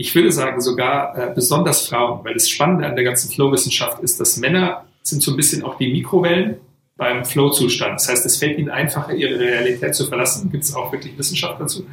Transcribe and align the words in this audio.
ich 0.00 0.14
würde 0.14 0.30
sagen 0.30 0.60
sogar 0.60 1.18
äh, 1.18 1.34
besonders 1.34 1.88
Frauen, 1.88 2.24
weil 2.24 2.32
das 2.32 2.48
Spannende 2.48 2.86
an 2.86 2.94
der 2.94 3.04
ganzen 3.04 3.30
Flow-Wissenschaft 3.30 4.00
ist, 4.00 4.20
dass 4.20 4.36
Männer 4.36 4.84
sind 5.02 5.22
so 5.22 5.32
ein 5.32 5.36
bisschen 5.36 5.64
auch 5.64 5.76
die 5.76 5.92
Mikrowellen 5.92 6.56
beim 6.96 7.24
Flow-Zustand. 7.24 7.94
Das 7.94 8.08
heißt, 8.08 8.24
es 8.24 8.36
fällt 8.36 8.58
ihnen 8.58 8.70
einfacher, 8.70 9.12
ihre 9.12 9.38
Realität 9.38 9.96
zu 9.96 10.06
verlassen. 10.06 10.50
Gibt 10.50 10.62
es 10.62 10.74
auch 10.74 10.92
wirklich 10.92 11.18
Wissenschaft 11.18 11.60
dazu. 11.60 11.84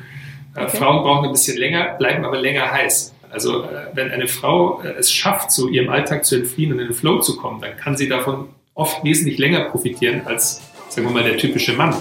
Äh, 0.56 0.66
okay. 0.66 0.78
Frauen 0.78 1.04
brauchen 1.04 1.26
ein 1.26 1.32
bisschen 1.32 1.58
länger, 1.58 1.96
bleiben 1.98 2.24
aber 2.24 2.40
länger 2.40 2.72
heiß. 2.72 3.16
Also 3.32 3.64
äh, 3.64 3.88
wenn 3.94 4.12
eine 4.12 4.28
Frau 4.28 4.84
äh, 4.84 4.90
es 5.00 5.12
schafft, 5.12 5.52
so 5.52 5.68
ihrem 5.68 5.90
Alltag 5.90 6.26
zu 6.26 6.36
entfliehen 6.36 6.74
und 6.74 6.80
in 6.80 6.88
den 6.88 6.94
Flow 6.94 7.22
zu 7.22 7.38
kommen, 7.38 7.60
dann 7.60 7.76
kann 7.76 7.98
sie 7.98 8.08
davon 8.08 8.50
oft 8.76 9.04
wesentlich 9.04 9.40
länger 9.40 9.62
profitieren 9.62 10.22
als, 10.26 10.62
sagen 10.90 11.08
wir 11.08 11.14
mal, 11.14 11.24
der 11.24 11.38
typische 11.38 11.74
Mann. 11.74 11.96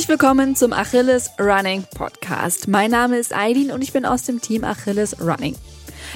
Herzlich 0.00 0.18
willkommen 0.18 0.56
zum 0.56 0.72
Achilles 0.72 1.30
Running 1.38 1.84
Podcast. 1.94 2.68
Mein 2.68 2.90
Name 2.90 3.18
ist 3.18 3.36
Eileen 3.36 3.70
und 3.70 3.82
ich 3.82 3.92
bin 3.92 4.06
aus 4.06 4.22
dem 4.22 4.40
Team 4.40 4.64
Achilles 4.64 5.20
Running. 5.20 5.54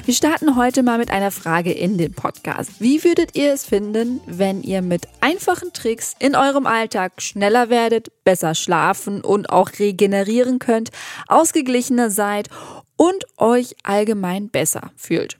Wir 0.06 0.14
starten 0.14 0.56
heute 0.56 0.82
mal 0.82 0.96
mit 0.96 1.10
einer 1.10 1.30
Frage 1.30 1.70
in 1.70 1.98
den 1.98 2.14
Podcast. 2.14 2.80
Wie 2.80 3.04
würdet 3.04 3.36
ihr 3.36 3.52
es 3.52 3.66
finden, 3.66 4.22
wenn 4.24 4.62
ihr 4.62 4.80
mit 4.80 5.06
einfachen 5.20 5.74
Tricks 5.74 6.16
in 6.18 6.34
eurem 6.34 6.64
Alltag 6.64 7.20
schneller 7.20 7.68
werdet, 7.68 8.24
besser 8.24 8.54
schlafen 8.54 9.20
und 9.20 9.50
auch 9.50 9.68
regenerieren 9.78 10.60
könnt, 10.60 10.88
ausgeglichener 11.28 12.10
seid 12.10 12.48
und 12.96 13.26
euch 13.36 13.76
allgemein 13.82 14.48
besser 14.48 14.92
fühlt? 14.96 15.38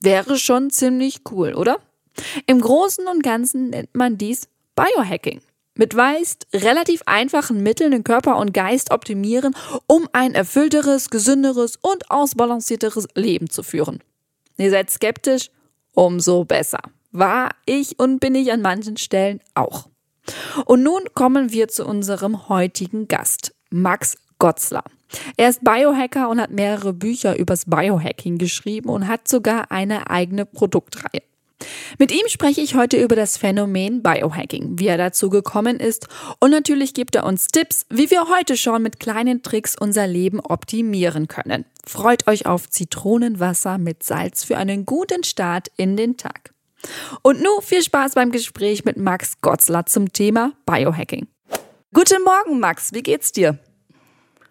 Wäre 0.00 0.38
schon 0.38 0.70
ziemlich 0.70 1.22
cool, 1.32 1.54
oder? 1.54 1.80
Im 2.46 2.60
Großen 2.60 3.08
und 3.08 3.24
Ganzen 3.24 3.70
nennt 3.70 3.96
man 3.96 4.16
dies 4.16 4.46
Biohacking 4.76 5.40
mit 5.80 5.94
meist 5.94 6.46
relativ 6.52 7.00
einfachen 7.06 7.62
Mitteln 7.62 7.92
den 7.92 8.04
Körper 8.04 8.36
und 8.36 8.52
Geist 8.52 8.90
optimieren, 8.90 9.56
um 9.86 10.06
ein 10.12 10.34
erfüllteres, 10.34 11.08
gesünderes 11.08 11.78
und 11.80 12.10
ausbalancierteres 12.10 13.08
Leben 13.14 13.48
zu 13.48 13.62
führen. 13.62 14.00
Ihr 14.58 14.70
seid 14.70 14.90
skeptisch? 14.90 15.50
Umso 15.94 16.44
besser. 16.44 16.80
War 17.12 17.52
ich 17.64 17.98
und 17.98 18.20
bin 18.20 18.34
ich 18.34 18.52
an 18.52 18.60
manchen 18.60 18.98
Stellen 18.98 19.40
auch. 19.54 19.88
Und 20.66 20.82
nun 20.82 21.02
kommen 21.14 21.50
wir 21.50 21.68
zu 21.68 21.86
unserem 21.86 22.50
heutigen 22.50 23.08
Gast, 23.08 23.54
Max 23.70 24.18
Gotzler. 24.38 24.84
Er 25.38 25.48
ist 25.48 25.64
Biohacker 25.64 26.28
und 26.28 26.42
hat 26.42 26.50
mehrere 26.50 26.92
Bücher 26.92 27.38
übers 27.38 27.64
Biohacking 27.64 28.36
geschrieben 28.36 28.90
und 28.90 29.08
hat 29.08 29.28
sogar 29.28 29.72
eine 29.72 30.10
eigene 30.10 30.44
Produktreihe. 30.44 31.22
Mit 31.98 32.12
ihm 32.12 32.26
spreche 32.28 32.60
ich 32.60 32.74
heute 32.74 32.96
über 32.96 33.16
das 33.16 33.36
Phänomen 33.36 34.02
Biohacking, 34.02 34.78
wie 34.78 34.86
er 34.86 34.98
dazu 34.98 35.30
gekommen 35.30 35.78
ist 35.78 36.08
und 36.38 36.50
natürlich 36.50 36.94
gibt 36.94 37.14
er 37.14 37.24
uns 37.24 37.48
Tipps, 37.48 37.86
wie 37.90 38.10
wir 38.10 38.28
heute 38.28 38.56
schon 38.56 38.82
mit 38.82 39.00
kleinen 39.00 39.42
Tricks 39.42 39.76
unser 39.78 40.06
Leben 40.06 40.40
optimieren 40.40 41.28
können. 41.28 41.64
Freut 41.86 42.26
euch 42.28 42.46
auf 42.46 42.68
Zitronenwasser 42.68 43.78
mit 43.78 44.02
Salz 44.02 44.44
für 44.44 44.56
einen 44.56 44.86
guten 44.86 45.24
Start 45.24 45.68
in 45.76 45.96
den 45.96 46.16
Tag. 46.16 46.54
Und 47.22 47.42
nun 47.42 47.60
viel 47.62 47.82
Spaß 47.82 48.14
beim 48.14 48.32
Gespräch 48.32 48.84
mit 48.84 48.96
Max 48.96 49.40
Gotzler 49.40 49.86
zum 49.86 50.12
Thema 50.12 50.52
Biohacking. 50.66 51.26
Guten 51.92 52.22
Morgen, 52.24 52.60
Max, 52.60 52.92
wie 52.92 53.02
geht's 53.02 53.32
dir? 53.32 53.58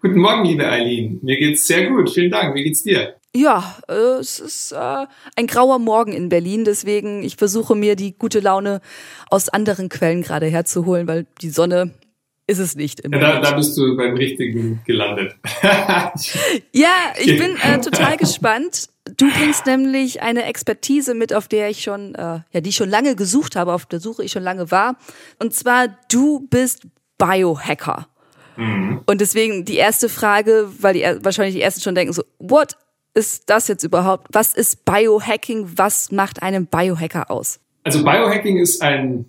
Guten 0.01 0.19
Morgen, 0.19 0.45
liebe 0.45 0.65
Eileen. 0.65 1.19
Mir 1.21 1.37
geht's 1.37 1.67
sehr 1.67 1.89
gut. 1.89 2.09
Vielen 2.09 2.31
Dank. 2.31 2.55
Wie 2.55 2.63
geht's 2.63 2.83
dir? 2.83 3.15
Ja, 3.35 3.77
äh, 3.89 4.19
es 4.19 4.39
ist 4.39 4.71
äh, 4.71 5.05
ein 5.35 5.45
grauer 5.45 5.77
Morgen 5.77 6.13
in 6.13 6.29
Berlin, 6.29 6.63
deswegen 6.63 7.21
ich 7.21 7.35
versuche 7.35 7.75
mir 7.75 7.97
die 7.97 8.17
gute 8.17 8.39
Laune 8.39 8.79
aus 9.29 9.49
anderen 9.49 9.89
Quellen 9.89 10.21
gerade 10.21 10.45
herzuholen, 10.45 11.05
weil 11.07 11.27
die 11.41 11.49
Sonne 11.49 11.91
ist 12.47 12.59
es 12.59 12.77
nicht. 12.77 13.03
Ja, 13.03 13.19
da, 13.19 13.41
da, 13.41 13.51
bist 13.51 13.77
du 13.77 13.97
beim 13.97 14.15
Richtigen 14.15 14.81
gelandet. 14.85 15.35
ja, 16.73 17.13
ich 17.19 17.37
bin 17.37 17.57
äh, 17.61 17.81
total 17.81 18.15
gespannt. 18.15 18.87
Du 19.17 19.29
bringst 19.29 19.65
nämlich 19.65 20.21
eine 20.21 20.45
Expertise 20.45 21.13
mit, 21.13 21.33
auf 21.33 21.49
der 21.49 21.69
ich 21.69 21.83
schon, 21.83 22.15
äh, 22.15 22.39
ja, 22.51 22.61
die 22.61 22.69
ich 22.69 22.75
schon 22.75 22.89
lange 22.89 23.17
gesucht 23.17 23.57
habe, 23.57 23.73
auf 23.73 23.85
der 23.85 23.99
Suche 23.99 24.23
ich 24.23 24.31
schon 24.31 24.43
lange 24.43 24.71
war. 24.71 24.97
Und 25.39 25.53
zwar, 25.53 25.89
du 26.09 26.47
bist 26.49 26.87
Biohacker. 27.17 28.07
Mhm. 28.59 29.01
Und 29.05 29.21
deswegen 29.21 29.63
die 29.63 29.77
erste 29.77 30.09
Frage, 30.09 30.69
weil 30.79 30.93
die 30.93 31.03
wahrscheinlich 31.23 31.55
die 31.55 31.61
ersten 31.61 31.81
schon 31.81 31.95
denken 31.95 32.13
so, 32.13 32.23
what 32.39 32.75
ist 33.13 33.49
das 33.49 33.67
jetzt 33.67 33.83
überhaupt? 33.83 34.27
Was 34.31 34.53
ist 34.53 34.85
Biohacking? 34.85 35.67
Was 35.75 36.11
macht 36.11 36.41
einen 36.43 36.67
Biohacker 36.67 37.31
aus? 37.31 37.59
Also 37.83 38.03
Biohacking 38.03 38.57
ist 38.57 38.81
ein 38.81 39.25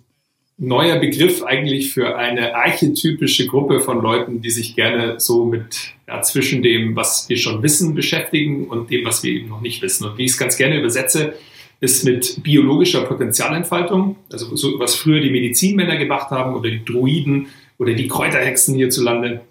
neuer 0.57 0.99
Begriff 0.99 1.43
eigentlich 1.43 1.91
für 1.91 2.17
eine 2.17 2.55
archetypische 2.55 3.47
Gruppe 3.47 3.79
von 3.79 4.01
Leuten, 4.01 4.41
die 4.41 4.51
sich 4.51 4.75
gerne 4.75 5.19
so 5.19 5.45
mit 5.45 5.93
ja, 6.07 6.21
zwischen 6.21 6.61
dem, 6.61 6.95
was 6.95 7.27
wir 7.29 7.37
schon 7.37 7.63
wissen, 7.63 7.95
beschäftigen 7.95 8.67
und 8.67 8.91
dem, 8.91 9.05
was 9.05 9.23
wir 9.23 9.31
eben 9.31 9.49
noch 9.49 9.61
nicht 9.61 9.81
wissen. 9.81 10.05
Und 10.05 10.17
wie 10.17 10.25
ich 10.25 10.31
es 10.31 10.37
ganz 10.37 10.57
gerne 10.57 10.77
übersetze, 10.77 11.33
ist 11.79 12.05
mit 12.05 12.43
biologischer 12.43 13.01
Potenzialentfaltung, 13.05 14.17
also 14.31 14.55
so, 14.55 14.77
was 14.77 14.93
früher 14.93 15.19
die 15.19 15.31
Medizinmänner 15.31 15.97
gemacht 15.97 16.29
haben 16.29 16.53
oder 16.53 16.69
die 16.69 16.85
Druiden 16.85 17.47
oder 17.81 17.95
die 17.95 18.07
Kräuterhexen 18.07 18.75
hierzulande 18.75 19.41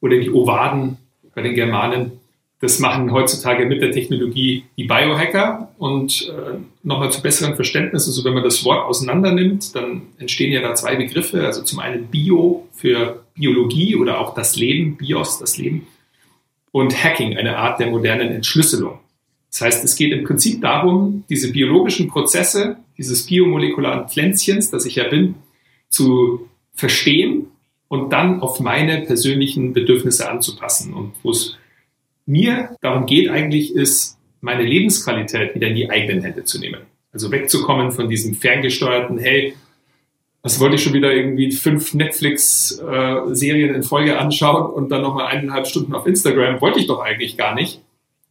oder 0.00 0.18
die 0.18 0.28
Ovaden 0.28 0.96
bei 1.36 1.42
den 1.42 1.54
Germanen. 1.54 2.18
Das 2.60 2.80
machen 2.80 3.12
heutzutage 3.12 3.66
mit 3.66 3.80
der 3.80 3.92
Technologie 3.92 4.64
die 4.76 4.84
Biohacker. 4.84 5.72
Und 5.78 6.28
äh, 6.28 6.58
nochmal 6.82 7.12
zu 7.12 7.22
besseren 7.22 7.54
Verständnis, 7.54 8.08
also 8.08 8.24
wenn 8.24 8.34
man 8.34 8.42
das 8.42 8.64
Wort 8.64 8.84
auseinander 8.84 9.30
nimmt, 9.30 9.72
dann 9.76 10.02
entstehen 10.18 10.50
ja 10.50 10.62
da 10.62 10.74
zwei 10.74 10.96
Begriffe. 10.96 11.46
Also 11.46 11.62
zum 11.62 11.78
einen 11.78 12.08
Bio 12.08 12.66
für 12.72 13.22
Biologie 13.34 13.94
oder 13.94 14.18
auch 14.18 14.34
das 14.34 14.56
Leben, 14.56 14.96
Bios, 14.96 15.38
das 15.38 15.56
Leben. 15.56 15.86
Und 16.72 17.04
Hacking, 17.04 17.36
eine 17.36 17.56
Art 17.56 17.78
der 17.78 17.86
modernen 17.86 18.30
Entschlüsselung. 18.30 18.98
Das 19.52 19.60
heißt, 19.60 19.84
es 19.84 19.94
geht 19.94 20.12
im 20.12 20.24
Prinzip 20.24 20.60
darum, 20.60 21.22
diese 21.28 21.52
biologischen 21.52 22.08
Prozesse 22.08 22.78
dieses 22.98 23.26
biomolekularen 23.26 24.08
Pflänzchens, 24.08 24.72
das 24.72 24.86
ich 24.86 24.96
ja 24.96 25.04
bin, 25.04 25.36
zu 25.88 26.48
verstehen 26.74 27.46
und 27.88 28.12
dann 28.12 28.40
auf 28.40 28.60
meine 28.60 29.02
persönlichen 29.02 29.72
Bedürfnisse 29.72 30.28
anzupassen. 30.28 30.92
Und 30.92 31.12
wo 31.22 31.30
es 31.30 31.56
mir 32.26 32.76
darum 32.80 33.06
geht 33.06 33.28
eigentlich, 33.28 33.74
ist, 33.74 34.18
meine 34.40 34.62
Lebensqualität 34.62 35.54
wieder 35.54 35.68
in 35.68 35.74
die 35.74 35.90
eigenen 35.90 36.22
Hände 36.22 36.44
zu 36.44 36.58
nehmen. 36.58 36.82
Also 37.12 37.30
wegzukommen 37.30 37.92
von 37.92 38.08
diesem 38.08 38.34
ferngesteuerten, 38.34 39.18
hey, 39.18 39.54
was 40.42 40.60
wollte 40.60 40.74
ich 40.74 40.82
schon 40.82 40.92
wieder 40.92 41.12
irgendwie 41.12 41.52
fünf 41.52 41.94
Netflix-Serien 41.94 43.70
äh, 43.70 43.76
in 43.76 43.82
Folge 43.82 44.18
anschauen 44.18 44.70
und 44.70 44.90
dann 44.90 45.00
nochmal 45.00 45.28
eineinhalb 45.28 45.66
Stunden 45.66 45.94
auf 45.94 46.06
Instagram, 46.06 46.60
wollte 46.60 46.80
ich 46.80 46.86
doch 46.86 47.00
eigentlich 47.00 47.38
gar 47.38 47.54
nicht. 47.54 47.80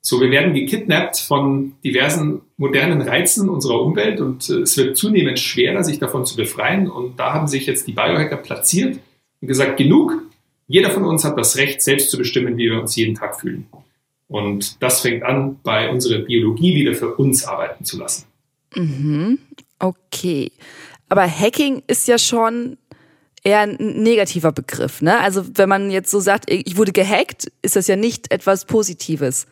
So, 0.06 0.19
wir 0.19 0.31
werden 0.31 0.53
gekidnappt 0.53 1.18
von 1.18 1.75
diversen 1.81 2.41
modernen 2.58 3.02
Reizen 3.02 3.47
unserer 3.47 3.81
Umwelt 3.81 4.19
und 4.19 4.50
äh, 4.50 4.59
es 4.59 4.75
wird 4.75 4.97
zunehmend 4.97 5.40
schwerer, 5.40 5.81
sich 5.81 5.97
davon 5.97 6.25
zu 6.25 6.36
befreien. 6.36 6.90
Und 6.90 7.18
da 7.19 7.34
haben 7.34 7.47
sich 7.47 7.66
jetzt 7.66 7.88
die 7.88 7.94
Biohacker 7.94 8.36
platziert 8.36 9.00
und 9.40 9.47
gesagt, 9.47 9.78
genug, 9.78 10.22
jeder 10.68 10.90
von 10.90 11.06
uns 11.06 11.24
hat 11.24 11.38
das 11.38 11.56
Recht, 11.56 11.81
selbst 11.81 12.12
zu 12.12 12.18
bestimmen, 12.18 12.58
wie 12.58 12.69
wir 12.69 12.81
uns 12.81 12.97
jeden 12.97 13.16
Tag 13.16 13.40
fühlen. 13.40 13.66
Und 14.28 14.81
das 14.84 15.00
fängt 15.00 15.24
an, 15.24 15.59
bei 15.64 15.90
unserer 15.90 16.20
Biologie 16.20 16.75
wieder 16.75 16.96
für 16.96 17.16
uns 17.16 17.46
arbeiten 17.46 17.85
zu 17.85 17.97
lassen. 17.97 18.25
Mhm. 18.75 19.40
Okay. 19.80 20.52
Aber 21.08 21.25
Hacking 21.30 21.81
ist 21.88 22.09
ja 22.09 22.18
schon 22.18 22.78
eher 23.44 23.59
ein 23.59 23.78
negativer 23.78 24.52
Begriff. 24.52 25.02
Ne? 25.02 25.18
Also 25.20 25.46
wenn 25.56 25.70
man 25.70 25.91
jetzt 25.91 26.12
so 26.12 26.20
sagt, 26.20 26.50
ich 26.50 26.75
wurde 26.75 26.91
gehackt, 26.91 27.50
ist 27.62 27.78
das 27.78 27.88
ja 27.88 27.96
nicht 27.96 28.31
etwas 28.34 28.66
Positives. 28.66 29.47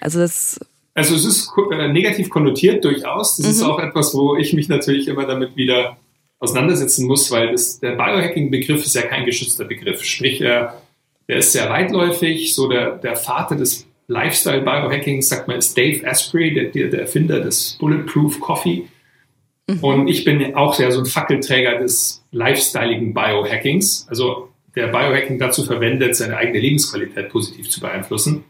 Also 0.00 0.18
das. 0.18 0.58
Also 0.94 1.14
es 1.14 1.24
ist 1.24 1.52
äh, 1.72 1.88
negativ 1.88 2.30
konnotiert 2.30 2.84
durchaus. 2.84 3.36
Das 3.36 3.46
mhm. 3.46 3.52
ist 3.52 3.62
auch 3.62 3.78
etwas, 3.78 4.14
wo 4.14 4.36
ich 4.36 4.52
mich 4.52 4.68
natürlich 4.68 5.08
immer 5.08 5.26
damit 5.26 5.56
wieder 5.56 5.96
auseinandersetzen 6.40 7.06
muss, 7.06 7.30
weil 7.30 7.52
das, 7.52 7.80
der 7.80 7.92
Biohacking-Begriff 7.92 8.84
ist 8.84 8.94
ja 8.94 9.02
kein 9.02 9.24
geschützter 9.24 9.66
Begriff. 9.66 10.02
Sprich, 10.02 10.40
er, 10.40 10.82
der 11.28 11.36
ist 11.36 11.52
sehr 11.52 11.68
weitläufig. 11.70 12.54
So 12.54 12.68
der, 12.68 12.96
der 12.96 13.14
Vater 13.14 13.56
des 13.56 13.86
Lifestyle-Biohacking, 14.08 15.22
sagt 15.22 15.46
man, 15.46 15.58
ist 15.58 15.76
Dave 15.76 16.04
Asprey, 16.04 16.52
der, 16.52 16.64
der, 16.64 16.88
der 16.88 17.00
Erfinder 17.02 17.40
des 17.40 17.76
Bulletproof 17.78 18.40
Coffee. 18.40 18.88
Mhm. 19.68 19.84
Und 19.84 20.08
ich 20.08 20.24
bin 20.24 20.54
auch 20.54 20.74
sehr 20.74 20.90
so 20.90 21.00
ein 21.00 21.06
Fackelträger 21.06 21.78
des 21.78 22.24
lifestyleigen 22.32 23.14
Biohackings. 23.14 24.06
Also 24.08 24.48
der 24.74 24.88
Biohacking 24.88 25.38
dazu 25.38 25.64
verwendet, 25.64 26.16
seine 26.16 26.36
eigene 26.36 26.58
Lebensqualität 26.58 27.28
positiv 27.28 27.68
zu 27.68 27.80
beeinflussen. 27.80 28.44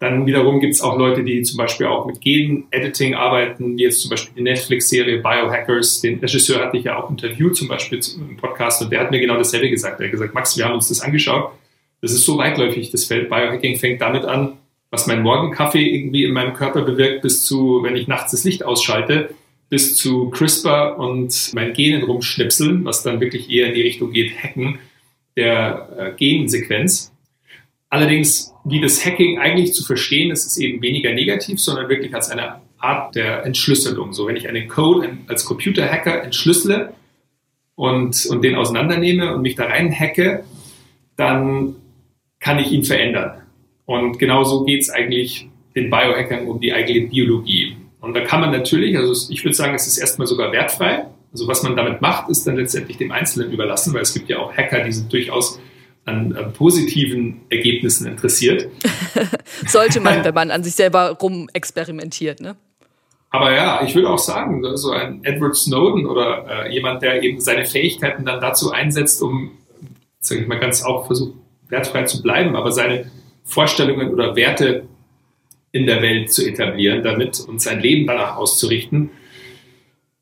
Dann 0.00 0.24
wiederum 0.24 0.60
gibt 0.60 0.72
es 0.72 0.80
auch 0.80 0.96
Leute, 0.96 1.22
die 1.22 1.42
zum 1.42 1.58
Beispiel 1.58 1.86
auch 1.86 2.06
mit 2.06 2.22
Gen-Editing 2.22 3.14
arbeiten, 3.14 3.76
wie 3.76 3.82
jetzt 3.82 4.00
zum 4.00 4.10
Beispiel 4.10 4.32
die 4.34 4.42
Netflix-Serie 4.42 5.18
Biohackers. 5.18 6.00
Den 6.00 6.18
Regisseur 6.20 6.64
hatte 6.64 6.78
ich 6.78 6.84
ja 6.84 6.98
auch 6.98 7.10
interviewt, 7.10 7.54
zum 7.54 7.68
Beispiel 7.68 8.00
im 8.16 8.38
Podcast, 8.38 8.80
und 8.80 8.90
der 8.90 9.00
hat 9.00 9.10
mir 9.10 9.20
genau 9.20 9.36
dasselbe 9.36 9.68
gesagt. 9.68 10.00
Er 10.00 10.06
hat 10.06 10.12
gesagt, 10.12 10.32
Max, 10.32 10.56
wir 10.56 10.64
haben 10.64 10.72
uns 10.72 10.88
das 10.88 11.02
angeschaut 11.02 11.52
Das 12.00 12.12
ist 12.12 12.24
so 12.24 12.38
weitläufig, 12.38 12.90
das 12.90 13.04
Feld. 13.04 13.28
Biohacking 13.28 13.76
fängt 13.76 14.00
damit 14.00 14.24
an, 14.24 14.54
was 14.90 15.06
mein 15.06 15.22
Morgenkaffee 15.22 15.86
irgendwie 15.86 16.24
in 16.24 16.32
meinem 16.32 16.54
Körper 16.54 16.80
bewirkt, 16.80 17.20
bis 17.20 17.44
zu, 17.44 17.82
wenn 17.82 17.94
ich 17.94 18.08
nachts 18.08 18.30
das 18.30 18.44
Licht 18.44 18.64
ausschalte, 18.64 19.34
bis 19.68 19.96
zu 19.96 20.30
CRISPR 20.30 20.98
und 20.98 21.50
mein 21.52 21.74
Genen 21.74 22.04
rumschnipseln, 22.04 22.86
was 22.86 23.02
dann 23.02 23.20
wirklich 23.20 23.50
eher 23.50 23.68
in 23.68 23.74
die 23.74 23.82
Richtung 23.82 24.12
geht, 24.12 24.32
Hacken 24.42 24.78
der 25.36 25.88
äh, 25.98 26.12
Gensequenz. 26.16 27.09
Allerdings, 27.90 28.54
wie 28.64 28.80
das 28.80 29.04
Hacking 29.04 29.38
eigentlich 29.38 29.74
zu 29.74 29.84
verstehen 29.84 30.30
ist, 30.30 30.46
ist 30.46 30.56
eben 30.58 30.80
weniger 30.80 31.12
negativ, 31.12 31.60
sondern 31.60 31.88
wirklich 31.88 32.14
als 32.14 32.30
eine 32.30 32.60
Art 32.78 33.16
der 33.16 33.44
Entschlüsselung. 33.44 34.12
So, 34.12 34.28
wenn 34.28 34.36
ich 34.36 34.48
einen 34.48 34.68
Code 34.68 35.18
als 35.26 35.44
Computerhacker 35.44 36.22
entschlüssele 36.22 36.94
und, 37.74 38.26
und 38.26 38.42
den 38.42 38.54
auseinandernehme 38.54 39.34
und 39.34 39.42
mich 39.42 39.56
da 39.56 39.66
rein 39.66 39.92
hacke, 39.92 40.44
dann 41.16 41.74
kann 42.38 42.60
ich 42.60 42.70
ihn 42.70 42.84
verändern. 42.84 43.42
Und 43.86 44.18
genauso 44.20 44.64
geht 44.64 44.82
es 44.82 44.90
eigentlich 44.90 45.48
den 45.74 45.90
Biohackern 45.90 46.46
um 46.46 46.60
die 46.60 46.72
eigene 46.72 47.08
Biologie. 47.08 47.76
Und 48.00 48.14
da 48.14 48.20
kann 48.20 48.40
man 48.40 48.52
natürlich, 48.52 48.96
also 48.96 49.32
ich 49.32 49.44
würde 49.44 49.54
sagen, 49.54 49.74
es 49.74 49.88
ist 49.88 49.98
erstmal 49.98 50.28
sogar 50.28 50.52
wertfrei. 50.52 51.06
Also 51.32 51.48
was 51.48 51.64
man 51.64 51.76
damit 51.76 52.00
macht, 52.00 52.30
ist 52.30 52.46
dann 52.46 52.56
letztendlich 52.56 52.96
dem 52.98 53.10
Einzelnen 53.10 53.52
überlassen, 53.52 53.92
weil 53.92 54.02
es 54.02 54.14
gibt 54.14 54.28
ja 54.28 54.38
auch 54.38 54.56
Hacker, 54.56 54.84
die 54.84 54.92
sind 54.92 55.12
durchaus 55.12 55.60
an, 56.04 56.34
an 56.36 56.52
positiven 56.52 57.42
Ergebnissen 57.50 58.06
interessiert. 58.06 58.68
Sollte 59.66 60.00
man, 60.00 60.24
wenn 60.24 60.34
man 60.34 60.50
an 60.50 60.64
sich 60.64 60.74
selber 60.74 61.10
rum 61.20 61.48
experimentiert, 61.52 62.40
ne? 62.40 62.56
Aber 63.32 63.54
ja, 63.54 63.84
ich 63.84 63.94
würde 63.94 64.10
auch 64.10 64.18
sagen, 64.18 64.64
so 64.76 64.90
ein 64.90 65.22
Edward 65.22 65.54
Snowden 65.54 66.04
oder 66.06 66.66
äh, 66.66 66.74
jemand, 66.74 67.02
der 67.02 67.22
eben 67.22 67.40
seine 67.40 67.64
Fähigkeiten 67.64 68.24
dann 68.24 68.40
dazu 68.40 68.72
einsetzt, 68.72 69.22
um, 69.22 69.52
sage 70.18 70.40
ich 70.40 70.48
mal, 70.48 70.58
ganz 70.58 70.82
auch 70.82 71.06
versucht, 71.06 71.34
wertfrei 71.68 72.02
zu 72.04 72.22
bleiben, 72.22 72.56
aber 72.56 72.72
seine 72.72 73.08
Vorstellungen 73.44 74.12
oder 74.12 74.34
Werte 74.34 74.88
in 75.70 75.86
der 75.86 76.02
Welt 76.02 76.32
zu 76.32 76.44
etablieren 76.44 77.04
damit 77.04 77.38
und 77.40 77.60
sein 77.60 77.78
Leben 77.78 78.06
danach 78.08 78.36
auszurichten. 78.36 79.10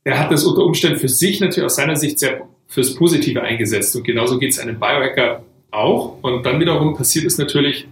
Er 0.04 0.18
hat 0.18 0.30
das 0.30 0.44
unter 0.44 0.62
Umständen 0.62 0.98
für 0.98 1.08
sich 1.08 1.40
natürlich 1.40 1.64
aus 1.64 1.76
seiner 1.76 1.96
Sicht 1.96 2.18
sehr 2.18 2.46
fürs 2.66 2.94
Positive 2.94 3.40
eingesetzt 3.40 3.96
und 3.96 4.04
genauso 4.04 4.38
geht 4.38 4.50
es 4.50 4.58
einem 4.58 4.78
Biohacker 4.78 5.42
auch. 5.70 6.18
Und 6.22 6.44
dann 6.44 6.60
wiederum 6.60 6.96
passiert 6.96 7.24
es 7.24 7.38
natürlich, 7.38 7.86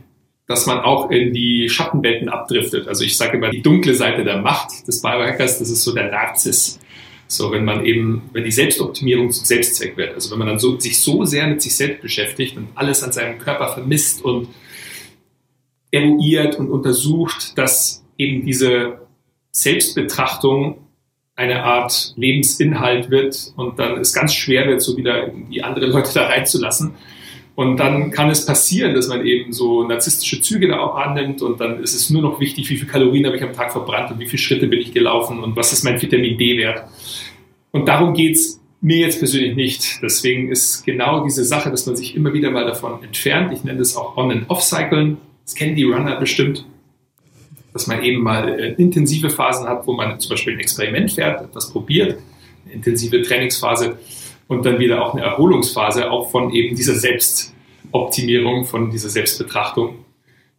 dass 0.47 0.67
man 0.67 0.81
auch 0.81 1.11
in 1.11 1.33
die 1.33 1.69
Schattenwelten 1.69 2.29
abdriftet. 2.29 2.87
Also 2.89 3.05
ich 3.05 3.17
sage 3.17 3.37
immer, 3.37 3.51
die 3.51 3.63
dunkle 3.63 3.95
Seite 3.95 4.25
der 4.25 4.41
Macht 4.41 4.87
des 4.87 5.03
Biohackers, 5.03 5.59
das 5.59 5.71
ist 5.71 5.83
so 5.83 5.93
der 5.93 6.11
Narzis. 6.11 6.79
So, 7.29 7.51
wenn 7.51 7.65
man 7.65 7.85
eben, 7.85 8.31
wenn 8.33 8.45
die 8.45 8.53
Selbstoptimierung 8.53 9.31
zum 9.33 9.45
Selbstzweck 9.45 9.97
wird, 9.97 10.15
also 10.15 10.31
wenn 10.31 10.39
man 10.39 10.47
dann 10.47 10.59
so, 10.61 10.79
sich 10.79 11.01
so 11.01 11.25
sehr 11.25 11.49
mit 11.49 11.61
sich 11.61 11.75
selbst 11.75 12.01
beschäftigt 12.01 12.57
und 12.57 12.69
alles 12.77 13.03
an 13.03 13.11
seinem 13.11 13.39
Körper 13.39 13.69
vermisst 13.69 14.25
und 14.25 14.49
eruiert 15.91 16.57
und 16.57 16.71
untersucht, 16.71 17.59
dass 17.59 18.05
eben 18.17 18.47
diese 18.47 19.01
Selbstbetrachtung 19.51 20.87
eine 21.35 21.65
Art 21.65 22.15
Lebensinhalt 22.17 23.11
wird 23.11 23.53
und 23.57 23.79
dann 23.79 23.99
es 23.99 24.13
ganz 24.13 24.33
schwer 24.33 24.67
wird, 24.69 24.81
so 24.81 24.97
wieder 24.97 25.29
die 25.51 25.63
andere 25.65 25.87
Leute 25.87 26.15
da 26.15 26.27
reinzulassen. 26.27 26.95
Und 27.57 27.79
dann 27.79 28.11
kann 28.11 28.29
es 28.29 28.45
passieren, 28.45 28.95
dass 28.95 29.09
man 29.09 29.25
eben 29.25 29.51
so 29.51 29.83
narzisstische 29.83 30.43
Züge 30.43 30.69
da 30.69 30.79
auch 30.79 30.95
annimmt 30.95 31.41
und 31.41 31.59
dann 31.59 31.83
ist 31.83 31.95
es 31.95 32.11
nur 32.11 32.21
noch 32.21 32.39
wichtig, 32.39 32.69
wie 32.69 32.77
viel 32.77 32.87
Kalorien 32.87 33.25
habe 33.25 33.37
ich 33.37 33.43
am 33.43 33.55
Tag 33.55 33.73
verbrannt 33.73 34.11
und 34.11 34.21
wie 34.21 34.27
viele 34.27 34.43
Schritte 34.43 34.67
bin 34.67 34.79
ich 34.79 34.93
gelaufen 34.93 35.43
und 35.43 35.57
was 35.57 35.73
ist 35.73 35.83
mein 35.83 36.01
Vitamin 36.01 36.37
D-Wert. 36.37 36.85
Und 37.73 37.89
darum 37.89 38.13
geht 38.13 38.35
es 38.35 38.61
mir 38.83 38.99
jetzt 38.99 39.21
persönlich 39.21 39.57
nicht. 39.57 40.01
Deswegen 40.03 40.51
ist 40.51 40.85
genau 40.85 41.25
diese 41.25 41.45
Sache, 41.47 41.71
dass 41.71 41.87
man 41.87 41.97
sich 41.97 42.15
immer 42.15 42.35
wieder 42.35 42.51
mal 42.51 42.67
davon 42.67 43.03
entfernt. 43.03 43.51
Ich 43.55 43.65
nenne 43.65 43.79
das 43.79 43.97
auch 43.97 44.19
On- 44.19 44.31
and 44.31 44.51
Off-Cyclen. 44.51 45.17
Das 45.45 45.55
kennen 45.55 45.77
die 45.77 45.85
Runner 45.85 46.17
bestimmt. 46.21 46.67
Dass 47.73 47.87
man 47.87 48.03
eben 48.03 48.23
mal 48.23 48.49
äh, 48.49 48.75
intensive 48.75 49.31
Phasen 49.31 49.67
hat, 49.67 49.87
wo 49.87 49.95
man 49.95 50.21
zum 50.21 50.31
Beispiel 50.31 50.53
ein 50.53 50.61
Experiment 50.61 51.11
fährt, 51.11 51.43
etwas 51.43 51.71
probiert, 51.73 52.19
eine 52.67 52.75
intensive 52.75 53.23
Trainingsphase 53.23 53.97
und 54.49 54.65
dann 54.65 54.79
wieder 54.79 55.05
auch 55.05 55.15
eine 55.15 55.23
Erholungsphase, 55.23 56.11
auch 56.11 56.31
von 56.31 56.53
eben 56.53 56.77
dieser 56.77 56.95
Selbstoptimierung, 56.95 58.65
von 58.65 58.91
dieser 58.91 59.09
Selbstbetrachtung. 59.09 60.05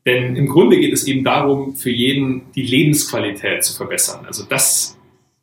Denn 0.06 0.36
im 0.36 0.48
Grunde 0.48 0.80
geht 0.80 0.94
es 0.94 1.06
eben 1.06 1.24
darum, 1.24 1.76
für 1.76 1.92
jeden 1.92 2.52
die 2.56 2.64
Lebensqualität 2.64 3.64
zu 3.64 3.76
verbessern. 3.76 4.26
Also 4.26 4.44
das 4.44 4.98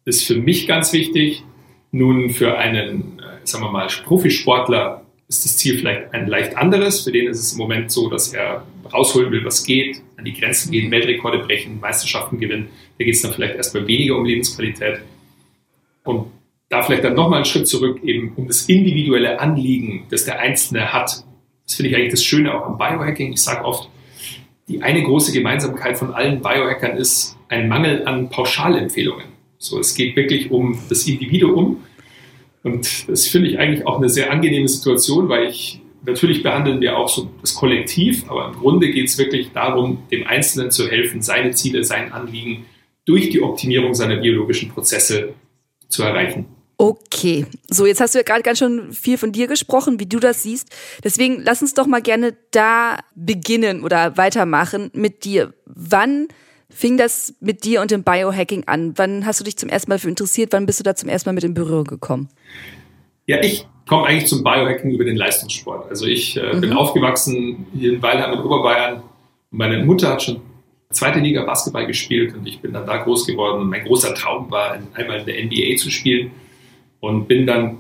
ist 0.05 0.27
für 0.27 0.37
mich 0.37 0.67
ganz 0.67 0.93
wichtig. 0.93 1.43
Nun 1.93 2.31
für 2.31 2.59
einen, 2.59 3.21
äh, 3.21 3.47
sagen 3.47 3.65
wir 3.65 3.71
mal, 3.71 3.87
Profisportler 4.05 5.05
ist 5.29 5.45
das 5.45 5.57
Ziel 5.57 5.79
vielleicht 5.79 6.13
ein 6.13 6.27
leicht 6.27 6.57
anderes. 6.57 7.03
Für 7.03 7.13
den 7.13 7.29
ist 7.29 7.41
es 7.41 7.53
im 7.53 7.59
Moment 7.59 7.91
so, 7.91 8.09
dass 8.09 8.33
er 8.33 8.67
rausholen 8.93 9.31
will, 9.33 9.45
was 9.45 9.65
geht, 9.65 10.01
an 10.17 10.25
die 10.25 10.33
Grenzen 10.33 10.73
gehen, 10.73 10.91
Weltrekorde 10.91 11.39
brechen, 11.39 11.81
Meisterschaften 11.81 12.39
gewinnen. 12.39 12.69
Da 12.99 13.05
geht 13.05 13.15
es 13.15 13.23
dann 13.23 13.33
vielleicht 13.33 13.57
erstmal 13.57 13.87
weniger 13.87 14.17
um 14.17 14.25
Lebensqualität. 14.25 15.01
Und 16.05 16.27
da 16.75 16.83
vielleicht 16.83 17.05
dann 17.05 17.15
nochmal 17.15 17.39
einen 17.39 17.45
Schritt 17.45 17.69
zurück, 17.69 18.01
eben 18.03 18.33
um 18.37 18.49
das 18.49 18.69
individuelle 18.69 19.41
Anliegen, 19.41 20.07
das 20.11 20.25
der 20.25 20.41
Einzelne 20.41 20.93
hat. 20.93 21.25
Das 21.65 21.75
finde 21.77 21.91
ich 21.91 21.97
eigentlich 21.97 22.11
das 22.11 22.25
Schöne 22.25 22.53
auch 22.53 22.67
am 22.67 22.79
Biohacking. 22.79 23.33
Ich 23.33 23.43
sage 23.43 23.65
oft, 23.65 23.89
die 24.69 24.83
eine 24.83 25.03
große 25.03 25.33
Gemeinsamkeit 25.33 25.97
von 25.97 26.13
allen 26.13 26.41
Biohackern 26.41 26.97
ist 26.97 27.37
ein 27.49 27.69
Mangel 27.69 28.07
an 28.07 28.29
Pauschalempfehlungen. 28.29 29.27
So, 29.59 29.79
es 29.79 29.95
geht 29.95 30.17
wirklich 30.17 30.51
um 30.51 30.79
das 30.89 31.07
Individuum. 31.07 31.83
Und 32.63 33.09
das 33.09 33.29
finde 33.29 33.51
ich 33.51 33.59
eigentlich 33.59 33.87
auch 33.87 33.99
eine 33.99 34.09
sehr 34.09 34.33
angenehme 34.33 34.69
Situation, 34.69 35.29
weil 35.29 35.47
ich 35.47 35.81
natürlich 36.05 36.43
behandeln 36.43 36.81
wir 36.81 36.99
auch 36.99 37.09
so 37.09 37.31
das 37.41 37.55
Kollektiv, 37.55 38.29
aber 38.29 38.49
im 38.49 38.55
Grunde 38.55 38.91
geht 38.91 39.07
es 39.07 39.17
wirklich 39.17 39.53
darum, 39.53 39.99
dem 40.11 40.27
Einzelnen 40.27 40.71
zu 40.71 40.89
helfen, 40.89 41.23
seine 41.23 41.53
Ziele, 41.53 41.85
sein 41.85 42.13
Anliegen 42.13 42.65
durch 43.05 43.31
die 43.31 43.43
Optimierung 43.43 43.95
seiner 43.95 44.17
biologischen 44.17 44.71
Prozesse 44.71 45.35
zu 45.89 46.03
erreichen. 46.03 46.47
Okay, 46.77 47.47
so 47.71 47.87
jetzt 47.87 48.01
hast 48.01 48.15
du 48.15 48.19
ja 48.19 48.25
gerade 48.25 48.43
ganz 48.43 48.59
schön 48.59 48.93
viel 48.93 49.17
von 49.17 49.31
dir 49.31 49.47
gesprochen, 49.47 50.01
wie 50.01 50.07
du 50.07 50.19
das 50.19 50.43
siehst. 50.43 50.69
Deswegen 51.05 51.41
lass 51.45 51.63
uns 51.63 51.75
doch 51.75 51.87
mal 51.87 52.03
gerne 52.03 52.35
da 52.51 52.99
beginnen 53.15 53.85
oder 53.85 54.17
weitermachen 54.17 54.91
mit 54.93 55.25
dir. 55.25 55.55
Wann 55.67 56.29
fing 56.69 56.97
das 56.97 57.35
mit 57.41 57.65
dir 57.65 57.81
und 57.81 57.93
dem 57.93 58.03
Biohacking 58.03 58.65
an? 58.67 58.95
Wann 58.97 59.25
hast 59.25 59.39
du 59.39 59.45
dich 59.45 59.57
zum 59.57 59.69
ersten 59.69 59.91
Mal 59.91 60.01
für 60.01 60.09
interessiert? 60.09 60.53
Wann 60.53 60.67
bist 60.67 60.81
du 60.81 60.85
da 60.85 60.97
zum 60.97 61.09
ersten 61.09 61.29
Mal 61.29 61.35
mit 61.35 61.45
in 61.45 61.55
Berührung 61.55 61.85
gekommen? 61.85 62.29
Ja, 63.27 63.41
ich 63.41 63.67
komme 63.89 64.07
eigentlich 64.07 64.27
zum 64.27 64.43
Biohacking 64.43 64.91
über 64.91 65.05
den 65.05 65.17
Leistungssport. 65.17 65.89
Also 65.89 66.07
ich 66.07 66.37
äh, 66.37 66.55
mhm. 66.55 66.61
bin 66.61 66.73
aufgewachsen 66.73 67.67
hier 67.73 67.93
in 67.93 68.03
Weilheim 68.03 68.33
in 68.33 68.41
Oberbayern. 68.41 69.03
Meine 69.53 69.85
Mutter 69.85 70.09
hat 70.09 70.25
schon 70.25 70.41
zweite 70.91 71.21
Liga 71.21 71.45
Basketball 71.45 71.87
gespielt 71.87 72.35
und 72.35 72.47
ich 72.47 72.61
bin 72.61 72.73
dann 72.73 72.85
da 72.85 72.97
groß 72.97 73.27
geworden. 73.27 73.63
Und 73.63 73.69
mein 73.69 73.85
großer 73.85 74.13
Traum 74.15 74.51
war, 74.51 74.77
einmal 74.95 75.21
in 75.21 75.27
der 75.27 75.45
NBA 75.45 75.77
zu 75.77 75.91
spielen 75.91 76.33
und 77.07 77.29
bin 77.29 77.47
dann 77.47 77.79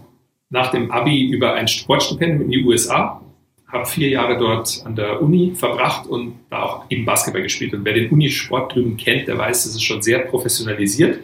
nach 0.50 0.70
dem 0.70 0.90
Abi 0.90 1.30
über 1.30 1.54
ein 1.54 1.66
Sportstipendium 1.66 2.42
in 2.42 2.50
die 2.50 2.64
USA, 2.64 3.20
habe 3.66 3.86
vier 3.86 4.08
Jahre 4.08 4.38
dort 4.38 4.82
an 4.84 4.94
der 4.94 5.20
Uni 5.20 5.52
verbracht 5.54 6.06
und 6.06 6.34
da 6.50 6.62
auch 6.62 6.84
eben 6.90 7.04
Basketball 7.04 7.42
gespielt. 7.42 7.74
Und 7.74 7.84
wer 7.84 7.94
den 7.94 8.10
Unisport 8.10 8.74
drüben 8.74 8.96
kennt, 8.96 9.26
der 9.26 9.36
weiß, 9.36 9.64
das 9.64 9.74
ist 9.74 9.82
schon 9.82 10.00
sehr 10.00 10.20
professionalisiert. 10.20 11.18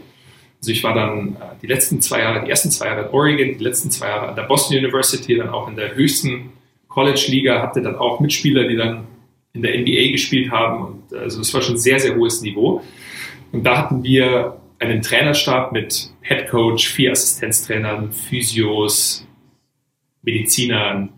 Also 0.61 0.73
ich 0.73 0.83
war 0.83 0.95
dann 0.95 1.37
äh, 1.37 1.38
die 1.62 1.66
letzten 1.69 2.02
zwei 2.02 2.21
Jahre, 2.21 2.45
die 2.45 2.50
ersten 2.50 2.71
zwei 2.71 2.87
Jahre 2.87 3.02
in 3.02 3.09
Oregon, 3.09 3.59
die 3.59 3.64
letzten 3.64 3.90
zwei 3.90 4.09
Jahre 4.09 4.28
an 4.28 4.37
der 4.37 4.42
Boston 4.42 4.78
University, 4.78 5.37
dann 5.37 5.50
auch 5.50 5.69
in 5.69 5.76
der 5.76 5.95
höchsten 5.95 6.50
College-Liga, 6.88 7.62
hatte 7.62 7.83
dann 7.83 7.97
auch 7.97 8.19
Mitspieler, 8.21 8.66
die 8.66 8.76
dann 8.76 9.07
in 9.52 9.62
der 9.62 9.78
NBA 9.78 10.12
gespielt 10.12 10.50
haben. 10.50 10.85
Und 10.85 11.16
also 11.16 11.40
es 11.40 11.54
war 11.54 11.62
schon 11.62 11.76
sehr, 11.76 12.00
sehr 12.00 12.16
hohes 12.16 12.42
Niveau. 12.42 12.83
Und 13.52 13.64
da 13.64 13.78
hatten 13.78 14.02
wir 14.02 14.57
einen 14.78 15.02
Trainerstab 15.02 15.73
mit 15.73 16.10
Head 16.22 16.48
Coach, 16.48 16.88
vier 16.88 17.12
Assistenztrainern, 17.12 18.12
Physios, 18.12 19.26
Medizinern. 20.22 21.10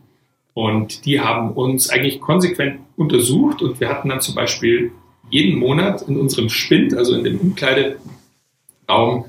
Und 0.54 1.06
die 1.06 1.21
haben 1.21 1.52
uns 1.52 1.88
eigentlich 1.88 2.21
konsequent 2.21 2.80
untersucht 2.97 3.62
und 3.62 3.80
wir 3.80 3.88
hatten 3.88 4.09
dann 4.09 4.21
zum 4.21 4.35
Beispiel 4.35 4.92
jeden 5.30 5.59
Monat 5.59 6.02
in 6.02 6.18
unserem 6.18 6.50
Spind, 6.50 6.94
also 6.94 7.14
in 7.14 7.25
dem 7.25 7.40
Umkleideraum, 7.40 9.25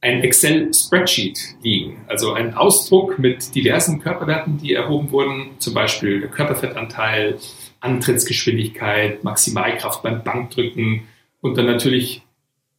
ein 0.00 0.22
Excel-Spreadsheet 0.22 1.56
liegen. 1.62 2.04
Also 2.06 2.32
ein 2.32 2.54
Ausdruck 2.54 3.18
mit 3.18 3.54
diversen 3.54 4.00
Körperwerten, 4.00 4.58
die 4.58 4.72
erhoben 4.72 5.10
wurden, 5.10 5.50
zum 5.58 5.74
Beispiel 5.74 6.20
der 6.20 6.30
Körperfettanteil, 6.30 7.38
Antrittsgeschwindigkeit, 7.80 9.24
Maximalkraft 9.24 10.02
beim 10.02 10.22
Bankdrücken 10.22 11.02
und 11.40 11.58
dann 11.58 11.66
natürlich 11.66 12.22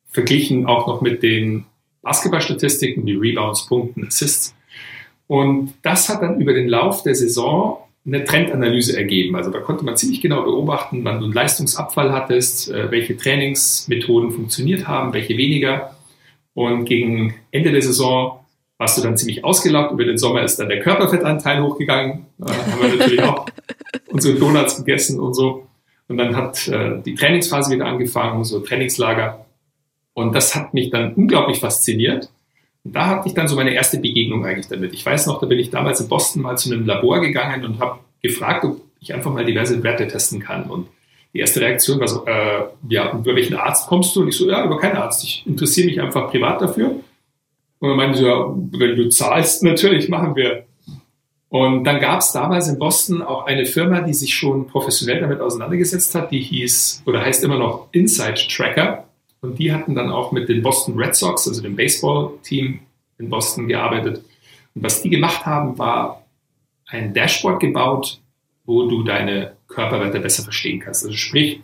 verglichen 0.10 0.66
auch 0.66 0.88
noch 0.88 1.02
mit 1.02 1.22
den 1.22 1.66
Basketballstatistiken 2.08 3.06
wie 3.06 3.16
Rebounds, 3.16 3.68
Punkten, 3.68 4.08
Assists. 4.08 4.56
Und 5.28 5.74
das 5.82 6.08
hat 6.08 6.22
dann 6.22 6.40
über 6.40 6.54
den 6.54 6.70
Lauf 6.70 7.04
der 7.04 7.16
Saison 7.16 7.80
eine 8.06 8.24
Trendanalyse 8.24 8.96
ergeben. 8.96 9.36
Also 9.36 9.52
da 9.52 9.60
konnte 9.60 9.84
man 9.84 9.98
ziemlich 9.98 10.22
genau 10.22 10.44
beobachten, 10.44 11.04
wann 11.04 11.20
du 11.20 11.26
einen 11.26 11.34
Leistungsabfall 11.34 12.14
hattest, 12.14 12.72
äh, 12.72 12.90
welche 12.90 13.18
Trainingsmethoden 13.18 14.32
funktioniert 14.32 14.88
haben, 14.88 15.12
welche 15.12 15.38
weniger. 15.38 15.98
Und 16.54 16.86
gegen 16.86 17.36
Ende 17.52 17.74
der 17.74 17.82
Saison 17.82 18.40
warst 18.78 18.98
du 18.98 19.02
dann 19.02 19.18
ziemlich 19.18 19.44
ausgelaugt. 19.44 19.92
Über 19.92 20.06
den 20.06 20.18
Sommer 20.18 20.44
ist 20.44 20.58
dann 20.58 20.70
der 20.70 20.80
Körperfettanteil 20.80 21.62
hochgegangen. 21.62 22.26
Da 22.38 22.54
haben 22.54 22.82
wir 22.82 22.98
natürlich 22.98 23.22
auch 23.22 23.48
unsere 24.08 24.40
Donuts 24.40 24.78
gegessen 24.78 25.20
und 25.20 25.34
so. 25.34 25.68
Und 26.08 26.16
dann 26.16 26.38
hat 26.38 26.70
äh, 26.70 27.02
die 27.06 27.16
Trainingsphase 27.16 27.76
wieder 27.76 27.86
angefangen, 27.86 28.46
so 28.46 28.62
Trainingslager. 28.62 29.46
Und 30.18 30.34
das 30.34 30.56
hat 30.56 30.74
mich 30.74 30.90
dann 30.90 31.14
unglaublich 31.14 31.60
fasziniert. 31.60 32.32
Und 32.84 32.96
da 32.96 33.06
hatte 33.06 33.28
ich 33.28 33.36
dann 33.36 33.48
so 33.48 33.56
meine 33.56 33.76
erste 33.76 34.00
Begegnung 34.00 34.44
eigentlich 34.48 34.68
damit. 34.68 34.92
Ich 34.92 35.06
weiß 35.06 35.28
noch, 35.28 35.40
da 35.40 35.46
bin 35.46 35.60
ich 35.60 35.70
damals 35.70 36.00
in 36.00 36.08
Boston 36.08 36.42
mal 36.42 36.58
zu 36.58 36.74
einem 36.74 36.88
Labor 36.88 37.22
gegangen 37.22 37.64
und 37.64 37.80
habe 37.80 38.00
gefragt, 38.24 38.66
ob 38.66 38.82
ich 39.00 39.14
einfach 39.14 39.32
mal 39.32 39.46
diverse 39.46 39.84
Werte 39.84 40.08
testen 40.08 40.40
kann. 40.40 40.72
Und 40.72 40.88
die 41.36 41.40
erste 41.40 41.62
Reaktion 41.62 42.00
war 42.00 42.08
so, 42.08 42.26
äh, 42.26 42.64
ja, 42.90 43.14
über 43.14 43.36
welchen 43.36 43.58
Arzt 43.58 43.86
kommst 43.86 44.16
du? 44.16 44.22
Und 44.22 44.30
ich 44.30 44.36
so, 44.36 44.50
ja, 44.50 44.66
über 44.66 44.80
keinen 44.80 44.98
Arzt. 44.98 45.24
Ich 45.24 45.44
interessiere 45.46 45.86
mich 45.86 46.02
einfach 46.02 46.32
privat 46.32 46.64
dafür. 46.64 46.96
Und 47.78 47.88
dann 47.88 47.96
meinte 47.96 48.18
sie, 48.18 48.26
ja, 48.26 48.44
wenn 48.72 48.96
du 48.96 49.10
zahlst, 49.10 49.62
natürlich, 49.62 50.10
machen 50.10 50.36
wir. 50.36 50.66
Und 51.50 51.84
dann 51.84 52.00
gab 52.00 52.22
es 52.22 52.32
damals 52.32 52.68
in 52.68 52.80
Boston 52.80 53.22
auch 53.22 53.46
eine 53.46 53.68
Firma, 53.68 54.02
die 54.02 54.16
sich 54.16 54.34
schon 54.34 54.66
professionell 54.66 55.22
damit 55.22 55.42
auseinandergesetzt 55.42 56.16
hat, 56.16 56.32
die 56.32 56.42
hieß 56.42 57.04
oder 57.06 57.22
heißt 57.22 57.44
immer 57.44 57.60
noch 57.60 57.90
Inside 57.92 58.48
Tracker. 58.50 59.07
Und 59.42 59.60
die 59.60 59.72
hatten 59.72 59.96
dann 59.96 60.10
auch 60.10 60.32
mit 60.32 60.50
den 60.50 60.62
Boston 60.62 60.98
Red 60.98 61.16
Sox, 61.16 61.48
also 61.48 61.62
dem 61.62 61.76
Baseball-Team 61.76 62.80
in 63.20 63.30
Boston, 63.30 63.68
gearbeitet. 63.68 64.24
Und 64.74 64.84
was 64.84 65.02
die 65.02 65.10
gemacht 65.10 65.46
haben, 65.46 65.78
war 65.78 66.26
ein 66.88 67.14
Dashboard 67.14 67.60
gebaut, 67.60 68.20
wo 68.66 68.88
du 68.88 69.04
deine 69.04 69.58
Körperwerte 69.68 70.20
besser 70.20 70.44
verstehen 70.44 70.80
kannst. 70.80 71.04
Also 71.04 71.16
sprich, 71.16 71.62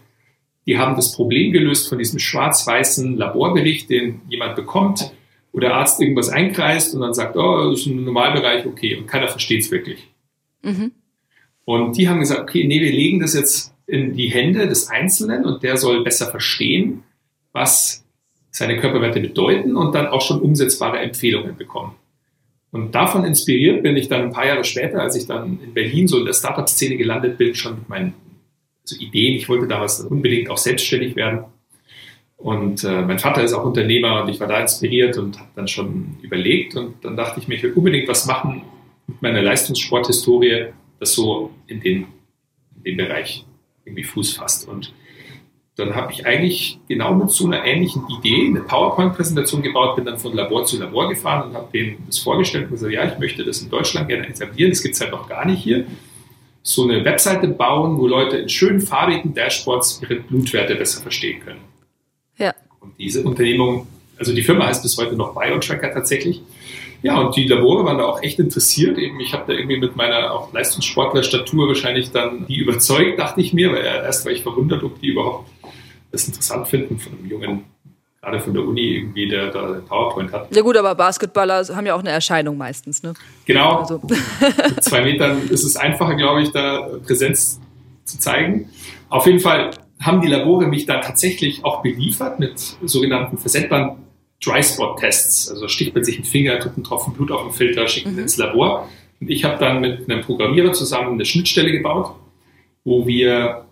die 0.65 0.77
haben 0.77 0.96
das 0.96 1.13
Problem 1.13 1.51
gelöst 1.51 1.89
von 1.89 1.98
diesem 1.98 2.20
schwarz-weißen 2.20 3.18
Laborbericht, 3.18 3.89
den 3.89 4.22
jemand 4.30 4.56
bekommt, 4.56 5.12
wo 5.51 5.60
der 5.60 5.75
Arzt 5.75 6.01
irgendwas 6.01 6.30
einkreist 6.30 6.96
und 6.96 7.01
dann 7.01 7.13
sagt, 7.13 7.36
oh, 7.36 7.70
das 7.70 7.82
ist 7.82 7.86
ein 7.88 8.03
Normalbereich, 8.03 8.65
okay, 8.65 8.96
und 8.96 9.08
keiner 9.08 9.27
versteht 9.27 9.62
es 9.62 9.72
wirklich. 9.72 10.08
Mhm. 10.62 10.92
Und 11.65 11.98
die 11.98 12.10
haben 12.10 12.20
gesagt, 12.20 12.42
okay, 12.42 12.65
nee, 12.65 12.82
wir 12.82 12.92
legen 12.92 13.20
das 13.20 13.34
jetzt 13.34 13.74
in 13.86 14.15
die 14.15 14.30
Hände 14.30 14.68
des 14.68 14.89
Einzelnen 14.89 15.46
und 15.46 15.63
der 15.63 15.77
soll 15.77 16.03
besser 16.03 16.30
verstehen, 16.30 17.03
was 17.53 18.03
seine 18.51 18.77
Körperwerte 18.79 19.19
bedeuten 19.19 19.75
und 19.75 19.95
dann 19.95 20.07
auch 20.07 20.22
schon 20.22 20.41
umsetzbare 20.41 21.00
Empfehlungen 21.00 21.55
bekommen. 21.55 21.95
Und 22.72 22.93
davon 22.93 23.24
inspiriert 23.24 23.83
bin 23.83 23.95
ich 23.95 24.10
dann 24.10 24.24
ein 24.24 24.31
paar 24.31 24.48
Jahre 24.48 24.63
später, 24.63 25.01
als 25.01 25.15
ich 25.15 25.27
dann 25.27 25.60
in 25.63 25.74
Berlin 25.74 26.07
so 26.07 26.19
in 26.19 26.25
der 26.25 26.33
Startup-Szene 26.33 26.98
gelandet 26.98 27.38
bin, 27.38 27.55
schon 27.55 27.75
mit 27.75 27.89
meinen 27.89 28.13
also 28.81 28.95
Ideen. 28.98 29.36
Ich 29.36 29.48
wollte 29.48 29.67
damals 29.67 30.01
unbedingt 30.01 30.50
auch 30.50 30.57
selbstständig 30.57 31.15
werden. 31.15 31.45
Und 32.38 32.83
äh, 32.83 33.01
mein 33.03 33.19
Vater 33.19 33.43
ist 33.43 33.53
auch 33.53 33.63
Unternehmer 33.63 34.22
und 34.22 34.29
ich 34.29 34.39
war 34.39 34.48
da 34.48 34.60
inspiriert 34.60 35.17
und 35.17 35.39
habe 35.39 35.50
dann 35.55 35.67
schon 35.67 36.17
überlegt. 36.22 36.75
Und 36.75 36.95
dann 37.05 37.15
dachte 37.15 37.39
ich 37.39 37.48
mir, 37.48 37.55
ich 37.55 37.63
will 37.63 37.74
unbedingt 37.74 38.07
was 38.07 38.25
machen 38.25 38.63
mit 39.07 39.22
meiner 39.22 39.41
Leistungssporthistorie, 39.41 40.65
das 41.00 41.13
so 41.13 41.51
in 41.67 41.79
den, 41.79 42.07
in 42.77 42.83
den 42.83 42.98
Bereich 42.98 43.45
irgendwie 43.86 44.03
Fuß 44.03 44.33
fasst. 44.33 44.67
Und 44.67 44.93
dann 45.75 45.96
habe 45.96 46.12
ich 46.12 46.25
eigentlich 46.25 46.80
genau 46.88 47.15
mit 47.15 47.32
so 47.32 47.46
einer 47.46 47.65
ähnlichen 47.65 48.03
Idee 48.08 48.46
eine 48.46 48.62
PowerPoint-Präsentation 48.62 49.63
gebaut, 49.63 49.96
bin 49.96 50.06
dann 50.06 50.20
von 50.20 50.34
Labor 50.34 50.65
zu 50.65 50.80
Labor 50.80 51.10
gefahren 51.10 51.50
und 51.50 51.56
habe 51.56 51.70
denen 51.74 52.03
das 52.06 52.20
vorgestellt 52.20 52.65
und 52.65 52.72
gesagt, 52.72 52.94
ja, 52.94 53.12
ich 53.12 53.18
möchte 53.18 53.44
das 53.44 53.62
in 53.62 53.70
Deutschland 53.70 54.08
gerne 54.08 54.27
etablieren, 54.27 54.70
das 54.70 54.84
gibt 54.84 54.94
es 54.94 55.01
halt 55.01 55.12
noch 55.12 55.27
gar 55.27 55.46
nicht 55.46 55.63
hier. 55.63 55.86
So 56.62 56.84
eine 56.84 57.03
Webseite 57.03 57.48
bauen, 57.48 57.98
wo 57.98 58.08
Leute 58.08 58.38
in 58.38 58.50
schönen 58.50 58.82
farbigen 58.82 59.34
Dashboards 59.34 60.00
ihre 60.03 60.22
Blutwerte 60.22 60.75
besser 60.75 61.01
verstehen 61.01 61.39
können. 61.42 61.62
Ja. 62.38 62.53
Und 62.80 62.94
diese 63.00 63.24
Unternehmung, 63.24 63.88
also 64.18 64.34
die 64.34 64.44
Firma 64.44 64.68
heißt 64.68 64.84
bis 64.84 64.98
heute 64.98 65.15
noch 65.15 65.34
BioTracker 65.34 65.92
tatsächlich. 65.92 66.42
Ja, 67.01 67.20
und 67.20 67.36
die 67.36 67.48
Labore 67.48 67.84
waren 67.84 67.98
da 67.98 68.06
auch 68.06 68.24
echt 68.24 68.39
interessiert. 68.39 68.98
Eben, 68.98 69.20
ich 69.20 69.34
habe 69.34 69.44
da 69.48 69.53
irgendwie 69.53 69.77
mit 69.77 69.98
meiner 69.98 70.32
auch 70.32 70.53
Leistungssportlerstatur 70.53 71.68
wahrscheinlich 71.68 72.12
dann 72.12 72.46
die 72.48 72.56
überzeugt, 72.56 73.20
dachte 73.20 73.42
ich 73.42 73.53
mir, 73.53 73.74
weil 73.74 73.84
erst 73.84 74.24
war 74.24 74.32
ich 74.32 74.42
verwundert, 74.42 74.84
ob 74.84 75.01
die 75.01 75.08
überhaupt 75.08 75.50
das 76.13 76.27
interessant 76.27 76.67
finden 76.67 76.98
von 77.00 77.13
einem 77.13 77.25
Jungen, 77.25 77.63
gerade 78.22 78.39
von 78.39 78.53
der 78.53 78.63
Uni 78.63 78.98
irgendwie, 78.98 79.27
der 79.27 79.50
da 79.50 79.82
PowerPoint 79.86 80.32
hat. 80.32 80.55
Ja 80.55 80.62
gut, 80.62 80.77
aber 80.77 80.96
Basketballer 80.96 81.65
haben 81.75 81.86
ja 81.86 81.96
auch 81.96 82.00
eine 82.00 82.12
Erscheinung 82.12 82.55
meistens, 82.55 83.03
ne? 83.03 83.13
Genau. 83.46 83.79
Also. 83.79 84.00
Mit 84.00 84.84
zwei 84.84 85.03
Metern 85.03 85.41
ist 85.50 85.63
es 85.63 85.75
einfacher, 85.75 86.15
glaube 86.15 86.43
ich, 86.43 86.51
da 86.51 86.88
Präsenz 87.05 87.60
zu 88.05 88.20
zeigen. 88.20 88.70
Auf 89.10 89.25
jeden 89.25 89.39
Fall 89.39 89.72
haben 90.00 90.22
die 90.22 90.27
Labore 90.27 90.67
mich 90.67 90.86
da 90.86 91.00
tatsächlich 91.00 91.65
auch 91.65 91.82
beliefert 91.82 92.39
mit 92.39 92.60
sogenannten 92.84 93.38
versendbaren 93.38 93.98
Dry 94.43 94.62
Spot 94.62 94.96
Tests. 94.96 95.50
Also 95.50 95.67
sticht 95.67 95.96
man 95.96 96.03
sich 96.03 96.17
einen 96.17 96.25
Finger, 96.25 96.60
tut 96.60 96.75
einen 96.75 96.84
Tropfen 96.84 97.13
Blut 97.13 97.32
auf 97.32 97.41
den 97.41 97.51
Filter, 97.53 97.88
schickt 97.88 98.08
ihn 98.08 98.13
mhm. 98.13 98.20
ins 98.20 98.38
Labor. 98.38 98.88
Und 99.20 99.29
ich 99.29 99.46
habe 99.46 99.58
dann 99.58 99.82
mit 99.82 100.10
einem 100.10 100.22
Programmierer 100.22 100.74
zusammen 100.74 101.13
eine 101.13 101.25
Schnittstelle 101.25 101.72
gebaut, 101.72 102.12
wo 102.84 103.08
wir 103.08 103.65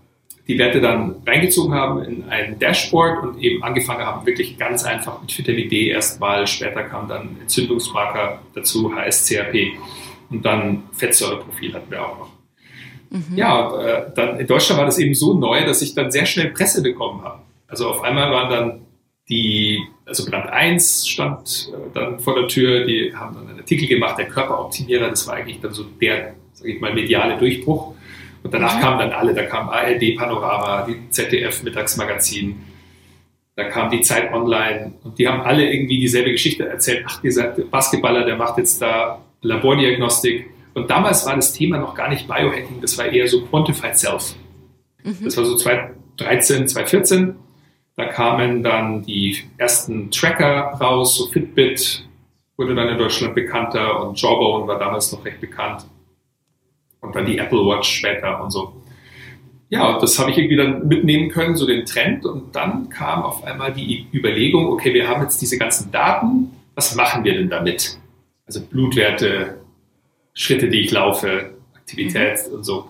die 0.51 0.57
Werte 0.57 0.81
dann 0.81 1.15
reingezogen 1.25 1.73
haben 1.73 2.03
in 2.03 2.27
ein 2.29 2.59
Dashboard 2.59 3.23
und 3.23 3.41
eben 3.41 3.63
angefangen 3.63 4.05
haben, 4.05 4.25
wirklich 4.25 4.57
ganz 4.57 4.83
einfach 4.83 5.21
mit 5.21 5.37
Vitamin 5.37 5.69
D 5.69 5.87
erstmal. 5.87 6.45
Später 6.45 6.83
kam 6.83 7.07
dann 7.07 7.37
Entzündungsmarker 7.39 8.41
dazu, 8.53 8.93
HSCRP 8.93 9.77
und 10.29 10.43
dann 10.43 10.83
Fettsäureprofil 10.91 11.73
hatten 11.73 11.89
wir 11.89 12.05
auch 12.05 12.19
noch. 12.19 12.29
Mhm. 13.11 13.37
Ja, 13.37 13.81
äh, 13.81 14.11
dann 14.13 14.39
in 14.41 14.47
Deutschland 14.47 14.77
war 14.77 14.85
das 14.85 14.99
eben 14.99 15.13
so 15.13 15.33
neu, 15.37 15.65
dass 15.65 15.81
ich 15.81 15.95
dann 15.95 16.11
sehr 16.11 16.25
schnell 16.25 16.49
Presse 16.49 16.83
bekommen 16.83 17.23
habe. 17.23 17.41
Also 17.69 17.87
auf 17.87 18.01
einmal 18.03 18.29
waren 18.29 18.49
dann 18.49 18.81
die, 19.29 19.79
also 20.05 20.29
Brand 20.29 20.49
1 20.49 21.07
stand 21.07 21.71
äh, 21.73 21.93
dann 21.93 22.19
vor 22.19 22.35
der 22.35 22.49
Tür, 22.49 22.85
die 22.85 23.15
haben 23.15 23.35
dann 23.35 23.47
einen 23.47 23.59
Artikel 23.59 23.87
gemacht, 23.87 24.17
der 24.17 24.27
Körperoptimierer, 24.27 25.09
das 25.09 25.25
war 25.27 25.35
eigentlich 25.35 25.61
dann 25.61 25.71
so 25.71 25.83
der, 26.01 26.33
sage 26.51 26.73
ich 26.73 26.81
mal, 26.81 26.93
mediale 26.93 27.37
Durchbruch. 27.37 27.95
Und 28.43 28.53
danach 28.53 28.77
mhm. 28.77 28.81
kamen 28.81 28.99
dann 28.99 29.11
alle, 29.11 29.33
da 29.33 29.43
kam 29.43 29.69
ARD 29.69 30.15
Panorama, 30.17 30.85
die 30.85 31.09
ZDF 31.09 31.63
Mittagsmagazin, 31.63 32.61
da 33.55 33.65
kam 33.65 33.89
die 33.89 34.01
Zeit 34.01 34.33
Online 34.33 34.93
und 35.03 35.19
die 35.19 35.27
haben 35.27 35.41
alle 35.41 35.71
irgendwie 35.71 35.99
dieselbe 35.99 36.31
Geschichte 36.31 36.67
erzählt. 36.67 37.05
Ach, 37.07 37.21
dieser 37.21 37.49
Basketballer, 37.49 38.25
der 38.25 38.37
macht 38.37 38.57
jetzt 38.57 38.81
da 38.81 39.21
Labordiagnostik. 39.41 40.49
Und 40.73 40.89
damals 40.89 41.25
war 41.25 41.35
das 41.35 41.53
Thema 41.53 41.77
noch 41.77 41.93
gar 41.93 42.09
nicht 42.09 42.27
Biohacking, 42.27 42.79
das 42.81 42.97
war 42.97 43.05
eher 43.05 43.27
so 43.27 43.45
Quantified 43.45 43.97
Self. 43.97 44.35
Mhm. 45.03 45.17
Das 45.23 45.37
war 45.37 45.45
so 45.45 45.55
2013, 45.55 46.67
2014. 46.67 47.35
Da 47.97 48.05
kamen 48.05 48.63
dann 48.63 49.03
die 49.03 49.37
ersten 49.57 50.09
Tracker 50.11 50.77
raus, 50.79 51.17
so 51.17 51.27
Fitbit 51.27 52.07
wurde 52.57 52.73
dann 52.73 52.87
in 52.87 52.97
Deutschland 52.97 53.35
bekannter 53.35 54.07
und 54.07 54.19
Jawbone 54.19 54.65
war 54.65 54.79
damals 54.79 55.11
noch 55.11 55.25
recht 55.25 55.41
bekannt 55.41 55.85
und 57.01 57.15
dann 57.15 57.25
die 57.25 57.37
Apple 57.37 57.59
Watch 57.59 57.89
später 57.89 58.41
und 58.41 58.51
so. 58.51 58.73
Ja, 59.69 59.99
das 59.99 60.19
habe 60.19 60.31
ich 60.31 60.37
irgendwie 60.37 60.57
dann 60.57 60.87
mitnehmen 60.87 61.29
können, 61.29 61.55
so 61.55 61.65
den 61.65 61.85
Trend. 61.85 62.25
Und 62.25 62.55
dann 62.55 62.89
kam 62.89 63.23
auf 63.23 63.43
einmal 63.43 63.73
die 63.73 64.05
Überlegung, 64.13 64.67
okay, 64.67 64.93
wir 64.93 65.07
haben 65.07 65.21
jetzt 65.21 65.41
diese 65.41 65.57
ganzen 65.57 65.91
Daten, 65.91 66.51
was 66.75 66.95
machen 66.95 67.23
wir 67.23 67.33
denn 67.33 67.49
damit? 67.49 67.97
Also 68.45 68.61
Blutwerte, 68.61 69.61
Schritte, 70.33 70.69
die 70.69 70.81
ich 70.81 70.91
laufe, 70.91 71.51
Aktivität 71.73 72.39
mhm. 72.49 72.55
und 72.55 72.63
so. 72.65 72.89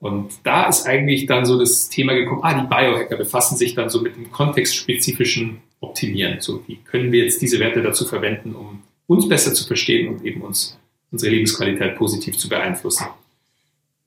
Und 0.00 0.32
da 0.42 0.66
ist 0.66 0.86
eigentlich 0.86 1.26
dann 1.26 1.46
so 1.46 1.58
das 1.58 1.88
Thema 1.88 2.14
gekommen, 2.14 2.40
ah, 2.42 2.60
die 2.60 2.66
Biohacker 2.66 3.16
befassen 3.16 3.56
sich 3.56 3.74
dann 3.74 3.88
so 3.88 4.02
mit 4.02 4.16
dem 4.16 4.30
kontextspezifischen 4.32 5.62
Optimieren. 5.80 6.40
So, 6.40 6.62
wie 6.66 6.76
können 6.76 7.12
wir 7.12 7.24
jetzt 7.24 7.40
diese 7.40 7.58
Werte 7.58 7.82
dazu 7.82 8.04
verwenden, 8.04 8.54
um 8.54 8.82
uns 9.06 9.28
besser 9.28 9.54
zu 9.54 9.66
verstehen 9.66 10.08
und 10.08 10.24
eben 10.24 10.42
uns 10.42 10.78
unsere 11.10 11.32
Lebensqualität 11.32 11.96
positiv 11.96 12.36
zu 12.36 12.48
beeinflussen? 12.48 13.06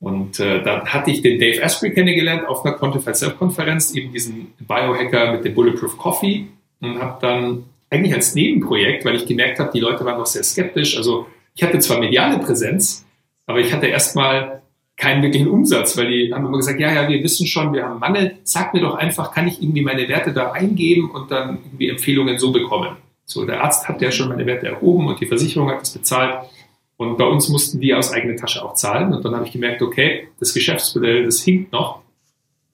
Und 0.06 0.38
äh, 0.38 0.62
da 0.62 0.84
hatte 0.84 1.10
ich 1.10 1.20
den 1.20 1.40
Dave 1.40 1.60
Asprey 1.60 1.90
kennengelernt 1.90 2.46
auf 2.46 2.64
einer 2.64 2.76
Quantified 2.76 3.16
Self-Konferenz, 3.16 3.92
eben 3.92 4.12
diesen 4.12 4.52
Biohacker 4.60 5.32
mit 5.32 5.44
dem 5.44 5.52
Bulletproof 5.52 5.98
Coffee 5.98 6.46
und 6.80 7.00
habe 7.02 7.18
dann 7.20 7.64
eigentlich 7.90 8.14
als 8.14 8.36
Nebenprojekt, 8.36 9.04
weil 9.04 9.16
ich 9.16 9.26
gemerkt 9.26 9.58
habe, 9.58 9.72
die 9.74 9.80
Leute 9.80 10.04
waren 10.04 10.16
noch 10.16 10.26
sehr 10.26 10.44
skeptisch. 10.44 10.96
Also 10.96 11.26
ich 11.56 11.64
hatte 11.64 11.80
zwar 11.80 11.98
mediale 11.98 12.38
Präsenz, 12.38 13.04
aber 13.46 13.58
ich 13.58 13.72
hatte 13.72 13.88
erstmal 13.88 14.62
keinen 14.96 15.24
wirklichen 15.24 15.48
Umsatz, 15.48 15.98
weil 15.98 16.06
die 16.06 16.32
haben 16.32 16.46
immer 16.46 16.58
gesagt, 16.58 16.78
ja, 16.78 16.92
ja, 16.92 17.08
wir 17.08 17.20
wissen 17.24 17.48
schon, 17.48 17.72
wir 17.72 17.82
haben 17.82 17.98
Mangel, 17.98 18.36
sag 18.44 18.74
mir 18.74 18.82
doch 18.82 18.94
einfach, 18.94 19.34
kann 19.34 19.48
ich 19.48 19.60
irgendwie 19.60 19.82
meine 19.82 20.06
Werte 20.06 20.32
da 20.32 20.52
eingeben 20.52 21.10
und 21.10 21.32
dann 21.32 21.58
irgendwie 21.64 21.88
Empfehlungen 21.88 22.38
so 22.38 22.52
bekommen. 22.52 22.94
So, 23.24 23.44
der 23.44 23.60
Arzt 23.64 23.88
hat 23.88 24.00
ja 24.00 24.12
schon 24.12 24.28
meine 24.28 24.46
Werte 24.46 24.68
erhoben 24.68 25.08
und 25.08 25.18
die 25.20 25.26
Versicherung 25.26 25.68
hat 25.68 25.80
das 25.80 25.90
bezahlt. 25.90 26.48
Und 26.96 27.18
bei 27.18 27.26
uns 27.26 27.48
mussten 27.48 27.80
die 27.80 27.94
aus 27.94 28.12
eigener 28.12 28.36
Tasche 28.36 28.64
auch 28.64 28.74
zahlen. 28.74 29.12
Und 29.12 29.24
dann 29.24 29.34
habe 29.34 29.46
ich 29.46 29.52
gemerkt, 29.52 29.82
okay, 29.82 30.28
das 30.40 30.54
Geschäftsmodell, 30.54 31.24
das 31.24 31.42
hinkt 31.42 31.72
noch. 31.72 32.00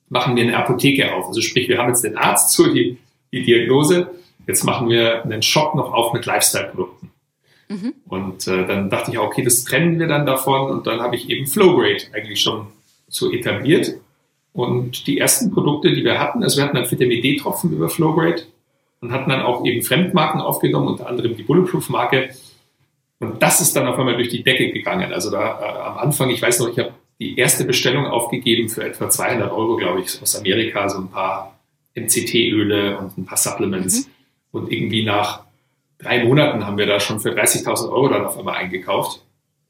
Machen 0.08 0.36
wir 0.36 0.44
eine 0.44 0.56
Apotheke 0.56 1.14
auf. 1.14 1.26
Also 1.26 1.40
sprich, 1.40 1.68
wir 1.68 1.78
haben 1.78 1.88
jetzt 1.88 2.04
den 2.04 2.16
Arzt 2.16 2.52
zu, 2.52 2.72
die, 2.72 2.98
die 3.32 3.42
Diagnose. 3.42 4.10
Jetzt 4.46 4.64
machen 4.64 4.88
wir 4.88 5.24
einen 5.24 5.42
Shop 5.42 5.74
noch 5.74 5.92
auf 5.92 6.12
mit 6.12 6.24
Lifestyle-Produkten. 6.26 7.10
Mhm. 7.68 7.94
Und 8.06 8.46
äh, 8.46 8.66
dann 8.66 8.90
dachte 8.90 9.10
ich, 9.10 9.18
okay, 9.18 9.42
das 9.42 9.64
trennen 9.64 9.98
wir 9.98 10.06
dann 10.06 10.26
davon. 10.26 10.70
Und 10.70 10.86
dann 10.86 11.00
habe 11.00 11.16
ich 11.16 11.28
eben 11.28 11.46
Flowgrade 11.46 12.04
eigentlich 12.12 12.40
schon 12.40 12.66
so 13.08 13.32
etabliert. 13.32 13.94
Und 14.52 15.06
die 15.06 15.18
ersten 15.18 15.50
Produkte, 15.50 15.92
die 15.92 16.04
wir 16.04 16.20
hatten, 16.20 16.42
also 16.42 16.58
wir 16.58 16.64
hatten 16.64 16.76
dann 16.76 16.90
Vitamin 16.90 17.22
D-Tropfen 17.22 17.72
über 17.72 17.88
Flowgrade 17.88 18.42
und 19.00 19.10
hatten 19.10 19.30
dann 19.30 19.42
auch 19.42 19.64
eben 19.64 19.82
Fremdmarken 19.82 20.40
aufgenommen, 20.40 20.88
unter 20.88 21.08
anderem 21.08 21.36
die 21.36 21.42
Bulletproof-Marke 21.42 22.30
und 23.22 23.40
das 23.40 23.60
ist 23.60 23.76
dann 23.76 23.86
auf 23.86 23.96
einmal 23.96 24.16
durch 24.16 24.30
die 24.30 24.42
Decke 24.42 24.72
gegangen. 24.72 25.12
Also 25.12 25.30
da 25.30 25.60
äh, 25.60 25.88
am 25.90 25.98
Anfang, 25.98 26.28
ich 26.30 26.42
weiß 26.42 26.58
noch, 26.58 26.68
ich 26.68 26.78
habe 26.80 26.92
die 27.20 27.38
erste 27.38 27.64
Bestellung 27.64 28.04
aufgegeben 28.06 28.68
für 28.68 28.82
etwa 28.82 29.08
200 29.08 29.52
Euro, 29.52 29.76
glaube 29.76 30.00
ich, 30.00 30.20
aus 30.20 30.34
Amerika, 30.34 30.88
so 30.88 30.98
ein 30.98 31.08
paar 31.08 31.56
MCT-Öle 31.94 32.98
und 32.98 33.16
ein 33.16 33.24
paar 33.24 33.38
Supplements. 33.38 34.06
Mhm. 34.06 34.12
Und 34.50 34.72
irgendwie 34.72 35.04
nach 35.04 35.44
drei 36.00 36.24
Monaten 36.24 36.66
haben 36.66 36.76
wir 36.76 36.86
da 36.86 36.98
schon 36.98 37.20
für 37.20 37.30
30.000 37.30 37.92
Euro 37.92 38.08
dann 38.08 38.24
auf 38.24 38.36
einmal 38.36 38.56
eingekauft, 38.56 39.22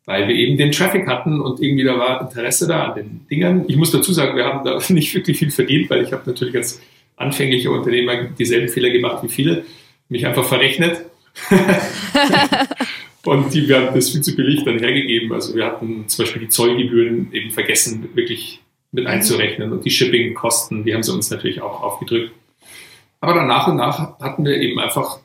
weil 0.06 0.28
wir 0.28 0.34
eben 0.34 0.56
den 0.56 0.72
Traffic 0.72 1.06
hatten 1.06 1.42
und 1.42 1.60
irgendwie 1.60 1.84
da 1.84 1.98
war 1.98 2.22
Interesse 2.22 2.66
da 2.66 2.84
an 2.84 2.94
den 2.94 3.26
Dingern. 3.30 3.66
Ich 3.68 3.76
muss 3.76 3.90
dazu 3.90 4.14
sagen, 4.14 4.34
wir 4.34 4.46
haben 4.46 4.64
da 4.64 4.78
nicht 4.88 5.14
wirklich 5.14 5.38
viel 5.38 5.50
verdient, 5.50 5.90
weil 5.90 6.02
ich 6.02 6.12
habe 6.14 6.22
natürlich 6.24 6.56
als 6.56 6.80
anfänglicher 7.16 7.70
Unternehmer 7.70 8.24
dieselben 8.24 8.68
Fehler 8.68 8.88
gemacht 8.88 9.22
wie 9.22 9.28
viele, 9.28 9.66
mich 10.08 10.26
einfach 10.26 10.44
verrechnet. 10.44 11.04
und 13.24 13.54
die 13.54 13.68
werden 13.68 13.94
das 13.94 14.10
viel 14.10 14.20
zu 14.20 14.34
billig 14.34 14.64
dann 14.64 14.78
hergegeben. 14.78 15.32
Also 15.32 15.54
wir 15.54 15.64
hatten 15.64 16.08
zum 16.08 16.24
Beispiel 16.24 16.42
die 16.42 16.48
Zollgebühren 16.48 17.32
eben 17.32 17.50
vergessen, 17.50 18.08
wirklich 18.14 18.60
mit 18.90 19.06
einzurechnen 19.06 19.72
und 19.72 19.84
die 19.84 19.90
Shipping-Kosten, 19.90 20.84
die 20.84 20.94
haben 20.94 21.02
sie 21.02 21.12
uns 21.12 21.30
natürlich 21.30 21.62
auch 21.62 21.82
aufgedrückt. 21.82 22.32
Aber 23.20 23.34
dann 23.34 23.46
nach 23.46 23.68
und 23.68 23.76
nach 23.76 24.18
hatten 24.18 24.44
wir 24.44 24.56
eben 24.56 24.78
einfach 24.78 25.20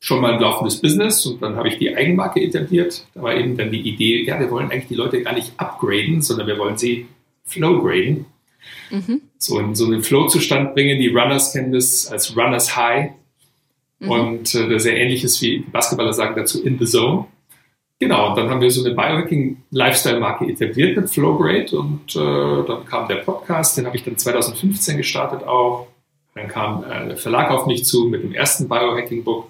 schon 0.00 0.20
mal 0.20 0.34
ein 0.34 0.40
laufendes 0.40 0.80
Business 0.80 1.24
und 1.24 1.40
dann 1.40 1.56
habe 1.56 1.68
ich 1.68 1.78
die 1.78 1.96
Eigenmarke 1.96 2.40
etabliert. 2.40 3.06
Da 3.14 3.22
war 3.22 3.34
eben 3.34 3.56
dann 3.56 3.70
die 3.70 3.80
Idee, 3.80 4.24
ja, 4.24 4.38
wir 4.38 4.50
wollen 4.50 4.70
eigentlich 4.70 4.88
die 4.88 4.94
Leute 4.94 5.22
gar 5.22 5.32
nicht 5.32 5.52
upgraden, 5.56 6.22
sondern 6.22 6.46
wir 6.46 6.58
wollen 6.58 6.76
sie 6.76 7.06
flowgraden. 7.44 8.26
Mhm. 8.90 9.22
So, 9.38 9.58
in, 9.58 9.74
so 9.74 9.86
einen 9.86 10.02
Flow-Zustand 10.02 10.74
bringen. 10.74 11.00
Die 11.00 11.08
Runners 11.08 11.52
kennen 11.52 11.72
das 11.72 12.06
als 12.08 12.36
Runners 12.36 12.76
High. 12.76 13.12
Mhm. 14.00 14.10
Und 14.10 14.54
äh, 14.54 14.78
sehr 14.78 14.96
ähnliches 14.96 15.40
wie 15.40 15.58
die 15.58 15.70
Basketballer 15.70 16.12
sagen 16.12 16.34
dazu 16.36 16.62
in 16.62 16.78
the 16.78 16.84
zone. 16.84 17.26
Genau, 17.98 18.28
und 18.28 18.36
dann 18.36 18.50
haben 18.50 18.60
wir 18.60 18.70
so 18.70 18.84
eine 18.84 18.94
Biohacking-Lifestyle-Marke 18.94 20.46
etabliert 20.46 20.96
mit 20.96 21.08
Flowgrade 21.08 21.78
und 21.78 22.14
äh, 22.14 22.66
dann 22.66 22.84
kam 22.84 23.08
der 23.08 23.16
Podcast, 23.16 23.78
den 23.78 23.86
habe 23.86 23.96
ich 23.96 24.04
dann 24.04 24.18
2015 24.18 24.98
gestartet 24.98 25.44
auch. 25.44 25.86
Dann 26.34 26.48
kam 26.48 26.84
äh, 26.84 27.08
der 27.08 27.16
Verlag 27.16 27.50
auf 27.50 27.66
mich 27.66 27.86
zu 27.86 28.06
mit 28.06 28.22
dem 28.22 28.34
ersten 28.34 28.68
Biohacking-Book. 28.68 29.48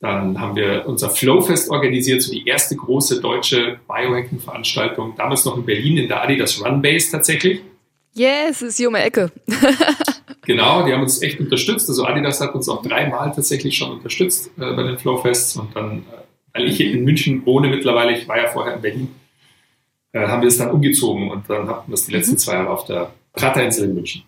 Dann 0.00 0.40
haben 0.40 0.54
wir 0.54 0.84
unser 0.86 1.10
Flowfest 1.10 1.70
organisiert, 1.70 2.22
so 2.22 2.30
die 2.30 2.46
erste 2.46 2.76
große 2.76 3.20
deutsche 3.20 3.80
Biohacking-Veranstaltung, 3.88 5.14
damals 5.16 5.44
noch 5.44 5.56
in 5.56 5.64
Berlin 5.64 5.98
in 5.98 6.06
der 6.06 6.22
Adidas 6.22 6.64
Runbase 6.64 7.10
tatsächlich. 7.10 7.62
Yes, 8.14 8.62
ist 8.62 8.76
hier 8.76 8.88
um 8.88 8.94
die 8.94 9.00
Ecke. 9.00 9.32
genau, 10.42 10.86
die 10.86 10.92
haben 10.92 11.02
uns 11.02 11.20
echt 11.20 11.40
unterstützt. 11.40 11.88
Also 11.88 12.04
Adidas 12.04 12.40
hat 12.40 12.54
uns 12.54 12.68
auch 12.68 12.82
dreimal 12.82 13.32
tatsächlich 13.34 13.76
schon 13.76 13.90
unterstützt 13.90 14.52
äh, 14.56 14.72
bei 14.72 14.84
den 14.84 14.98
Flowfests 14.98 15.56
und 15.56 15.74
dann, 15.74 15.98
äh, 15.98 16.02
weil 16.58 16.68
ich 16.68 16.76
hier 16.76 16.92
in 16.92 17.04
München 17.04 17.44
wohne 17.46 17.68
mittlerweile, 17.68 18.18
ich 18.18 18.26
war 18.26 18.36
ja 18.36 18.48
vorher 18.48 18.74
in 18.74 18.82
Berlin, 18.82 19.08
äh, 20.12 20.26
haben 20.26 20.42
wir 20.42 20.48
es 20.48 20.58
dann 20.58 20.70
umgezogen 20.70 21.30
und 21.30 21.48
dann 21.48 21.68
hatten 21.68 21.90
wir 21.90 21.94
es 21.94 22.06
die 22.06 22.12
letzten 22.12 22.32
mhm. 22.32 22.38
zwei 22.38 22.54
Jahre 22.54 22.70
auf 22.70 22.84
der 22.86 23.12
Praterinsel 23.32 23.88
in 23.88 23.94
München. 23.94 24.22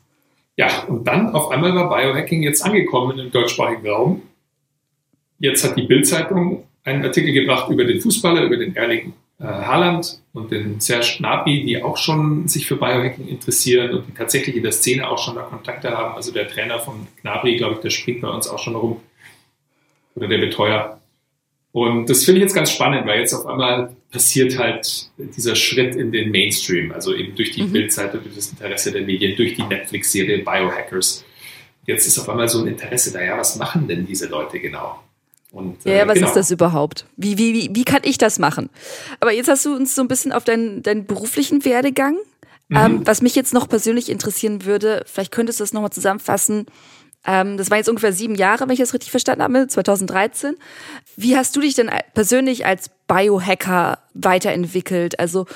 Ja, 0.56 0.84
und 0.84 1.06
dann 1.06 1.34
auf 1.34 1.50
einmal 1.50 1.74
war 1.74 1.88
Biohacking 1.88 2.42
jetzt 2.42 2.62
angekommen 2.62 3.18
im 3.18 3.30
deutschsprachigen 3.30 3.88
Raum. 3.88 4.22
Jetzt 5.38 5.64
hat 5.64 5.76
die 5.76 5.82
Bildzeitung 5.82 6.64
einen 6.84 7.04
Artikel 7.04 7.32
gebracht 7.32 7.70
über 7.70 7.84
den 7.84 8.00
Fußballer, 8.00 8.42
über 8.42 8.56
den 8.56 8.76
Erling 8.76 9.14
äh, 9.38 9.44
Haaland 9.44 10.20
und 10.34 10.50
den 10.50 10.80
Serge 10.80 11.14
Gnabry, 11.18 11.64
die 11.64 11.82
auch 11.82 11.96
schon 11.96 12.46
sich 12.46 12.66
für 12.66 12.76
Biohacking 12.76 13.26
interessieren 13.26 13.94
und 13.94 14.06
die 14.06 14.12
tatsächlich 14.12 14.56
in 14.56 14.62
der 14.62 14.72
Szene 14.72 15.08
auch 15.08 15.18
schon 15.18 15.34
da 15.34 15.42
Kontakte 15.42 15.96
haben. 15.96 16.14
Also 16.14 16.30
der 16.30 16.46
Trainer 16.46 16.78
von 16.78 17.06
Gnabry, 17.22 17.56
glaube 17.56 17.76
ich, 17.76 17.80
der 17.80 17.90
springt 17.90 18.20
bei 18.20 18.28
uns 18.28 18.46
auch 18.46 18.58
schon 18.58 18.76
rum. 18.76 19.00
Oder 20.14 20.28
der 20.28 20.38
Betreuer. 20.38 20.99
Und 21.72 22.10
das 22.10 22.24
finde 22.24 22.40
ich 22.40 22.42
jetzt 22.42 22.54
ganz 22.54 22.72
spannend, 22.72 23.06
weil 23.06 23.20
jetzt 23.20 23.32
auf 23.32 23.46
einmal 23.46 23.94
passiert 24.10 24.58
halt 24.58 25.10
dieser 25.18 25.54
Schritt 25.54 25.94
in 25.94 26.10
den 26.10 26.30
Mainstream, 26.30 26.90
also 26.90 27.14
eben 27.14 27.36
durch 27.36 27.52
die 27.52 27.62
mhm. 27.62 27.72
Bildzeitung, 27.72 28.22
durch 28.24 28.34
das 28.34 28.50
Interesse 28.50 28.90
der 28.90 29.02
Medien, 29.02 29.36
durch 29.36 29.54
die 29.54 29.62
Netflix-Serie 29.62 30.38
Biohackers. 30.38 31.24
Jetzt 31.86 32.06
ist 32.06 32.18
auf 32.18 32.28
einmal 32.28 32.48
so 32.48 32.60
ein 32.60 32.66
Interesse 32.66 33.12
da, 33.12 33.22
ja, 33.22 33.38
was 33.38 33.56
machen 33.56 33.86
denn 33.86 34.04
diese 34.04 34.26
Leute 34.26 34.58
genau? 34.58 35.00
Und, 35.52 35.84
äh, 35.86 35.98
ja, 35.98 36.08
was 36.08 36.14
genau. 36.14 36.28
ist 36.28 36.34
das 36.34 36.50
überhaupt? 36.50 37.06
Wie, 37.16 37.38
wie, 37.38 37.54
wie, 37.54 37.70
wie 37.72 37.84
kann 37.84 38.02
ich 38.04 38.18
das 38.18 38.38
machen? 38.38 38.68
Aber 39.18 39.32
jetzt 39.32 39.48
hast 39.48 39.64
du 39.64 39.74
uns 39.74 39.94
so 39.94 40.02
ein 40.02 40.08
bisschen 40.08 40.32
auf 40.32 40.44
deinen, 40.44 40.82
deinen 40.82 41.06
beruflichen 41.06 41.64
Werdegang. 41.64 42.16
Mhm. 42.68 42.76
Ähm, 42.76 43.00
was 43.04 43.22
mich 43.22 43.34
jetzt 43.34 43.52
noch 43.52 43.68
persönlich 43.68 44.08
interessieren 44.10 44.64
würde, 44.64 45.04
vielleicht 45.06 45.32
könntest 45.32 45.58
du 45.58 45.64
das 45.64 45.72
nochmal 45.72 45.90
zusammenfassen. 45.90 46.66
Ähm, 47.26 47.56
das 47.56 47.70
waren 47.70 47.78
jetzt 47.78 47.88
ungefähr 47.88 48.12
sieben 48.12 48.34
Jahre, 48.34 48.64
wenn 48.64 48.72
ich 48.72 48.78
das 48.78 48.94
richtig 48.94 49.10
verstanden 49.10 49.42
habe, 49.42 49.66
2013. 49.66 50.56
Wie 51.16 51.36
hast 51.36 51.54
du 51.54 51.60
dich 51.60 51.74
denn 51.74 51.90
persönlich 52.14 52.64
als 52.64 52.90
Biohacker 53.06 53.98
weiterentwickelt? 54.14 55.18
Also 55.18 55.46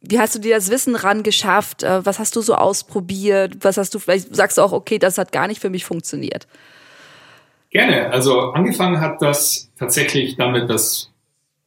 wie 0.00 0.18
hast 0.18 0.34
du 0.34 0.38
dir 0.38 0.54
das 0.54 0.70
Wissen 0.70 0.94
ran 0.94 1.22
geschafft? 1.22 1.82
Äh, 1.82 2.04
was 2.04 2.18
hast 2.18 2.34
du 2.36 2.40
so 2.40 2.54
ausprobiert? 2.54 3.58
Was 3.62 3.76
hast 3.76 3.94
du, 3.94 3.98
vielleicht 3.98 4.34
sagst 4.34 4.58
du 4.58 4.62
auch, 4.62 4.72
okay, 4.72 4.98
das 4.98 5.18
hat 5.18 5.32
gar 5.32 5.46
nicht 5.46 5.60
für 5.60 5.70
mich 5.70 5.84
funktioniert. 5.84 6.46
Gerne. 7.70 8.10
Also 8.10 8.52
angefangen 8.52 9.00
hat 9.00 9.20
das 9.20 9.70
tatsächlich 9.78 10.36
damit, 10.36 10.70
dass 10.70 11.12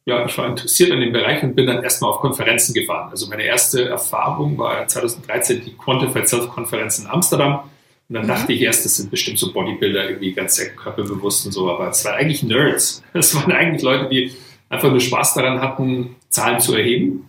ja, 0.04 0.26
ich 0.26 0.36
war 0.36 0.48
interessiert 0.48 0.90
an 0.90 1.00
dem 1.00 1.12
Bereich 1.12 1.42
und 1.44 1.54
bin 1.54 1.66
dann 1.66 1.82
erstmal 1.82 2.10
auf 2.10 2.20
Konferenzen 2.20 2.74
gefahren. 2.74 3.10
Also 3.10 3.28
meine 3.28 3.44
erste 3.44 3.88
Erfahrung 3.88 4.58
war 4.58 4.86
2013 4.88 5.62
die 5.64 5.76
Quantified 5.76 6.28
Self-Konferenz 6.28 6.98
in 6.98 7.06
Amsterdam. 7.06 7.70
Und 8.12 8.16
dann 8.16 8.24
mhm. 8.24 8.28
dachte 8.28 8.52
ich 8.52 8.60
erst, 8.60 8.84
das 8.84 8.98
sind 8.98 9.10
bestimmt 9.10 9.38
so 9.38 9.54
Bodybuilder, 9.54 10.10
irgendwie 10.10 10.32
ganz 10.32 10.56
sehr 10.56 10.68
körperbewusst 10.74 11.46
und 11.46 11.52
so, 11.52 11.70
aber 11.70 11.88
es 11.88 12.04
waren 12.04 12.16
eigentlich 12.16 12.42
Nerds. 12.42 13.02
Es 13.14 13.34
waren 13.34 13.50
eigentlich 13.52 13.80
Leute, 13.80 14.06
die 14.10 14.32
einfach 14.68 14.90
nur 14.90 15.00
Spaß 15.00 15.32
daran 15.32 15.62
hatten, 15.62 16.16
Zahlen 16.28 16.60
zu 16.60 16.74
erheben. 16.74 17.26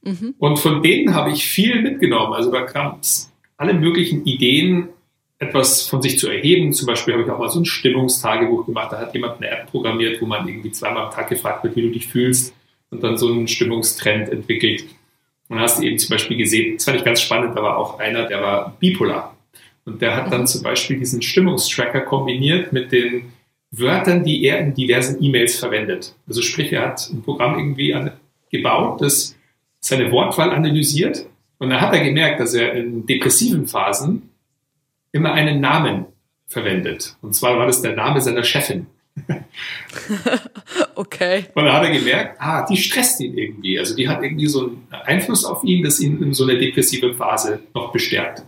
Mhm. 0.00 0.34
Und 0.38 0.58
von 0.58 0.82
denen 0.82 1.14
habe 1.14 1.32
ich 1.32 1.44
viel 1.44 1.82
mitgenommen. 1.82 2.32
Also 2.32 2.50
da 2.50 2.62
kamen 2.62 2.98
alle 3.58 3.74
möglichen 3.74 4.24
Ideen, 4.24 4.88
etwas 5.38 5.86
von 5.86 6.00
sich 6.00 6.18
zu 6.18 6.30
erheben. 6.30 6.72
Zum 6.72 6.86
Beispiel 6.86 7.12
habe 7.12 7.24
ich 7.24 7.30
auch 7.30 7.38
mal 7.38 7.50
so 7.50 7.60
ein 7.60 7.66
Stimmungstagebuch 7.66 8.64
gemacht. 8.64 8.90
Da 8.90 9.00
hat 9.00 9.12
jemand 9.12 9.36
eine 9.36 9.50
App 9.50 9.70
programmiert, 9.70 10.22
wo 10.22 10.24
man 10.24 10.48
irgendwie 10.48 10.72
zweimal 10.72 11.04
am 11.04 11.10
Tag 11.12 11.28
gefragt 11.28 11.62
wird, 11.62 11.76
wie 11.76 11.82
du 11.82 11.90
dich 11.90 12.06
fühlst 12.06 12.54
und 12.88 13.02
dann 13.02 13.18
so 13.18 13.28
einen 13.28 13.48
Stimmungstrend 13.48 14.30
entwickelt. 14.30 14.84
Und 15.50 15.56
dann 15.56 15.60
hast 15.60 15.78
du 15.78 15.82
eben 15.82 15.98
zum 15.98 16.08
Beispiel 16.08 16.38
gesehen, 16.38 16.76
das 16.76 16.86
fand 16.86 16.96
ich 16.96 17.04
ganz 17.04 17.20
spannend, 17.20 17.54
da 17.54 17.62
war 17.62 17.76
auch 17.76 17.98
einer, 17.98 18.26
der 18.26 18.40
war 18.40 18.74
bipolar. 18.80 19.36
Und 19.84 20.00
der 20.00 20.16
hat 20.16 20.32
dann 20.32 20.46
zum 20.46 20.62
Beispiel 20.62 20.98
diesen 20.98 21.22
Stimmungstracker 21.22 22.02
kombiniert 22.02 22.72
mit 22.72 22.92
den 22.92 23.32
Wörtern, 23.72 24.22
die 24.22 24.44
er 24.44 24.58
in 24.60 24.74
diversen 24.74 25.22
E-Mails 25.22 25.58
verwendet. 25.58 26.14
Also 26.28 26.42
sprich, 26.42 26.72
er 26.72 26.88
hat 26.88 27.08
ein 27.10 27.22
Programm 27.22 27.58
irgendwie 27.58 27.96
gebaut, 28.50 29.00
das 29.00 29.34
seine 29.80 30.12
Wortwahl 30.12 30.50
analysiert. 30.50 31.26
Und 31.58 31.70
dann 31.70 31.80
hat 31.80 31.94
er 31.94 32.04
gemerkt, 32.04 32.40
dass 32.40 32.54
er 32.54 32.74
in 32.74 33.06
depressiven 33.06 33.66
Phasen 33.66 34.30
immer 35.10 35.32
einen 35.32 35.60
Namen 35.60 36.06
verwendet. 36.46 37.16
Und 37.22 37.34
zwar 37.34 37.58
war 37.58 37.66
das 37.66 37.82
der 37.82 37.96
Name 37.96 38.20
seiner 38.20 38.44
Chefin. 38.44 38.86
okay. 40.94 41.44
Und 41.54 41.64
dann 41.64 41.72
hat 41.72 41.84
er 41.84 41.90
gemerkt, 41.90 42.36
ah, 42.40 42.64
die 42.66 42.76
stresst 42.76 43.20
ihn 43.20 43.36
irgendwie. 43.36 43.78
Also 43.78 43.94
die 43.94 44.08
hat 44.08 44.22
irgendwie 44.22 44.46
so 44.46 44.66
einen 44.66 44.86
Einfluss 45.04 45.44
auf 45.44 45.64
ihn, 45.64 45.82
das 45.82 46.00
ihn 46.00 46.22
in 46.22 46.34
so 46.34 46.44
einer 46.44 46.58
depressiven 46.58 47.14
Phase 47.14 47.60
noch 47.74 47.92
bestärkt. 47.92 48.42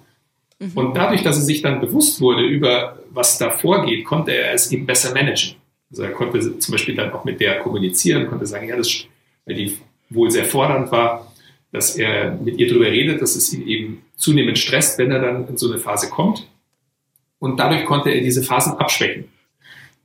Mhm. 0.64 0.72
Und 0.74 0.96
dadurch, 0.96 1.22
dass 1.22 1.36
er 1.36 1.42
sich 1.42 1.62
dann 1.62 1.80
bewusst 1.80 2.20
wurde 2.20 2.44
über 2.44 2.98
was 3.10 3.38
da 3.38 3.50
vorgeht, 3.50 4.04
konnte 4.04 4.32
er 4.32 4.52
es 4.52 4.70
eben 4.72 4.86
besser 4.86 5.12
managen. 5.12 5.56
Also 5.90 6.02
er 6.02 6.10
konnte 6.10 6.58
zum 6.58 6.72
Beispiel 6.72 6.94
dann 6.94 7.12
auch 7.12 7.24
mit 7.24 7.40
der 7.40 7.60
kommunizieren, 7.60 8.26
konnte 8.26 8.46
sagen, 8.46 8.68
ja, 8.68 8.76
das, 8.76 9.04
weil 9.44 9.54
die 9.54 9.76
wohl 10.10 10.30
sehr 10.30 10.44
fordernd 10.44 10.90
war, 10.90 11.32
dass 11.72 11.96
er 11.96 12.32
mit 12.32 12.58
ihr 12.58 12.68
darüber 12.68 12.86
redet, 12.86 13.20
dass 13.20 13.36
es 13.36 13.52
ihn 13.52 13.66
eben 13.66 14.02
zunehmend 14.16 14.58
stresst, 14.58 14.98
wenn 14.98 15.10
er 15.10 15.20
dann 15.20 15.48
in 15.48 15.56
so 15.56 15.70
eine 15.70 15.80
Phase 15.80 16.08
kommt 16.08 16.46
und 17.38 17.58
dadurch 17.58 17.84
konnte 17.84 18.10
er 18.10 18.20
diese 18.20 18.42
Phasen 18.42 18.74
abschwächen. 18.74 19.28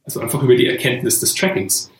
Also 0.04 0.20
einfach 0.20 0.42
über 0.42 0.56
die 0.56 0.66
Erkenntnis 0.66 1.20
des 1.20 1.36
Trackings. 1.36 1.92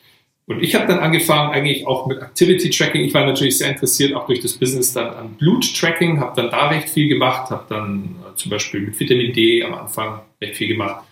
Und 0.48 0.64
ich 0.64 0.74
habe 0.74 0.88
dann 0.88 0.98
angefangen 0.98 1.52
eigentlich 1.54 1.86
auch 1.86 2.08
mit 2.08 2.20
Activity 2.20 2.72
Tracking. 2.72 3.04
Ich 3.04 3.14
war 3.14 3.24
natürlich 3.26 3.60
sehr 3.60 3.70
interessiert 3.70 4.16
auch 4.16 4.26
durch 4.26 4.40
das 4.40 4.54
Business 4.54 4.94
dann 4.94 5.14
an 5.14 5.36
Blut 5.36 5.76
Tracking, 5.76 6.20
habe 6.20 6.34
dann 6.36 6.50
da 6.50 6.70
recht 6.70 6.90
viel 6.90 7.08
gemacht, 7.08 7.52
habe 7.52 7.66
dann 7.70 8.16
zum 8.40 8.52
Beispiel 8.52 8.82
mit 8.82 9.00
Vitamin 9.00 9.34
D 9.34 9.64
am 9.64 9.74
Anfang 9.74 10.22
recht 10.42 10.56
viel 10.56 10.70
gemacht. 10.70 11.04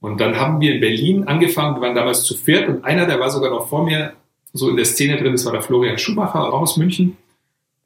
Und 0.00 0.20
dann 0.20 0.38
haben 0.38 0.60
wir 0.60 0.74
in 0.74 0.80
Berlin 0.80 1.24
angefangen, 1.24 1.76
wir 1.76 1.80
waren 1.80 1.94
damals 1.94 2.24
zu 2.24 2.36
viert 2.36 2.68
und 2.68 2.84
einer, 2.84 3.06
der 3.06 3.18
war 3.18 3.30
sogar 3.30 3.50
noch 3.50 3.68
vor 3.68 3.84
mir 3.84 4.12
so 4.52 4.68
in 4.68 4.76
der 4.76 4.84
Szene 4.84 5.16
drin, 5.16 5.32
das 5.32 5.44
war 5.46 5.52
der 5.52 5.62
Florian 5.62 5.98
Schumacher, 5.98 6.52
auch 6.52 6.60
aus 6.60 6.76
München 6.76 7.16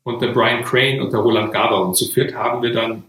und 0.03 0.21
der 0.21 0.29
Brian 0.29 0.65
Crane 0.65 1.01
und 1.01 1.13
der 1.13 1.21
Roland 1.21 1.53
Gaber. 1.53 1.87
Und 1.87 1.97
zu 1.97 2.07
viert 2.07 2.35
haben 2.35 2.63
wir 2.63 2.73
dann 2.73 3.05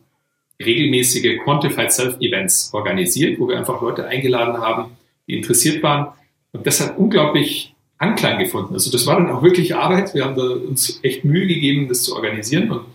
regelmäßige 0.64 1.40
Quantified 1.44 1.92
Self-Events 1.92 2.72
organisiert, 2.74 3.40
wo 3.40 3.48
wir 3.48 3.58
einfach 3.58 3.82
Leute 3.82 4.06
eingeladen 4.06 4.58
haben, 4.58 4.92
die 5.28 5.38
interessiert 5.38 5.82
waren. 5.82 6.14
Und 6.52 6.68
das 6.68 6.82
hat 6.82 6.98
unglaublich 6.98 7.74
Anklang 7.98 8.40
gefunden. 8.40 8.74
Also 8.74 8.92
das 8.92 9.06
war 9.08 9.18
dann 9.18 9.30
auch 9.30 9.44
wirklich 9.44 9.76
Arbeit. 9.76 10.14
Wir 10.14 10.24
haben 10.26 10.38
uns 10.38 11.00
echt 11.04 11.26
Mühe 11.26 11.48
gegeben, 11.48 11.88
das 11.88 12.04
zu 12.04 12.16
organisieren. 12.16 12.72
Und 12.72 12.86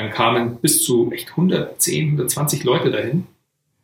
dann 0.00 0.10
kamen 0.10 0.56
bis 0.56 0.82
zu 0.82 1.10
echt 1.12 1.30
110, 1.30 2.04
120 2.12 2.64
Leute 2.64 2.90
dahin 2.90 3.26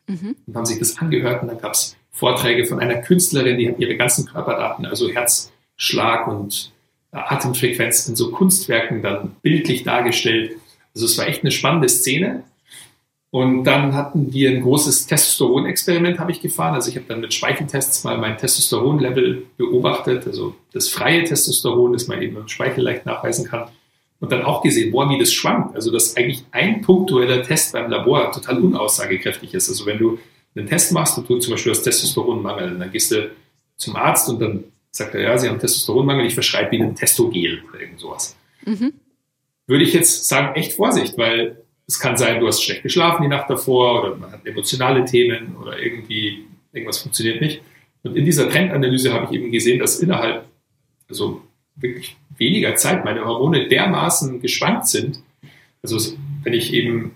mhm. 0.06 0.36
und 0.46 0.56
haben 0.56 0.66
sich 0.66 0.78
das 0.78 0.98
angehört. 0.98 1.42
Und 1.42 1.48
dann 1.48 1.60
gab 1.60 1.72
es 1.72 1.96
Vorträge 2.10 2.64
von 2.64 2.80
einer 2.80 2.96
Künstlerin, 2.96 3.58
die 3.58 3.68
hat 3.68 3.78
ihre 3.78 3.96
ganzen 3.96 4.26
Körperdaten, 4.26 4.86
also 4.86 5.08
Herzschlag 5.10 6.26
und 6.28 6.72
Atemfrequenz 7.12 8.08
in 8.08 8.16
so 8.16 8.30
Kunstwerken 8.30 9.02
dann 9.02 9.36
bildlich 9.42 9.84
dargestellt. 9.84 10.52
Also 10.94 11.06
es 11.06 11.18
war 11.18 11.26
echt 11.26 11.42
eine 11.42 11.50
spannende 11.50 11.88
Szene. 11.88 12.44
Und 13.30 13.64
dann 13.64 13.94
hatten 13.94 14.32
wir 14.32 14.50
ein 14.50 14.62
großes 14.62 15.06
Testosteron-Experiment, 15.08 16.18
habe 16.18 16.30
ich 16.30 16.40
gefahren. 16.40 16.74
Also 16.74 16.88
ich 16.88 16.96
habe 16.96 17.06
dann 17.06 17.20
mit 17.20 17.34
Speicheltests 17.34 18.04
mal 18.04 18.16
mein 18.16 18.38
Testosteron-Level 18.38 19.44
beobachtet. 19.58 20.26
Also 20.26 20.54
das 20.72 20.88
freie 20.88 21.24
Testosteron, 21.24 21.92
das 21.92 22.06
man 22.06 22.22
eben 22.22 22.36
im 22.36 22.48
Speichel 22.48 22.84
leicht 22.84 23.04
nachweisen 23.04 23.46
kann. 23.46 23.68
Und 24.18 24.32
dann 24.32 24.44
auch 24.44 24.62
gesehen, 24.62 24.92
boah, 24.92 25.08
wie 25.10 25.18
das 25.18 25.32
schwankt. 25.32 25.74
Also 25.74 25.90
dass 25.92 26.16
eigentlich 26.16 26.44
ein 26.50 26.80
punktueller 26.80 27.42
Test 27.42 27.72
beim 27.72 27.90
Labor 27.90 28.32
total 28.32 28.58
unaussagekräftig 28.60 29.52
ist. 29.54 29.68
Also 29.68 29.84
wenn 29.86 29.98
du 29.98 30.18
einen 30.54 30.66
Test 30.66 30.92
machst 30.92 31.18
und 31.18 31.28
du 31.28 31.38
zum 31.38 31.52
Beispiel 31.52 31.72
hast 31.72 31.82
Testosteronmangel, 31.82 32.78
dann 32.78 32.90
gehst 32.90 33.12
du 33.12 33.30
zum 33.76 33.94
Arzt 33.96 34.28
und 34.30 34.40
dann 34.40 34.64
sagt 34.90 35.14
er, 35.14 35.20
ja, 35.20 35.38
Sie 35.38 35.48
haben 35.48 35.58
Testosteronmangel, 35.58 36.26
ich 36.26 36.34
verschreibe 36.34 36.74
Ihnen 36.74 36.94
Testogel 36.94 37.62
oder 37.68 37.80
irgend 37.80 38.00
sowas. 38.00 38.36
Mhm. 38.64 38.94
Würde 39.66 39.84
ich 39.84 39.92
jetzt 39.92 40.26
sagen, 40.26 40.54
echt 40.54 40.72
Vorsicht, 40.72 41.18
weil 41.18 41.62
es 41.86 42.00
kann 42.00 42.16
sein, 42.16 42.40
du 42.40 42.46
hast 42.46 42.62
schlecht 42.62 42.82
geschlafen 42.82 43.22
die 43.22 43.28
Nacht 43.28 43.50
davor 43.50 44.02
oder 44.02 44.16
man 44.16 44.32
hat 44.32 44.46
emotionale 44.46 45.04
Themen 45.04 45.56
oder 45.56 45.78
irgendwie 45.78 46.46
irgendwas 46.72 46.98
funktioniert 46.98 47.40
nicht. 47.40 47.60
Und 48.02 48.16
in 48.16 48.24
dieser 48.24 48.48
Trendanalyse 48.48 49.12
habe 49.12 49.26
ich 49.26 49.40
eben 49.40 49.50
gesehen, 49.50 49.78
dass 49.78 50.00
innerhalb, 50.00 50.44
also 51.08 51.42
wirklich 51.76 52.16
weniger 52.38 52.74
Zeit 52.76 53.04
meine 53.04 53.24
Hormone 53.24 53.68
dermaßen 53.68 54.40
geschwankt 54.40 54.86
sind. 54.86 55.20
Also 55.82 56.16
wenn 56.42 56.52
ich 56.52 56.72
eben 56.72 57.12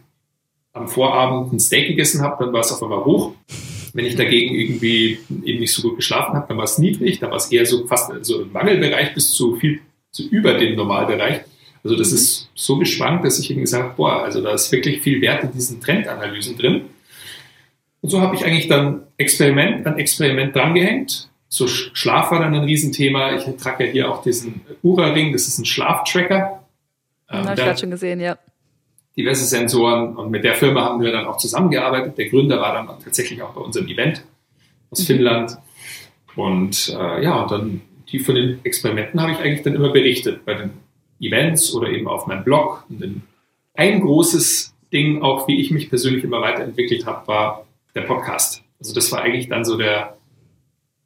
am 0.73 0.89
Vorabend 0.89 1.53
ein 1.53 1.61
Steak 1.61 1.89
gegessen 1.89 2.23
habe, 2.23 2.45
dann 2.45 2.53
war 2.53 2.61
es 2.61 2.73
auf 2.73 2.83
einmal 2.83 3.05
hoch. 3.05 3.35
Wenn 3.93 4.07
ich 4.07 4.15
dagegen 4.15 4.55
irgendwie 4.55 5.19
eben 5.45 5.59
nicht 5.59 5.73
so 5.73 5.83
gut 5.83 5.97
geschlafen 5.97 6.35
habe, 6.35 6.47
dann 6.49 6.57
war 6.57 6.65
es 6.65 6.79
niedrig, 6.79 7.19
dann 7.19 7.31
war 7.31 7.39
es 7.39 7.51
eher 7.51 7.67
so 7.67 7.87
fast 7.87 8.13
so 8.25 8.43
im 8.43 8.53
Mangelbereich 8.53 9.15
bis 9.15 9.33
zu 9.33 9.57
viel 9.57 9.81
zu 10.13 10.29
über 10.29 10.55
dem 10.55 10.77
Normalbereich. 10.77 11.41
Also 11.83 11.97
das 11.97 12.11
mhm. 12.11 12.17
ist 12.17 12.51
so 12.55 12.77
geschwankt, 12.77 13.25
dass 13.25 13.39
ich 13.39 13.51
eben 13.51 13.63
gesagt 13.63 13.83
habe, 13.83 13.95
boah, 13.97 14.23
also 14.23 14.43
da 14.43 14.53
ist 14.53 14.71
wirklich 14.71 15.01
viel 15.01 15.21
Wert 15.21 15.43
in 15.45 15.53
diesen 15.53 15.81
Trendanalysen 15.81 16.57
drin. 16.57 16.83
Und 18.01 18.11
so 18.11 18.21
habe 18.21 18.37
ich 18.37 18.45
eigentlich 18.45 18.69
dann 18.69 19.03
Experiment 19.17 19.87
an 19.87 19.99
Experiment 19.99 20.55
drangehängt. 20.55 21.30
So 21.53 21.67
Schlaf 21.67 22.31
war 22.31 22.39
dann 22.39 22.55
ein 22.55 22.63
Riesenthema. 22.63 23.35
Ich 23.35 23.45
trage 23.57 23.87
ja 23.87 23.93
hier 23.93 24.11
auch 24.11 24.23
diesen 24.23 24.61
Ura-Ring, 24.83 25.33
das 25.33 25.49
ist 25.49 25.59
ein 25.59 25.65
Schlaftracker. 25.65 26.65
Ähm, 27.29 27.45
habe 27.45 27.55
ich 27.55 27.61
gerade 27.61 27.79
schon 27.79 27.91
gesehen, 27.91 28.21
ja. 28.21 28.39
Diverse 29.17 29.45
Sensoren 29.45 30.17
und 30.17 30.31
mit 30.31 30.45
der 30.45 30.55
Firma 30.55 30.85
haben 30.85 31.01
wir 31.01 31.11
dann 31.11 31.27
auch 31.27 31.39
zusammengearbeitet. 31.39 32.17
Der 32.17 32.29
Gründer 32.29 32.61
war 32.61 32.73
dann 32.73 32.87
tatsächlich 33.03 33.43
auch 33.43 33.53
bei 33.53 33.61
unserem 33.61 33.89
Event 33.89 34.23
aus 34.91 35.01
mhm. 35.01 35.05
Finnland. 35.05 35.59
Und 36.37 36.95
äh, 36.97 37.25
ja, 37.25 37.43
und 37.43 37.51
dann 37.51 37.81
die 38.13 38.21
von 38.21 38.37
den 38.37 38.65
Experimenten 38.65 39.21
habe 39.21 39.33
ich 39.33 39.39
eigentlich 39.39 39.63
dann 39.63 39.75
immer 39.75 39.91
berichtet 39.91 40.45
bei 40.45 40.55
den 40.55 40.71
Events 41.21 41.75
oder 41.75 41.89
eben 41.89 42.07
auf 42.07 42.29
meinem 42.29 42.45
Blog. 42.45 42.85
Und 42.89 43.23
ein 43.75 44.01
großes 44.01 44.73
Ding, 44.93 45.23
auch 45.23 45.49
wie 45.49 45.61
ich 45.61 45.73
mich 45.73 45.89
persönlich 45.89 46.23
immer 46.23 46.41
weiterentwickelt 46.41 47.07
habe, 47.07 47.27
war 47.27 47.67
der 47.95 48.03
Podcast. 48.03 48.63
Also 48.79 48.95
das 48.95 49.11
war 49.13 49.23
eigentlich 49.23 49.49
dann 49.49 49.65
so 49.65 49.77
der, 49.77 50.17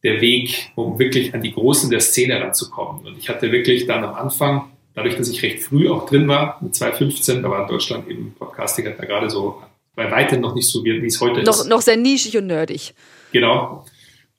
der 0.05 0.21
Weg, 0.21 0.71
um 0.75 0.99
wirklich 0.99 1.35
an 1.35 1.41
die 1.41 1.53
Großen 1.53 1.91
der 1.91 2.01
Szene 2.01 2.41
ranzukommen. 2.41 3.07
Und 3.07 3.19
ich 3.19 3.29
hatte 3.29 3.51
wirklich 3.51 3.87
dann 3.87 4.05
am 4.05 4.15
Anfang, 4.15 4.71
dadurch, 4.95 5.17
dass 5.17 5.31
ich 5.31 5.43
recht 5.43 5.61
früh 5.61 5.89
auch 5.89 6.07
drin 6.07 6.29
war, 6.29 6.59
mit 6.61 6.75
2015, 6.75 7.43
da 7.43 7.51
war 7.51 7.63
in 7.63 7.69
Deutschland 7.69 8.09
eben 8.09 8.35
Podcasting 8.39 8.87
hat 8.87 8.99
da 8.99 9.07
gerade 9.07 9.31
so 9.31 9.63
bei 9.97 10.11
weitem 10.11 10.41
noch 10.41 10.55
nicht 10.55 10.69
so, 10.69 10.85
wie 10.85 11.07
es 11.07 11.21
heute 11.21 11.43
noch, 11.43 11.61
ist. 11.61 11.69
Noch 11.69 11.81
sehr 11.81 11.97
nischig 11.97 12.37
und 12.37 12.49
nerdig. 12.49 12.95
Genau. 13.33 13.85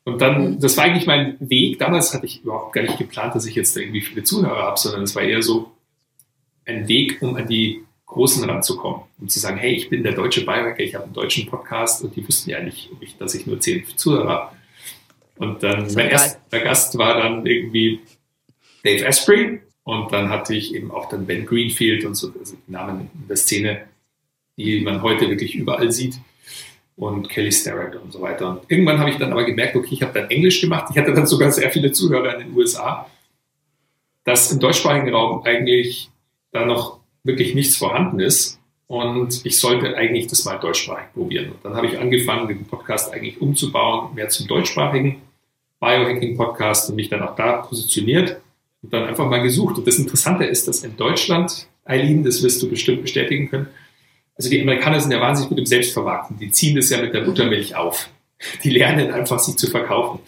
Und 0.04 0.22
dann, 0.22 0.52
mhm. 0.52 0.60
das 0.60 0.78
war 0.78 0.84
eigentlich 0.84 1.08
mein 1.08 1.38
Weg. 1.40 1.80
Damals 1.80 2.14
hatte 2.14 2.28
ich 2.28 2.44
überhaupt 2.44 2.74
gar 2.74 2.84
nicht 2.84 3.00
geplant, 3.00 3.34
dass 3.34 3.46
ich 3.48 3.56
jetzt 3.56 3.76
irgendwie 3.76 4.02
viele 4.02 4.24
Zuhörer 4.24 4.64
habe, 4.64 4.80
sondern 4.80 5.04
es 5.04 5.16
war 5.16 5.24
eher 5.24 5.42
so 5.42 5.72
ein 6.66 6.88
Weg, 6.88 7.22
um 7.22 7.36
an 7.36 7.48
die 7.48 7.82
Großen 8.06 8.48
ranzukommen. 8.48 9.02
Um 9.20 9.28
zu 9.28 9.40
sagen, 9.40 9.58
hey, 9.58 9.74
ich 9.74 9.90
bin 9.90 10.04
der 10.04 10.14
deutsche 10.14 10.46
Biohacker, 10.46 10.82
ich 10.82 10.94
habe 10.94 11.06
einen 11.06 11.14
deutschen 11.14 11.48
Podcast 11.48 12.04
und 12.04 12.16
die 12.16 12.28
wussten 12.28 12.52
ja 12.52 12.62
nicht, 12.62 12.90
dass 13.18 13.34
ich 13.34 13.48
nur 13.48 13.60
zehn 13.60 13.84
Zuhörer 13.96 14.30
habe. 14.30 14.56
Und 15.38 15.64
dann, 15.64 15.92
mein 15.94 16.10
erster 16.10 16.60
Gast 16.60 16.98
war 16.98 17.22
dann 17.22 17.46
irgendwie 17.46 18.00
Dave 18.84 19.06
Asprey 19.06 19.62
und 19.84 20.12
dann 20.12 20.30
hatte 20.30 20.56
ich 20.56 20.74
eben 20.74 20.92
auch 20.92 21.10
dann 21.10 21.26
Ben 21.26 21.46
Greenfield 21.46 22.06
und 22.06 22.16
so, 22.16 22.32
also 22.40 22.56
Namen 22.68 23.10
in 23.14 23.28
der 23.28 23.36
Szene, 23.36 23.86
die 24.58 24.82
man 24.82 25.02
heute 25.02 25.30
wirklich 25.30 25.56
überall 25.56 25.92
sieht 25.92 26.16
und 26.96 27.30
Kelly 27.30 27.52
Starrett 27.52 27.96
und 27.96 28.14
so 28.14 28.22
weiter. 28.22 28.50
Und 28.50 28.62
irgendwann 28.72 29.00
habe 29.00 29.10
ich 29.10 29.18
dann 29.18 29.32
aber 29.32 29.44
gemerkt, 29.44 29.76
okay, 29.76 29.90
ich 29.92 30.02
habe 30.02 30.20
dann 30.20 30.30
Englisch 30.30 30.62
gemacht. 30.62 30.88
Ich 30.92 30.98
hatte 30.98 31.14
dann 31.14 31.28
sogar 31.28 31.52
sehr 31.52 31.70
viele 31.72 31.92
Zuhörer 31.92 32.40
in 32.40 32.48
den 32.48 32.56
USA, 32.56 33.10
dass 34.24 34.52
im 34.52 34.60
deutschsprachigen 34.60 35.14
Raum 35.14 35.44
eigentlich 35.44 36.10
da 36.52 36.66
noch 36.66 37.00
wirklich 37.24 37.54
nichts 37.54 37.76
vorhanden 37.76 38.20
ist. 38.20 38.60
Und 38.88 39.46
ich 39.46 39.60
sollte 39.60 39.98
eigentlich 39.98 40.28
das 40.28 40.46
mal 40.46 40.58
deutschsprachig 40.58 41.12
probieren. 41.14 41.52
Und 41.52 41.66
dann 41.66 41.76
habe 41.76 41.88
ich 41.88 41.98
angefangen, 41.98 42.48
den 42.48 42.66
Podcast 42.66 43.14
eigentlich 43.14 43.42
umzubauen, 43.42 44.14
mehr 44.14 44.30
zum 44.30 44.48
deutschsprachigen 44.48 45.22
Biohacking-Podcast 45.86 46.90
und 46.90 46.96
mich 46.96 47.10
dann 47.10 47.22
auch 47.22 47.36
da 47.36 47.58
positioniert 47.58 48.42
und 48.82 48.92
dann 48.92 49.04
einfach 49.04 49.30
mal 49.30 49.42
gesucht. 49.42 49.78
Und 49.78 49.88
das 49.88 49.98
Interessante 49.98 50.46
ist, 50.46 50.68
dass 50.68 50.84
in 50.84 50.98
Deutschland, 50.98 51.68
Eileen, 51.86 52.24
das 52.24 52.42
wirst 52.44 52.62
du 52.62 52.70
bestimmt 52.70 53.04
bestätigen 53.04 53.50
können, 53.50 53.68
also 54.38 54.50
die 54.50 54.62
Amerikaner 54.62 55.00
sind 55.00 55.12
ja 55.12 55.22
wahnsinnig 55.22 55.50
gut 55.50 55.60
im 55.60 55.66
Selbstvermarkten. 55.66 56.38
Die 56.38 56.52
ziehen 56.52 56.76
das 56.76 56.90
ja 56.90 57.02
mit 57.02 57.14
der 57.14 57.22
Buttermilch 57.22 57.76
auf. 57.76 58.10
Die 58.64 58.70
lernen 58.70 59.12
einfach, 59.12 59.40
sich 59.40 59.56
zu 59.56 59.68
verkaufen. 59.68 60.20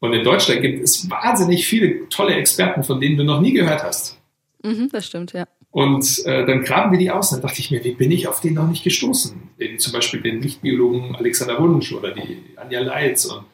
Und 0.00 0.12
in 0.12 0.24
Deutschland 0.24 0.60
gibt 0.60 0.82
es 0.82 1.08
wahnsinnig 1.08 1.66
viele 1.66 2.08
tolle 2.08 2.34
Experten, 2.34 2.82
von 2.82 3.00
denen 3.00 3.16
du 3.16 3.24
noch 3.24 3.40
nie 3.40 3.52
gehört 3.52 3.84
hast. 3.84 4.18
Mhm, 4.62 4.88
das 4.90 5.06
stimmt, 5.06 5.32
ja. 5.32 5.46
Und 5.70 6.24
äh, 6.24 6.46
dann 6.46 6.62
graben 6.62 6.92
wir 6.92 6.98
die 6.98 7.10
aus. 7.10 7.30
Dann 7.30 7.42
dachte 7.42 7.60
ich 7.60 7.70
mir, 7.70 7.82
wie 7.84 7.92
bin 7.92 8.10
ich 8.10 8.28
auf 8.28 8.40
den 8.40 8.54
noch 8.54 8.68
nicht 8.68 8.84
gestoßen? 8.84 9.50
Den, 9.58 9.78
zum 9.78 9.92
Beispiel 9.92 10.20
den 10.20 10.42
Lichtbiologen 10.42 11.14
Alexander 11.16 11.60
Wunsch 11.60 11.92
oder 11.92 12.10
die 12.10 12.38
Anja 12.56 12.80
Leitz. 12.80 13.24
Und 13.24 13.44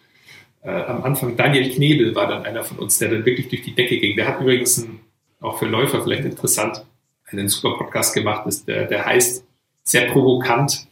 äh, 0.62 0.70
am 0.70 1.02
Anfang 1.04 1.36
Daniel 1.36 1.70
Knebel 1.70 2.14
war 2.14 2.26
dann 2.28 2.44
einer 2.44 2.62
von 2.62 2.78
uns, 2.78 2.98
der 2.98 3.10
dann 3.10 3.24
wirklich 3.24 3.48
durch 3.48 3.62
die 3.62 3.74
Decke 3.74 3.98
ging. 3.98 4.16
Der 4.16 4.28
hat 4.28 4.40
übrigens 4.40 4.82
einen, 4.82 5.00
auch 5.40 5.58
für 5.58 5.66
Läufer 5.66 6.02
vielleicht 6.02 6.24
interessant 6.24 6.84
einen 7.32 7.48
super 7.48 7.76
Podcast 7.76 8.14
gemacht, 8.14 8.46
ist, 8.46 8.66
der, 8.66 8.86
der 8.86 9.04
heißt 9.04 9.44
sehr 9.82 10.10
provokant. 10.10 10.86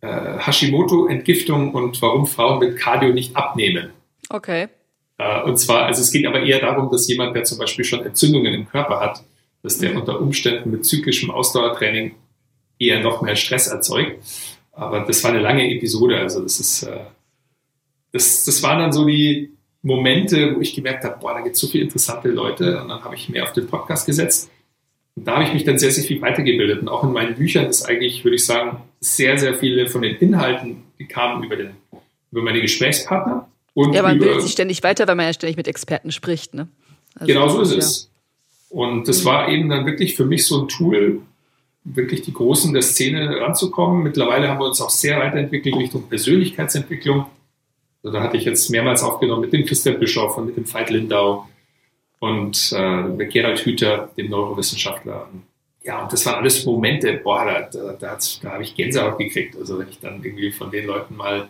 Äh, 0.00 0.38
Hashimoto-Entgiftung 0.38 1.72
und 1.72 2.00
warum 2.02 2.26
Frauen 2.26 2.58
mit 2.58 2.76
Cardio 2.76 3.12
nicht 3.12 3.34
abnehmen. 3.34 3.90
Okay. 4.28 4.68
Äh, 5.18 5.42
und 5.42 5.56
zwar, 5.58 5.86
also 5.86 6.02
es 6.02 6.12
geht 6.12 6.26
aber 6.26 6.42
eher 6.42 6.60
darum, 6.60 6.90
dass 6.90 7.08
jemand, 7.08 7.34
der 7.34 7.44
zum 7.44 7.58
Beispiel 7.58 7.84
schon 7.84 8.04
Entzündungen 8.04 8.52
im 8.52 8.68
Körper 8.68 9.00
hat, 9.00 9.24
dass 9.62 9.78
der 9.78 9.92
mhm. 9.92 9.98
unter 9.98 10.20
Umständen 10.20 10.70
mit 10.70 10.84
zyklischem 10.84 11.30
Ausdauertraining 11.30 12.14
eher 12.78 13.00
noch 13.00 13.22
mehr 13.22 13.36
Stress 13.36 13.68
erzeugt. 13.68 14.22
Aber 14.72 15.00
das 15.00 15.24
war 15.24 15.30
eine 15.30 15.40
lange 15.40 15.74
Episode, 15.74 16.18
also 16.18 16.42
das 16.42 16.60
ist, 16.60 16.82
äh, 16.82 16.98
das, 18.16 18.44
das 18.44 18.62
waren 18.62 18.78
dann 18.78 18.92
so 18.92 19.06
die 19.06 19.52
Momente, 19.82 20.56
wo 20.56 20.60
ich 20.60 20.74
gemerkt 20.74 21.04
habe, 21.04 21.18
boah, 21.20 21.34
da 21.34 21.40
gibt 21.40 21.54
es 21.54 21.60
so 21.60 21.68
viele 21.68 21.84
interessante 21.84 22.28
Leute 22.28 22.80
und 22.80 22.88
dann 22.88 23.04
habe 23.04 23.14
ich 23.14 23.28
mehr 23.28 23.44
auf 23.44 23.52
den 23.52 23.66
Podcast 23.66 24.06
gesetzt 24.06 24.50
und 25.16 25.26
da 25.26 25.34
habe 25.34 25.44
ich 25.44 25.54
mich 25.54 25.64
dann 25.64 25.78
sehr, 25.78 25.90
sehr 25.90 26.04
viel 26.04 26.20
weitergebildet. 26.20 26.82
Und 26.82 26.88
auch 26.88 27.02
in 27.02 27.12
meinen 27.12 27.34
Büchern 27.34 27.66
ist 27.66 27.82
eigentlich, 27.84 28.22
würde 28.22 28.36
ich 28.36 28.44
sagen, 28.44 28.82
sehr, 29.00 29.38
sehr 29.38 29.54
viele 29.54 29.88
von 29.88 30.02
den 30.02 30.16
Inhalten, 30.16 30.82
die 30.98 31.06
kamen 31.06 31.42
über, 31.42 31.56
den, 31.56 31.70
über 32.30 32.42
meine 32.42 32.60
Gesprächspartner. 32.60 33.48
Und 33.72 33.94
ja, 33.94 34.02
man 34.02 34.18
bildet 34.18 34.42
sich 34.42 34.52
ständig 34.52 34.82
weiter, 34.82 35.08
weil 35.08 35.14
man 35.14 35.26
ja 35.26 35.32
ständig 35.32 35.56
mit 35.56 35.68
Experten 35.68 36.12
spricht. 36.12 36.54
Ne? 36.54 36.68
Also 37.14 37.26
genau 37.26 37.48
so 37.48 37.62
ist 37.62 37.72
ja. 37.72 37.78
es. 37.78 38.10
Und 38.68 39.08
das 39.08 39.24
war 39.24 39.48
eben 39.48 39.68
dann 39.70 39.86
wirklich 39.86 40.16
für 40.16 40.26
mich 40.26 40.44
so 40.44 40.62
ein 40.62 40.68
Tool, 40.68 41.22
wirklich 41.84 42.22
die 42.22 42.32
Großen 42.32 42.72
der 42.74 42.82
Szene 42.82 43.40
ranzukommen. 43.40 44.02
Mittlerweile 44.02 44.48
haben 44.48 44.60
wir 44.60 44.66
uns 44.66 44.80
auch 44.82 44.90
sehr 44.90 45.18
weiterentwickelt 45.18 45.76
Richtung 45.76 46.08
Persönlichkeitsentwicklung. 46.08 47.26
Also 48.02 48.16
da 48.16 48.22
hatte 48.22 48.36
ich 48.36 48.44
jetzt 48.44 48.70
mehrmals 48.70 49.02
aufgenommen 49.02 49.42
mit 49.42 49.52
dem 49.52 49.64
Christian 49.64 49.98
Bischoff 49.98 50.36
und 50.38 50.46
mit 50.46 50.56
dem 50.56 50.72
Veit 50.72 50.90
Lindau 50.90 51.48
und 52.20 52.72
äh, 52.76 53.02
mit 53.02 53.32
Gerald 53.32 53.58
Hüther, 53.60 54.10
dem 54.16 54.30
Neurowissenschaftler. 54.30 55.28
Ja, 55.82 56.02
und 56.02 56.12
das 56.12 56.26
waren 56.26 56.36
alles 56.36 56.64
Momente, 56.64 57.20
boah, 57.22 57.44
da, 57.44 57.60
da, 57.62 57.92
da, 57.92 58.18
da 58.42 58.50
habe 58.50 58.62
ich 58.62 58.74
Gänsehaut 58.74 59.18
gekriegt. 59.18 59.56
Also 59.56 59.78
wenn 59.78 59.88
ich 59.88 60.00
dann 60.00 60.22
irgendwie 60.22 60.50
von 60.50 60.70
den 60.70 60.86
Leuten 60.86 61.16
mal 61.16 61.48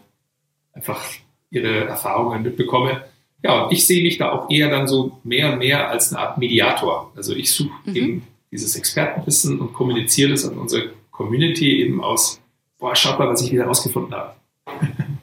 einfach 0.73 1.03
ihre 1.51 1.87
Erfahrungen 1.87 2.43
mitbekomme. 2.43 3.05
Ja, 3.43 3.65
und 3.65 3.73
ich 3.73 3.87
sehe 3.87 4.03
mich 4.03 4.19
da 4.19 4.33
auch 4.33 4.51
eher 4.51 4.71
dann 4.71 4.87
so 4.87 5.19
mehr 5.25 5.53
und 5.53 5.59
mehr 5.59 5.89
als 5.89 6.13
eine 6.13 6.21
Art 6.21 6.39
Mediator. 6.39 7.13
Also 7.17 7.35
ich 7.35 7.53
suche 7.53 7.71
mhm. 7.85 7.97
eben 7.97 8.27
dieses 8.51 8.77
Expertenwissen 8.77 9.59
und 9.61 9.73
kommuniziere 9.73 10.31
das 10.31 10.49
an 10.49 10.59
unsere 10.59 10.91
Community 11.11 11.81
eben 11.81 12.03
aus, 12.03 12.41
boah, 12.79 12.95
schaut 12.95 13.19
mal, 13.19 13.29
was 13.29 13.43
ich 13.43 13.53
wieder 13.53 13.65
rausgefunden 13.65 14.15
habe. 14.15 14.35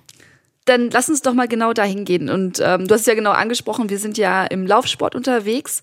dann 0.65 0.89
lass 0.91 1.10
uns 1.10 1.21
doch 1.21 1.34
mal 1.34 1.47
genau 1.47 1.73
dahin 1.73 2.06
gehen. 2.06 2.30
Und 2.30 2.62
ähm, 2.63 2.88
du 2.88 2.93
hast 2.95 3.08
ja 3.08 3.15
genau 3.15 3.32
angesprochen, 3.32 3.89
wir 3.89 3.99
sind 3.99 4.17
ja 4.17 4.45
im 4.45 4.65
Laufsport 4.65 5.15
unterwegs. 5.15 5.82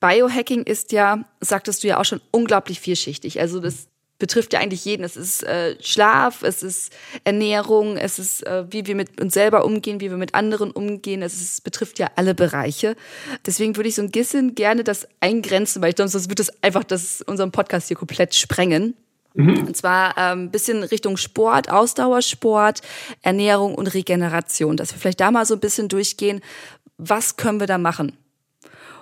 Biohacking 0.00 0.64
ist 0.64 0.92
ja, 0.92 1.24
sagtest 1.40 1.82
du 1.82 1.88
ja 1.88 1.98
auch 1.98 2.04
schon, 2.04 2.20
unglaublich 2.30 2.80
vielschichtig. 2.80 3.40
Also 3.40 3.60
das 3.60 3.86
betrifft 4.22 4.52
ja 4.52 4.60
eigentlich 4.60 4.84
jeden. 4.84 5.02
Es 5.02 5.16
ist 5.16 5.42
äh, 5.42 5.76
Schlaf, 5.82 6.44
es 6.44 6.62
ist 6.62 6.92
Ernährung, 7.24 7.96
es 7.96 8.20
ist, 8.20 8.46
äh, 8.46 8.64
wie 8.70 8.86
wir 8.86 8.94
mit 8.94 9.20
uns 9.20 9.34
selber 9.34 9.64
umgehen, 9.64 10.00
wie 10.00 10.10
wir 10.10 10.16
mit 10.16 10.34
anderen 10.34 10.70
umgehen. 10.70 11.22
Es 11.22 11.40
ist, 11.40 11.64
betrifft 11.64 11.98
ja 11.98 12.08
alle 12.14 12.32
Bereiche. 12.32 12.94
Deswegen 13.46 13.74
würde 13.74 13.88
ich 13.88 13.96
so 13.96 14.02
ein 14.02 14.12
bisschen 14.12 14.54
gerne 14.54 14.84
das 14.84 15.08
eingrenzen, 15.18 15.82
weil 15.82 15.88
ich 15.90 15.96
glaube, 15.96 16.08
sonst 16.08 16.28
wird 16.28 16.38
es 16.38 16.62
einfach 16.62 16.84
das, 16.84 17.22
unseren 17.22 17.50
Podcast 17.50 17.88
hier 17.88 17.96
komplett 17.96 18.34
sprengen. 18.34 18.94
Mhm. 19.34 19.66
Und 19.66 19.76
zwar 19.76 20.16
ein 20.18 20.38
ähm, 20.38 20.50
bisschen 20.50 20.82
Richtung 20.82 21.16
Sport, 21.16 21.70
Ausdauersport, 21.70 22.80
Ernährung 23.22 23.74
und 23.74 23.88
Regeneration. 23.94 24.76
Dass 24.76 24.92
wir 24.92 24.98
vielleicht 24.98 25.20
da 25.20 25.30
mal 25.30 25.46
so 25.46 25.54
ein 25.54 25.60
bisschen 25.60 25.88
durchgehen, 25.88 26.40
was 26.98 27.36
können 27.36 27.60
wir 27.60 27.66
da 27.66 27.78
machen? 27.78 28.12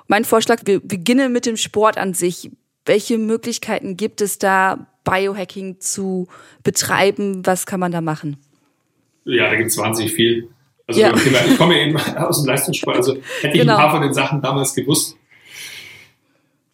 Mein 0.07 0.25
Vorschlag, 0.25 0.61
wir 0.65 0.81
beginnen 0.81 1.33
mit 1.33 1.47
dem 1.47 1.57
Sport 1.57 1.99
an 1.99 2.15
sich. 2.15 2.51
Welche 2.85 3.19
Möglichkeiten 3.19 3.97
gibt 3.97 4.21
es 4.21 4.39
da, 4.39 4.87
Biohacking 5.05 5.81
zu 5.81 6.29
betreiben? 6.63 7.47
Was 7.47 7.67
kann 7.67 7.81
man 7.81 7.93
da 7.93 8.01
machen? 8.01 8.37
Ja, 9.25 9.49
da 9.49 9.57
gibt 9.57 9.71
es 9.71 9.79
wahnsinnig 9.79 10.13
viel. 10.13 10.49
Also 10.87 11.01
ja. 11.01 11.15
ich 11.15 11.57
komme 11.57 11.81
eben 11.81 11.97
aus 12.17 12.43
dem 12.43 12.47
Leistungssport, 12.47 12.97
also 12.97 13.15
hätte 13.41 13.55
ich 13.55 13.61
genau. 13.61 13.77
ein 13.77 13.79
paar 13.79 13.91
von 13.93 14.03
den 14.03 14.13
Sachen 14.13 14.43
damals 14.43 14.75
gewusst. 14.75 15.17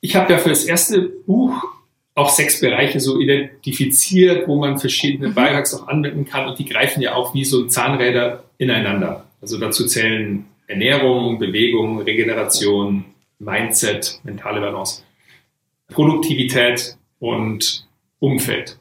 Ich 0.00 0.16
habe 0.16 0.32
ja 0.32 0.38
für 0.38 0.48
das 0.48 0.64
erste 0.64 1.02
Buch 1.02 1.75
auch 2.16 2.30
sechs 2.30 2.60
Bereiche 2.60 2.98
so 2.98 3.20
identifiziert, 3.20 4.48
wo 4.48 4.56
man 4.56 4.78
verschiedene 4.78 5.28
mhm. 5.28 5.34
Biohacks 5.34 5.74
auch 5.74 5.86
anwenden 5.86 6.24
kann 6.24 6.48
und 6.48 6.58
die 6.58 6.64
greifen 6.64 7.02
ja 7.02 7.14
auch 7.14 7.34
wie 7.34 7.44
so 7.44 7.66
Zahnräder 7.66 8.42
ineinander. 8.58 9.26
Also 9.40 9.58
dazu 9.58 9.86
zählen 9.86 10.46
Ernährung, 10.66 11.38
Bewegung, 11.38 12.00
Regeneration, 12.00 13.04
Mindset, 13.38 14.18
mentale 14.24 14.60
Balance, 14.60 15.02
Produktivität 15.88 16.96
und 17.20 17.86
Umfeld. 18.18 18.78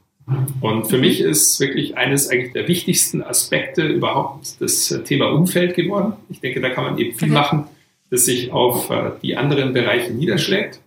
Und 0.61 0.87
für 0.87 0.97
mich 0.97 1.19
ist 1.19 1.59
wirklich 1.59 1.97
eines 1.97 2.29
eigentlich 2.29 2.53
der 2.53 2.67
wichtigsten 2.67 3.21
Aspekte 3.21 3.83
überhaupt 3.83 4.59
das 4.59 4.97
Thema 5.05 5.27
Umfeld 5.27 5.75
geworden. 5.75 6.13
Ich 6.29 6.39
denke, 6.39 6.61
da 6.61 6.69
kann 6.69 6.85
man 6.85 6.97
eben 6.97 7.15
viel 7.15 7.27
machen, 7.27 7.65
das 8.09 8.25
sich 8.25 8.51
auf 8.51 8.89
äh, 8.89 9.11
die 9.21 9.35
anderen 9.35 9.73
Bereiche 9.73 10.13
niederschlägt. 10.13 10.79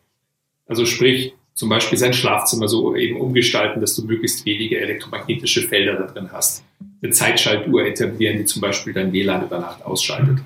Also 0.67 0.87
sprich, 0.87 1.35
zum 1.59 1.69
Beispiel 1.69 1.99
sein 1.99 2.13
Schlafzimmer 2.13 2.69
so 2.69 2.95
eben 2.95 3.21
umgestalten, 3.21 3.81
dass 3.81 3.97
du 3.97 4.05
möglichst 4.05 4.47
wenige 4.47 4.79
elektromagnetische 4.79 5.63
Felder 5.63 5.95
da 5.95 6.07
drin 6.07 6.29
hast. 6.33 6.65
Eine 7.03 7.13
Zeitschaltuhr 7.13 7.85
etablieren, 7.85 8.39
die 8.39 8.45
zum 8.45 8.63
Beispiel 8.63 8.93
dein 8.93 9.13
WLAN 9.13 9.45
über 9.45 9.59
Nacht 9.59 9.85
ausschaltet 9.85 10.39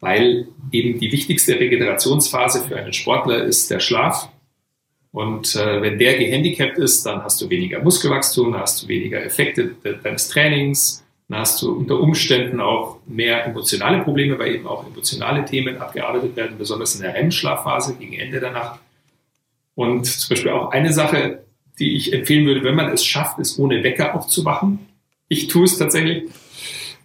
weil 0.00 0.46
eben 0.72 0.98
die 0.98 1.10
wichtigste 1.12 1.58
Regenerationsphase 1.58 2.64
für 2.66 2.76
einen 2.76 2.92
Sportler 2.92 3.44
ist 3.44 3.70
der 3.70 3.80
Schlaf. 3.80 4.28
Und 5.12 5.56
äh, 5.56 5.80
wenn 5.80 5.98
der 5.98 6.18
gehandicapt 6.18 6.78
ist, 6.78 7.04
dann 7.06 7.22
hast 7.24 7.40
du 7.40 7.48
weniger 7.48 7.82
Muskelwachstum, 7.82 8.52
dann 8.52 8.60
hast 8.60 8.82
du 8.82 8.88
weniger 8.88 9.24
Effekte 9.24 9.74
deines 10.02 10.28
Trainings, 10.28 11.04
dann 11.28 11.40
hast 11.40 11.62
du 11.62 11.72
unter 11.72 11.98
Umständen 11.98 12.60
auch 12.60 12.98
mehr 13.06 13.46
emotionale 13.46 14.02
Probleme, 14.02 14.38
weil 14.38 14.54
eben 14.54 14.66
auch 14.66 14.86
emotionale 14.86 15.44
Themen 15.44 15.78
abgearbeitet 15.78 16.36
werden, 16.36 16.58
besonders 16.58 16.94
in 16.96 17.02
der 17.02 17.14
REM-Schlafphase 17.14 17.96
gegen 17.96 18.12
Ende 18.12 18.40
der 18.40 18.52
Nacht. 18.52 18.80
Und 19.76 20.06
zum 20.06 20.30
Beispiel 20.30 20.50
auch 20.50 20.72
eine 20.72 20.92
Sache, 20.92 21.44
die 21.78 21.94
ich 21.94 22.12
empfehlen 22.12 22.46
würde, 22.46 22.64
wenn 22.64 22.74
man 22.74 22.90
es 22.90 23.04
schafft, 23.04 23.38
ist 23.38 23.60
ohne 23.60 23.84
Wecker 23.84 24.16
aufzuwachen. 24.16 24.80
Ich 25.28 25.46
tue 25.46 25.64
es 25.64 25.78
tatsächlich 25.78 26.24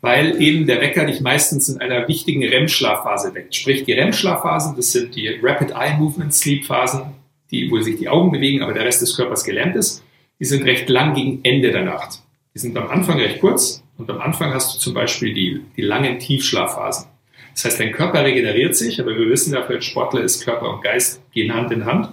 weil 0.02 0.42
eben 0.42 0.66
der 0.66 0.82
Wecker 0.82 1.06
dich 1.06 1.22
meistens 1.22 1.70
in 1.70 1.80
einer 1.80 2.08
wichtigen 2.08 2.44
REM-Schlafphase 2.44 3.34
weckt. 3.36 3.56
Sprich, 3.56 3.84
die 3.84 3.94
REM-Schlafphasen, 3.94 4.76
das 4.76 4.92
sind 4.92 5.16
die 5.16 5.30
Rapid 5.42 5.72
Eye 5.72 5.96
Movement 5.98 6.34
Sleep 6.34 6.66
Phasen, 6.66 7.04
die, 7.52 7.70
wo 7.70 7.80
sich 7.80 7.98
die 7.98 8.10
Augen 8.10 8.32
bewegen, 8.32 8.64
aber 8.64 8.74
der 8.74 8.84
Rest 8.84 9.02
des 9.02 9.16
Körpers 9.16 9.44
gelähmt 9.44 9.76
ist. 9.76 10.04
Die 10.40 10.46
sind 10.46 10.66
recht 10.66 10.90
lang 10.90 11.14
gegen 11.14 11.42
Ende 11.44 11.72
der 11.72 11.84
Nacht. 11.84 12.24
Die 12.56 12.60
sind 12.60 12.76
am 12.78 12.90
Anfang 12.90 13.20
recht 13.20 13.40
kurz 13.40 13.84
und 13.98 14.10
am 14.10 14.20
Anfang 14.20 14.54
hast 14.54 14.76
du 14.76 14.80
zum 14.80 14.96
Beispiel 14.96 15.34
die, 15.34 15.62
die 15.78 15.84
langen 15.84 16.18
Tiefschlafphasen. 16.18 17.08
Das 17.54 17.66
heißt, 17.66 17.80
dein 17.80 17.92
Körper 17.92 18.24
regeneriert 18.24 18.76
sich, 18.76 19.00
aber 19.00 19.16
wir 19.16 19.30
wissen 19.30 19.54
ja, 19.54 19.62
für 19.62 19.82
Sportler 19.82 20.22
ist 20.22 20.44
Körper 20.44 20.74
und 20.74 20.82
Geist 20.82 21.22
gehen 21.32 21.54
Hand 21.54 21.72
in 21.72 21.86
Hand. 21.86 22.10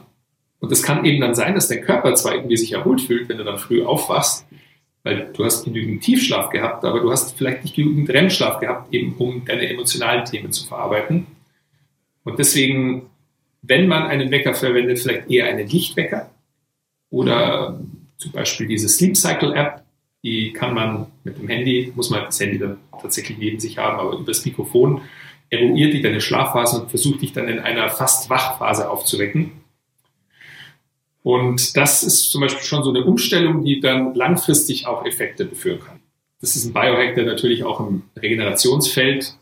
Und 0.60 0.72
es 0.72 0.82
kann 0.82 1.04
eben 1.04 1.20
dann 1.20 1.34
sein, 1.34 1.54
dass 1.54 1.68
dein 1.68 1.82
Körper 1.82 2.14
zwar 2.14 2.34
irgendwie 2.34 2.56
sich 2.56 2.72
erholt 2.72 3.00
fühlt, 3.00 3.28
wenn 3.28 3.38
du 3.38 3.44
dann 3.44 3.58
früh 3.58 3.84
aufwachst, 3.84 4.46
weil 5.04 5.30
du 5.32 5.44
hast 5.44 5.64
genügend 5.64 6.02
Tiefschlaf 6.02 6.50
gehabt, 6.50 6.84
aber 6.84 7.00
du 7.00 7.10
hast 7.10 7.36
vielleicht 7.36 7.62
nicht 7.62 7.76
genügend 7.76 8.10
REM-Schlaf 8.10 8.58
gehabt, 8.60 8.92
eben 8.92 9.14
um 9.18 9.44
deine 9.44 9.68
emotionalen 9.68 10.24
Themen 10.24 10.52
zu 10.52 10.66
verarbeiten. 10.66 11.26
Und 12.24 12.38
deswegen, 12.38 13.06
wenn 13.62 13.86
man 13.86 14.04
einen 14.04 14.30
Wecker 14.30 14.54
verwendet, 14.54 14.98
vielleicht 14.98 15.30
eher 15.30 15.46
einen 15.46 15.68
Lichtwecker 15.68 16.30
oder 17.10 17.80
zum 18.16 18.32
Beispiel 18.32 18.66
diese 18.66 18.88
Sleep 18.88 19.16
Cycle 19.16 19.54
App, 19.54 19.82
die 20.24 20.52
kann 20.52 20.74
man 20.74 21.06
mit 21.22 21.38
dem 21.38 21.48
Handy, 21.48 21.92
muss 21.94 22.10
man 22.10 22.24
das 22.24 22.40
Handy 22.40 22.58
dann 22.58 22.78
tatsächlich 23.00 23.38
neben 23.38 23.60
sich 23.60 23.78
haben, 23.78 24.00
aber 24.00 24.14
über 24.14 24.26
das 24.26 24.44
Mikrofon 24.44 25.02
eruiert 25.48 25.94
die 25.94 26.02
deine 26.02 26.20
Schlafphase 26.20 26.82
und 26.82 26.90
versucht 26.90 27.22
dich 27.22 27.32
dann 27.32 27.48
in 27.48 27.60
einer 27.60 27.88
fast 27.88 28.28
Wachphase 28.28 28.90
aufzuwecken. 28.90 29.52
Und 31.28 31.76
das 31.76 32.04
ist 32.04 32.30
zum 32.30 32.40
Beispiel 32.40 32.64
schon 32.64 32.82
so 32.82 32.88
eine 32.88 33.04
Umstellung, 33.04 33.62
die 33.62 33.80
dann 33.80 34.14
langfristig 34.14 34.86
auch 34.86 35.04
Effekte 35.04 35.44
beführen 35.44 35.78
kann. 35.78 36.00
Das 36.40 36.56
ist 36.56 36.64
ein 36.64 36.72
Biohack, 36.72 37.16
der 37.16 37.26
natürlich 37.26 37.64
auch 37.64 37.80
im 37.80 38.04
Regenerationsfeld 38.18 39.34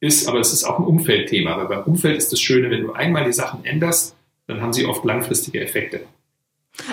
ist, 0.00 0.28
aber 0.28 0.40
es 0.40 0.54
ist 0.54 0.64
auch 0.64 0.78
ein 0.78 0.86
Umfeldthema. 0.86 1.58
Weil 1.58 1.66
beim 1.66 1.82
Umfeld 1.82 2.16
ist 2.16 2.32
das 2.32 2.40
Schöne, 2.40 2.70
wenn 2.70 2.84
du 2.84 2.92
einmal 2.94 3.26
die 3.26 3.34
Sachen 3.34 3.66
änderst, 3.66 4.16
dann 4.46 4.62
haben 4.62 4.72
sie 4.72 4.86
oft 4.86 5.04
langfristige 5.04 5.60
Effekte. 5.60 6.00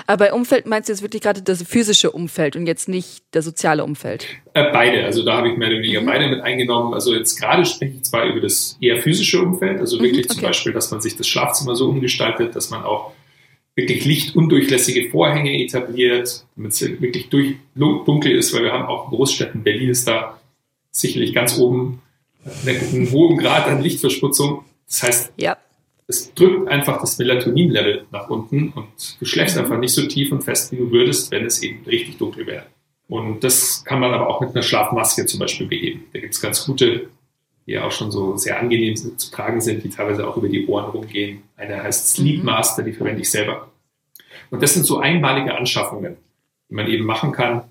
Aber 0.06 0.26
bei 0.26 0.32
Umfeld 0.34 0.66
meinst 0.66 0.90
du 0.90 0.92
jetzt 0.92 1.00
wirklich 1.00 1.22
gerade 1.22 1.40
das 1.40 1.62
physische 1.62 2.10
Umfeld 2.10 2.54
und 2.54 2.66
jetzt 2.66 2.86
nicht 2.86 3.24
das 3.30 3.46
soziale 3.46 3.82
Umfeld? 3.82 4.26
Äh, 4.52 4.70
beide. 4.72 5.06
Also 5.06 5.24
da 5.24 5.38
habe 5.38 5.48
ich 5.48 5.56
mehr 5.56 5.68
oder 5.68 5.78
weniger 5.78 6.02
mhm. 6.02 6.06
beide 6.06 6.28
mit 6.28 6.42
eingenommen. 6.42 6.92
Also 6.92 7.14
jetzt 7.14 7.40
gerade 7.40 7.64
spreche 7.64 7.94
ich 7.96 8.02
zwar 8.02 8.26
über 8.26 8.42
das 8.42 8.76
eher 8.78 9.00
physische 9.00 9.40
Umfeld, 9.40 9.80
also 9.80 9.96
wirklich 10.00 10.26
mhm, 10.26 10.32
okay. 10.32 10.34
zum 10.34 10.42
Beispiel, 10.42 10.72
dass 10.74 10.90
man 10.90 11.00
sich 11.00 11.16
das 11.16 11.26
Schlafzimmer 11.26 11.74
so 11.74 11.88
umgestaltet, 11.88 12.54
dass 12.54 12.68
man 12.68 12.84
auch 12.84 13.14
wirklich 13.76 14.04
lichtundurchlässige 14.04 15.10
Vorhänge 15.10 15.52
etabliert, 15.62 16.44
damit 16.56 16.72
es 16.72 16.80
wirklich 17.00 17.28
durch, 17.28 17.56
dunkel 17.74 18.32
ist, 18.32 18.54
weil 18.54 18.64
wir 18.64 18.72
haben 18.72 18.86
auch 18.86 19.08
Großstädten, 19.08 19.62
Berlin 19.62 19.90
ist 19.90 20.06
da 20.06 20.40
sicherlich 20.90 21.34
ganz 21.34 21.58
oben 21.58 22.00
einen 22.66 23.10
hohen 23.10 23.38
Grad 23.38 23.66
an 23.66 23.82
Lichtverschmutzung. 23.82 24.64
Das 24.86 25.02
heißt, 25.02 25.32
ja. 25.36 25.56
es 26.06 26.32
drückt 26.34 26.68
einfach 26.68 27.00
das 27.00 27.18
Melatonin-Level 27.18 28.06
nach 28.12 28.28
unten 28.28 28.68
und 28.70 28.86
du 29.18 29.24
schläfst 29.24 29.56
mhm. 29.56 29.62
einfach 29.62 29.78
nicht 29.78 29.92
so 29.92 30.06
tief 30.06 30.30
und 30.30 30.42
fest, 30.42 30.70
wie 30.72 30.76
du 30.76 30.90
würdest, 30.90 31.30
wenn 31.30 31.44
es 31.44 31.62
eben 31.62 31.84
richtig 31.84 32.18
dunkel 32.18 32.46
wäre. 32.46 32.66
Und 33.08 33.44
das 33.44 33.84
kann 33.84 34.00
man 34.00 34.12
aber 34.12 34.28
auch 34.28 34.40
mit 34.40 34.50
einer 34.50 34.62
Schlafmaske 34.62 35.26
zum 35.26 35.40
Beispiel 35.40 35.66
beheben. 35.66 36.04
Da 36.12 36.20
gibt 36.20 36.34
es 36.34 36.40
ganz 36.40 36.64
gute, 36.64 37.08
die 37.66 37.72
ja 37.72 37.84
auch 37.84 37.92
schon 37.92 38.10
so 38.10 38.36
sehr 38.36 38.58
angenehm 38.60 38.96
zu 38.96 39.30
tragen 39.30 39.60
sind, 39.60 39.84
die 39.84 39.90
teilweise 39.90 40.28
auch 40.28 40.36
über 40.36 40.48
die 40.48 40.66
Ohren 40.66 40.90
rumgehen. 40.90 41.42
Eine 41.56 41.82
heißt 41.82 42.14
Sleep 42.14 42.40
mhm. 42.40 42.44
Master, 42.44 42.82
die 42.82 42.92
verwende 42.92 43.22
ich 43.22 43.30
selber. 43.30 43.70
Und 44.50 44.62
das 44.62 44.74
sind 44.74 44.84
so 44.84 44.98
einmalige 44.98 45.56
Anschaffungen, 45.56 46.16
die 46.68 46.74
man 46.74 46.86
eben 46.86 47.04
machen 47.04 47.32
kann, 47.32 47.62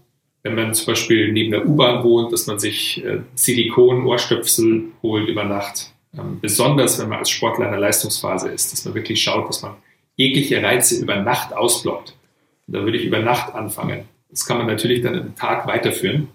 wenn 0.41 0.55
man 0.55 0.73
zum 0.73 0.87
Beispiel 0.87 1.31
neben 1.31 1.51
der 1.51 1.65
U-Bahn 1.65 2.03
wohnt, 2.03 2.33
dass 2.33 2.47
man 2.47 2.59
sich 2.59 3.03
äh, 3.03 3.19
Silikon-Ohrstöpsel 3.35 4.85
holt 5.01 5.29
über 5.29 5.45
Nacht. 5.45 5.93
Ähm, 6.13 6.39
besonders 6.41 6.99
wenn 6.99 7.09
man 7.09 7.19
als 7.19 7.29
Sportler 7.29 7.65
in 7.65 7.71
der 7.71 7.79
Leistungsphase 7.79 8.49
ist, 8.49 8.73
dass 8.73 8.85
man 8.85 8.93
wirklich 8.93 9.21
schaut, 9.21 9.47
dass 9.47 9.61
man 9.61 9.75
jegliche 10.15 10.61
Reize 10.61 11.01
über 11.01 11.15
Nacht 11.15 11.53
ausblockt. 11.53 12.15
Und 12.67 12.75
da 12.75 12.83
würde 12.83 12.97
ich 12.97 13.05
über 13.05 13.19
Nacht 13.19 13.53
anfangen. 13.55 14.05
Das 14.29 14.45
kann 14.45 14.57
man 14.57 14.67
natürlich 14.67 15.01
dann 15.01 15.15
im 15.15 15.35
Tag 15.35 15.65
weiterführen, 15.65 16.27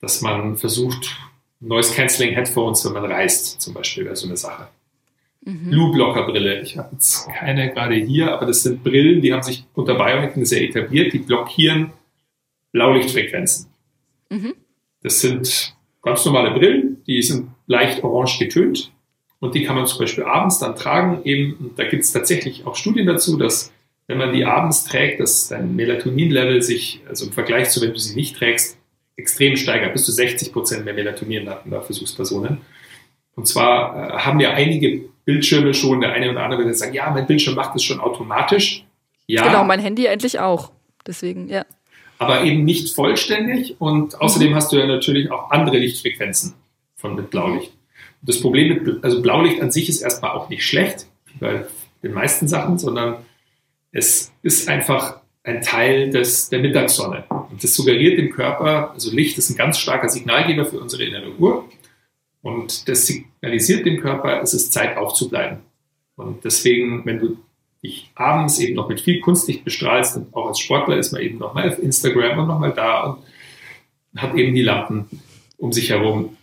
dass 0.00 0.22
man 0.22 0.56
versucht, 0.56 1.16
Noise 1.60 1.94
Cancelling 1.94 2.34
Headphones, 2.34 2.84
wenn 2.84 2.94
man 2.94 3.04
reist, 3.04 3.60
zum 3.60 3.74
Beispiel, 3.74 4.04
wäre 4.04 4.16
so 4.16 4.26
eine 4.26 4.36
Sache. 4.36 4.68
Mhm. 5.42 5.70
Blue-Blocker-Brille. 5.70 6.60
Ich 6.60 6.76
habe 6.76 6.90
jetzt 6.92 7.28
keine 7.28 7.72
gerade 7.72 7.94
hier, 7.94 8.32
aber 8.32 8.46
das 8.46 8.62
sind 8.62 8.82
Brillen, 8.82 9.20
die 9.20 9.32
haben 9.32 9.42
sich 9.42 9.64
unter 9.74 9.94
Biohacking 9.94 10.44
sehr 10.44 10.62
etabliert. 10.62 11.12
Die 11.12 11.18
blockieren 11.18 11.92
Blaulichtfrequenzen. 12.72 13.66
Mhm. 14.30 14.54
Das 15.02 15.20
sind 15.20 15.74
ganz 16.02 16.24
normale 16.24 16.50
Brillen, 16.52 17.02
die 17.06 17.22
sind 17.22 17.50
leicht 17.66 18.04
orange 18.04 18.38
getönt 18.38 18.92
und 19.38 19.54
die 19.54 19.64
kann 19.64 19.76
man 19.76 19.86
zum 19.86 19.98
Beispiel 19.98 20.24
abends 20.24 20.58
dann 20.58 20.76
tragen. 20.76 21.22
Eben, 21.24 21.72
da 21.76 21.84
gibt 21.84 22.02
es 22.02 22.12
tatsächlich 22.12 22.66
auch 22.66 22.76
Studien 22.76 23.06
dazu, 23.06 23.36
dass 23.36 23.72
wenn 24.06 24.18
man 24.18 24.32
die 24.32 24.44
abends 24.44 24.84
trägt, 24.84 25.20
dass 25.20 25.48
dein 25.48 25.76
Melatonin-Level 25.76 26.62
sich, 26.62 27.00
also 27.08 27.26
im 27.26 27.32
Vergleich 27.32 27.70
zu 27.70 27.80
wenn 27.80 27.92
du 27.92 27.98
sie 27.98 28.14
nicht 28.14 28.36
trägst, 28.36 28.79
extrem 29.20 29.56
steigert. 29.56 29.92
Bis 29.92 30.04
zu 30.04 30.12
60 30.12 30.52
Prozent 30.52 30.84
mehr 30.84 30.94
Melatonin 30.94 31.48
hatten 31.48 31.70
da 31.70 31.80
Versuchspersonen. 31.80 32.58
Und 33.36 33.46
zwar 33.46 33.94
äh, 33.96 34.18
haben 34.18 34.40
ja 34.40 34.50
einige 34.52 35.02
Bildschirme 35.24 35.74
schon, 35.74 36.00
der 36.00 36.12
eine 36.12 36.30
oder 36.30 36.42
andere 36.42 36.64
wird 36.64 36.76
sagen, 36.76 36.94
ja, 36.94 37.10
mein 37.10 37.26
Bildschirm 37.26 37.54
macht 37.54 37.76
es 37.76 37.84
schon 37.84 38.00
automatisch. 38.00 38.84
Ja. 39.26 39.46
Genau, 39.46 39.64
mein 39.64 39.80
Handy 39.80 40.06
endlich 40.06 40.40
auch. 40.40 40.72
Deswegen, 41.06 41.48
ja. 41.48 41.64
Aber 42.18 42.42
eben 42.42 42.64
nicht 42.64 42.94
vollständig 42.94 43.80
und 43.80 44.20
außerdem 44.20 44.50
mhm. 44.50 44.54
hast 44.54 44.72
du 44.72 44.76
ja 44.76 44.86
natürlich 44.86 45.30
auch 45.30 45.50
andere 45.50 45.78
Lichtfrequenzen 45.78 46.54
von 46.96 47.14
mit 47.14 47.30
Blaulicht. 47.30 47.72
Und 48.20 48.28
das 48.28 48.40
Problem 48.40 48.68
mit, 48.68 49.04
also 49.04 49.22
Blaulicht 49.22 49.62
an 49.62 49.70
sich 49.70 49.88
ist 49.88 50.02
erstmal 50.02 50.32
auch 50.32 50.50
nicht 50.50 50.66
schlecht, 50.66 51.06
bei 51.38 51.64
den 52.02 52.12
meisten 52.12 52.48
Sachen, 52.48 52.78
sondern 52.78 53.16
es 53.92 54.32
ist 54.42 54.68
einfach 54.68 55.19
ein 55.42 55.62
Teil 55.62 56.10
des, 56.10 56.48
der 56.50 56.60
Mittagssonne. 56.60 57.24
Und 57.50 57.62
das 57.62 57.74
suggeriert 57.74 58.18
dem 58.18 58.30
Körper, 58.30 58.92
also 58.92 59.10
Licht 59.10 59.38
ist 59.38 59.50
ein 59.50 59.56
ganz 59.56 59.78
starker 59.78 60.08
Signalgeber 60.08 60.64
für 60.64 60.80
unsere 60.80 61.04
innere 61.04 61.34
Uhr. 61.36 61.68
Und 62.42 62.88
das 62.88 63.06
signalisiert 63.06 63.86
dem 63.86 64.00
Körper, 64.00 64.40
es 64.42 64.54
ist 64.54 64.72
Zeit 64.72 64.96
aufzubleiben. 64.96 65.58
Und 66.16 66.44
deswegen, 66.44 67.04
wenn 67.06 67.18
du 67.18 67.38
dich 67.82 68.10
abends 68.14 68.58
eben 68.58 68.74
noch 68.74 68.88
mit 68.88 69.00
viel 69.00 69.20
Kunstlicht 69.20 69.64
bestrahlst, 69.64 70.16
und 70.16 70.34
auch 70.34 70.48
als 70.48 70.60
Sportler 70.60 70.98
ist 70.98 71.12
man 71.12 71.22
eben 71.22 71.38
nochmal 71.38 71.68
auf 71.70 71.78
Instagram 71.78 72.38
und 72.38 72.46
nochmal 72.46 72.72
da 72.74 73.04
und 74.12 74.22
hat 74.22 74.34
eben 74.34 74.54
die 74.54 74.62
Lampen 74.62 75.06
um 75.56 75.72
sich 75.72 75.90
herum. 75.90 76.36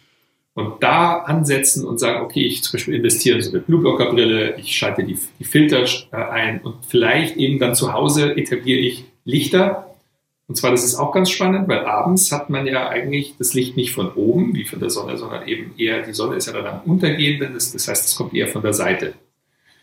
Und 0.58 0.82
da 0.82 1.18
ansetzen 1.18 1.86
und 1.86 2.00
sagen, 2.00 2.26
okay, 2.26 2.44
ich 2.44 2.64
zum 2.64 2.74
Beispiel 2.74 2.96
investiere 2.96 3.36
in 3.36 3.44
so 3.44 3.52
eine 3.52 3.60
Blueblocker-Brille, 3.60 4.56
ich 4.58 4.76
schalte 4.76 5.04
die, 5.04 5.16
die 5.38 5.44
Filter 5.44 5.84
äh, 5.84 6.16
ein 6.16 6.62
und 6.62 6.78
vielleicht 6.88 7.38
eben 7.38 7.60
dann 7.60 7.76
zu 7.76 7.94
Hause 7.94 8.36
etabliere 8.36 8.80
ich 8.80 9.06
Lichter. 9.24 9.96
Und 10.48 10.56
zwar, 10.56 10.72
das 10.72 10.84
ist 10.84 10.96
auch 10.96 11.12
ganz 11.12 11.30
spannend, 11.30 11.68
weil 11.68 11.86
abends 11.86 12.32
hat 12.32 12.50
man 12.50 12.66
ja 12.66 12.90
eigentlich 12.90 13.36
das 13.38 13.54
Licht 13.54 13.78
nicht 13.78 13.92
von 13.92 14.12
oben, 14.14 14.56
wie 14.56 14.66
von 14.66 14.80
der 14.80 14.90
Sonne, 14.90 15.16
sondern 15.20 15.48
eben 15.48 15.76
eher, 15.78 16.02
die 16.02 16.14
Sonne 16.14 16.38
ist 16.38 16.48
ja 16.48 16.54
dann 16.54 16.66
am 16.66 16.82
Untergehenden, 16.92 17.54
das, 17.54 17.72
das 17.72 17.88
heißt, 17.88 18.06
es 18.08 18.16
kommt 18.16 18.34
eher 18.34 18.48
von 18.48 18.64
der 18.64 18.74
Seite. 18.74 19.14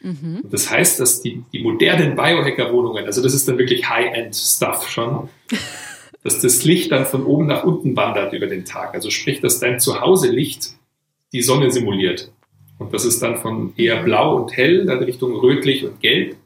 Mhm. 0.00 0.40
Und 0.42 0.52
das 0.52 0.68
heißt, 0.72 0.98
dass 0.98 1.22
die, 1.22 1.44
die 1.52 1.62
modernen 1.62 2.16
Biohacker-Wohnungen, 2.16 3.04
also 3.04 3.22
das 3.22 3.32
ist 3.32 3.46
dann 3.46 3.58
wirklich 3.58 3.88
High-End-Stuff 3.88 4.88
schon, 4.88 5.28
dass 6.24 6.40
das 6.40 6.64
Licht 6.64 6.90
dann 6.90 7.04
von 7.04 7.24
oben 7.24 7.46
nach 7.46 7.64
unten 7.64 7.94
wandert 7.94 8.32
über 8.32 8.46
den 8.46 8.64
Tag. 8.64 8.94
Also 8.94 9.10
sprich, 9.10 9.40
dass 9.40 9.60
dein 9.60 9.78
Zuhause-Licht 9.78 10.70
die 11.32 11.42
Sonne 11.42 11.70
simuliert. 11.70 12.32
Und 12.78 12.94
das 12.94 13.04
ist 13.04 13.22
dann 13.22 13.36
von 13.36 13.74
eher 13.76 14.02
blau 14.02 14.36
und 14.36 14.56
hell, 14.56 14.86
dann 14.86 15.02
Richtung 15.02 15.34
rötlich 15.34 15.84
und 15.84 16.00
gelb, 16.00 16.36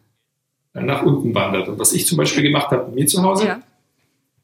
dann 0.75 0.87
nach 0.87 1.05
unten 1.05 1.35
wandert. 1.35 1.69
Und 1.69 1.79
was 1.79 1.93
ich 1.93 2.07
zum 2.07 2.19
Beispiel 2.19 2.43
gemacht 2.43 2.71
habe 2.73 2.91
bei 2.91 2.95
mir 2.95 3.07
zu 3.07 3.23
Hause, 3.23 3.47
ja. 3.47 3.63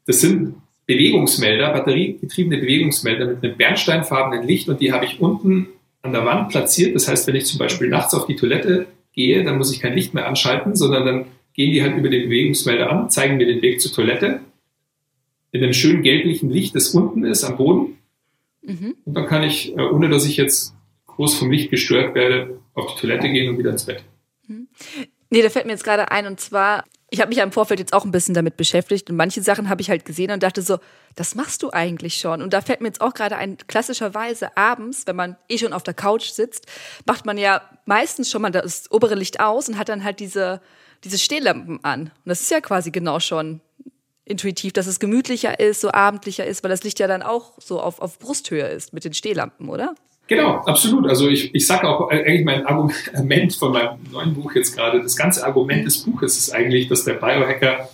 das 0.07 0.21
sind 0.21 0.55
Bewegungsmelder, 0.87 1.73
batteriegetriebene 1.73 2.57
Bewegungsmelder 2.61 3.27
mit 3.27 3.43
einem 3.43 3.57
bernsteinfarbenen 3.57 4.47
Licht 4.47 4.69
und 4.69 4.79
die 4.79 4.93
habe 4.93 5.05
ich 5.05 5.19
unten 5.19 5.67
an 6.01 6.13
der 6.13 6.25
Wand 6.25 6.49
platziert. 6.49 6.95
Das 6.95 7.09
heißt, 7.09 7.27
wenn 7.27 7.35
ich 7.35 7.45
zum 7.45 7.59
Beispiel 7.59 7.89
nachts 7.89 8.13
auf 8.13 8.25
die 8.25 8.35
Toilette 8.35 8.85
gehe, 9.11 9.43
dann 9.43 9.57
muss 9.57 9.73
ich 9.73 9.81
kein 9.81 9.95
Licht 9.95 10.13
mehr 10.13 10.27
anschalten, 10.27 10.75
sondern 10.75 11.05
dann 11.05 11.25
gehen 11.53 11.71
die 11.71 11.81
halt 11.81 11.97
über 11.97 12.09
den 12.09 12.29
Bewegungsmelder 12.29 12.89
an, 12.89 13.09
zeigen 13.09 13.37
mir 13.37 13.47
den 13.47 13.61
Weg 13.61 13.81
zur 13.81 13.91
Toilette 13.91 14.41
in 15.55 15.63
einem 15.63 15.73
schönen 15.73 16.03
gelblichen 16.03 16.49
Licht, 16.49 16.75
das 16.75 16.89
unten 16.89 17.23
ist 17.23 17.43
am 17.43 17.55
Boden. 17.57 17.97
Mhm. 18.61 18.95
Und 19.05 19.13
dann 19.13 19.25
kann 19.25 19.43
ich, 19.43 19.75
äh, 19.77 19.81
ohne 19.81 20.09
dass 20.09 20.25
ich 20.25 20.37
jetzt 20.37 20.75
groß 21.07 21.35
vom 21.35 21.49
Licht 21.49 21.71
gestört 21.71 22.13
werde, 22.13 22.59
auf 22.73 22.93
die 22.93 22.99
Toilette 22.99 23.29
gehen 23.29 23.49
und 23.49 23.57
wieder 23.57 23.71
ins 23.71 23.85
Bett. 23.85 24.03
Mhm. 24.47 24.67
Nee, 25.29 25.41
da 25.41 25.49
fällt 25.49 25.65
mir 25.65 25.71
jetzt 25.71 25.85
gerade 25.85 26.11
ein 26.11 26.27
und 26.27 26.41
zwar, 26.41 26.83
ich 27.09 27.21
habe 27.21 27.29
mich 27.29 27.37
ja 27.37 27.43
im 27.43 27.53
Vorfeld 27.53 27.79
jetzt 27.79 27.93
auch 27.93 28.03
ein 28.03 28.11
bisschen 28.11 28.33
damit 28.33 28.57
beschäftigt 28.57 29.09
und 29.09 29.15
manche 29.15 29.41
Sachen 29.41 29.69
habe 29.69 29.81
ich 29.81 29.89
halt 29.89 30.03
gesehen 30.03 30.31
und 30.31 30.43
dachte 30.43 30.61
so, 30.61 30.77
das 31.15 31.35
machst 31.35 31.63
du 31.63 31.71
eigentlich 31.71 32.15
schon. 32.15 32.41
Und 32.41 32.51
da 32.51 32.59
fällt 32.59 32.81
mir 32.81 32.87
jetzt 32.87 32.99
auch 32.99 33.13
gerade 33.13 33.37
ein, 33.37 33.57
klassischerweise 33.67 34.57
abends, 34.57 35.07
wenn 35.07 35.15
man 35.15 35.37
eh 35.47 35.57
schon 35.57 35.71
auf 35.71 35.83
der 35.83 35.93
Couch 35.93 36.31
sitzt, 36.31 36.65
macht 37.05 37.25
man 37.25 37.37
ja 37.37 37.61
meistens 37.85 38.29
schon 38.29 38.41
mal 38.41 38.51
das 38.51 38.91
obere 38.91 39.15
Licht 39.15 39.39
aus 39.39 39.69
und 39.69 39.77
hat 39.77 39.87
dann 39.87 40.03
halt 40.03 40.19
diese, 40.19 40.61
diese 41.05 41.17
Stehlampen 41.17 41.81
an. 41.83 42.01
Und 42.01 42.11
das 42.25 42.41
ist 42.41 42.51
ja 42.51 42.59
quasi 42.59 42.91
genau 42.91 43.21
schon 43.21 43.61
intuitiv, 44.25 44.73
dass 44.73 44.87
es 44.87 44.99
gemütlicher 44.99 45.59
ist, 45.59 45.81
so 45.81 45.91
abendlicher 45.91 46.45
ist, 46.45 46.63
weil 46.63 46.71
das 46.71 46.83
Licht 46.83 46.99
ja 46.99 47.07
dann 47.07 47.21
auch 47.21 47.53
so 47.59 47.79
auf, 47.79 48.01
auf 48.01 48.19
Brusthöhe 48.19 48.67
ist 48.67 48.91
mit 48.91 49.05
den 49.05 49.13
Stehlampen, 49.13 49.69
oder? 49.69 49.95
Genau, 50.27 50.55
absolut. 50.65 51.07
Also 51.07 51.29
ich, 51.29 51.53
ich 51.53 51.67
sage 51.67 51.87
auch 51.87 52.09
eigentlich 52.09 52.43
mein 52.43 52.65
Argument 52.65 53.53
von 53.53 53.71
meinem 53.71 53.99
neuen 54.11 54.33
Buch 54.33 54.55
jetzt 54.55 54.75
gerade, 54.75 55.01
das 55.01 55.15
ganze 55.15 55.45
Argument 55.45 55.85
des 55.85 56.03
Buches 56.03 56.37
ist 56.37 56.49
eigentlich, 56.51 56.87
dass 56.87 57.05
der 57.05 57.13
Biohacker, 57.13 57.89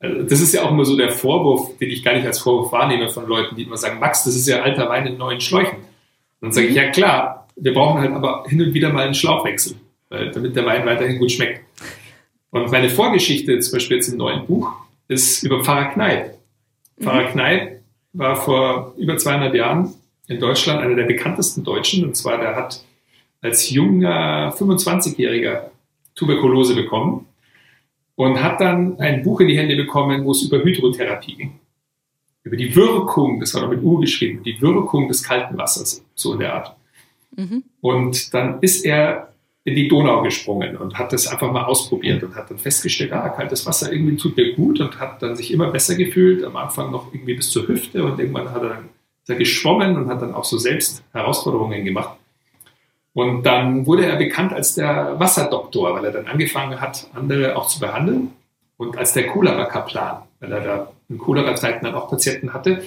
äh, 0.00 0.24
das 0.24 0.42
ist 0.42 0.52
ja 0.52 0.64
auch 0.64 0.70
immer 0.70 0.84
so 0.84 0.96
der 0.96 1.10
Vorwurf, 1.10 1.78
den 1.78 1.90
ich 1.90 2.04
gar 2.04 2.14
nicht 2.14 2.26
als 2.26 2.40
Vorwurf 2.40 2.72
wahrnehme 2.72 3.08
von 3.08 3.26
Leuten, 3.26 3.56
die 3.56 3.62
immer 3.62 3.78
sagen, 3.78 3.98
Max, 3.98 4.24
das 4.24 4.36
ist 4.36 4.46
ja 4.46 4.60
alter 4.60 4.88
Wein 4.90 5.06
in 5.06 5.16
neuen 5.16 5.40
Schläuchen. 5.40 5.78
Und 5.78 6.48
dann 6.48 6.52
sage 6.52 6.66
ich, 6.66 6.74
ja 6.74 6.90
klar, 6.90 7.48
wir 7.56 7.72
brauchen 7.72 8.00
halt 8.00 8.12
aber 8.12 8.44
hin 8.46 8.60
und 8.60 8.74
wieder 8.74 8.92
mal 8.92 9.04
einen 9.04 9.14
Schlauchwechsel, 9.14 9.76
damit 10.10 10.56
der 10.56 10.66
Wein 10.66 10.84
weiterhin 10.84 11.18
gut 11.18 11.30
schmeckt. 11.30 11.64
Und 12.50 12.70
meine 12.70 12.90
Vorgeschichte, 12.90 13.58
zum 13.60 13.76
Beispiel 13.76 13.96
jetzt 13.96 14.08
im 14.08 14.18
neuen 14.18 14.44
Buch, 14.46 14.70
ist 15.12 15.42
über 15.42 15.62
Pfarrer 15.62 15.90
Kneip. 15.92 16.38
Mhm. 16.96 17.04
Pfarrer 17.04 17.24
Kneip 17.26 17.82
war 18.12 18.36
vor 18.36 18.94
über 18.96 19.16
200 19.16 19.54
Jahren 19.54 19.94
in 20.28 20.40
Deutschland 20.40 20.80
einer 20.80 20.94
der 20.94 21.04
bekanntesten 21.04 21.64
Deutschen. 21.64 22.04
Und 22.04 22.16
zwar, 22.16 22.38
der 22.38 22.56
hat 22.56 22.84
als 23.40 23.70
junger 23.70 24.54
25-Jähriger 24.56 25.70
Tuberkulose 26.14 26.74
bekommen 26.74 27.26
und 28.14 28.42
hat 28.42 28.60
dann 28.60 28.98
ein 29.00 29.22
Buch 29.22 29.40
in 29.40 29.48
die 29.48 29.58
Hände 29.58 29.76
bekommen, 29.76 30.24
wo 30.24 30.32
es 30.32 30.42
über 30.42 30.62
Hydrotherapie 30.62 31.36
ging. 31.36 31.60
Über 32.44 32.56
die 32.56 32.74
Wirkung, 32.74 33.40
das 33.40 33.54
war 33.54 33.62
noch 33.62 33.70
mit 33.70 33.82
U 33.82 33.98
geschrieben, 33.98 34.42
die 34.42 34.60
Wirkung 34.60 35.08
des 35.08 35.22
kalten 35.22 35.56
Wassers, 35.56 36.04
so 36.14 36.34
in 36.34 36.40
der 36.40 36.54
Art. 36.54 36.76
Mhm. 37.36 37.62
Und 37.80 38.34
dann 38.34 38.60
ist 38.60 38.84
er 38.84 39.31
in 39.64 39.76
die 39.76 39.88
Donau 39.88 40.22
gesprungen 40.22 40.76
und 40.76 40.98
hat 40.98 41.12
das 41.12 41.28
einfach 41.28 41.52
mal 41.52 41.64
ausprobiert 41.64 42.22
und 42.24 42.34
hat 42.34 42.50
dann 42.50 42.58
festgestellt, 42.58 43.12
ah, 43.12 43.28
kaltes 43.28 43.64
Wasser 43.64 43.92
irgendwie 43.92 44.16
tut 44.16 44.36
mir 44.36 44.54
gut 44.54 44.80
und 44.80 44.98
hat 44.98 45.22
dann 45.22 45.36
sich 45.36 45.52
immer 45.52 45.70
besser 45.70 45.94
gefühlt, 45.94 46.42
am 46.44 46.56
Anfang 46.56 46.90
noch 46.90 47.12
irgendwie 47.14 47.34
bis 47.34 47.50
zur 47.50 47.68
Hüfte 47.68 48.02
und 48.04 48.18
irgendwann 48.18 48.50
hat 48.50 48.62
er 48.62 48.68
dann 48.70 48.88
ist 49.28 49.38
geschwommen 49.38 49.96
und 49.96 50.08
hat 50.08 50.20
dann 50.20 50.34
auch 50.34 50.44
so 50.44 50.58
selbst 50.58 51.04
Herausforderungen 51.12 51.84
gemacht. 51.84 52.18
Und 53.14 53.44
dann 53.44 53.86
wurde 53.86 54.06
er 54.06 54.16
bekannt 54.16 54.52
als 54.52 54.74
der 54.74 55.18
Wasserdoktor, 55.20 55.94
weil 55.94 56.04
er 56.06 56.12
dann 56.12 56.26
angefangen 56.26 56.80
hat, 56.80 57.08
andere 57.14 57.56
auch 57.56 57.68
zu 57.68 57.78
behandeln 57.78 58.32
und 58.78 58.96
als 58.96 59.12
der 59.12 59.26
Cholera-Kaplan, 59.26 60.22
weil 60.40 60.52
er 60.52 60.60
da 60.60 60.92
in 61.08 61.18
Cholera-Zeiten 61.18 61.84
dann 61.84 61.94
auch 61.94 62.08
Patienten 62.08 62.52
hatte. 62.52 62.82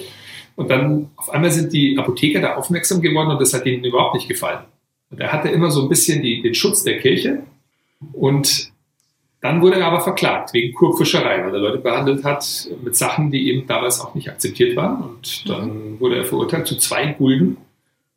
Und 0.56 0.70
dann 0.70 1.10
auf 1.16 1.30
einmal 1.30 1.50
sind 1.50 1.72
die 1.72 1.96
Apotheker 1.96 2.40
da 2.40 2.56
aufmerksam 2.56 3.00
geworden 3.00 3.30
und 3.30 3.40
das 3.40 3.54
hat 3.54 3.64
ihnen 3.66 3.84
überhaupt 3.84 4.14
nicht 4.14 4.28
gefallen. 4.28 4.64
Und 5.10 5.20
er 5.20 5.32
hatte 5.32 5.48
immer 5.48 5.70
so 5.70 5.82
ein 5.82 5.88
bisschen 5.88 6.22
die, 6.22 6.42
den 6.42 6.54
Schutz 6.54 6.82
der 6.82 6.98
Kirche. 6.98 7.42
Und 8.12 8.72
dann 9.40 9.62
wurde 9.62 9.76
er 9.78 9.86
aber 9.86 10.00
verklagt 10.00 10.52
wegen 10.54 10.74
Kurpfischerei, 10.74 11.44
weil 11.44 11.54
er 11.54 11.60
Leute 11.60 11.78
behandelt 11.78 12.24
hat 12.24 12.68
mit 12.82 12.96
Sachen, 12.96 13.30
die 13.30 13.48
eben 13.48 13.66
damals 13.66 14.00
auch 14.00 14.14
nicht 14.14 14.28
akzeptiert 14.28 14.76
waren. 14.76 15.02
Und 15.02 15.48
dann 15.48 15.92
mhm. 15.92 16.00
wurde 16.00 16.16
er 16.16 16.24
verurteilt 16.24 16.66
zu 16.66 16.76
zwei 16.76 17.06
Gulden. 17.12 17.58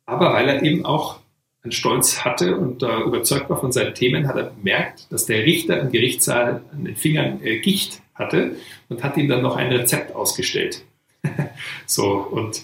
Aber 0.06 0.32
weil 0.32 0.48
er 0.48 0.62
eben 0.62 0.84
auch 0.84 1.20
einen 1.62 1.72
Stolz 1.72 2.24
hatte 2.24 2.56
und 2.56 2.82
da 2.82 3.02
überzeugt 3.02 3.50
war 3.50 3.60
von 3.60 3.70
seinen 3.70 3.94
Themen, 3.94 4.26
hat 4.26 4.36
er 4.36 4.44
bemerkt, 4.44 5.06
dass 5.10 5.26
der 5.26 5.44
Richter 5.44 5.78
im 5.78 5.92
Gerichtssaal 5.92 6.62
an 6.72 6.84
den 6.84 6.96
Fingern 6.96 7.40
äh, 7.42 7.58
Gicht 7.60 8.00
hatte 8.14 8.56
und 8.88 9.04
hat 9.04 9.16
ihm 9.16 9.28
dann 9.28 9.42
noch 9.42 9.56
ein 9.56 9.70
Rezept 9.70 10.14
ausgestellt. 10.14 10.84
so, 11.86 12.12
und 12.30 12.62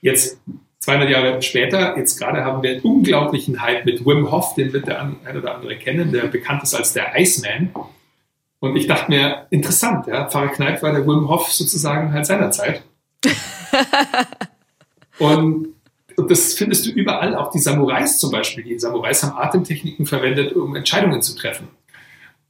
jetzt 0.00 0.40
200 0.82 1.10
Jahre 1.10 1.42
später, 1.42 1.96
jetzt 1.96 2.18
gerade 2.18 2.44
haben 2.44 2.60
wir 2.64 2.72
einen 2.72 2.80
unglaublichen 2.80 3.62
Hype 3.62 3.84
mit 3.84 4.04
Wim 4.04 4.32
Hof, 4.32 4.56
den 4.56 4.72
wird 4.72 4.88
der 4.88 5.00
ein 5.00 5.36
oder 5.36 5.54
andere 5.54 5.76
kennen, 5.76 6.10
der 6.10 6.24
bekannt 6.24 6.64
ist 6.64 6.74
als 6.74 6.92
der 6.92 7.16
Iceman. 7.16 7.70
Und 8.58 8.74
ich 8.74 8.88
dachte 8.88 9.08
mir, 9.08 9.46
interessant, 9.50 10.08
ja, 10.08 10.28
Pfarrer 10.28 10.48
Kneipp 10.48 10.82
war 10.82 10.92
der 10.92 11.06
Wim 11.06 11.28
Hof 11.28 11.52
sozusagen 11.52 12.12
halt 12.12 12.26
seiner 12.26 12.50
Zeit. 12.50 12.82
und, 15.20 15.68
und 16.16 16.30
das 16.30 16.54
findest 16.54 16.86
du 16.86 16.90
überall, 16.90 17.36
auch 17.36 17.52
die 17.52 17.60
Samurais 17.60 18.18
zum 18.18 18.32
Beispiel. 18.32 18.64
Die 18.64 18.76
Samurais 18.76 19.22
haben 19.22 19.38
Atemtechniken 19.38 20.04
verwendet, 20.04 20.52
um 20.56 20.74
Entscheidungen 20.74 21.22
zu 21.22 21.36
treffen. 21.36 21.68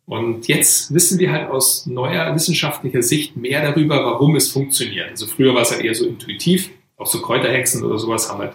Und 0.07 0.49
jetzt 0.49 0.95
wissen 0.95 1.19
wir 1.19 1.33
halt 1.33 1.51
aus 1.51 1.85
neuer 1.85 2.35
wissenschaftlicher 2.35 3.03
Sicht 3.03 3.37
mehr 3.37 3.61
darüber, 3.61 4.03
warum 4.07 4.37
es 4.37 4.51
funktioniert. 4.51 5.11
Also 5.11 5.27
früher 5.27 5.55
war 5.55 5.63
es 5.63 5.71
halt 5.71 5.85
eher 5.85 5.95
so 5.95 6.07
intuitiv 6.07 6.71
auch 7.03 7.07
so 7.07 7.21
Kräuterhexen 7.21 7.85
oder 7.85 7.99
sowas 7.99 8.31
haben 8.31 8.39
halt 8.41 8.53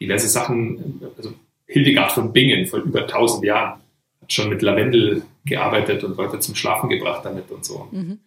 diverse 0.00 0.28
Sachen, 0.28 1.00
also 1.16 1.32
Hildegard 1.66 2.12
von 2.12 2.32
Bingen 2.32 2.66
vor 2.66 2.80
über 2.80 3.02
1000 3.02 3.44
Jahren 3.44 3.80
hat 4.20 4.32
schon 4.32 4.48
mit 4.48 4.62
Lavendel 4.62 5.22
gearbeitet 5.44 6.04
und 6.04 6.16
Leute 6.16 6.38
zum 6.40 6.54
Schlafen 6.54 6.88
gebracht 6.88 7.24
damit 7.24 7.50
und 7.50 7.64
so. 7.64 7.88
Mhm. 7.90 8.18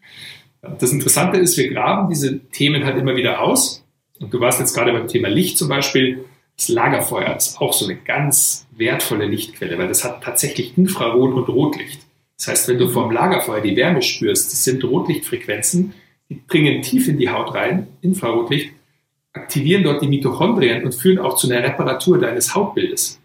Das 0.79 0.91
Interessante 0.91 1.37
ist, 1.37 1.57
wir 1.57 1.69
graben 1.69 2.09
diese 2.09 2.39
Themen 2.39 2.85
halt 2.85 2.97
immer 2.97 3.15
wieder 3.15 3.41
aus. 3.41 3.83
Und 4.19 4.33
du 4.33 4.39
warst 4.39 4.59
jetzt 4.59 4.73
gerade 4.73 4.93
beim 4.93 5.07
Thema 5.07 5.27
Licht 5.27 5.57
zum 5.57 5.67
Beispiel. 5.67 6.25
Das 6.55 6.69
Lagerfeuer 6.69 7.35
ist 7.35 7.59
auch 7.59 7.73
so 7.73 7.85
eine 7.85 7.97
ganz 7.97 8.65
wertvolle 8.71 9.25
Lichtquelle, 9.25 9.77
weil 9.77 9.89
das 9.89 10.03
hat 10.03 10.23
tatsächlich 10.23 10.77
Infrarot 10.77 11.33
und 11.33 11.49
Rotlicht. 11.49 12.01
Das 12.37 12.47
heißt, 12.47 12.67
wenn 12.69 12.77
du 12.77 12.87
vom 12.87 13.11
Lagerfeuer 13.11 13.61
die 13.61 13.75
Wärme 13.75 14.01
spürst, 14.01 14.51
das 14.51 14.63
sind 14.63 14.83
Rotlichtfrequenzen, 14.83 15.93
die 16.29 16.41
dringen 16.47 16.81
tief 16.81 17.07
in 17.07 17.17
die 17.17 17.29
Haut 17.29 17.53
rein, 17.53 17.87
Infrarotlicht, 18.01 18.71
aktivieren 19.43 19.83
dort 19.83 20.01
die 20.01 20.07
Mitochondrien 20.07 20.83
und 20.83 20.95
führen 20.95 21.19
auch 21.19 21.35
zu 21.35 21.51
einer 21.51 21.63
Reparatur 21.63 22.19
deines 22.19 22.55
Hautbildes. 22.55 23.19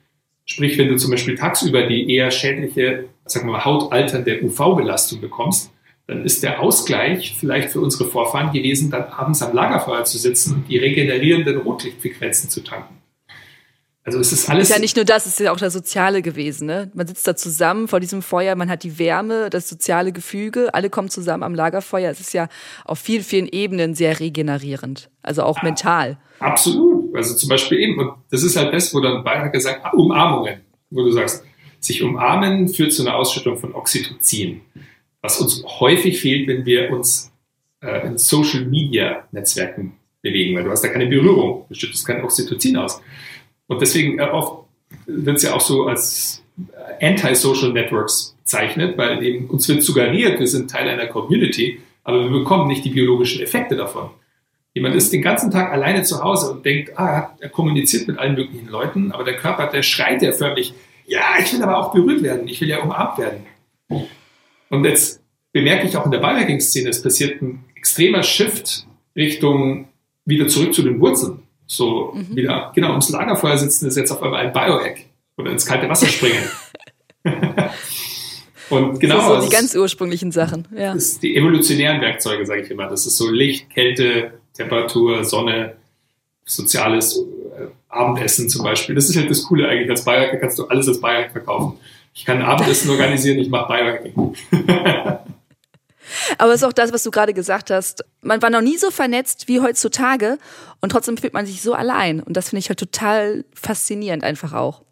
Sprich, 0.44 0.76
wenn 0.78 0.88
du 0.88 0.96
zum 0.96 1.10
Beispiel 1.10 1.36
tagsüber 1.36 1.86
die 1.86 2.12
eher 2.14 2.30
schädliche, 2.30 3.04
sagen 3.26 3.46
wir 3.46 3.52
mal, 3.52 3.64
hautalternde 3.64 4.42
UV-Belastung 4.42 5.20
bekommst, 5.20 5.70
dann 6.06 6.24
ist 6.24 6.42
der 6.42 6.60
Ausgleich 6.60 7.36
vielleicht 7.38 7.70
für 7.70 7.80
unsere 7.80 8.06
Vorfahren 8.06 8.50
gewesen, 8.52 8.90
dann 8.90 9.04
abends 9.04 9.42
am 9.42 9.54
Lagerfeuer 9.54 10.04
zu 10.04 10.16
sitzen 10.16 10.54
und 10.54 10.68
die 10.68 10.78
regenerierenden 10.78 11.58
Rotlichtfrequenzen 11.58 12.48
zu 12.48 12.64
tanken. 12.64 12.97
Also 14.08 14.20
es 14.20 14.32
ist 14.32 14.48
alles. 14.48 14.70
Ist 14.70 14.74
ja 14.74 14.80
nicht 14.80 14.96
nur 14.96 15.04
das, 15.04 15.26
es 15.26 15.32
ist 15.32 15.40
ja 15.40 15.52
auch 15.52 15.58
das 15.58 15.74
Soziale 15.74 16.22
gewesen. 16.22 16.66
Ne? 16.66 16.90
Man 16.94 17.06
sitzt 17.06 17.26
da 17.28 17.36
zusammen 17.36 17.88
vor 17.88 18.00
diesem 18.00 18.22
Feuer, 18.22 18.54
man 18.54 18.70
hat 18.70 18.82
die 18.82 18.98
Wärme, 18.98 19.50
das 19.50 19.68
soziale 19.68 20.12
Gefüge, 20.12 20.72
alle 20.72 20.88
kommen 20.88 21.10
zusammen 21.10 21.42
am 21.42 21.54
Lagerfeuer. 21.54 22.10
Es 22.10 22.18
ist 22.18 22.32
ja 22.32 22.48
auf 22.86 22.98
vielen, 22.98 23.22
vielen 23.22 23.48
Ebenen 23.48 23.94
sehr 23.94 24.18
regenerierend, 24.18 25.10
also 25.22 25.42
auch 25.42 25.58
ja, 25.58 25.64
mental. 25.64 26.16
Absolut. 26.38 27.14
Also 27.14 27.34
zum 27.34 27.50
Beispiel 27.50 27.80
eben, 27.80 27.98
und 27.98 28.12
das 28.30 28.42
ist 28.42 28.56
halt 28.56 28.72
das, 28.72 28.94
wo 28.94 29.00
dann 29.00 29.22
Bayern 29.22 29.50
sagt, 29.60 29.84
ah, 29.84 29.90
Umarmungen, 29.90 30.62
wo 30.88 31.02
du 31.02 31.10
sagst, 31.10 31.44
sich 31.78 32.02
umarmen 32.02 32.68
führt 32.68 32.94
zu 32.94 33.02
einer 33.02 33.14
Ausschüttung 33.14 33.58
von 33.58 33.74
Oxytocin, 33.74 34.62
was 35.20 35.38
uns 35.38 35.62
häufig 35.80 36.18
fehlt, 36.18 36.48
wenn 36.48 36.64
wir 36.64 36.90
uns 36.92 37.30
äh, 37.82 38.06
in 38.06 38.16
Social 38.16 38.64
Media 38.64 39.28
Netzwerken 39.32 39.98
bewegen, 40.22 40.56
weil 40.56 40.64
du 40.64 40.70
hast 40.70 40.82
da 40.82 40.88
keine 40.88 41.08
Berührung, 41.08 41.66
du 41.68 41.74
schüttest 41.74 42.06
kein 42.06 42.24
Oxytocin 42.24 42.78
aus. 42.78 43.02
Und 43.68 43.80
deswegen 43.80 44.18
äh, 44.18 44.22
oft 44.22 44.64
wird 45.06 45.36
es 45.36 45.44
ja 45.44 45.54
auch 45.54 45.60
so 45.60 45.86
als 45.86 46.42
Anti-Social 47.00 47.72
Networks 47.72 48.36
bezeichnet, 48.42 48.98
weil 48.98 49.22
eben 49.22 49.46
uns 49.46 49.68
wird 49.68 49.82
suggeriert, 49.82 50.40
wir 50.40 50.46
sind 50.46 50.70
Teil 50.70 50.88
einer 50.88 51.06
Community, 51.06 51.80
aber 52.02 52.24
wir 52.24 52.30
bekommen 52.30 52.66
nicht 52.66 52.84
die 52.84 52.90
biologischen 52.90 53.42
Effekte 53.42 53.76
davon. 53.76 54.10
Jemand 54.74 54.94
ist 54.94 55.12
den 55.12 55.22
ganzen 55.22 55.50
Tag 55.50 55.72
alleine 55.72 56.02
zu 56.02 56.22
Hause 56.22 56.52
und 56.52 56.64
denkt, 56.64 56.98
ah, 56.98 57.34
er 57.38 57.48
kommuniziert 57.48 58.08
mit 58.08 58.18
allen 58.18 58.34
möglichen 58.34 58.68
Leuten, 58.68 59.12
aber 59.12 59.24
der 59.24 59.36
Körper, 59.36 59.66
der 59.66 59.82
schreit 59.82 60.22
ja 60.22 60.32
förmlich, 60.32 60.72
ja, 61.06 61.22
ich 61.40 61.52
will 61.52 61.62
aber 61.62 61.78
auch 61.78 61.92
berührt 61.92 62.22
werden, 62.22 62.48
ich 62.48 62.60
will 62.60 62.68
ja 62.68 62.82
umarmt 62.82 63.18
werden. 63.18 63.46
Und 64.70 64.84
jetzt 64.84 65.22
bemerke 65.52 65.86
ich 65.86 65.96
auch 65.96 66.04
in 66.04 66.10
der 66.10 66.18
Biohacking-Szene, 66.18 66.90
es 66.90 67.02
passiert 67.02 67.40
ein 67.42 67.64
extremer 67.74 68.22
Shift 68.22 68.86
Richtung 69.16 69.88
wieder 70.24 70.48
zurück 70.48 70.74
zu 70.74 70.82
den 70.82 71.00
Wurzeln. 71.00 71.42
So 71.70 72.14
mhm. 72.14 72.34
wieder, 72.34 72.72
genau, 72.74 72.90
ums 72.90 73.10
Lagerfeuer 73.10 73.58
sitzen 73.58 73.86
ist 73.86 73.96
jetzt 73.96 74.10
auf 74.10 74.22
einmal 74.22 74.46
ein 74.46 74.52
Biohack 74.54 75.04
oder 75.36 75.52
ins 75.52 75.66
kalte 75.66 75.88
Wasser 75.88 76.06
springen. 76.06 76.42
Und 78.70 78.98
genau. 79.00 79.20
So, 79.20 79.40
so 79.40 79.46
die 79.48 79.54
ganz 79.54 79.74
ursprünglichen 79.74 80.32
Sachen, 80.32 80.66
ja. 80.74 80.94
Das 80.94 81.04
ist 81.04 81.22
die 81.22 81.36
evolutionären 81.36 82.00
Werkzeuge, 82.00 82.46
sage 82.46 82.62
ich 82.62 82.70
immer. 82.70 82.86
Das 82.88 83.06
ist 83.06 83.16
so 83.18 83.30
Licht, 83.30 83.70
Kälte, 83.70 84.32
Temperatur, 84.54 85.24
Sonne, 85.24 85.74
soziales 86.44 87.18
äh, 87.18 87.66
Abendessen 87.88 88.48
zum 88.48 88.64
Beispiel. 88.64 88.94
Das 88.94 89.08
ist 89.08 89.16
halt 89.16 89.30
das 89.30 89.42
Coole 89.42 89.68
eigentlich. 89.68 89.90
Als 89.90 90.04
Biohacker 90.04 90.38
kannst 90.38 90.58
du 90.58 90.66
alles 90.66 90.88
als 90.88 91.00
Biohack 91.00 91.32
verkaufen. 91.32 91.78
Ich 92.14 92.24
kann 92.24 92.42
Abendessen 92.42 92.90
organisieren, 92.90 93.38
ich 93.38 93.50
mache 93.50 93.68
Biohacking. 93.68 94.34
Aber 96.38 96.52
es 96.52 96.62
ist 96.62 96.68
auch 96.68 96.72
das, 96.72 96.92
was 96.92 97.02
du 97.02 97.10
gerade 97.10 97.34
gesagt 97.34 97.70
hast. 97.70 98.04
Man 98.22 98.42
war 98.42 98.50
noch 98.50 98.60
nie 98.60 98.76
so 98.76 98.90
vernetzt 98.90 99.48
wie 99.48 99.60
heutzutage 99.60 100.38
und 100.80 100.90
trotzdem 100.90 101.16
fühlt 101.16 101.34
man 101.34 101.46
sich 101.46 101.62
so 101.62 101.74
allein. 101.74 102.22
Und 102.22 102.36
das 102.36 102.50
finde 102.50 102.60
ich 102.60 102.68
halt 102.68 102.78
total 102.78 103.44
faszinierend 103.54 104.24
einfach 104.24 104.52
auch. 104.52 104.82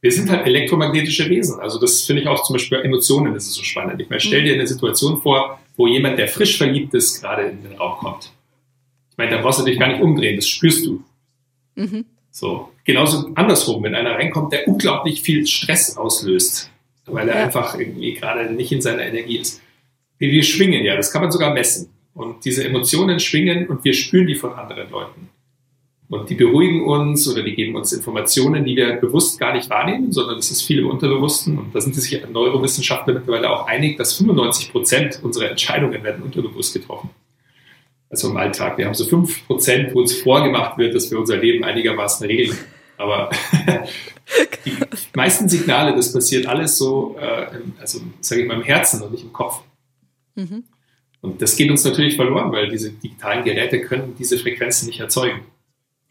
Wir 0.00 0.12
sind 0.12 0.30
halt 0.30 0.46
elektromagnetische 0.46 1.28
Wesen. 1.28 1.58
Also 1.60 1.80
das 1.80 2.02
finde 2.02 2.22
ich 2.22 2.28
auch 2.28 2.44
zum 2.44 2.54
Beispiel 2.54 2.78
bei 2.78 2.84
Emotionen 2.84 3.34
ist 3.34 3.48
es 3.48 3.54
so 3.54 3.62
spannend. 3.64 4.00
Ich 4.00 4.08
meine, 4.08 4.20
stell 4.20 4.44
dir 4.44 4.54
eine 4.54 4.66
Situation 4.66 5.20
vor, 5.20 5.60
wo 5.76 5.86
jemand, 5.88 6.18
der 6.18 6.28
frisch 6.28 6.56
verliebt 6.56 6.94
ist, 6.94 7.20
gerade 7.20 7.48
in 7.48 7.62
den 7.62 7.72
Raum 7.76 7.98
kommt. 7.98 8.32
Ich 9.10 9.18
meine, 9.18 9.32
da 9.32 9.42
brauchst 9.42 9.58
du 9.58 9.64
dich 9.64 9.78
gar 9.78 9.88
nicht 9.88 10.00
umdrehen, 10.00 10.36
das 10.36 10.48
spürst 10.48 10.86
du. 10.86 11.02
Mhm. 11.74 12.04
So. 12.30 12.68
Genauso 12.84 13.32
andersrum, 13.34 13.82
wenn 13.82 13.94
einer 13.94 14.12
reinkommt, 14.12 14.52
der 14.52 14.68
unglaublich 14.68 15.22
viel 15.22 15.46
Stress 15.46 15.96
auslöst, 15.96 16.70
weil 17.06 17.28
er 17.28 17.36
ja. 17.36 17.44
einfach 17.44 17.78
irgendwie 17.78 18.14
gerade 18.14 18.52
nicht 18.52 18.70
in 18.70 18.80
seiner 18.80 19.04
Energie 19.04 19.38
ist 19.38 19.60
wir 20.18 20.42
schwingen 20.42 20.84
ja, 20.84 20.96
das 20.96 21.12
kann 21.12 21.22
man 21.22 21.30
sogar 21.30 21.52
messen. 21.52 21.90
Und 22.14 22.44
diese 22.44 22.64
Emotionen 22.64 23.20
schwingen 23.20 23.68
und 23.68 23.84
wir 23.84 23.94
spüren 23.94 24.26
die 24.26 24.34
von 24.34 24.52
anderen 24.52 24.90
Leuten. 24.90 25.28
Und 26.08 26.30
die 26.30 26.34
beruhigen 26.34 26.84
uns 26.84 27.28
oder 27.28 27.42
die 27.42 27.54
geben 27.54 27.76
uns 27.76 27.92
Informationen, 27.92 28.64
die 28.64 28.74
wir 28.74 28.94
bewusst 28.94 29.38
gar 29.38 29.52
nicht 29.52 29.68
wahrnehmen, 29.68 30.10
sondern 30.10 30.36
das 30.36 30.50
ist 30.50 30.62
viel 30.62 30.78
im 30.78 30.88
Unterbewussten. 30.88 31.58
Und 31.58 31.74
da 31.74 31.80
sind 31.82 31.94
sich 31.94 32.26
Neurowissenschaftler 32.32 33.12
mittlerweile 33.12 33.50
auch 33.50 33.66
einig, 33.66 33.98
dass 33.98 34.14
95 34.14 34.72
Prozent 34.72 35.20
unserer 35.22 35.50
Entscheidungen 35.50 36.02
werden 36.02 36.22
unterbewusst 36.22 36.72
getroffen. 36.72 37.10
Also 38.08 38.30
im 38.30 38.36
Alltag. 38.38 38.78
Wir 38.78 38.86
haben 38.86 38.94
so 38.94 39.04
5 39.04 39.46
Prozent, 39.46 39.94
wo 39.94 40.00
uns 40.00 40.14
vorgemacht 40.14 40.78
wird, 40.78 40.94
dass 40.94 41.10
wir 41.10 41.18
unser 41.18 41.36
Leben 41.36 41.62
einigermaßen 41.62 42.26
regeln. 42.26 42.56
Aber 42.96 43.28
die 44.64 44.72
meisten 45.14 45.46
Signale, 45.48 45.94
das 45.94 46.12
passiert 46.12 46.46
alles 46.46 46.78
so, 46.78 47.16
äh, 47.20 47.46
also 47.78 48.00
sage 48.20 48.40
ich 48.42 48.48
mal, 48.48 48.54
im 48.54 48.62
Herzen 48.62 49.02
und 49.02 49.12
nicht 49.12 49.24
im 49.24 49.32
Kopf. 49.32 49.60
Mhm. 50.38 50.64
Und 51.20 51.42
das 51.42 51.56
geht 51.56 51.70
uns 51.70 51.84
natürlich 51.84 52.16
verloren, 52.16 52.52
weil 52.52 52.68
diese 52.68 52.90
digitalen 52.90 53.44
Geräte 53.44 53.80
können 53.80 54.14
diese 54.18 54.38
Frequenzen 54.38 54.86
nicht 54.86 55.00
erzeugen. 55.00 55.40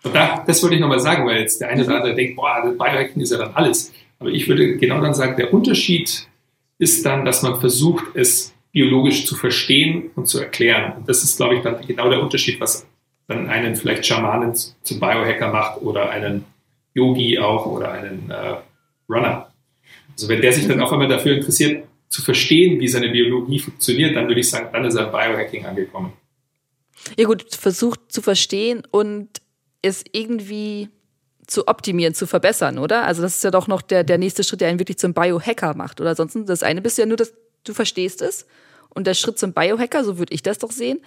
Und 0.03 0.13
da, 0.13 0.43
das 0.45 0.61
wollte 0.61 0.75
ich 0.75 0.82
nochmal 0.82 0.99
sagen, 0.99 1.25
weil 1.25 1.39
jetzt 1.39 1.61
der 1.61 1.69
eine 1.69 1.84
oder 1.86 1.95
andere 1.95 2.15
denkt, 2.15 2.36
boah, 2.36 2.61
das 2.63 2.78
Biohacking 2.78 3.21
ist 3.21 3.32
ja 3.32 3.38
dann 3.38 3.53
alles. 3.53 3.93
Aber 4.19 4.30
ich 4.30 4.47
würde 4.47 4.78
genau 4.78 5.01
dann 5.01 5.13
sagen, 5.13 5.38
der 5.38 5.53
Unterschied 5.53 6.28
ist 6.78 7.05
dann, 7.05 7.25
dass 7.25 7.41
man 7.41 7.59
versucht, 7.59 8.05
es 8.15 8.53
biologisch 8.71 9.25
zu 9.25 9.36
verstehen 9.36 10.11
und 10.15 10.28
zu 10.28 10.39
erklären. 10.39 10.93
Und 10.97 11.09
das 11.09 11.23
ist, 11.23 11.38
glaube 11.38 11.55
ich, 11.55 11.61
dann 11.61 11.86
genau 11.88 12.09
der 12.09 12.21
Unterschied, 12.21 12.59
was 12.59 12.86
dann 13.28 13.49
einen 13.49 13.75
vielleicht 13.75 14.05
Schamanen 14.05 14.53
zum 14.55 14.99
Biohacker 14.99 15.51
macht 15.51 15.82
oder 15.82 16.09
einen 16.09 16.45
Yogi 16.93 17.39
auch 17.39 17.65
oder 17.65 17.91
einen 17.91 18.30
äh, 18.30 18.55
Runner. 19.09 19.51
Also 20.13 20.30
wenn 20.30 20.41
der 20.41 20.53
sich 20.53 20.67
dann 20.67 20.78
mhm. 20.78 20.84
auf 20.84 20.91
einmal 20.91 21.07
dafür 21.07 21.36
interessiert, 21.36 21.86
zu 22.09 22.21
verstehen, 22.21 22.79
wie 22.79 22.87
seine 22.87 23.09
Biologie 23.09 23.59
funktioniert, 23.59 24.15
dann 24.15 24.27
würde 24.27 24.39
ich 24.39 24.49
sagen, 24.49 24.69
dann 24.71 24.85
ist 24.85 24.95
er 24.95 25.07
Biohacking 25.07 25.65
angekommen. 25.65 26.13
Ja 27.17 27.25
gut, 27.25 27.53
versucht 27.53 28.11
zu 28.11 28.21
verstehen 28.21 28.83
und 28.91 29.29
es 29.81 30.03
irgendwie 30.11 30.89
zu 31.45 31.67
optimieren, 31.67 32.13
zu 32.13 32.27
verbessern, 32.27 32.77
oder? 32.77 33.03
Also 33.05 33.21
das 33.21 33.37
ist 33.37 33.43
ja 33.43 33.51
doch 33.51 33.67
noch 33.67 33.81
der, 33.81 34.03
der 34.03 34.17
nächste 34.17 34.43
Schritt, 34.43 34.61
der 34.61 34.67
einen 34.67 34.79
wirklich 34.79 34.97
zum 34.97 35.13
Biohacker 35.13 35.75
macht. 35.75 36.01
Oder 36.01 36.15
sonst 36.15 36.37
das 36.45 36.63
eine 36.63 36.81
bist 36.81 36.97
ja 36.97 37.05
nur, 37.05 37.17
dass 37.17 37.33
du 37.63 37.73
verstehst 37.73 38.21
es. 38.21 38.45
Und 38.89 39.07
der 39.07 39.13
Schritt 39.13 39.39
zum 39.39 39.53
Biohacker, 39.53 40.03
so 40.03 40.17
würde 40.17 40.33
ich 40.33 40.43
das 40.43 40.57
doch 40.57 40.71
sehen, 40.71 40.99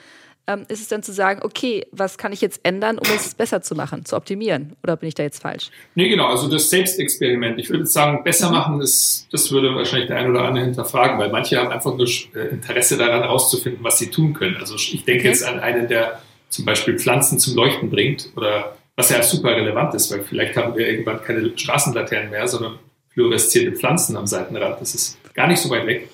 ähm, 0.50 0.64
ist 0.68 0.80
es 0.80 0.88
dann 0.88 1.02
zu 1.02 1.12
sagen, 1.12 1.40
okay, 1.42 1.86
was 1.92 2.18
kann 2.18 2.32
ich 2.32 2.40
jetzt 2.40 2.60
ändern, 2.62 2.98
um 2.98 3.06
es 3.14 3.34
besser 3.34 3.62
zu 3.62 3.74
machen, 3.74 4.04
zu 4.04 4.16
optimieren? 4.16 4.76
Oder 4.82 4.96
bin 4.96 5.08
ich 5.08 5.14
da 5.14 5.22
jetzt 5.22 5.42
falsch? 5.42 5.70
Nee, 5.94 6.08
genau, 6.08 6.26
also 6.26 6.48
das 6.48 6.70
Selbstexperiment. 6.70 7.58
Ich 7.58 7.70
würde 7.70 7.86
sagen, 7.86 8.24
besser 8.24 8.50
machen, 8.50 8.80
ist, 8.80 9.28
das 9.30 9.50
würde 9.52 9.74
wahrscheinlich 9.74 10.08
der 10.08 10.18
ein 10.18 10.30
oder 10.30 10.42
andere 10.42 10.64
hinterfragen, 10.64 11.18
weil 11.18 11.30
manche 11.30 11.58
haben 11.58 11.70
einfach 11.70 11.96
nur 11.96 12.06
äh, 12.06 12.48
Interesse 12.50 12.96
daran, 12.96 13.22
herauszufinden, 13.22 13.82
was 13.84 13.98
sie 13.98 14.10
tun 14.10 14.34
können. 14.34 14.56
Also 14.56 14.74
ich 14.74 15.04
denke 15.04 15.20
okay. 15.20 15.28
jetzt 15.28 15.44
an 15.44 15.60
einen, 15.60 15.88
der 15.88 16.20
zum 16.48 16.64
Beispiel 16.64 16.98
Pflanzen 16.98 17.38
zum 17.38 17.54
Leuchten 17.54 17.90
bringt 17.90 18.30
oder 18.36 18.76
was 18.96 19.10
ja 19.10 19.22
super 19.22 19.50
relevant 19.50 19.94
ist, 19.94 20.10
weil 20.12 20.24
vielleicht 20.24 20.56
haben 20.56 20.76
wir 20.76 20.86
irgendwann 20.86 21.22
keine 21.22 21.56
Straßenlaternen 21.56 22.30
mehr, 22.30 22.46
sondern 22.48 22.78
fluoreszierende 23.14 23.78
Pflanzen 23.78 24.16
am 24.16 24.26
Seitenrand. 24.26 24.80
Das 24.80 24.94
ist 24.94 25.18
gar 25.32 25.46
nicht 25.46 25.60
so 25.60 25.70
weit 25.70 25.86
weg. 25.86 26.10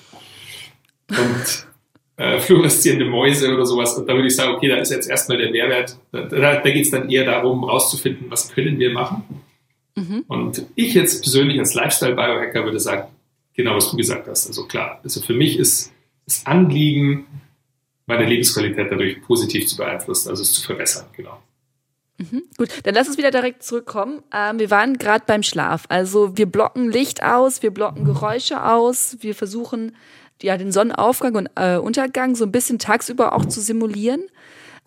Und 1.09 1.66
äh, 2.17 2.39
fluoreszierende 2.39 3.05
Mäuse 3.05 3.53
oder 3.53 3.65
sowas. 3.65 3.95
Und 3.95 4.07
da 4.07 4.13
würde 4.13 4.27
ich 4.27 4.35
sagen, 4.35 4.55
okay, 4.55 4.67
da 4.67 4.77
ist 4.77 4.91
jetzt 4.91 5.09
erstmal 5.09 5.37
der 5.37 5.51
Mehrwert. 5.51 5.97
Da, 6.11 6.21
da, 6.23 6.55
da 6.59 6.69
geht 6.69 6.85
es 6.85 6.91
dann 6.91 7.09
eher 7.09 7.25
darum, 7.25 7.63
rauszufinden, 7.63 8.29
was 8.29 8.51
können 8.51 8.77
wir 8.79 8.91
machen. 8.91 9.23
Mhm. 9.95 10.25
Und 10.27 10.65
ich 10.75 10.93
jetzt 10.93 11.21
persönlich 11.21 11.59
als 11.59 11.73
Lifestyle-Biohacker 11.73 12.65
würde 12.65 12.79
sagen, 12.79 13.07
genau 13.55 13.75
was 13.75 13.91
du 13.91 13.97
gesagt 13.97 14.27
hast. 14.27 14.47
Also 14.47 14.65
klar, 14.65 14.99
also 15.03 15.21
für 15.21 15.33
mich 15.33 15.57
ist 15.57 15.91
das 16.25 16.45
Anliegen, 16.45 17.25
meine 18.05 18.25
Lebensqualität 18.25 18.91
dadurch 18.91 19.21
positiv 19.21 19.67
zu 19.67 19.77
beeinflussen, 19.77 20.29
also 20.29 20.41
es 20.41 20.53
zu 20.53 20.63
verbessern, 20.63 21.05
genau. 21.15 21.41
Mhm, 22.19 22.43
gut, 22.57 22.69
dann 22.83 22.95
lass 22.95 23.07
uns 23.07 23.17
wieder 23.17 23.29
direkt 23.29 23.61
zurückkommen. 23.61 24.23
Ähm, 24.33 24.57
wir 24.57 24.71
waren 24.71 24.97
gerade 24.97 25.23
beim 25.27 25.43
Schlaf. 25.43 25.85
Also 25.89 26.35
wir 26.35 26.47
blocken 26.47 26.91
Licht 26.91 27.21
aus, 27.21 27.61
wir 27.61 27.69
blocken 27.69 28.05
Geräusche 28.05 28.63
aus, 28.63 29.17
wir 29.19 29.35
versuchen 29.35 29.95
ja, 30.41 30.57
den 30.57 30.71
Sonnenaufgang 30.71 31.35
und 31.35 31.49
äh, 31.55 31.77
Untergang 31.77 32.35
so 32.35 32.45
ein 32.45 32.51
bisschen 32.51 32.79
tagsüber 32.79 33.33
auch 33.33 33.45
zu 33.45 33.61
simulieren. 33.61 34.21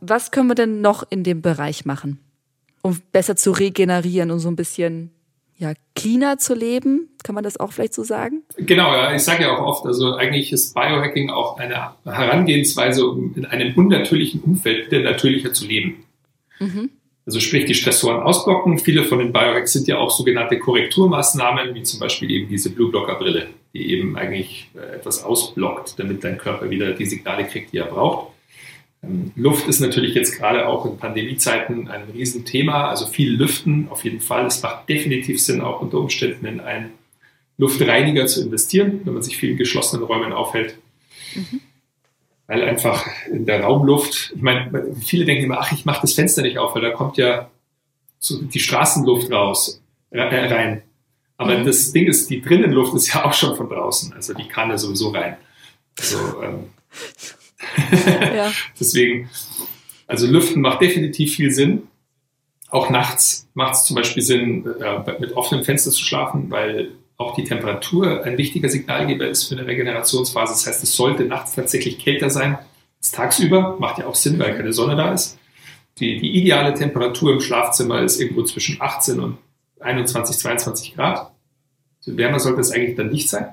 Was 0.01 0.31
können 0.31 0.49
wir 0.49 0.55
denn 0.55 0.81
noch 0.81 1.05
in 1.11 1.25
dem 1.25 1.43
Bereich 1.43 1.85
machen, 1.85 2.19
um 2.83 2.99
besser 3.13 3.37
zu 3.37 3.51
regenerieren 3.51 4.31
und 4.31 4.39
so 4.39 4.49
ein 4.49 4.57
bisschen 4.57 5.11
ja, 5.59 5.75
cleaner 5.95 6.39
zu 6.39 6.55
leben? 6.55 7.11
Kann 7.23 7.35
man 7.35 7.45
das 7.45 7.59
auch 7.61 7.73
vielleicht 7.73 7.95
so 7.95 8.03
sagen? 8.03 8.43
Genau, 8.57 8.93
ja. 8.95 9.15
Ich 9.15 9.23
sage 9.23 9.43
ja 9.43 9.57
auch 9.57 9.63
oft, 9.63 9.87
also 9.87 10.15
eigentlich 10.15 10.53
ist 10.53 10.75
Biohacking 10.75 11.31
auch 11.31 11.59
eine 11.59 11.93
Herangehensweise, 12.05 13.07
um 13.07 13.35
in 13.37 13.45
einem 13.45 13.77
unnatürlichen 13.77 14.41
Umfeld 14.41 14.91
wieder 14.91 15.03
natürlicher 15.03 15.53
zu 15.53 15.67
leben. 15.67 16.05
Mhm. 16.59 16.91
Also 17.27 17.41
sprich 17.41 17.67
die 17.67 17.75
Stressoren 17.75 18.23
ausblocken. 18.23 18.79
Viele 18.79 19.05
von 19.05 19.19
den 19.19 19.33
Biohacks 19.33 19.75
sind 19.75 19.87
ja 19.87 19.99
auch 19.99 20.11
sogenannte 20.11 20.59
Korrekturmaßnahmen, 20.59 21.75
wie 21.75 21.83
zum 21.83 22.01
Beispiel 22.01 22.31
eben 22.31 22.49
diese 22.49 22.71
Blue 22.71 22.91
Blocker 22.91 23.17
Brille, 23.17 23.49
die 23.73 23.91
eben 23.93 24.17
eigentlich 24.17 24.71
äh, 24.75 24.97
etwas 24.97 25.23
ausblockt, 25.23 25.99
damit 25.99 26.25
dein 26.25 26.39
Körper 26.39 26.71
wieder 26.71 26.93
die 26.93 27.07
Signale 27.07 27.45
kriegt, 27.45 27.73
die 27.73 27.79
er 27.79 27.87
braucht. 27.87 28.33
Ähm, 29.03 29.33
Luft 29.37 29.69
ist 29.69 29.81
natürlich 29.81 30.15
jetzt 30.15 30.37
gerade 30.37 30.67
auch 30.67 30.87
in 30.87 30.97
Pandemiezeiten 30.99 31.89
ein 31.89 32.03
Riesenthema. 32.15 32.89
Also 32.89 33.07
viel 33.07 33.33
Lüften 33.33 33.89
auf 33.91 34.05
jeden 34.05 34.21
Fall. 34.21 34.47
Es 34.47 34.63
macht 34.63 34.89
definitiv 34.89 35.43
Sinn, 35.43 35.61
auch 35.61 35.81
unter 35.81 35.99
Umständen 35.99 36.47
in 36.47 36.61
einen 36.61 36.93
Luftreiniger 37.59 38.27
zu 38.27 38.43
investieren, 38.43 39.01
wenn 39.05 39.15
man 39.15 39.23
sich 39.23 39.37
viel 39.37 39.51
in 39.51 39.57
geschlossenen 39.57 40.05
Räumen 40.05 40.33
aufhält. 40.33 40.77
Mhm 41.35 41.61
weil 42.51 42.65
einfach 42.65 43.07
in 43.31 43.47
der 43.47 43.63
Raumluft, 43.63 44.33
ich 44.35 44.43
meine, 44.43 44.93
viele 45.01 45.25
denken 45.25 45.45
immer, 45.45 45.61
ach, 45.61 45.71
ich 45.71 45.85
mache 45.85 46.01
das 46.01 46.15
Fenster 46.15 46.43
nicht 46.43 46.59
auf, 46.59 46.75
weil 46.75 46.83
da 46.83 46.91
kommt 46.91 47.17
ja 47.17 47.49
so 48.19 48.43
die 48.43 48.59
Straßenluft 48.59 49.31
raus. 49.31 49.81
rein. 50.51 50.83
Aber 51.41 51.57
mhm. 51.57 51.65
das 51.65 51.91
Ding 51.91 52.07
ist, 52.07 52.29
die 52.29 52.43
Drinnenluft 52.43 52.95
ist 52.95 53.15
ja 53.15 53.25
auch 53.25 53.33
schon 53.33 53.57
von 53.57 53.67
draußen. 53.67 54.13
Also 54.13 54.35
die 54.35 54.47
kann 54.47 54.69
ja 54.69 54.77
sowieso 54.77 55.09
rein. 55.09 55.39
Also, 55.99 56.19
ähm, 56.43 56.67
ja. 58.37 58.53
deswegen, 58.79 59.31
also 60.07 60.27
Lüften 60.27 60.61
macht 60.61 60.83
definitiv 60.83 61.35
viel 61.35 61.51
Sinn. 61.51 61.85
Auch 62.69 62.91
nachts 62.91 63.49
macht 63.55 63.73
es 63.73 63.85
zum 63.87 63.97
Beispiel 63.97 64.23
Sinn, 64.23 64.67
äh, 64.67 65.19
mit 65.19 65.33
offenem 65.33 65.65
Fenster 65.65 65.91
zu 65.91 66.05
schlafen, 66.05 66.51
weil 66.51 66.91
auch 67.17 67.35
die 67.35 67.45
Temperatur 67.45 68.23
ein 68.23 68.37
wichtiger 68.37 68.69
Signalgeber 68.69 69.27
ist 69.27 69.45
für 69.45 69.57
eine 69.57 69.67
Regenerationsphase. 69.67 70.53
Das 70.53 70.67
heißt, 70.67 70.83
es 70.83 70.95
sollte 70.95 71.25
nachts 71.25 71.55
tatsächlich 71.55 71.99
kälter 71.99 72.29
sein 72.29 72.59
als 72.99 73.13
tagsüber. 73.13 73.79
Macht 73.81 73.99
ja 73.99 74.07
auch 74.07 74.15
Sinn, 74.15 74.39
weil 74.39 74.55
keine 74.59 74.75
Sonne 74.75 74.95
da 74.95 75.15
ist. 75.15 75.39
Die, 76.01 76.21
die 76.21 76.39
ideale 76.39 76.75
Temperatur 76.75 77.33
im 77.33 77.41
Schlafzimmer 77.41 78.03
ist 78.03 78.21
irgendwo 78.21 78.43
zwischen 78.43 78.79
18 78.79 79.21
und 79.21 79.39
21, 79.81 80.39
22 80.39 80.95
Grad. 80.95 81.31
Wärmer 82.07 82.41
sollte 82.41 82.61
es 82.61 82.71
eigentlich 82.71 82.97
dann 82.97 83.11
nicht 83.11 83.29
sein. 83.29 83.53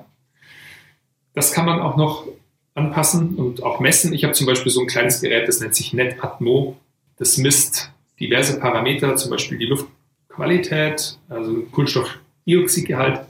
Das 1.34 1.52
kann 1.52 1.66
man 1.66 1.80
auch 1.80 1.96
noch 1.96 2.26
anpassen 2.74 3.36
und 3.36 3.62
auch 3.62 3.80
messen. 3.80 4.12
Ich 4.12 4.24
habe 4.24 4.32
zum 4.32 4.46
Beispiel 4.46 4.72
so 4.72 4.80
ein 4.80 4.86
kleines 4.86 5.20
Gerät, 5.20 5.48
das 5.48 5.60
nennt 5.60 5.74
sich 5.74 5.92
NetAtmo. 5.92 6.76
Das 7.16 7.36
misst 7.36 7.90
diverse 8.18 8.58
Parameter, 8.58 9.16
zum 9.16 9.30
Beispiel 9.30 9.58
die 9.58 9.66
Luftqualität, 9.66 11.18
also 11.28 11.62
Kohlenstoffdioxidgehalt, 11.72 13.20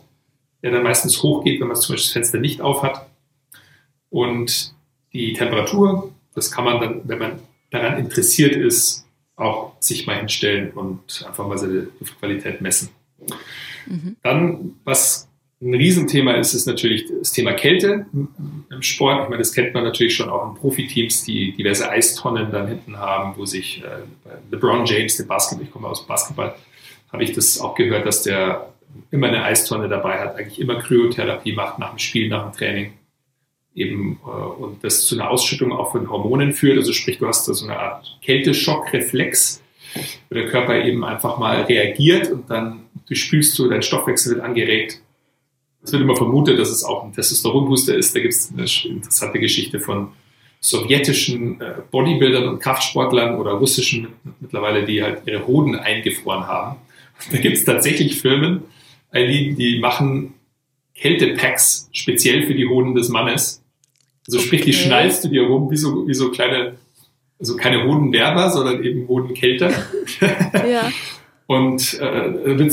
der 0.62 0.70
dann 0.70 0.82
meistens 0.82 1.22
hochgeht, 1.22 1.60
wenn 1.60 1.68
man 1.68 1.76
zum 1.76 1.94
Beispiel 1.94 2.06
das 2.06 2.12
Fenster 2.12 2.38
nicht 2.38 2.60
auf 2.60 2.82
hat. 2.82 3.08
Und 4.10 4.74
die 5.12 5.32
Temperatur, 5.32 6.12
das 6.34 6.50
kann 6.50 6.64
man 6.64 6.80
dann, 6.80 7.00
wenn 7.04 7.18
man 7.18 7.38
daran 7.70 7.98
interessiert 7.98 8.54
ist, 8.54 9.06
auch 9.38 9.72
sich 9.80 10.06
mal 10.06 10.16
hinstellen 10.16 10.72
und 10.72 11.24
einfach 11.26 11.46
mal 11.46 11.58
seine 11.58 11.88
Luftqualität 12.00 12.60
messen. 12.60 12.90
Mhm. 13.86 14.16
Dann, 14.22 14.74
was 14.84 15.28
ein 15.60 15.74
Riesenthema 15.74 16.34
ist, 16.34 16.54
ist 16.54 16.66
natürlich 16.66 17.06
das 17.06 17.32
Thema 17.32 17.52
Kälte 17.52 18.06
im 18.12 18.82
Sport. 18.82 19.24
Ich 19.24 19.28
meine, 19.28 19.38
das 19.38 19.52
kennt 19.52 19.74
man 19.74 19.82
natürlich 19.84 20.14
schon 20.14 20.28
auch 20.28 20.48
in 20.48 20.54
Profiteams, 20.54 21.24
die 21.24 21.52
diverse 21.52 21.88
Eistonnen 21.90 22.52
dann 22.52 22.68
hinten 22.68 22.96
haben, 22.96 23.36
wo 23.36 23.44
sich 23.44 23.82
äh, 23.82 23.88
LeBron 24.52 24.86
James, 24.86 25.16
der 25.16 25.24
Basketball, 25.24 25.66
ich 25.66 25.72
komme 25.72 25.88
aus 25.88 26.06
Basketball, 26.06 26.54
habe 27.12 27.24
ich 27.24 27.32
das 27.32 27.60
auch 27.60 27.74
gehört, 27.74 28.06
dass 28.06 28.22
der 28.22 28.72
immer 29.10 29.28
eine 29.28 29.42
Eistonne 29.42 29.88
dabei 29.88 30.18
hat, 30.20 30.36
eigentlich 30.36 30.60
immer 30.60 30.80
Kryotherapie 30.80 31.52
macht 31.52 31.78
nach 31.78 31.90
dem 31.90 31.98
Spiel, 31.98 32.28
nach 32.28 32.50
dem 32.50 32.56
Training. 32.56 32.92
Eben, 33.78 34.18
äh, 34.24 34.28
und 34.28 34.82
das 34.82 35.06
zu 35.06 35.14
einer 35.14 35.30
Ausschüttung 35.30 35.72
auch 35.72 35.92
von 35.92 36.10
Hormonen 36.10 36.52
führt. 36.52 36.78
Also 36.78 36.92
sprich, 36.92 37.18
du 37.18 37.26
hast 37.26 37.48
da 37.48 37.54
so 37.54 37.66
eine 37.66 37.78
Art 37.78 38.18
Kälteschockreflex, 38.22 39.62
wo 40.28 40.34
der 40.34 40.48
Körper 40.48 40.84
eben 40.84 41.04
einfach 41.04 41.38
mal 41.38 41.62
reagiert 41.62 42.30
und 42.30 42.50
dann 42.50 42.80
du 43.08 43.14
spülst 43.14 43.58
du, 43.58 43.68
dein 43.68 43.82
Stoffwechsel 43.82 44.34
wird 44.34 44.44
angeregt. 44.44 45.00
Es 45.82 45.92
wird 45.92 46.02
immer 46.02 46.16
vermutet, 46.16 46.58
dass 46.58 46.70
es 46.70 46.84
auch 46.84 47.04
ein 47.04 47.12
Testosteronbooster 47.12 47.94
ist. 47.94 48.14
Da 48.14 48.20
gibt 48.20 48.34
es 48.34 48.52
eine 48.52 48.66
interessante 48.94 49.38
Geschichte 49.38 49.80
von 49.80 50.08
sowjetischen 50.60 51.60
äh, 51.60 51.74
Bodybuildern 51.90 52.48
und 52.48 52.60
Kraftsportlern 52.60 53.36
oder 53.36 53.52
russischen 53.52 54.08
mittlerweile, 54.40 54.84
die 54.84 55.02
halt 55.02 55.22
ihre 55.26 55.46
Hoden 55.46 55.76
eingefroren 55.76 56.46
haben. 56.46 56.78
Da 57.30 57.38
gibt 57.38 57.56
es 57.56 57.64
tatsächlich 57.64 58.20
Firmen, 58.20 58.62
die 59.14 59.78
machen 59.80 60.34
Kältepacks 60.94 61.88
speziell 61.92 62.46
für 62.46 62.54
die 62.54 62.66
Hoden 62.66 62.94
des 62.94 63.08
Mannes. 63.08 63.57
Also 64.28 64.40
sprich, 64.40 64.60
die 64.60 64.74
schnallst 64.74 65.24
du 65.24 65.28
dir 65.28 65.42
rum 65.42 65.70
wie 65.70 65.76
so, 65.76 66.06
wie 66.06 66.14
so 66.14 66.30
kleine, 66.30 66.76
also 67.40 67.56
keine 67.56 67.84
Hodenwerber, 67.84 68.50
sondern 68.50 68.84
eben 68.84 69.08
Hodenkälter. 69.08 69.70
ja. 70.70 70.92
Und 71.46 71.98
äh, 71.98 72.58
wird 72.58 72.72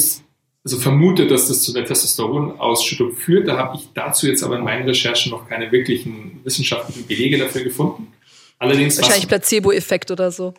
also 0.66 0.78
vermutet, 0.80 1.32
dass 1.32 1.48
das 1.48 1.62
zu 1.62 1.74
einer 1.74 1.86
Testosteronausschüttung 1.86 3.14
führt. 3.14 3.48
Da 3.48 3.56
habe 3.56 3.78
ich 3.78 3.88
dazu 3.94 4.28
jetzt 4.28 4.44
aber 4.44 4.58
in 4.58 4.64
meinen 4.64 4.86
Recherchen 4.86 5.32
noch 5.32 5.48
keine 5.48 5.72
wirklichen 5.72 6.42
wissenschaftlichen 6.44 7.08
Belege 7.08 7.38
dafür 7.38 7.64
gefunden. 7.64 8.12
Allerdings 8.60 8.98
Wahrscheinlich 8.98 9.28
Placebo-Effekt 9.28 10.12
oder 10.12 10.32
so. 10.32 10.54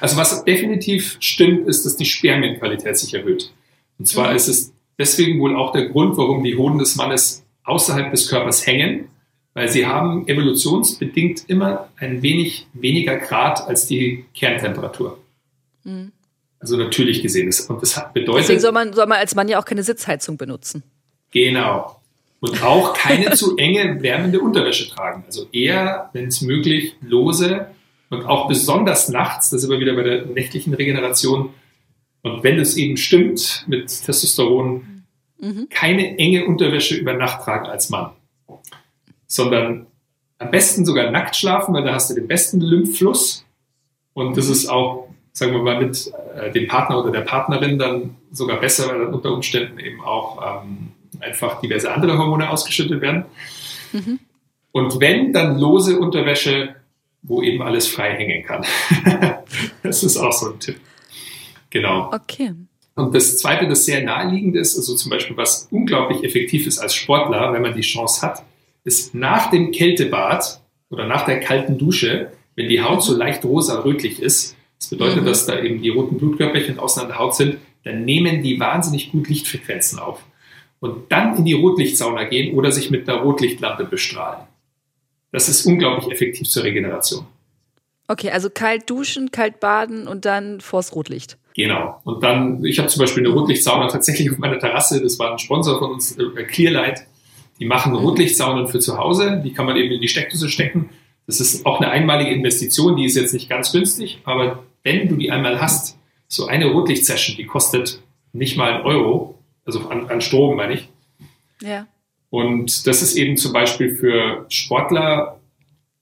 Also 0.00 0.16
was 0.16 0.44
definitiv 0.44 1.16
stimmt, 1.20 1.68
ist, 1.68 1.84
dass 1.84 1.96
die 1.96 2.06
Spermienqualität 2.06 2.96
sich 2.96 3.14
erhöht. 3.14 3.52
Und 3.98 4.06
zwar 4.06 4.30
mhm. 4.30 4.36
ist 4.36 4.48
es 4.48 4.72
deswegen 4.98 5.38
wohl 5.40 5.54
auch 5.54 5.72
der 5.72 5.90
Grund, 5.90 6.16
warum 6.16 6.42
die 6.42 6.56
Hoden 6.56 6.78
des 6.78 6.96
Mannes 6.96 7.44
außerhalb 7.64 8.10
des 8.10 8.28
Körpers 8.28 8.66
hängen, 8.66 9.08
weil 9.54 9.68
sie 9.68 9.86
haben 9.86 10.26
evolutionsbedingt 10.28 11.44
immer 11.48 11.88
ein 11.96 12.22
wenig 12.22 12.66
weniger 12.72 13.16
Grad 13.16 13.66
als 13.66 13.86
die 13.86 14.24
Kerntemperatur. 14.34 15.18
Mhm. 15.84 16.12
Also 16.60 16.76
natürlich 16.76 17.22
gesehen 17.22 17.48
ist. 17.48 17.68
Und 17.70 17.82
das 17.82 18.00
bedeutet. 18.12 18.44
Deswegen 18.44 18.60
soll 18.60 18.72
man, 18.72 18.92
soll 18.92 19.06
man 19.06 19.18
als 19.18 19.34
Mann 19.34 19.48
ja 19.48 19.58
auch 19.58 19.64
keine 19.64 19.82
Sitzheizung 19.82 20.36
benutzen. 20.36 20.82
Genau. 21.30 22.00
Und 22.40 22.62
auch 22.62 22.94
keine 22.94 23.32
zu 23.32 23.56
enge 23.56 24.02
wärmende 24.02 24.40
Unterwäsche 24.40 24.88
tragen. 24.88 25.24
Also 25.26 25.46
eher, 25.52 26.10
wenn 26.12 26.26
es 26.26 26.42
möglich, 26.42 26.94
lose 27.00 27.66
und 28.10 28.24
auch 28.24 28.48
besonders 28.48 29.08
nachts, 29.08 29.50
das 29.50 29.62
ist 29.62 29.68
immer 29.68 29.80
wieder 29.80 29.94
bei 29.94 30.02
der 30.02 30.26
nächtlichen 30.26 30.74
Regeneration. 30.74 31.50
Und 32.22 32.42
wenn 32.42 32.58
es 32.58 32.76
eben 32.76 32.96
stimmt 32.96 33.64
mit 33.66 33.88
Testosteron, 34.04 35.04
mhm. 35.38 35.68
keine 35.70 36.18
enge 36.18 36.46
Unterwäsche 36.46 36.96
über 36.96 37.14
Nacht 37.14 37.42
tragen 37.44 37.66
als 37.66 37.88
Mann, 37.88 38.10
sondern 39.30 39.86
am 40.38 40.50
besten 40.50 40.84
sogar 40.84 41.10
nackt 41.10 41.36
schlafen, 41.36 41.72
weil 41.74 41.84
da 41.84 41.94
hast 41.94 42.10
du 42.10 42.14
den 42.14 42.26
besten 42.26 42.60
Lymphfluss. 42.60 43.46
Und 44.12 44.36
das 44.36 44.48
ist 44.48 44.68
auch 44.68 45.10
sagen 45.32 45.52
wir 45.52 45.62
mal, 45.62 45.80
mit 45.80 46.12
äh, 46.34 46.50
dem 46.50 46.66
Partner 46.66 46.98
oder 46.98 47.10
der 47.10 47.20
Partnerin 47.20 47.78
dann 47.78 48.16
sogar 48.32 48.60
besser, 48.60 48.88
weil 48.88 48.98
dann 48.98 49.14
unter 49.14 49.32
Umständen 49.32 49.78
eben 49.78 50.00
auch 50.00 50.62
ähm, 50.64 50.92
einfach 51.20 51.60
diverse 51.60 51.92
andere 51.92 52.18
Hormone 52.18 52.50
ausgeschüttet 52.50 53.00
werden. 53.00 53.24
Mhm. 53.92 54.18
Und 54.72 55.00
wenn, 55.00 55.32
dann 55.32 55.58
lose 55.58 55.98
Unterwäsche, 55.98 56.76
wo 57.22 57.42
eben 57.42 57.62
alles 57.62 57.86
frei 57.86 58.12
hängen 58.12 58.44
kann. 58.44 58.64
das 59.82 60.02
ist 60.02 60.16
auch 60.16 60.32
so 60.32 60.52
ein 60.52 60.60
Tipp. 60.60 60.76
Genau. 61.70 62.10
Okay. 62.12 62.52
Und 62.94 63.14
das 63.14 63.38
Zweite, 63.38 63.68
das 63.68 63.84
sehr 63.84 64.02
naheliegend 64.02 64.56
ist, 64.56 64.76
also 64.76 64.94
zum 64.94 65.10
Beispiel, 65.10 65.36
was 65.36 65.68
unglaublich 65.70 66.24
effektiv 66.24 66.66
ist 66.66 66.78
als 66.78 66.94
Sportler, 66.94 67.52
wenn 67.52 67.62
man 67.62 67.74
die 67.74 67.80
Chance 67.82 68.26
hat, 68.26 68.42
ist 68.84 69.14
nach 69.14 69.50
dem 69.50 69.72
Kältebad 69.72 70.60
oder 70.90 71.06
nach 71.06 71.24
der 71.24 71.40
kalten 71.40 71.78
Dusche, 71.78 72.32
wenn 72.56 72.68
die 72.68 72.82
Haut 72.82 73.02
so 73.02 73.16
leicht 73.16 73.44
rosa-rötlich 73.44 74.20
ist, 74.20 74.56
das 74.80 74.88
bedeutet, 74.88 75.22
mhm. 75.22 75.26
dass 75.26 75.46
da 75.46 75.60
eben 75.60 75.82
die 75.82 75.90
roten 75.90 76.16
Blutkörperchen 76.16 76.78
außen 76.78 77.02
an 77.02 77.08
der 77.08 77.18
Haut 77.18 77.36
sind. 77.36 77.58
Dann 77.84 78.04
nehmen 78.04 78.42
die 78.42 78.58
wahnsinnig 78.58 79.12
gut 79.12 79.28
Lichtfrequenzen 79.28 79.98
auf. 79.98 80.22
Und 80.80 81.12
dann 81.12 81.36
in 81.36 81.44
die 81.44 81.52
Rotlichtsauna 81.52 82.24
gehen 82.24 82.56
oder 82.56 82.72
sich 82.72 82.90
mit 82.90 83.08
einer 83.08 83.20
Rotlichtlampe 83.20 83.84
bestrahlen. 83.84 84.46
Das 85.32 85.48
ist 85.48 85.66
unglaublich 85.66 86.10
effektiv 86.10 86.48
zur 86.48 86.64
Regeneration. 86.64 87.26
Okay, 88.08 88.30
also 88.30 88.50
kalt 88.50 88.88
duschen, 88.88 89.30
kalt 89.30 89.60
baden 89.60 90.08
und 90.08 90.24
dann 90.24 90.60
vors 90.60 90.94
Rotlicht. 90.96 91.36
Genau. 91.54 92.00
Und 92.04 92.24
dann, 92.24 92.64
ich 92.64 92.78
habe 92.78 92.88
zum 92.88 93.00
Beispiel 93.00 93.24
eine 93.24 93.34
Rotlichtsauna 93.34 93.88
tatsächlich 93.88 94.30
auf 94.30 94.38
meiner 94.38 94.58
Terrasse. 94.58 95.00
Das 95.00 95.18
war 95.18 95.30
ein 95.30 95.38
Sponsor 95.38 95.78
von 95.78 95.92
uns, 95.92 96.16
äh, 96.16 96.44
Clearlight. 96.44 97.06
Die 97.60 97.66
machen 97.66 97.92
mhm. 97.92 97.98
Rotlichtsaunen 97.98 98.66
für 98.66 98.80
zu 98.80 98.98
Hause. 98.98 99.40
Die 99.44 99.52
kann 99.52 99.66
man 99.66 99.76
eben 99.76 99.92
in 99.92 100.00
die 100.00 100.08
Steckdose 100.08 100.48
stecken. 100.48 100.88
Das 101.26 101.40
ist 101.40 101.64
auch 101.64 101.80
eine 101.80 101.90
einmalige 101.90 102.32
Investition. 102.32 102.96
Die 102.96 103.04
ist 103.04 103.16
jetzt 103.16 103.32
nicht 103.32 103.48
ganz 103.48 103.70
günstig, 103.70 104.20
aber 104.24 104.64
wenn 104.82 105.08
du 105.08 105.16
die 105.16 105.30
einmal 105.30 105.60
hast, 105.60 105.96
so 106.26 106.46
eine 106.46 106.66
Rotlichtsession, 106.66 107.36
die 107.36 107.44
kostet 107.44 108.02
nicht 108.32 108.56
mal 108.56 108.72
einen 108.72 108.84
Euro, 108.84 109.38
also 109.64 109.88
an, 109.88 110.08
an 110.08 110.20
Strom 110.20 110.56
meine 110.56 110.74
ich. 110.74 110.88
Ja. 111.60 111.86
Und 112.30 112.86
das 112.86 113.02
ist 113.02 113.16
eben 113.16 113.36
zum 113.36 113.52
Beispiel 113.52 113.94
für 113.96 114.46
Sportler 114.48 115.40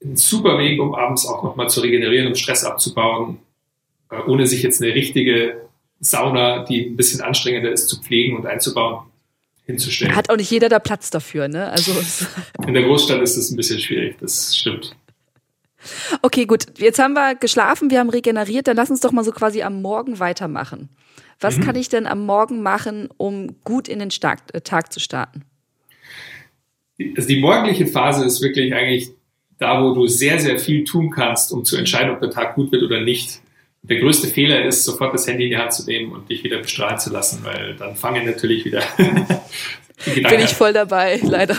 ein 0.05 0.17
super 0.17 0.59
Weg, 0.59 0.81
um 0.81 0.95
abends 0.95 1.27
auch 1.27 1.43
nochmal 1.43 1.69
zu 1.69 1.81
regenerieren, 1.81 2.29
um 2.29 2.35
Stress 2.35 2.65
abzubauen, 2.65 3.39
äh, 4.11 4.21
ohne 4.27 4.47
sich 4.47 4.63
jetzt 4.63 4.83
eine 4.83 4.95
richtige 4.95 5.63
Sauna, 6.01 6.65
die 6.65 6.87
ein 6.87 6.97
bisschen 6.97 7.21
anstrengender 7.21 7.73
ist, 7.73 7.89
zu 7.89 8.01
pflegen 8.01 8.37
und 8.37 8.47
einzubauen, 8.47 9.07
hinzustellen. 9.69 10.17
Hat 10.17 10.31
auch 10.31 10.37
nicht 10.37 10.51
jeder 10.51 10.69
da 10.69 10.79
Platz 10.79 11.11
dafür, 11.11 11.47
ne? 11.47 11.71
Also 11.71 11.93
in 12.67 12.75
der 12.75 12.83
Großstadt 12.83 13.21
ist 13.21 13.37
das 13.37 13.51
ein 13.51 13.57
bisschen 13.57 13.79
schwierig, 13.79 14.17
das 14.19 14.57
stimmt. 14.57 14.97
Okay, 16.23 16.47
gut. 16.47 16.79
Jetzt 16.79 16.99
haben 16.99 17.13
wir 17.13 17.37
geschlafen, 17.37 17.91
wir 17.91 18.01
haben 18.01 18.11
regeneriert. 18.11 18.67
Dann 18.67 18.77
lass 18.77 18.91
uns 18.91 19.01
doch 19.01 19.13
mal 19.13 19.23
so 19.25 19.31
quasi 19.31 19.63
am 19.63 19.81
Morgen 19.81 20.19
weitermachen. 20.19 20.89
Was 21.39 21.59
mhm. 21.59 21.63
kann 21.63 21.77
ich 21.77 21.89
denn 21.89 22.07
am 22.07 22.27
Morgen 22.27 22.63
machen, 22.63 23.09
um 23.17 23.61
gut 23.63 23.87
in 23.89 24.01
den 24.01 24.11
Stark, 24.11 24.41
äh, 24.53 24.61
Tag 24.61 24.93
zu 24.93 24.99
starten? 24.99 25.45
Also 27.17 27.29
die 27.29 27.39
morgendliche 27.39 27.87
Phase 27.87 28.25
ist 28.25 28.43
wirklich 28.43 28.75
eigentlich 28.75 29.11
da, 29.59 29.83
wo 29.83 29.95
du 29.95 30.09
sehr, 30.09 30.41
sehr 30.41 30.59
viel 30.59 30.83
tun 30.85 31.11
kannst, 31.11 31.53
um 31.53 31.65
zu 31.65 31.77
entscheiden, 31.77 32.11
ob 32.11 32.21
der 32.21 32.31
Tag 32.31 32.57
gut 32.57 32.73
wird 32.73 32.83
oder 32.83 33.01
nicht. 33.01 33.41
Der 33.89 34.01
größte 34.01 34.29
Fehler 34.29 34.65
ist, 34.65 34.85
sofort 34.85 35.15
das 35.15 35.27
Handy 35.27 35.45
in 35.45 35.51
die 35.51 35.57
Hand 35.57 35.73
zu 35.73 35.85
nehmen 35.87 36.13
und 36.13 36.29
dich 36.29 36.45
wieder 36.45 36.59
bestrahlen 36.59 36.99
zu 36.99 37.11
lassen, 37.11 37.45
weil 37.45 37.75
dann 37.77 37.97
fangen 37.97 38.27
natürlich 38.27 38.65
wieder 38.65 38.83
die 38.99 40.15
Gedanken 40.15 40.37
Bin 40.37 40.45
ich 40.45 40.55
voll 40.55 40.73
dabei, 40.73 41.19
leider. 41.23 41.57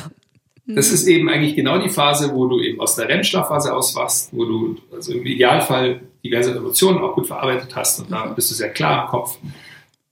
Das 0.68 0.92
ist 0.92 1.08
eben 1.08 1.28
eigentlich 1.30 1.56
genau 1.56 1.80
die 1.80 1.90
Phase, 1.90 2.32
wo 2.32 2.48
du 2.48 2.62
eben 2.62 2.80
aus 2.80 2.96
der 2.96 3.10
REM-Schlafphase 3.10 3.74
auswachst, 3.74 4.30
wo 4.32 4.46
du 4.46 4.78
also 4.94 5.14
im 5.14 5.26
Idealfall 5.26 6.02
diverse 6.24 6.56
Emotionen 6.56 7.00
auch 7.00 7.16
gut 7.16 7.26
verarbeitet 7.26 7.76
hast 7.76 8.00
und 8.00 8.12
da 8.12 8.28
bist 8.28 8.52
du 8.52 8.56
sehr 8.56 8.70
klar 8.70 9.06
im 9.06 9.10
Kopf. 9.10 9.40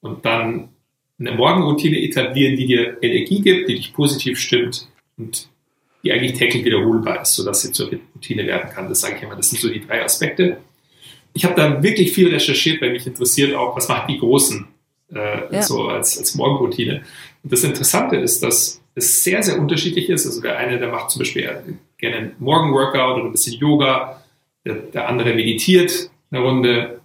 Und 0.01 0.25
dann 0.25 0.69
eine 1.19 1.31
Morgenroutine 1.31 2.01
etablieren, 2.01 2.55
die 2.55 2.65
dir 2.65 2.97
Energie 3.01 3.41
gibt, 3.41 3.69
die 3.69 3.75
dich 3.75 3.93
positiv 3.93 4.39
stimmt 4.39 4.87
und 5.17 5.47
die 6.03 6.11
eigentlich 6.11 6.33
täglich 6.33 6.63
wiederholbar 6.63 7.21
ist, 7.21 7.35
sodass 7.35 7.61
sie 7.61 7.71
zur 7.71 7.91
Routine 8.15 8.45
werden 8.47 8.69
kann. 8.73 8.87
Das 8.89 9.01
sage 9.01 9.15
ich 9.17 9.23
immer. 9.23 9.35
Das 9.35 9.49
sind 9.49 9.59
so 9.59 9.69
die 9.69 9.85
drei 9.85 10.03
Aspekte. 10.03 10.57
Ich 11.33 11.45
habe 11.45 11.55
da 11.55 11.83
wirklich 11.83 12.11
viel 12.13 12.29
recherchiert, 12.29 12.81
weil 12.81 12.91
mich 12.91 13.05
interessiert 13.05 13.55
auch, 13.55 13.75
was 13.75 13.87
machen 13.87 14.07
die 14.09 14.19
Großen 14.19 14.67
äh, 15.13 15.53
ja. 15.53 15.61
so 15.61 15.87
als, 15.87 16.17
als 16.17 16.35
Morgenroutine. 16.35 17.03
Und 17.43 17.53
das 17.53 17.63
Interessante 17.63 18.17
ist, 18.17 18.43
dass 18.43 18.81
es 18.95 19.23
sehr, 19.23 19.43
sehr 19.43 19.59
unterschiedlich 19.59 20.09
ist. 20.09 20.25
Also 20.25 20.41
der 20.41 20.57
eine, 20.57 20.79
der 20.79 20.89
macht 20.89 21.11
zum 21.11 21.19
Beispiel 21.19 21.77
gerne 21.97 22.15
einen 22.15 22.35
Morgenworkout 22.39 23.15
oder 23.15 23.25
ein 23.25 23.31
bisschen 23.31 23.59
Yoga. 23.59 24.23
Der, 24.65 24.75
der 24.75 25.07
andere 25.07 25.33
meditiert 25.33 26.09
eine 26.31 26.41
Runde. 26.41 27.01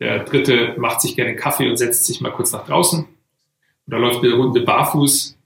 Der 0.00 0.24
dritte 0.24 0.74
macht 0.76 1.00
sich 1.00 1.16
gerne 1.16 1.30
einen 1.30 1.38
Kaffee 1.38 1.68
und 1.68 1.76
setzt 1.76 2.04
sich 2.04 2.20
mal 2.20 2.32
kurz 2.32 2.52
nach 2.52 2.66
draußen. 2.66 3.06
Oder 3.86 3.98
läuft 3.98 4.24
eine 4.24 4.34
Runde 4.34 4.60
barfuß 4.60 5.38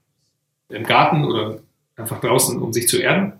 im 0.69 0.83
Garten 0.83 1.23
oder 1.25 1.59
einfach 1.95 2.19
draußen, 2.19 2.59
um 2.59 2.73
sich 2.73 2.87
zu 2.87 2.97
erden. 2.97 3.33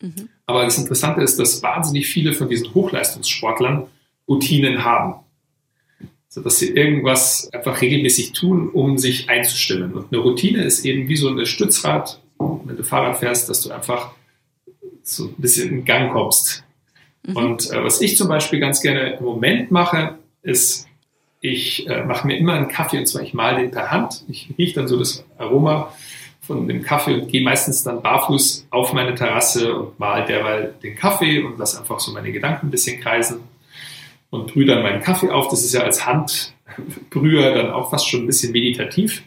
Mhm. 0.00 0.28
Aber 0.46 0.64
das 0.64 0.78
Interessante 0.78 1.20
ist, 1.20 1.38
dass 1.38 1.62
wahnsinnig 1.62 2.06
viele 2.06 2.32
von 2.32 2.48
diesen 2.48 2.74
Hochleistungssportlern 2.74 3.86
Routinen 4.28 4.84
haben. 4.84 5.20
So 6.28 6.40
dass 6.40 6.58
sie 6.58 6.70
irgendwas 6.70 7.52
einfach 7.52 7.80
regelmäßig 7.82 8.32
tun, 8.32 8.70
um 8.70 8.96
sich 8.96 9.28
einzustimmen. 9.28 9.92
Und 9.92 10.12
eine 10.12 10.22
Routine 10.22 10.64
ist 10.64 10.84
eben 10.84 11.08
wie 11.08 11.16
so 11.16 11.28
ein 11.28 11.44
Stützrad, 11.44 12.20
wenn 12.38 12.76
du 12.76 12.84
Fahrrad 12.84 13.18
fährst, 13.18 13.48
dass 13.48 13.60
du 13.60 13.70
einfach 13.70 14.12
so 15.02 15.26
ein 15.26 15.34
bisschen 15.36 15.68
in 15.70 15.84
Gang 15.84 16.12
kommst. 16.12 16.64
Mhm. 17.26 17.36
Und 17.36 17.70
äh, 17.70 17.84
was 17.84 18.00
ich 18.00 18.16
zum 18.16 18.28
Beispiel 18.28 18.60
ganz 18.60 18.80
gerne 18.80 19.16
im 19.18 19.24
Moment 19.24 19.70
mache, 19.70 20.18
ist, 20.42 20.88
ich 21.40 21.88
äh, 21.88 22.04
mache 22.04 22.26
mir 22.26 22.38
immer 22.38 22.54
einen 22.54 22.68
Kaffee 22.68 22.98
und 22.98 23.06
zwar 23.06 23.22
ich 23.22 23.34
male 23.34 23.60
den 23.60 23.70
per 23.70 23.90
Hand. 23.90 24.24
Ich 24.28 24.48
rieche 24.56 24.74
dann 24.76 24.88
so 24.88 24.98
das 24.98 25.24
Aroma 25.38 25.92
von 26.40 26.66
dem 26.66 26.82
Kaffee 26.82 27.14
und 27.14 27.28
gehe 27.28 27.42
meistens 27.42 27.82
dann 27.84 28.02
barfuß 28.02 28.66
auf 28.70 28.92
meine 28.92 29.14
Terrasse 29.14 29.74
und 29.74 29.98
mal 29.98 30.24
derweil 30.24 30.74
den 30.82 30.96
Kaffee 30.96 31.42
und 31.42 31.58
lasse 31.58 31.78
einfach 31.78 32.00
so 32.00 32.12
meine 32.12 32.32
Gedanken 32.32 32.68
ein 32.68 32.70
bisschen 32.70 33.00
kreisen 33.00 33.40
und 34.32 34.50
brühe 34.50 34.64
dann 34.64 34.82
meinen 34.82 35.02
Kaffee 35.02 35.28
auf. 35.28 35.48
Das 35.48 35.62
ist 35.62 35.74
ja 35.74 35.82
als 35.82 36.06
Handbrüher 36.06 37.54
dann 37.54 37.70
auch 37.70 37.90
fast 37.90 38.08
schon 38.08 38.22
ein 38.22 38.26
bisschen 38.26 38.50
meditativ. 38.50 39.22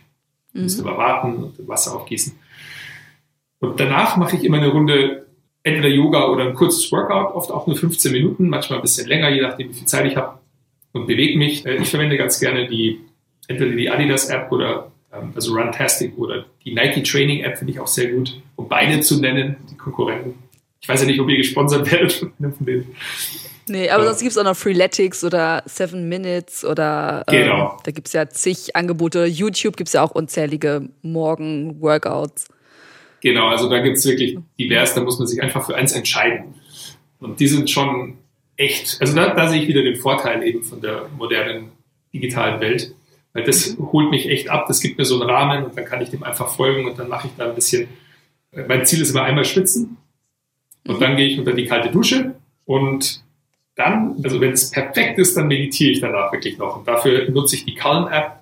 Mhm. 0.51 0.64
Musst 0.64 0.80
aber 0.82 0.97
warten 0.97 1.36
und 1.36 1.68
Wasser 1.68 1.95
aufgießen. 1.95 2.34
Und 3.60 3.80
danach 3.80 4.18
mache 4.18 4.36
ich 4.36 4.43
immer 4.43 4.58
eine 4.58 4.70
Runde 4.70 5.28
entweder 5.62 5.89
Yoga 5.89 6.28
oder 6.28 6.45
ein 6.45 6.56
kurzes 6.56 6.91
Workout, 6.91 7.36
oft 7.36 7.51
auch 7.51 7.68
nur 7.68 7.78
15 7.78 8.12
Minuten, 8.12 8.49
manchmal 8.49 8.80
ein 8.80 8.82
bisschen 8.82 9.08
länger, 9.08 9.30
je 9.30 9.41
nachdem, 9.41 9.70
wie 9.70 9.74
viel 9.74 9.88
Zeit 9.88 10.06
ich 10.08 10.16
habe 10.16 10.39
und 10.91 11.06
bewege 11.06 11.38
mich. 11.38 11.66
Äh, 11.66 11.76
ich 11.76 11.89
verwende 11.89 12.18
ganz 12.18 12.39
gerne 12.39 12.68
die, 12.68 12.99
entweder 13.47 13.76
die 13.76 13.89
Adidas 13.89 14.30
App 14.30 14.51
oder 14.51 14.91
ähm, 15.14 15.34
also 15.36 15.53
Runtastic 15.53 16.18
oder 16.18 16.45
die 16.64 16.74
Nike 16.74 17.03
Training 17.03 17.43
App 17.43 17.60
finde 17.60 17.74
ich 17.74 17.80
auch 17.80 17.88
sehr 17.88 18.12
gut, 18.12 18.41
um 18.56 18.68
beide 18.68 19.01
zu 19.01 19.22
nennen, 19.22 19.58
die 19.70 19.78
Konkurrenten. 19.78 20.34
Ich 20.82 20.89
weiß 20.89 21.01
ja 21.01 21.08
nicht, 21.08 21.20
ob 21.20 21.30
ihr 21.30 21.38
gesponsert 21.38 21.91
werdet 21.91 22.14
von 22.14 22.32
denen. 22.60 22.95
Nee, 23.68 23.89
aber 23.89 24.05
sonst 24.05 24.20
gibt 24.20 24.32
es 24.32 24.38
auch 24.38 24.43
noch 24.43 24.55
Freeletics 24.55 25.24
oder 25.24 25.63
Seven 25.66 26.07
Minutes 26.07 26.63
oder 26.63 27.24
ähm, 27.28 27.43
genau. 27.43 27.78
da 27.84 27.91
gibt 27.91 28.07
es 28.07 28.13
ja 28.13 28.30
zig 28.30 28.76
Angebote. 28.76 29.26
YouTube 29.26 29.76
gibt 29.76 29.88
es 29.88 29.93
ja 29.93 30.03
auch 30.03 30.11
unzählige 30.11 30.88
Morgen-Workouts. 31.01 32.47
Genau, 33.22 33.47
also 33.47 33.68
da 33.68 33.80
gibt 33.80 33.97
es 33.97 34.05
wirklich 34.05 34.38
divers, 34.59 34.93
da 34.93 35.01
muss 35.01 35.18
man 35.18 35.28
sich 35.28 35.41
einfach 35.41 35.66
für 35.66 35.76
eins 35.76 35.93
entscheiden. 35.93 36.53
Und 37.20 37.39
die 37.39 37.47
sind 37.47 37.72
schon 37.72 38.20
echt, 38.55 38.97
also 39.01 39.16
da, 39.16 39.34
da 39.34 39.47
sehe 39.47 39.63
ich 39.63 39.68
wieder 39.68 39.82
den 39.82 39.95
Vorteil 39.95 40.43
eben 40.43 40.61
von 40.61 40.80
der 40.80 41.09
modernen 41.18 41.72
digitalen 42.13 42.61
Welt, 42.61 42.93
weil 43.34 43.43
das 43.43 43.78
holt 43.80 44.11
mich 44.11 44.30
echt 44.30 44.49
ab, 44.49 44.66
das 44.68 44.80
gibt 44.80 44.99
mir 44.99 45.05
so 45.05 45.20
einen 45.20 45.30
Rahmen 45.30 45.66
und 45.66 45.76
dann 45.76 45.86
kann 45.86 46.01
ich 46.01 46.09
dem 46.09 46.24
einfach 46.24 46.49
folgen 46.55 46.86
und 46.86 46.99
dann 46.99 47.09
mache 47.09 47.28
ich 47.28 47.34
da 47.36 47.49
ein 47.49 47.55
bisschen, 47.55 47.88
mein 48.68 48.86
Ziel 48.86 49.01
ist 49.01 49.09
immer 49.09 49.24
einmal 49.24 49.43
schwitzen 49.43 49.97
und 50.88 51.01
dann 51.01 51.18
gehe 51.18 51.28
ich 51.28 51.39
unter 51.39 51.53
die 51.53 51.66
kalte 51.66 51.89
Dusche 51.89 52.36
und 52.66 53.24
dann, 53.76 54.15
also 54.23 54.39
wenn 54.39 54.51
es 54.51 54.71
perfekt 54.71 55.19
ist, 55.19 55.36
dann 55.36 55.47
meditiere 55.47 55.91
ich 55.91 55.99
danach 55.99 56.32
wirklich 56.32 56.57
noch 56.57 56.78
und 56.78 56.88
dafür 56.88 57.30
nutze 57.30 57.55
ich 57.55 57.65
die 57.65 57.76
Calm-App 57.76 58.39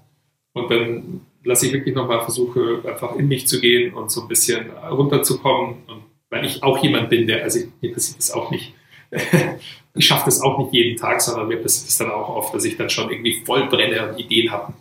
und 0.54 0.70
dann 0.70 1.22
lasse 1.44 1.68
ich 1.68 1.74
wirklich 1.74 1.96
nochmal 1.96 2.22
versuche, 2.22 2.82
einfach 2.88 3.16
in 3.16 3.28
mich 3.28 3.48
zu 3.48 3.60
gehen 3.60 3.94
und 3.94 4.12
so 4.12 4.22
ein 4.22 4.28
bisschen 4.28 4.70
runterzukommen 4.72 5.76
und 5.88 6.04
weil 6.30 6.46
ich 6.46 6.64
auch 6.64 6.82
jemand 6.84 7.10
bin, 7.10 7.28
der, 7.28 7.44
also 7.44 7.60
mir 7.82 7.94
passiert 7.94 8.20
das 8.20 8.32
auch 8.32 8.50
nicht, 8.50 8.74
ich 9.96 10.06
schaffe 10.06 10.26
das 10.26 10.42
auch 10.42 10.58
nicht 10.58 10.74
jeden 10.74 10.98
Tag, 10.98 11.22
sondern 11.22 11.48
mir 11.48 11.58
passiert 11.58 11.90
es 11.90 11.98
dann 11.98 12.10
auch 12.10 12.30
oft, 12.30 12.54
dass 12.54 12.66
ich 12.66 12.78
dann 12.78 12.90
schon 12.90 13.12
irgendwie 13.12 13.42
voll 13.46 13.68
brenne 13.68 14.10
und 14.10 14.20
Ideen 14.20 14.52
habe. 14.52 14.74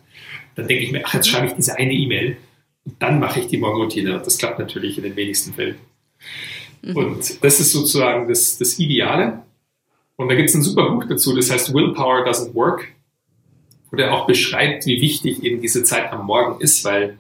Dann 0.55 0.67
denke 0.67 0.85
ich 0.85 0.93
mir, 0.93 1.03
ach, 1.05 1.15
jetzt 1.15 1.29
schreibe 1.29 1.47
ich 1.47 1.53
diese 1.53 1.77
eine 1.77 1.93
E-Mail 1.93 2.37
und 2.85 3.01
dann 3.01 3.21
mache 3.21 3.41
ich 3.41 3.47
die 3.47 3.59
Morgenroutine. 3.59 4.17
Und 4.17 4.27
das 4.27 4.39
klappt 4.39 4.59
natürlich 4.59 4.97
in 4.97 5.05
den 5.05 5.17
wenigsten 5.17 5.53
Fällen. 5.53 5.77
Mhm. 6.83 6.97
Und 6.97 7.45
das 7.45 7.61
ist 7.61 7.73
sozusagen 7.73 8.29
das, 8.29 8.59
das 8.59 8.79
Ideale. 8.79 9.43
Und 10.23 10.29
da 10.29 10.37
gibt 10.37 10.51
es 10.51 10.55
ein 10.55 10.63
super 10.63 10.89
Buch 10.91 11.05
dazu, 11.09 11.35
das 11.35 11.51
heißt 11.51 11.75
Willpower 11.75 12.25
Doesn't 12.25 12.55
Work, 12.55 12.93
wo 13.91 13.97
der 13.97 14.15
auch 14.15 14.27
beschreibt, 14.29 14.87
wie 14.87 15.01
wichtig 15.01 15.43
eben 15.43 15.61
diese 15.61 15.83
Zeit 15.83 16.13
am 16.13 16.27
Morgen 16.27 16.61
ist, 16.61 16.85
weil 16.85 17.19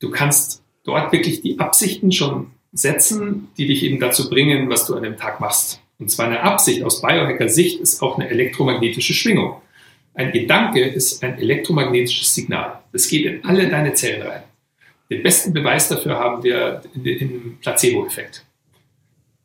du 0.00 0.10
kannst 0.10 0.62
dort 0.82 1.12
wirklich 1.12 1.42
die 1.42 1.58
Absichten 1.58 2.10
schon 2.10 2.52
setzen, 2.72 3.48
die 3.58 3.66
dich 3.66 3.82
eben 3.82 4.00
dazu 4.00 4.30
bringen, 4.30 4.70
was 4.70 4.86
du 4.86 4.94
an 4.94 5.02
dem 5.02 5.18
Tag 5.18 5.40
machst. 5.40 5.82
Und 5.98 6.10
zwar 6.10 6.24
eine 6.24 6.40
Absicht 6.40 6.82
aus 6.82 7.02
Biohacker-Sicht 7.02 7.80
ist 7.80 8.00
auch 8.00 8.18
eine 8.18 8.30
elektromagnetische 8.30 9.12
Schwingung. 9.12 9.60
Ein 10.14 10.32
Gedanke 10.32 10.82
ist 10.82 11.22
ein 11.22 11.38
elektromagnetisches 11.38 12.34
Signal. 12.34 12.80
Das 12.92 13.08
geht 13.08 13.26
in 13.26 13.44
alle 13.44 13.68
deine 13.68 13.92
Zellen 13.92 14.22
rein. 14.22 14.42
Den 15.10 15.22
besten 15.22 15.52
Beweis 15.52 15.90
dafür 15.90 16.18
haben 16.18 16.42
wir 16.42 16.80
im 16.94 17.58
Placebo-Effekt, 17.60 18.46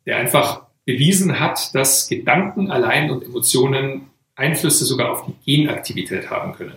der 0.06 0.16
einfach 0.16 0.67
bewiesen 0.88 1.40
hat, 1.40 1.76
dass 1.76 2.08
Gedanken 2.08 2.72
allein 2.72 3.12
und 3.12 3.24
Emotionen 3.24 4.08
Einflüsse 4.36 4.86
sogar 4.86 5.12
auf 5.12 5.26
die 5.26 5.58
Genaktivität 5.58 6.30
haben 6.30 6.54
können. 6.54 6.76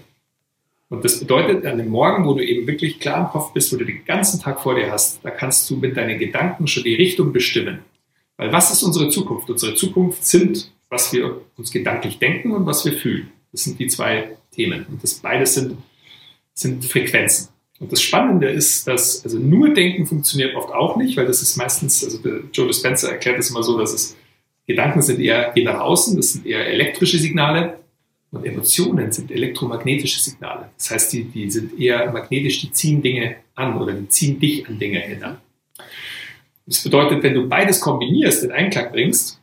Und 0.89 1.05
das 1.05 1.21
bedeutet, 1.21 1.65
an 1.65 1.79
dem 1.79 1.89
Morgen, 1.89 2.25
wo 2.27 2.35
du 2.35 2.45
eben 2.45 2.67
wirklich 2.67 2.99
klar 2.99 3.21
im 3.21 3.29
Kopf 3.29 3.53
bist, 3.53 3.73
wo 3.73 3.77
du 3.77 3.85
den 3.85 4.05
ganzen 4.05 4.41
Tag 4.41 4.61
vor 4.61 4.75
dir 4.75 4.91
hast, 4.91 5.25
da 5.25 5.31
kannst 5.31 5.71
du 5.71 5.77
mit 5.77 5.97
deinen 5.97 6.19
Gedanken 6.19 6.67
schon 6.67 6.83
die 6.83 6.97
Richtung 6.97 7.33
bestimmen. 7.33 7.79
Weil 8.37 8.53
was 8.53 8.73
ist 8.73 8.83
unsere 8.83 9.09
Zukunft? 9.11 9.49
Unsere 9.49 9.77
Zukunft 9.77 10.25
sind, 10.25 10.73
was 10.89 11.13
wir 11.13 11.43
uns 11.57 11.71
gedanklich 11.71 12.19
denken 12.19 12.51
und 12.51 12.67
was 12.67 12.85
wir 12.85 12.93
fühlen. 12.93 13.31
Das 13.53 13.63
sind 13.63 13.79
die 13.79 13.87
zwei 13.87 14.37
Themen. 14.51 14.87
Und 14.87 15.05
das 15.05 15.15
beides 15.15 15.55
sind, 15.55 15.77
sind 16.55 16.85
Frequenzen. 16.85 17.51
Und 17.81 17.91
das 17.91 18.03
Spannende 18.03 18.49
ist, 18.49 18.87
dass 18.87 19.24
also 19.24 19.39
nur 19.39 19.72
Denken 19.72 20.07
funktioniert 20.07 20.55
oft 20.55 20.70
auch 20.70 20.97
nicht, 20.97 21.16
weil 21.16 21.26
das 21.26 21.41
ist 21.41 21.57
meistens, 21.57 22.05
also 22.05 22.18
Joe 22.53 22.68
Dispenza 22.68 23.09
erklärt 23.09 23.39
das 23.39 23.51
immer 23.51 23.62
so, 23.62 23.78
dass 23.78 23.95
es 23.95 24.16
Gedanken 24.66 25.03
sind 25.03 25.18
eher 25.18 25.51
gehen 25.53 25.64
nach 25.64 25.81
außen, 25.81 26.16
das 26.16 26.35
sind 26.35 26.47
eher 26.47 26.66
elektrische 26.68 27.18
Signale 27.18 27.81
und 28.31 28.45
Emotionen 28.45 29.11
sind 29.11 29.31
elektromagnetische 29.31 30.20
Signale. 30.20 30.68
Das 30.76 30.91
heißt, 30.91 31.12
die, 31.12 31.24
die 31.24 31.51
sind 31.51 31.81
eher 31.81 32.12
magnetisch, 32.12 32.61
die 32.61 32.70
ziehen 32.70 33.03
Dinge 33.03 33.37
an 33.55 33.81
oder 33.81 33.95
die 33.95 34.09
ziehen 34.09 34.39
dich 34.39 34.68
an 34.68 34.78
Dinge 34.78 35.03
erinnern. 35.03 35.39
Das 36.66 36.85
bedeutet, 36.85 37.22
wenn 37.22 37.35
du 37.35 37.49
beides 37.49 37.81
kombinierst, 37.81 38.45
in 38.45 38.53
Einklang 38.53 38.93
bringst, 38.93 39.41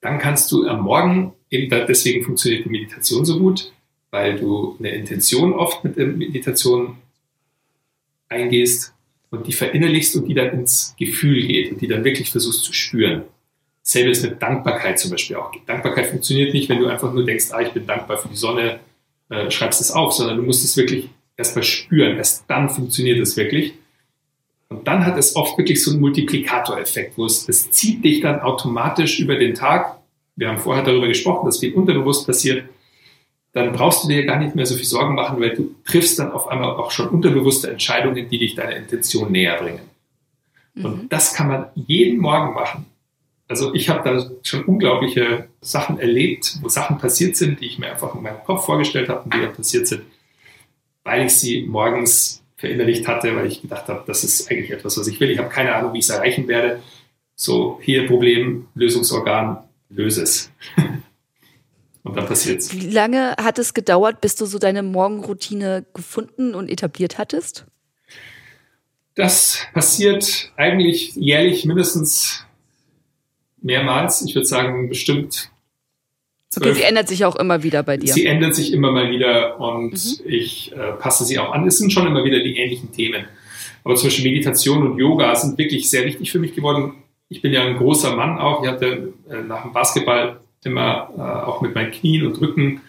dann 0.00 0.18
kannst 0.18 0.52
du 0.52 0.68
am 0.68 0.82
Morgen, 0.82 1.32
eben 1.50 1.68
deswegen 1.88 2.22
funktioniert 2.22 2.66
die 2.66 2.70
Meditation 2.70 3.24
so 3.24 3.38
gut, 3.38 3.72
weil 4.10 4.38
du 4.38 4.76
eine 4.78 4.90
Intention 4.90 5.54
oft 5.54 5.82
mit 5.82 5.96
der 5.96 6.06
Meditation 6.06 6.98
eingehst 8.28 8.94
und 9.30 9.46
die 9.46 9.52
verinnerlichst 9.52 10.16
und 10.16 10.26
die 10.26 10.34
dann 10.34 10.50
ins 10.50 10.94
Gefühl 10.98 11.46
geht 11.46 11.72
und 11.72 11.80
die 11.80 11.88
dann 11.88 12.04
wirklich 12.04 12.30
versuchst 12.30 12.64
zu 12.64 12.72
spüren. 12.72 13.22
Selbes 13.82 14.22
mit 14.22 14.40
Dankbarkeit 14.42 14.98
zum 14.98 15.10
Beispiel 15.10 15.36
auch. 15.36 15.50
Dankbarkeit 15.66 16.08
funktioniert 16.08 16.52
nicht, 16.52 16.68
wenn 16.68 16.78
du 16.78 16.86
einfach 16.86 17.12
nur 17.12 17.24
denkst, 17.24 17.46
ah, 17.52 17.60
ich 17.60 17.72
bin 17.72 17.86
dankbar 17.86 18.18
für 18.18 18.28
die 18.28 18.36
Sonne, 18.36 18.80
äh, 19.30 19.50
schreibst 19.50 19.80
es 19.80 19.90
auf, 19.90 20.12
sondern 20.12 20.36
du 20.36 20.42
musst 20.42 20.64
es 20.64 20.76
wirklich 20.76 21.08
erstmal 21.36 21.62
spüren. 21.62 22.16
Erst 22.18 22.44
dann 22.48 22.68
funktioniert 22.68 23.18
es 23.18 23.36
wirklich. 23.36 23.74
Und 24.68 24.86
dann 24.86 25.06
hat 25.06 25.16
es 25.16 25.34
oft 25.36 25.56
wirklich 25.56 25.82
so 25.82 25.92
einen 25.92 26.00
Multiplikatoreffekt, 26.00 27.16
wo 27.16 27.24
es, 27.24 27.48
es 27.48 27.70
zieht 27.70 28.04
dich 28.04 28.20
dann 28.20 28.40
automatisch 28.40 29.18
über 29.18 29.36
den 29.36 29.54
Tag. 29.54 29.98
Wir 30.36 30.48
haben 30.48 30.58
vorher 30.58 30.84
darüber 30.84 31.08
gesprochen, 31.08 31.46
dass 31.46 31.58
viel 31.58 31.72
unterbewusst 31.72 32.26
passiert. 32.26 32.64
Dann 33.52 33.72
brauchst 33.72 34.04
du 34.04 34.08
dir 34.08 34.26
gar 34.26 34.38
nicht 34.38 34.54
mehr 34.54 34.66
so 34.66 34.74
viel 34.74 34.84
Sorgen 34.84 35.14
machen, 35.14 35.40
weil 35.40 35.54
du 35.54 35.74
triffst 35.84 36.18
dann 36.18 36.32
auf 36.32 36.48
einmal 36.48 36.70
auch 36.70 36.90
schon 36.90 37.08
unterbewusste 37.08 37.70
Entscheidungen, 37.70 38.28
die 38.28 38.38
dich 38.38 38.54
deiner 38.54 38.76
Intention 38.76 39.32
näher 39.32 39.56
bringen. 39.56 39.80
Mhm. 40.74 40.84
Und 40.84 41.12
das 41.12 41.34
kann 41.34 41.48
man 41.48 41.66
jeden 41.74 42.18
Morgen 42.18 42.54
machen. 42.54 42.86
Also 43.48 43.74
ich 43.74 43.88
habe 43.88 44.02
da 44.04 44.30
schon 44.42 44.64
unglaubliche 44.64 45.48
Sachen 45.62 45.98
erlebt, 45.98 46.58
wo 46.60 46.68
Sachen 46.68 46.98
passiert 46.98 47.36
sind, 47.36 47.60
die 47.60 47.66
ich 47.66 47.78
mir 47.78 47.90
einfach 47.90 48.14
in 48.14 48.22
meinem 48.22 48.44
Kopf 48.44 48.66
vorgestellt 48.66 49.08
habe 49.08 49.22
und 49.22 49.34
die 49.34 49.40
dann 49.40 49.54
passiert 49.54 49.86
sind, 49.86 50.02
weil 51.02 51.24
ich 51.26 51.34
sie 51.34 51.62
morgens 51.62 52.42
verinnerlicht 52.56 53.08
hatte, 53.08 53.34
weil 53.34 53.46
ich 53.46 53.62
gedacht 53.62 53.88
habe, 53.88 54.04
das 54.06 54.24
ist 54.24 54.50
eigentlich 54.50 54.70
etwas, 54.70 54.98
was 54.98 55.06
ich 55.06 55.18
will. 55.18 55.30
Ich 55.30 55.38
habe 55.38 55.48
keine 55.48 55.74
Ahnung, 55.74 55.94
wie 55.94 55.98
ich 55.98 56.04
es 56.04 56.10
erreichen 56.10 56.46
werde. 56.46 56.82
So, 57.36 57.80
hier 57.82 58.06
Problem, 58.06 58.66
Lösungsorgan, 58.74 59.58
löse 59.88 60.22
es. 60.22 60.52
Und 62.08 62.16
dann 62.16 62.26
passiert's. 62.26 62.72
Wie 62.72 62.90
lange 62.90 63.36
hat 63.36 63.58
es 63.58 63.74
gedauert, 63.74 64.20
bis 64.20 64.34
du 64.34 64.46
so 64.46 64.58
deine 64.58 64.82
Morgenroutine 64.82 65.84
gefunden 65.94 66.54
und 66.54 66.70
etabliert 66.70 67.18
hattest? 67.18 67.66
Das 69.14 69.58
passiert 69.74 70.52
eigentlich 70.56 71.14
jährlich 71.16 71.64
mindestens 71.64 72.44
mehrmals. 73.60 74.22
Ich 74.22 74.34
würde 74.34 74.46
sagen, 74.46 74.88
bestimmt. 74.88 75.50
Okay, 76.56 76.72
sie 76.72 76.82
ändert 76.82 77.08
sich 77.08 77.24
auch 77.26 77.36
immer 77.36 77.62
wieder 77.62 77.82
bei 77.82 77.98
dir. 77.98 78.12
Sie 78.12 78.24
ändert 78.24 78.54
sich 78.54 78.72
immer 78.72 78.90
mal 78.90 79.10
wieder 79.10 79.60
und 79.60 79.92
mhm. 79.92 80.24
ich 80.24 80.72
äh, 80.72 80.92
passe 80.92 81.26
sie 81.26 81.38
auch 81.38 81.52
an. 81.52 81.66
Es 81.66 81.76
sind 81.78 81.92
schon 81.92 82.06
immer 82.06 82.24
wieder 82.24 82.40
die 82.40 82.56
ähnlichen 82.56 82.90
Themen. 82.90 83.26
Aber 83.84 83.96
zum 83.96 84.08
Beispiel 84.08 84.30
Meditation 84.30 84.82
und 84.82 84.98
Yoga 84.98 85.34
sind 85.34 85.58
wirklich 85.58 85.90
sehr 85.90 86.06
wichtig 86.06 86.32
für 86.32 86.38
mich 86.38 86.54
geworden. 86.54 86.94
Ich 87.28 87.42
bin 87.42 87.52
ja 87.52 87.64
ein 87.64 87.76
großer 87.76 88.16
Mann 88.16 88.38
auch. 88.38 88.62
Ich 88.62 88.70
hatte 88.70 89.12
äh, 89.28 89.42
nach 89.42 89.62
dem 89.62 89.72
Basketball 89.72 90.40
immer 90.64 91.10
äh, 91.16 91.20
auch 91.20 91.60
mit 91.60 91.74
meinen 91.74 91.90
Knien 91.90 92.26
und 92.26 92.40
Rücken 92.40 92.80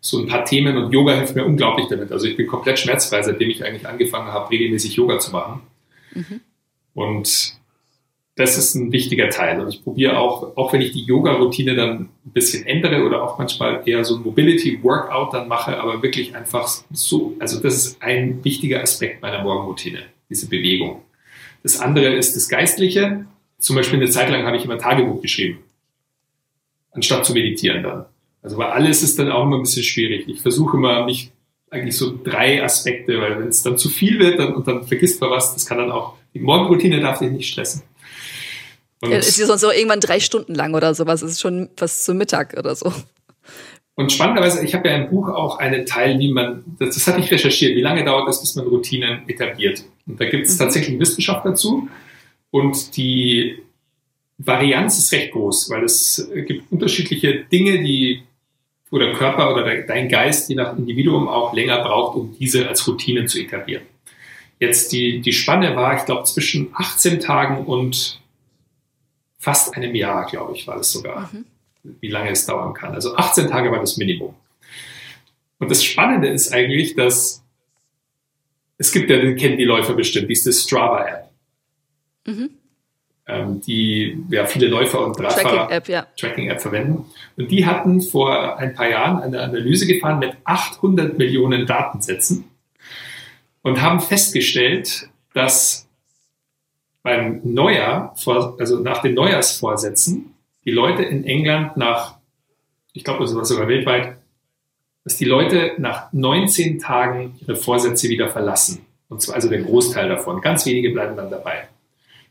so 0.00 0.18
ein 0.18 0.26
paar 0.26 0.44
Themen 0.44 0.76
und 0.76 0.92
Yoga 0.92 1.14
hilft 1.14 1.36
mir 1.36 1.44
unglaublich 1.44 1.86
damit. 1.88 2.10
Also 2.10 2.26
ich 2.26 2.36
bin 2.36 2.46
komplett 2.46 2.78
schmerzfrei, 2.78 3.22
seitdem 3.22 3.50
ich 3.50 3.64
eigentlich 3.64 3.86
angefangen 3.86 4.28
habe, 4.28 4.50
regelmäßig 4.50 4.94
Yoga 4.94 5.18
zu 5.18 5.30
machen. 5.30 5.60
Mhm. 6.14 6.40
Und 6.94 7.60
das 8.36 8.56
ist 8.56 8.74
ein 8.74 8.92
wichtiger 8.92 9.28
Teil. 9.28 9.60
Und 9.60 9.68
ich 9.68 9.84
probiere 9.84 10.18
auch, 10.18 10.56
auch 10.56 10.72
wenn 10.72 10.80
ich 10.80 10.92
die 10.92 11.04
Yoga-Routine 11.04 11.74
dann 11.74 12.08
ein 12.24 12.32
bisschen 12.32 12.66
ändere 12.66 13.04
oder 13.04 13.22
auch 13.22 13.38
manchmal 13.38 13.82
eher 13.84 14.02
so 14.04 14.16
ein 14.16 14.22
Mobility-Workout 14.22 15.34
dann 15.34 15.48
mache, 15.48 15.78
aber 15.78 16.02
wirklich 16.02 16.34
einfach 16.34 16.66
so, 16.90 17.36
also 17.38 17.60
das 17.60 17.74
ist 17.74 18.02
ein 18.02 18.42
wichtiger 18.42 18.82
Aspekt 18.82 19.20
meiner 19.20 19.42
Morgenroutine, 19.42 20.04
diese 20.30 20.48
Bewegung. 20.48 21.02
Das 21.62 21.78
andere 21.78 22.14
ist 22.14 22.34
das 22.34 22.48
Geistliche. 22.48 23.26
Zum 23.58 23.76
Beispiel 23.76 23.98
eine 24.00 24.08
Zeit 24.08 24.30
lang 24.30 24.46
habe 24.46 24.56
ich 24.56 24.64
immer 24.64 24.78
Tagebuch 24.78 25.20
geschrieben, 25.20 25.58
anstatt 26.92 27.24
zu 27.24 27.32
meditieren 27.32 27.82
dann. 27.82 28.06
Also 28.42 28.56
weil 28.56 28.70
alles 28.70 29.02
ist 29.02 29.18
dann 29.18 29.30
auch 29.30 29.44
immer 29.44 29.56
ein 29.56 29.62
bisschen 29.62 29.82
schwierig. 29.82 30.28
Ich 30.28 30.40
versuche 30.40 30.76
immer, 30.76 31.04
mich 31.04 31.30
eigentlich 31.70 31.96
so 31.96 32.18
drei 32.22 32.62
Aspekte, 32.62 33.20
weil 33.20 33.38
wenn 33.38 33.48
es 33.48 33.62
dann 33.62 33.78
zu 33.78 33.88
viel 33.88 34.18
wird 34.18 34.38
dann, 34.38 34.54
und 34.54 34.66
dann 34.66 34.84
vergisst 34.84 35.20
man 35.20 35.30
was, 35.30 35.54
das 35.54 35.66
kann 35.66 35.78
dann 35.78 35.92
auch, 35.92 36.14
die 36.34 36.40
Morgenroutine 36.40 37.00
darf 37.00 37.20
dich 37.20 37.30
nicht 37.30 37.50
stressen. 37.50 37.82
Und 39.00 39.12
ja, 39.12 39.18
ist 39.18 39.38
ja 39.38 39.46
sonst 39.46 39.64
auch 39.64 39.72
irgendwann 39.72 40.00
drei 40.00 40.20
Stunden 40.20 40.54
lang 40.54 40.74
oder 40.74 40.94
sowas, 40.94 41.22
ist 41.22 41.40
schon 41.40 41.70
was 41.76 42.04
zum 42.04 42.18
Mittag 42.18 42.56
oder 42.58 42.74
so. 42.74 42.92
Und 43.94 44.12
spannenderweise, 44.12 44.64
ich 44.64 44.74
habe 44.74 44.88
ja 44.88 44.96
im 44.96 45.10
Buch 45.10 45.28
auch 45.28 45.58
einen 45.58 45.86
Teil, 45.86 46.18
wie 46.18 46.32
man, 46.32 46.64
das, 46.78 46.94
das 46.94 47.06
hatte 47.06 47.20
ich 47.20 47.30
recherchiert, 47.30 47.76
wie 47.76 47.82
lange 47.82 48.04
dauert 48.04 48.28
es, 48.28 48.40
bis 48.40 48.54
man 48.56 48.66
Routinen 48.66 49.28
etabliert. 49.28 49.84
Und 50.06 50.20
da 50.20 50.28
gibt 50.28 50.46
es 50.46 50.54
mhm. 50.54 50.58
tatsächlich 50.58 50.98
Wissenschaft 50.98 51.44
dazu. 51.44 51.88
Und 52.50 52.96
die 52.96 53.58
Varianz 54.42 54.98
ist 54.98 55.12
recht 55.12 55.32
groß, 55.32 55.70
weil 55.70 55.84
es 55.84 56.30
gibt 56.46 56.72
unterschiedliche 56.72 57.44
Dinge, 57.44 57.82
die 57.82 58.22
wo 58.90 58.98
der 58.98 59.12
Körper 59.12 59.52
oder 59.52 59.82
dein 59.82 60.08
Geist 60.08 60.48
je 60.48 60.56
nach 60.56 60.76
Individuum 60.76 61.28
auch 61.28 61.54
länger 61.54 61.82
braucht, 61.82 62.16
um 62.16 62.36
diese 62.38 62.68
als 62.68 62.86
Routine 62.88 63.26
zu 63.26 63.40
etablieren. 63.40 63.84
Jetzt 64.58 64.92
die, 64.92 65.20
die 65.20 65.32
Spanne 65.32 65.76
war, 65.76 65.96
ich 65.96 66.04
glaube, 66.04 66.24
zwischen 66.24 66.70
18 66.74 67.20
Tagen 67.20 67.64
und 67.66 68.20
fast 69.38 69.74
einem 69.76 69.94
Jahr, 69.94 70.26
glaube 70.26 70.54
ich, 70.56 70.66
war 70.66 70.76
das 70.76 70.90
sogar, 70.90 71.30
mhm. 71.32 71.46
wie 72.00 72.08
lange 72.08 72.30
es 72.30 72.46
dauern 72.46 72.74
kann. 72.74 72.92
Also 72.92 73.14
18 73.14 73.48
Tage 73.48 73.70
war 73.70 73.78
das 73.78 73.96
Minimum. 73.96 74.34
Und 75.60 75.70
das 75.70 75.84
Spannende 75.84 76.28
ist 76.28 76.52
eigentlich, 76.52 76.96
dass 76.96 77.42
es 78.76 78.92
gibt 78.92 79.08
ja, 79.08 79.18
den 79.18 79.36
kennen 79.36 79.56
die 79.56 79.64
Läufer 79.64 79.94
bestimmt, 79.94 80.28
die 80.28 80.32
ist 80.32 80.46
das 80.46 80.62
Strava-App. 80.62 81.30
Mhm 82.26 82.50
ähm, 83.30 83.60
die 83.60 84.22
ja, 84.30 84.46
viele 84.46 84.66
Läufer 84.66 85.04
und 85.04 85.18
Radfahrer 85.20 85.68
Tracking-App 85.68 85.88
ja. 85.88 86.06
Tracking 86.18 86.58
verwenden. 86.58 87.04
Und 87.36 87.50
die 87.50 87.64
hatten 87.64 88.00
vor 88.00 88.58
ein 88.58 88.74
paar 88.74 88.88
Jahren 88.88 89.22
eine 89.22 89.40
Analyse 89.40 89.86
gefahren 89.86 90.18
mit 90.18 90.32
800 90.44 91.16
Millionen 91.16 91.66
Datensätzen 91.66 92.44
und 93.62 93.80
haben 93.80 94.00
festgestellt, 94.00 95.08
dass 95.34 95.86
beim 97.02 97.40
Neujahr, 97.44 98.14
also 98.58 98.80
nach 98.80 99.02
den 99.02 99.14
Neujahrsvorsätzen, 99.14 100.34
die 100.64 100.70
Leute 100.70 101.02
in 101.02 101.24
England 101.24 101.76
nach, 101.76 102.16
ich 102.92 103.04
glaube, 103.04 103.20
das 103.24 103.34
war 103.34 103.44
sogar 103.44 103.68
weltweit, 103.68 104.16
dass 105.04 105.16
die 105.16 105.24
Leute 105.24 105.72
nach 105.78 106.12
19 106.12 106.78
Tagen 106.78 107.36
ihre 107.40 107.56
Vorsätze 107.56 108.08
wieder 108.08 108.28
verlassen. 108.28 108.84
Und 109.08 109.22
zwar 109.22 109.36
also 109.36 109.48
der 109.48 109.62
Großteil 109.62 110.08
davon. 110.08 110.40
Ganz 110.40 110.66
wenige 110.66 110.90
bleiben 110.90 111.16
dann 111.16 111.30
dabei. 111.30 111.68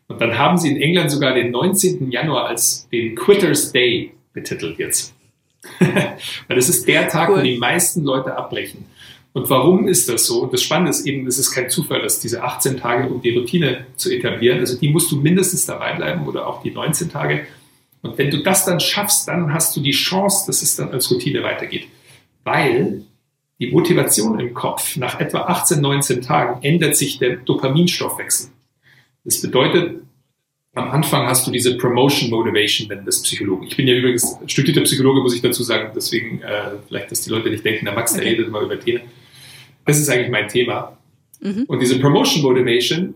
Und 0.09 0.19
dann 0.19 0.37
haben 0.37 0.57
sie 0.57 0.69
in 0.71 0.81
England 0.81 1.11
sogar 1.11 1.33
den 1.33 1.51
19. 1.51 2.11
Januar 2.11 2.47
als 2.47 2.89
den 2.89 3.15
Quitters 3.15 3.71
Day 3.71 4.11
betitelt 4.33 4.77
jetzt. 4.79 5.13
Weil 5.79 6.55
das 6.55 6.67
ist 6.67 6.87
der 6.87 7.07
Tag, 7.07 7.29
cool. 7.29 7.37
wo 7.37 7.41
die 7.41 7.57
meisten 7.57 8.03
Leute 8.03 8.35
abbrechen. 8.35 8.85
Und 9.33 9.49
warum 9.49 9.87
ist 9.87 10.09
das 10.09 10.25
so? 10.25 10.47
Das 10.47 10.63
Spannende 10.63 10.89
ist 10.89 11.05
eben, 11.05 11.27
es 11.27 11.37
ist 11.37 11.51
kein 11.51 11.69
Zufall, 11.69 12.01
dass 12.01 12.19
diese 12.19 12.43
18 12.43 12.77
Tage, 12.77 13.07
um 13.07 13.21
die 13.21 13.37
Routine 13.37 13.85
zu 13.95 14.11
etablieren, 14.11 14.59
also 14.59 14.77
die 14.77 14.89
musst 14.89 15.11
du 15.11 15.17
mindestens 15.17 15.67
dabei 15.67 15.93
bleiben 15.93 16.27
oder 16.27 16.47
auch 16.47 16.63
die 16.63 16.71
19 16.71 17.11
Tage. 17.11 17.45
Und 18.01 18.17
wenn 18.17 18.31
du 18.31 18.41
das 18.41 18.65
dann 18.65 18.79
schaffst, 18.79 19.27
dann 19.27 19.53
hast 19.53 19.75
du 19.75 19.81
die 19.81 19.91
Chance, 19.91 20.47
dass 20.47 20.63
es 20.63 20.75
dann 20.75 20.91
als 20.91 21.11
Routine 21.11 21.43
weitergeht. 21.43 21.87
Weil 22.43 23.03
die 23.59 23.71
Motivation 23.71 24.39
im 24.39 24.53
Kopf 24.55 24.95
nach 24.95 25.19
etwa 25.19 25.41
18, 25.41 25.79
19 25.81 26.21
Tagen 26.21 26.63
ändert 26.63 26.95
sich 26.95 27.19
der 27.19 27.35
Dopaminstoffwechsel. 27.35 28.49
Das 29.23 29.41
bedeutet, 29.41 30.01
am 30.75 30.91
Anfang 30.91 31.27
hast 31.27 31.45
du 31.47 31.51
diese 31.51 31.77
Promotion 31.77 32.29
Motivation, 32.29 32.89
wenn 32.89 33.05
das 33.05 33.21
Psychologen. 33.23 33.67
Ich 33.67 33.75
bin 33.75 33.87
ja 33.87 33.95
übrigens 33.95 34.37
studierter 34.47 34.81
Psychologe, 34.81 35.21
muss 35.21 35.35
ich 35.35 35.41
dazu 35.41 35.63
sagen, 35.63 35.91
deswegen 35.95 36.41
äh, 36.41 36.77
vielleicht, 36.87 37.11
dass 37.11 37.21
die 37.21 37.29
Leute 37.31 37.49
nicht 37.49 37.65
denken, 37.65 37.85
der 37.85 37.93
Max, 37.93 38.13
der 38.13 38.23
redet 38.23 38.47
immer 38.47 38.61
über 38.61 38.79
Themen. 38.79 39.03
Das 39.85 39.99
ist 39.99 40.09
eigentlich 40.09 40.29
mein 40.29 40.47
Thema. 40.47 40.97
Mhm. 41.41 41.63
Und 41.67 41.81
diese 41.81 41.99
Promotion 41.99 42.43
Motivation, 42.43 43.15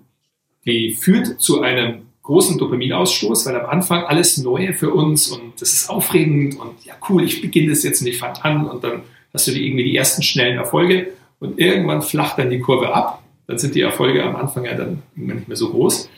die 0.66 0.93
führt 0.93 1.39
zu 1.39 1.62
einem 1.62 2.04
großen 2.24 2.58
Dopaminausstoß, 2.58 3.45
weil 3.45 3.58
am 3.58 3.66
Anfang 3.70 4.04
alles 4.06 4.38
Neue 4.38 4.74
für 4.74 4.91
uns 4.91 5.28
und 5.28 5.62
das 5.62 5.74
ist 5.74 5.89
aufregend 5.89 6.58
und 6.58 6.84
ja 6.86 6.93
cool, 7.10 7.24
ich 7.24 7.41
beginne 7.41 7.70
das 7.70 7.84
jetzt 7.84 8.01
und 8.01 8.08
ich 8.08 8.18
fange 8.18 8.43
an 8.43 8.66
und 8.66 8.84
dann 8.84 9.01
hast 9.34 9.47
du 9.47 9.51
die, 9.51 9.68
irgendwie 9.68 9.84
die 9.84 9.95
ersten 9.95 10.24
schnellen 10.24 10.58
Erfolge 10.58 11.14
und 11.39 11.60
irgendwann 11.60 12.01
flacht 12.01 12.39
dann 12.39 12.49
die 12.49 12.60
Kurve 12.60 12.93
ab 12.93 13.22
dann 13.48 13.58
sind 13.58 13.76
die 13.76 13.82
Erfolge 13.82 14.24
am 14.24 14.36
Anfang 14.36 14.66
ja 14.66 14.74
dann 14.74 15.04
nicht 15.16 15.48
mehr 15.48 15.58
so 15.58 15.70
groß. 15.72 16.10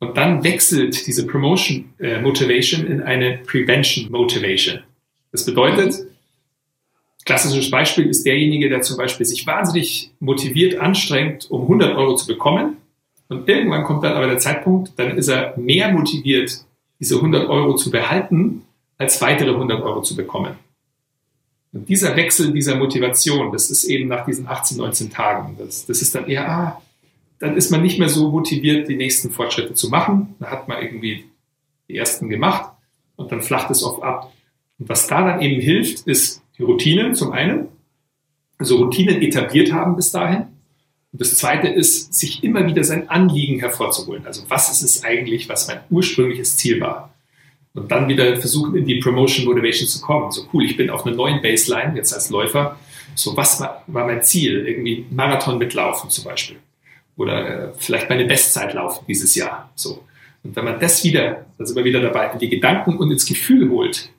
Und 0.00 0.16
dann 0.16 0.42
wechselt 0.42 1.06
diese 1.06 1.26
Promotion 1.26 1.92
äh, 1.98 2.20
Motivation 2.20 2.86
in 2.86 3.02
eine 3.02 3.38
Prevention 3.46 4.10
Motivation. 4.10 4.80
Das 5.30 5.46
bedeutet, 5.46 5.94
klassisches 7.24 7.70
Beispiel 7.70 8.06
ist 8.06 8.26
derjenige, 8.26 8.68
der 8.68 8.82
zum 8.82 8.96
Beispiel 8.96 9.24
sich 9.24 9.46
wahnsinnig 9.46 10.10
motiviert 10.18 10.78
anstrengt, 10.80 11.50
um 11.50 11.62
100 11.62 11.96
Euro 11.96 12.16
zu 12.16 12.26
bekommen. 12.26 12.78
Und 13.28 13.48
irgendwann 13.48 13.84
kommt 13.84 14.04
dann 14.04 14.14
aber 14.14 14.26
der 14.26 14.38
Zeitpunkt, 14.38 14.92
dann 14.96 15.16
ist 15.16 15.28
er 15.28 15.56
mehr 15.56 15.90
motiviert, 15.92 16.64
diese 17.00 17.16
100 17.16 17.48
Euro 17.48 17.74
zu 17.76 17.90
behalten, 17.90 18.62
als 18.98 19.20
weitere 19.22 19.50
100 19.50 19.82
Euro 19.82 20.02
zu 20.02 20.14
bekommen. 20.14 20.54
Und 21.72 21.88
dieser 21.88 22.16
Wechsel 22.16 22.52
dieser 22.52 22.76
Motivation, 22.76 23.50
das 23.50 23.70
ist 23.70 23.84
eben 23.84 24.08
nach 24.08 24.26
diesen 24.26 24.46
18, 24.46 24.76
19 24.76 25.10
Tagen. 25.10 25.56
Das, 25.58 25.86
das 25.86 26.02
ist 26.02 26.14
dann 26.14 26.26
eher, 26.28 26.48
ah, 26.48 26.82
dann 27.38 27.56
ist 27.56 27.70
man 27.70 27.82
nicht 27.82 27.98
mehr 27.98 28.10
so 28.10 28.30
motiviert, 28.30 28.88
die 28.88 28.96
nächsten 28.96 29.30
Fortschritte 29.30 29.74
zu 29.74 29.88
machen. 29.88 30.34
Da 30.38 30.50
hat 30.50 30.68
man 30.68 30.82
irgendwie 30.82 31.24
die 31.88 31.96
ersten 31.96 32.28
gemacht 32.28 32.72
und 33.16 33.32
dann 33.32 33.42
flacht 33.42 33.70
es 33.70 33.82
oft 33.82 34.02
ab. 34.02 34.32
Und 34.78 34.88
was 34.88 35.06
da 35.06 35.22
dann 35.26 35.40
eben 35.40 35.60
hilft, 35.60 36.06
ist 36.06 36.42
die 36.58 36.62
Routinen 36.62 37.14
zum 37.14 37.32
einen, 37.32 37.68
also 38.58 38.76
Routinen 38.76 39.22
etabliert 39.22 39.72
haben 39.72 39.96
bis 39.96 40.10
dahin. 40.10 40.46
Und 41.12 41.20
das 41.20 41.34
zweite 41.36 41.68
ist, 41.68 42.14
sich 42.14 42.44
immer 42.44 42.66
wieder 42.66 42.84
sein 42.84 43.08
Anliegen 43.08 43.60
hervorzuholen. 43.60 44.26
Also 44.26 44.44
was 44.48 44.70
ist 44.70 44.82
es 44.82 45.04
eigentlich, 45.04 45.48
was 45.48 45.68
mein 45.68 45.80
ursprüngliches 45.90 46.56
Ziel 46.56 46.80
war? 46.80 47.11
Und 47.74 47.90
dann 47.90 48.08
wieder 48.08 48.36
versuchen, 48.36 48.76
in 48.76 48.84
die 48.84 48.96
Promotion 48.96 49.46
Motivation 49.46 49.88
zu 49.88 50.00
kommen. 50.00 50.30
So 50.30 50.46
cool, 50.52 50.64
ich 50.64 50.76
bin 50.76 50.90
auf 50.90 51.06
einer 51.06 51.16
neuen 51.16 51.40
Baseline, 51.40 51.96
jetzt 51.96 52.12
als 52.12 52.30
Läufer. 52.30 52.78
So, 53.14 53.36
was 53.36 53.60
war, 53.60 53.82
war 53.86 54.06
mein 54.06 54.22
Ziel? 54.22 54.66
Irgendwie 54.66 55.06
Marathon 55.10 55.58
mitlaufen 55.58 56.10
zum 56.10 56.24
Beispiel. 56.24 56.56
Oder 57.16 57.68
äh, 57.70 57.72
vielleicht 57.78 58.08
meine 58.08 58.24
Bestzeit 58.24 58.74
laufen 58.74 59.04
dieses 59.06 59.34
Jahr. 59.34 59.70
So. 59.74 60.04
Und 60.42 60.56
wenn 60.56 60.64
man 60.64 60.80
das 60.80 61.04
wieder, 61.04 61.46
da 61.58 61.64
sind 61.64 61.76
wir 61.76 61.84
wieder 61.84 62.00
dabei, 62.00 62.30
in 62.32 62.38
die 62.38 62.48
Gedanken 62.48 62.96
und 62.96 63.10
ins 63.10 63.26
Gefühl 63.26 63.70
holt. 63.70 64.10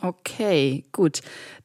Okay, 0.00 0.84
gut. 0.92 1.20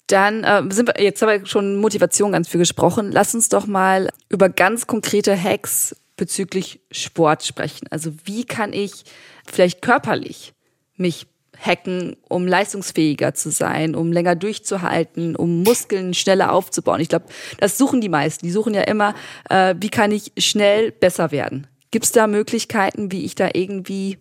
Dann 0.08 0.44
äh, 0.44 0.64
sind 0.70 0.88
wir, 0.88 1.04
jetzt 1.04 1.22
haben 1.22 1.30
wir 1.30 1.46
schon 1.46 1.78
Motivation 1.78 2.34
ganz 2.34 2.48
viel 2.48 2.60
gesprochen. 2.60 3.12
Lass 3.12 3.34
uns 3.34 3.50
doch 3.50 3.66
mal 3.66 4.10
über 4.30 4.50
ganz 4.50 4.88
konkrete 4.88 5.42
Hacks 5.42 5.96
bezüglich 6.18 6.82
Sport 6.92 7.44
sprechen. 7.44 7.88
Also 7.90 8.14
wie 8.26 8.46
kann 8.46 8.72
ich 8.72 9.04
vielleicht 9.46 9.82
körperlich 9.82 10.54
mich 10.98 11.28
hacken, 11.60 12.16
um 12.28 12.48
leistungsfähiger 12.48 13.34
zu 13.34 13.52
sein, 13.52 13.96
um 13.96 14.12
länger 14.12 14.36
durchzuhalten, 14.36 15.36
um 15.36 15.64
Muskeln 15.64 16.14
schneller 16.14 16.52
aufzubauen. 16.52 17.00
Ich 17.00 17.10
glaube, 17.10 17.26
das 17.60 17.78
suchen 17.78 18.02
die 18.02 18.10
meisten. 18.10 18.46
Die 18.46 18.52
suchen 18.52 18.74
ja 18.74 18.82
immer, 18.82 19.16
äh, 19.50 19.76
wie 19.80 19.90
kann 19.90 20.12
ich 20.12 20.32
schnell 20.38 20.92
besser 20.92 21.32
werden. 21.32 21.68
Gibt 21.92 22.06
es 22.06 22.12
da 22.12 22.28
Möglichkeiten, 22.28 23.12
wie 23.12 23.24
ich 23.26 23.36
da 23.36 23.50
irgendwie 23.54 24.18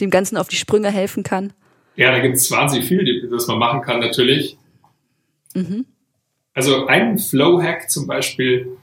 dem 0.00 0.10
Ganzen 0.10 0.36
auf 0.36 0.48
die 0.48 0.56
Sprünge 0.56 0.90
helfen 0.90 1.22
kann? 1.22 1.52
Ja, 1.96 2.10
da 2.10 2.20
gibt 2.20 2.36
es 2.36 2.50
wahnsinnig 2.50 2.86
viel, 2.88 3.28
was 3.30 3.46
man 3.46 3.58
machen 3.58 3.82
kann 3.82 4.00
natürlich. 4.00 4.56
Mhm. 5.54 5.86
Also 6.54 6.86
ein 6.86 7.18
Flow-Hack 7.18 7.90
zum 7.90 8.06
Beispiel, 8.06 8.76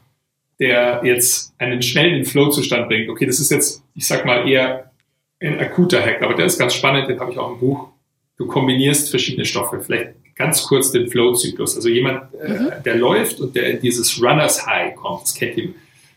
der 0.60 1.02
jetzt 1.04 1.54
einen 1.58 1.82
schnellen 1.82 2.26
Flow-Zustand 2.26 2.88
bringt. 2.88 3.10
Okay, 3.10 3.26
das 3.26 3.40
ist 3.40 3.52
jetzt, 3.52 3.84
ich 3.94 4.08
sag 4.08 4.26
mal, 4.26 4.48
eher 4.48 4.92
ein 5.40 5.60
akuter 5.60 6.02
Hack, 6.02 6.22
aber 6.22 6.34
der 6.34 6.46
ist 6.46 6.58
ganz 6.58 6.74
spannend, 6.74 7.10
den 7.10 7.20
habe 7.20 7.32
ich 7.32 7.38
auch 7.38 7.52
im 7.52 7.60
Buch. 7.60 7.90
Du 8.38 8.48
kombinierst 8.48 9.10
verschiedene 9.10 9.46
Stoffe. 9.46 9.82
Vielleicht 9.82 10.14
ganz 10.36 10.64
kurz 10.64 10.92
den 10.92 11.10
Flow-Zyklus. 11.10 11.76
Also 11.76 11.90
jemand, 11.90 12.34
äh, 12.34 12.50
mhm. 12.50 12.68
äh, 12.68 12.82
der 12.84 12.96
läuft 12.96 13.40
und 13.40 13.56
der 13.56 13.70
in 13.72 13.80
dieses 13.80 14.22
Runners 14.22 14.66
High 14.66 14.96
kommt, 14.96 15.24
das 15.24 15.36
kennt 15.36 15.58
ihm 15.58 15.76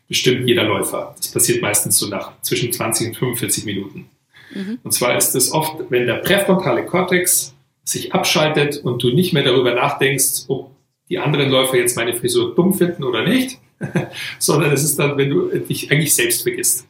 bestimmt 0.09 0.49
jeder 0.49 0.65
Läufer. 0.65 1.15
Das 1.17 1.29
passiert 1.29 1.63
meistens 1.63 1.99
so 1.99 2.09
nach 2.09 2.33
zwischen 2.43 2.73
20 2.73 3.09
und 3.09 3.17
45 3.17 3.65
Minuten. 3.67 4.09
Mhm. 4.55 4.79
Und 4.83 4.93
zwar 4.93 5.17
ist 5.17 5.35
es 5.35 5.53
oft, 5.53 5.91
wenn 5.91 6.07
der 6.07 6.17
präfrontale 6.17 6.85
Kortex 6.87 7.55
sich 7.85 8.13
abschaltet 8.13 8.79
und 8.79 9.03
du 9.03 9.11
nicht 9.11 9.33
mehr 9.33 9.45
darüber 9.45 9.75
nachdenkst, 9.75 10.47
ob 10.49 10.71
die 11.09 11.19
anderen 11.19 11.51
Läufer 11.51 11.77
jetzt 11.77 11.97
meine 11.97 12.15
Frisur 12.15 12.55
dumm 12.55 12.75
finden 12.75 13.05
oder 13.05 13.27
nicht, 13.27 13.59
sondern 14.39 14.73
es 14.73 14.83
ist 14.83 14.99
dann, 14.99 15.17
wenn 15.17 15.31
du 15.31 15.49
dich 15.59 15.91
eigentlich 15.91 16.15
selbst 16.15 16.43
vergisst. 16.43 16.87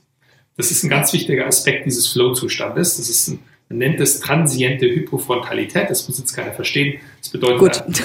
Das 0.59 0.73
ist 0.73 0.83
ein 0.83 0.91
ganz 0.91 1.13
wichtiger 1.13 1.47
Aspekt 1.47 1.87
dieses 1.87 2.09
Flow-Zustandes. 2.09 2.97
Das 2.97 3.09
ist 3.09 3.29
ein, 3.29 3.39
man 3.69 3.79
nennt 3.79 4.01
es 4.01 4.19
transiente 4.19 4.87
Hypofrontalität. 4.87 5.89
Das 5.89 6.09
muss 6.09 6.19
jetzt 6.19 6.35
keiner 6.35 6.53
verstehen. 6.53 6.99
Das 7.21 7.31
bedeutet 7.31 7.85
Gut. 7.87 8.03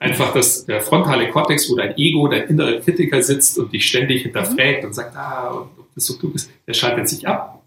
einfach, 0.00 0.34
dass 0.34 0.66
der 0.66 0.80
frontale 0.80 1.30
Kortex, 1.30 1.70
wo 1.70 1.76
dein 1.76 1.96
Ego, 1.96 2.26
dein 2.26 2.48
innerer 2.48 2.80
Kritiker 2.80 3.22
sitzt 3.22 3.60
und 3.60 3.72
dich 3.72 3.86
ständig 3.86 4.22
hinterfragt 4.22 4.82
mhm. 4.82 4.88
und 4.88 4.92
sagt, 4.92 5.16
ah, 5.16 5.68
ob 5.78 5.94
das 5.94 6.06
so 6.06 6.18
klug 6.18 6.34
ist, 6.34 6.50
der 6.66 6.74
schaltet 6.74 7.08
sich 7.08 7.28
ab. 7.28 7.62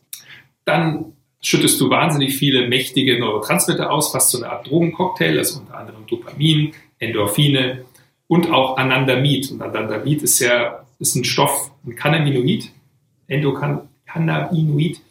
Dann 0.66 1.14
schüttest 1.41 1.80
du 1.80 1.89
wahnsinnig 1.89 2.36
viele 2.36 2.68
mächtige 2.68 3.18
Neurotransmitter 3.18 3.89
aus, 3.89 4.12
fast 4.12 4.32
so 4.32 4.39
eine 4.39 4.51
Art 4.51 4.70
Drogencocktail, 4.70 5.38
also 5.38 5.62
unter 5.62 5.78
anderem 5.78 6.05
Dopamin, 6.05 6.74
Endorphine 6.99 7.86
und 8.28 8.51
auch 8.51 8.76
Anandamid. 8.76 9.51
Und 9.51 9.62
Anandamid 9.62 10.22
ist 10.22 10.39
ja 10.39 10.84
ist 10.99 11.16
ein 11.16 11.24
Stoff, 11.24 11.72
ein 11.86 11.95
Cannabinoid, 11.95 12.72
Endocannabinoid, 14.14 15.01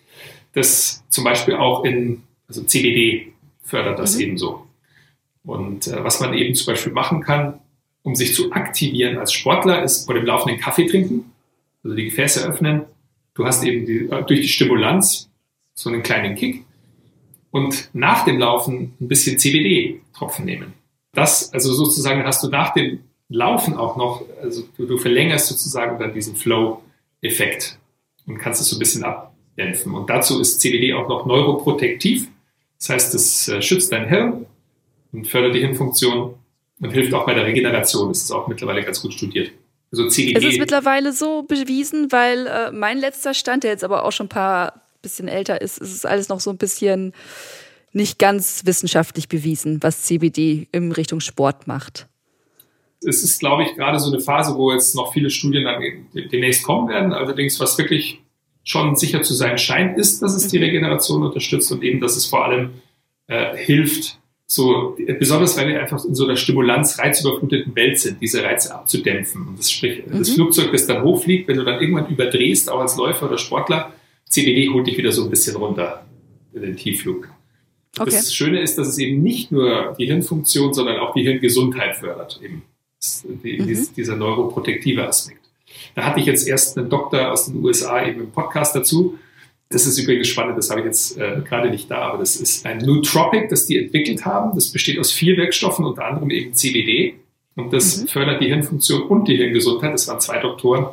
das 0.53 1.05
zum 1.09 1.25
Beispiel 1.25 1.55
auch 1.55 1.85
in, 1.85 2.23
also 2.49 2.63
CBD 2.63 3.33
fördert 3.63 3.99
das 3.99 4.17
mhm. 4.17 4.23
ebenso. 4.23 4.67
Und 5.45 5.87
äh, 5.87 6.03
was 6.05 6.21
man 6.21 6.35
eben 6.35 6.55
zum 6.55 6.67
Beispiel 6.67 6.93
machen 6.93 7.23
kann, 7.23 7.61
um 8.03 8.15
sich 8.15 8.35
zu 8.35 8.53
aktivieren 8.53 9.19
als 9.19 9.33
Sportler, 9.33 9.83
ist 9.83 10.07
vor 10.07 10.15
dem 10.15 10.25
laufenden 10.25 10.61
Kaffee 10.61 10.87
trinken, 10.87 11.33
also 11.83 11.97
die 11.97 12.05
Gefäße 12.05 12.47
öffnen. 12.47 12.83
Du 13.35 13.47
hast 13.47 13.63
eben 13.65 13.87
die, 13.87 14.09
äh, 14.11 14.25
durch 14.25 14.41
die 14.41 14.49
Stimulanz 14.49 15.31
so 15.75 15.89
einen 15.89 16.03
kleinen 16.03 16.35
Kick 16.35 16.65
und 17.51 17.91
nach 17.93 18.25
dem 18.25 18.39
Laufen 18.39 18.95
ein 19.01 19.09
bisschen 19.09 19.39
CBD-Tropfen 19.39 20.45
nehmen. 20.45 20.75
Das, 21.13 21.53
also 21.53 21.73
sozusagen 21.73 22.23
hast 22.25 22.43
du 22.43 22.49
nach 22.49 22.73
dem 22.75 23.01
Laufen 23.29 23.77
auch 23.77 23.97
noch, 23.97 24.25
also 24.43 24.65
du, 24.77 24.87
du 24.87 24.99
verlängerst 24.99 25.47
sozusagen 25.47 25.99
dann 25.99 26.13
diesen 26.13 26.37
Flow-Effekt 26.37 27.80
und 28.31 28.39
kannst 28.39 28.61
es 28.61 28.69
so 28.69 28.77
ein 28.77 28.79
bisschen 28.79 29.05
abdämpfen. 29.05 29.95
Und 29.95 30.09
dazu 30.09 30.41
ist 30.41 30.61
CBD 30.61 30.95
auch 30.95 31.09
noch 31.09 31.27
neuroprotektiv. 31.27 32.29
Das 32.79 32.89
heißt, 32.91 33.15
es 33.15 33.49
äh, 33.49 33.61
schützt 33.61 33.93
dein 33.93 34.09
Hirn 34.09 34.47
und 35.13 35.29
fördert 35.29 35.55
die 35.55 35.61
Hirnfunktion 35.61 36.35
und 36.81 36.91
hilft 36.91 37.13
auch 37.13 37.27
bei 37.27 37.35
der 37.35 37.45
Regeneration. 37.45 38.09
Das 38.09 38.23
ist 38.23 38.31
auch 38.31 38.49
mittlerweile 38.49 38.83
ganz 38.83 39.03
gut 39.03 39.13
studiert. 39.13 39.53
Also 39.93 40.09
CBD. 40.09 40.39
Es 40.39 40.45
ist 40.45 40.59
mittlerweile 40.59 41.13
so 41.13 41.43
bewiesen, 41.43 42.13
weil 42.13 42.47
äh, 42.47 42.71
mein 42.71 42.99
letzter 42.99 43.35
Stand, 43.35 43.65
der 43.65 43.73
jetzt 43.73 43.85
aber 43.85 44.05
auch 44.05 44.13
schon 44.13 44.27
ein 44.27 44.31
paar 44.31 44.83
bisschen 45.03 45.29
älter 45.29 45.61
ist, 45.61 45.79
ist 45.79 45.93
es 45.93 46.05
alles 46.05 46.29
noch 46.29 46.41
so 46.41 46.51
ein 46.51 46.59
bisschen 46.59 47.13
nicht 47.93 48.19
ganz 48.19 48.63
wissenschaftlich 48.67 49.29
bewiesen, 49.29 49.83
was 49.83 50.03
CBD 50.03 50.69
in 50.71 50.93
Richtung 50.93 51.21
Sport 51.21 51.67
macht. 51.67 52.07
Es 53.03 53.23
ist, 53.23 53.41
glaube 53.41 53.63
ich, 53.63 53.75
gerade 53.75 53.99
so 53.99 54.13
eine 54.13 54.21
Phase, 54.21 54.57
wo 54.57 54.73
jetzt 54.73 54.95
noch 54.95 55.13
viele 55.13 55.31
Studien 55.31 55.65
dann 55.65 55.83
demnächst 56.31 56.65
kommen 56.65 56.89
werden. 56.89 57.13
Allerdings, 57.13 57.59
was 57.59 57.79
wirklich 57.79 58.21
schon 58.65 58.97
sicher 58.97 59.23
zu 59.23 59.35
sein 59.35 59.59
scheint, 59.59 59.99
ist, 59.99 60.21
dass 60.23 60.35
es 60.35 60.49
die 60.49 60.59
mhm. 60.59 60.65
Regeneration 60.65 61.23
unterstützt 61.23 61.73
und 61.73 61.83
eben, 61.83 62.01
dass 62.01 62.17
es 62.17 62.27
vor 62.27 62.45
allem 62.45 62.71
äh, 63.27 63.57
hilft, 63.57 64.19
so, 64.47 64.97
besonders 65.21 65.57
weil 65.57 65.69
wir 65.69 65.81
einfach 65.81 66.05
in 66.05 66.17
so 66.17 66.25
einer 66.25 66.35
Stimulanz-reizüberfluteten 66.35 67.75
Welt 67.77 68.01
sind, 68.01 68.21
diese 68.21 68.43
Reize 68.43 68.75
abzudämpfen. 68.75 69.47
Und 69.47 69.59
das 69.59 69.71
sprich, 69.71 70.05
mhm. 70.05 70.19
das 70.19 70.31
Flugzeug, 70.31 70.73
das 70.73 70.87
dann 70.87 71.05
hochfliegt, 71.05 71.47
wenn 71.47 71.57
du 71.57 71.65
dann 71.65 71.81
irgendwann 71.81 72.09
überdrehst, 72.09 72.69
auch 72.69 72.81
als 72.81 72.97
Läufer 72.97 73.27
oder 73.27 73.39
Sportler, 73.39 73.93
CBD 74.29 74.69
holt 74.71 74.89
dich 74.89 74.99
wieder 74.99 75.13
so 75.13 75.23
ein 75.25 75.31
bisschen 75.31 75.57
runter 75.57 76.05
in 76.53 76.63
den 76.63 76.77
Tiefflug. 76.77 77.29
Okay. 77.99 78.11
Das 78.11 78.35
Schöne 78.35 78.61
ist, 78.61 78.77
dass 78.77 78.89
es 78.89 78.99
eben 78.99 79.23
nicht 79.23 79.53
nur 79.53 79.95
die 79.99 80.07
Hirnfunktion, 80.07 80.75
sondern 80.75 80.99
auch 80.99 81.15
die 81.15 81.23
Hirngesundheit 81.23 81.97
fördert. 81.97 82.41
Eben 82.43 82.63
die, 83.23 83.59
mhm. 83.61 83.89
dieser 83.97 84.17
neuroprotektive 84.17 85.07
Aspekt. 85.07 85.41
Da 85.95 86.05
hatte 86.05 86.21
ich 86.21 86.27
jetzt 86.27 86.47
erst 86.47 86.77
einen 86.77 86.91
Doktor 86.91 87.33
aus 87.33 87.47
den 87.47 87.63
USA 87.65 88.05
eben 88.05 88.21
im 88.21 88.31
Podcast 88.31 88.75
dazu. 88.75 89.19
Das 89.69 89.87
ist 89.87 89.99
übrigens 89.99 90.29
spannend, 90.29 90.59
das 90.59 90.69
habe 90.71 90.81
ich 90.81 90.87
jetzt 90.87 91.17
äh, 91.17 91.41
gerade 91.45 91.71
nicht 91.71 91.91
da, 91.91 92.09
aber 92.09 92.19
das 92.19 92.37
ist 92.37 92.67
ein 92.67 92.79
Nootropic, 92.79 93.49
das 93.49 93.67
die 93.67 93.79
entwickelt 93.79 94.25
haben. 94.25 94.55
Das 94.55 94.73
besteht 94.73 94.99
aus 94.99 95.13
vier 95.13 95.37
Wirkstoffen, 95.37 95.85
unter 95.85 96.05
anderem 96.05 96.31
eben 96.31 96.55
CBD. 96.55 97.15
Und 97.55 97.73
das 97.73 98.03
mhm. 98.03 98.09
fördert 98.09 98.43
die 98.43 98.47
Hirnfunktion 98.47 99.03
und 99.03 99.29
die 99.29 99.37
Hirngesundheit. 99.37 99.93
Das 99.95 100.09
waren 100.09 100.21
zwei 100.21 100.39
Doktoren, 100.39 100.87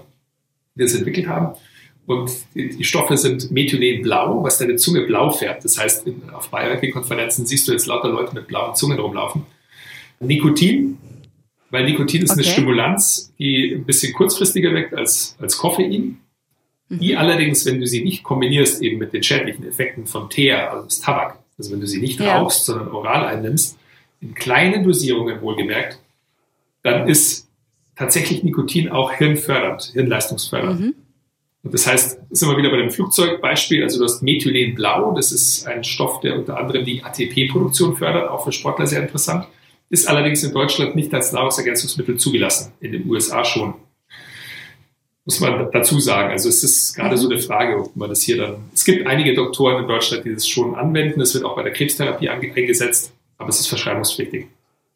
die 0.75 0.83
das 0.83 0.93
entwickelt 0.93 1.27
haben. 1.27 1.57
Und 2.05 2.31
die, 2.53 2.69
die 2.69 2.83
Stoffe 2.83 3.17
sind 3.17 3.51
Methylenblau, 3.51 4.43
was 4.43 4.59
deine 4.59 4.75
Zunge 4.75 5.01
blau 5.01 5.31
färbt. 5.31 5.65
Das 5.65 5.77
heißt, 5.77 6.07
in, 6.07 6.29
auf 6.31 6.49
Biohacking-Konferenzen 6.51 7.45
siehst 7.45 7.67
du 7.67 7.73
jetzt 7.73 7.87
lauter 7.87 8.09
Leute 8.09 8.33
mit 8.33 8.47
blauen 8.47 8.75
Zungen 8.75 8.99
rumlaufen. 8.99 9.45
Nikotin, 10.19 10.97
weil 11.69 11.85
Nikotin 11.85 12.23
ist 12.23 12.31
okay. 12.31 12.41
eine 12.41 12.49
Stimulanz, 12.49 13.33
die 13.37 13.73
ein 13.75 13.85
bisschen 13.85 14.13
kurzfristiger 14.13 14.71
wirkt 14.73 14.93
als, 14.93 15.35
als 15.39 15.57
Koffein. 15.57 16.19
Mhm. 16.89 16.99
Die 16.99 17.17
allerdings, 17.17 17.65
wenn 17.65 17.79
du 17.79 17.87
sie 17.87 18.03
nicht 18.03 18.23
kombinierst 18.23 18.81
eben 18.81 18.97
mit 18.97 19.13
den 19.13 19.23
schädlichen 19.23 19.67
Effekten 19.67 20.05
von 20.05 20.29
Teer, 20.29 20.71
also 20.71 20.85
des 20.85 21.01
Tabak, 21.01 21.39
also 21.57 21.71
wenn 21.71 21.81
du 21.81 21.87
sie 21.87 21.99
nicht 21.99 22.19
ja. 22.19 22.37
rauchst, 22.37 22.65
sondern 22.65 22.89
oral 22.89 23.25
einnimmst, 23.25 23.77
in 24.21 24.33
kleinen 24.33 24.83
Dosierungen 24.83 25.41
wohlgemerkt, 25.41 25.99
dann 26.83 27.07
ist 27.07 27.47
tatsächlich 27.95 28.43
Nikotin 28.43 28.89
auch 28.89 29.11
hirnfördernd, 29.13 29.91
hirnleistungsfördernd. 29.93 30.79
Mhm. 30.79 30.95
Und 31.63 31.73
das 31.73 31.85
heißt, 31.85 32.19
sind 32.29 32.49
wir 32.49 32.57
wieder 32.57 32.69
bei 32.69 32.77
dem 32.77 32.91
Flugzeugbeispiel, 32.91 33.83
also 33.83 33.97
du 33.97 34.05
hast 34.05 34.21
Methylenblau, 34.21 35.13
das 35.13 35.31
ist 35.33 35.67
ein 35.67 35.83
Stoff, 35.83 36.21
der 36.21 36.37
unter 36.37 36.57
anderem 36.57 36.85
die 36.85 37.03
ATP-Produktion 37.03 37.97
fördert, 37.97 38.29
auch 38.29 38.45
für 38.45 38.53
Sportler 38.53 38.87
sehr 38.87 39.01
interessant, 39.01 39.47
ist 39.89 40.07
allerdings 40.07 40.43
in 40.43 40.53
Deutschland 40.53 40.95
nicht 40.95 41.13
als 41.13 41.31
Nahrungsergänzungsmittel 41.31 42.17
zugelassen, 42.17 42.73
in 42.79 42.91
den 42.91 43.09
USA 43.09 43.43
schon. 43.45 43.75
Muss 45.25 45.39
man 45.39 45.69
dazu 45.71 45.99
sagen. 45.99 46.31
Also 46.31 46.47
es 46.47 46.63
ist 46.63 46.95
gerade 46.95 47.17
so 47.17 47.29
eine 47.29 47.39
Frage, 47.39 47.77
ob 47.77 47.95
man 47.95 48.09
das 48.09 48.21
hier 48.21 48.37
dann. 48.37 48.55
Es 48.73 48.85
gibt 48.85 49.05
einige 49.07 49.33
Doktoren 49.33 49.83
in 49.83 49.87
Deutschland, 49.87 50.23
die 50.23 50.33
das 50.33 50.47
schon 50.47 50.75
anwenden. 50.75 51.19
Es 51.19 51.33
wird 51.33 51.43
auch 51.43 51.55
bei 51.55 51.63
der 51.63 51.73
Krebstherapie 51.73 52.29
eingesetzt, 52.29 53.11
aber 53.37 53.49
es 53.49 53.59
ist 53.59 53.67
verschreibungspflichtig. 53.67 54.47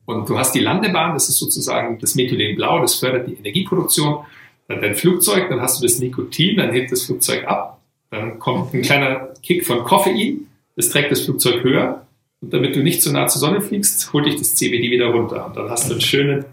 Und 0.05 0.29
du 0.29 0.37
hast 0.37 0.53
die 0.53 0.59
Landebahn, 0.59 1.13
das 1.13 1.29
ist 1.29 1.37
sozusagen 1.37 1.99
das 1.99 2.15
Methylenblau, 2.15 2.79
das 2.79 2.95
fördert 2.95 3.27
die 3.27 3.33
Energieproduktion 3.33 4.25
dann 4.67 4.81
dein 4.81 4.95
Flugzeug, 4.95 5.49
dann 5.49 5.61
hast 5.61 5.79
du 5.79 5.85
das 5.85 5.99
Nikotin, 5.99 6.57
dann 6.57 6.71
hebt 6.71 6.91
das 6.91 7.03
Flugzeug 7.03 7.45
ab, 7.45 7.81
dann 8.09 8.39
kommt 8.39 8.73
ein 8.73 8.81
kleiner 8.81 9.33
Kick 9.43 9.65
von 9.65 9.83
Koffein, 9.83 10.47
das 10.75 10.89
trägt 10.89 11.11
das 11.11 11.21
Flugzeug 11.21 11.63
höher 11.63 12.05
und 12.41 12.53
damit 12.53 12.75
du 12.75 12.81
nicht 12.81 13.01
zu 13.01 13.11
nah 13.11 13.27
zur 13.27 13.39
Sonne 13.39 13.61
fliegst, 13.61 14.11
holt 14.13 14.25
dich 14.25 14.35
das 14.35 14.55
CBD 14.55 14.91
wieder 14.91 15.07
runter 15.07 15.45
und 15.45 15.55
dann 15.55 15.69
hast 15.69 15.87
du 15.89 15.93
einen 15.93 16.01
schönen... 16.01 16.45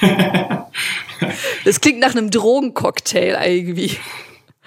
das 1.64 1.80
klingt 1.80 1.98
nach 1.98 2.14
einem 2.14 2.30
Drogencocktail 2.30 3.38
irgendwie. 3.44 3.92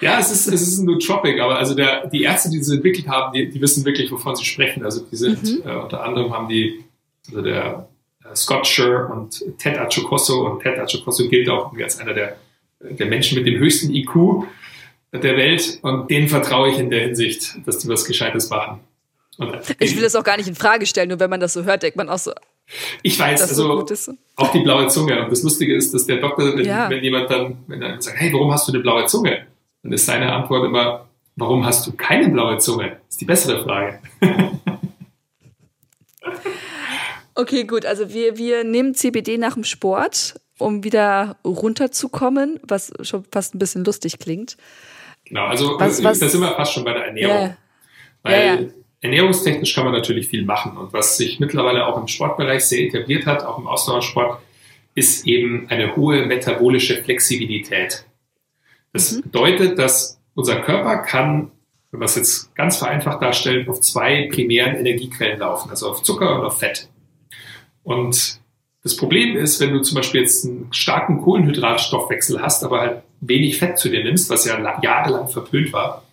Ja, 0.01 0.19
es 0.19 0.31
ist, 0.31 0.47
es 0.47 0.61
ist 0.61 0.79
ein 0.79 0.85
Nootropic, 0.85 1.39
aber 1.39 1.57
also 1.57 1.75
der, 1.75 2.07
die 2.07 2.23
Ärzte, 2.23 2.49
die 2.49 2.57
das 2.57 2.69
entwickelt 2.69 3.07
haben, 3.07 3.33
die, 3.33 3.49
die 3.49 3.61
wissen 3.61 3.85
wirklich, 3.85 4.11
wovon 4.11 4.35
sie 4.35 4.45
sprechen. 4.45 4.83
Also 4.83 5.05
die 5.09 5.15
sind, 5.15 5.43
mhm. 5.43 5.69
äh, 5.69 5.75
unter 5.75 6.03
anderem 6.03 6.33
haben 6.33 6.49
die, 6.49 6.83
also 7.27 7.41
der 7.41 7.87
äh, 8.23 8.35
Scott 8.35 8.67
Scher 8.67 9.09
und 9.09 9.43
Ted 9.57 9.77
Achocosso 9.77 10.47
und 10.47 10.61
Ted 10.61 10.77
Achocosso 10.77 11.29
gilt 11.29 11.49
auch 11.49 11.71
als 11.77 11.99
einer 11.99 12.13
der 12.13 12.37
der 12.89 13.07
Menschen 13.07 13.37
mit 13.37 13.47
dem 13.47 13.59
höchsten 13.59 13.93
IQ 13.93 14.45
der 15.11 15.37
Welt 15.37 15.79
und 15.81 16.09
denen 16.09 16.27
vertraue 16.27 16.69
ich 16.69 16.77
in 16.77 16.89
der 16.89 17.01
Hinsicht, 17.01 17.57
dass 17.65 17.77
die 17.79 17.87
was 17.87 18.05
Gescheites 18.05 18.49
machen. 18.49 18.81
Ich 19.79 19.95
will 19.95 20.03
das 20.03 20.15
auch 20.15 20.23
gar 20.23 20.37
nicht 20.37 20.47
in 20.47 20.55
Frage 20.55 20.85
stellen, 20.85 21.09
nur 21.09 21.19
wenn 21.19 21.29
man 21.29 21.39
das 21.39 21.53
so 21.53 21.63
hört, 21.63 21.83
denkt 21.83 21.97
man 21.97 22.09
auch 22.09 22.17
so. 22.17 22.31
Ich 23.03 23.19
weiß, 23.19 23.41
also 23.41 23.85
so 23.85 23.85
auch 24.35 24.51
die 24.51 24.59
blaue 24.59 24.87
Zunge. 24.87 25.23
Und 25.23 25.31
das 25.31 25.43
Lustige 25.43 25.75
ist, 25.75 25.93
dass 25.93 26.05
der 26.05 26.17
Doktor, 26.17 26.57
wenn, 26.57 26.65
ja. 26.65 26.89
wenn 26.89 27.03
jemand 27.03 27.29
dann, 27.29 27.57
wenn 27.67 27.81
er 27.81 28.01
sagt, 28.01 28.19
hey, 28.19 28.33
warum 28.33 28.51
hast 28.51 28.67
du 28.67 28.73
eine 28.73 28.81
blaue 28.81 29.05
Zunge? 29.05 29.45
Dann 29.83 29.91
ist 29.91 30.05
seine 30.05 30.31
Antwort 30.33 30.65
immer, 30.65 31.07
warum 31.35 31.65
hast 31.65 31.85
du 31.85 31.91
keine 31.91 32.29
blaue 32.29 32.57
Zunge? 32.57 32.89
Das 32.89 33.09
ist 33.09 33.21
die 33.21 33.25
bessere 33.25 33.63
Frage. 33.63 33.99
okay, 37.35 37.65
gut. 37.65 37.85
Also 37.85 38.11
wir, 38.11 38.37
wir 38.37 38.63
nehmen 38.63 38.95
CBD 38.95 39.37
nach 39.37 39.53
dem 39.53 39.63
Sport 39.63 40.35
um 40.57 40.83
wieder 40.83 41.37
runterzukommen, 41.45 42.59
was 42.63 42.93
schon 43.01 43.25
fast 43.31 43.55
ein 43.55 43.59
bisschen 43.59 43.83
lustig 43.83 44.19
klingt. 44.19 44.57
Genau, 45.25 45.45
also 45.45 45.79
was, 45.79 46.03
was, 46.03 46.19
da 46.19 46.29
sind 46.29 46.41
wir 46.41 46.55
fast 46.55 46.73
schon 46.73 46.85
bei 46.85 46.93
der 46.93 47.07
Ernährung. 47.07 47.35
Yeah. 47.35 47.57
Weil 48.23 48.33
yeah, 48.33 48.59
yeah. 48.61 48.73
Ernährungstechnisch 49.05 49.73
kann 49.73 49.85
man 49.85 49.93
natürlich 49.93 50.27
viel 50.27 50.45
machen. 50.45 50.77
Und 50.77 50.93
was 50.93 51.17
sich 51.17 51.39
mittlerweile 51.39 51.87
auch 51.87 51.97
im 51.99 52.07
Sportbereich 52.07 52.65
sehr 52.65 52.85
etabliert 52.85 53.25
hat, 53.25 53.45
auch 53.45 53.57
im 53.57 53.67
Ausdauersport, 53.67 54.39
ist 54.95 55.27
eben 55.27 55.67
eine 55.69 55.95
hohe 55.95 56.25
metabolische 56.25 57.01
Flexibilität. 57.03 58.05
Das 58.93 59.11
mhm. 59.11 59.21
bedeutet, 59.23 59.79
dass 59.79 60.19
unser 60.33 60.61
Körper 60.61 60.97
kann, 60.97 61.51
wenn 61.91 61.99
wir 61.99 62.05
es 62.05 62.15
jetzt 62.15 62.55
ganz 62.55 62.77
vereinfacht 62.77 63.21
darstellen, 63.21 63.67
auf 63.69 63.81
zwei 63.81 64.29
primären 64.31 64.75
Energiequellen 64.75 65.39
laufen, 65.39 65.69
also 65.69 65.89
auf 65.89 66.03
Zucker 66.03 66.39
und 66.39 66.45
auf 66.45 66.59
Fett. 66.59 66.89
Und 67.83 68.39
das 68.83 68.95
Problem 68.95 69.35
ist, 69.35 69.59
wenn 69.59 69.73
du 69.73 69.81
zum 69.81 69.95
Beispiel 69.95 70.21
jetzt 70.21 70.45
einen 70.45 70.67
starken 70.71 71.21
Kohlenhydratstoffwechsel 71.21 72.41
hast, 72.41 72.63
aber 72.63 72.81
halt 72.81 73.03
wenig 73.21 73.57
Fett 73.57 73.77
zu 73.77 73.89
dir 73.89 74.03
nimmst, 74.03 74.29
was 74.29 74.45
ja 74.45 74.59
jahrelang 74.81 75.27
verpönt 75.27 75.73
war, 75.73 76.03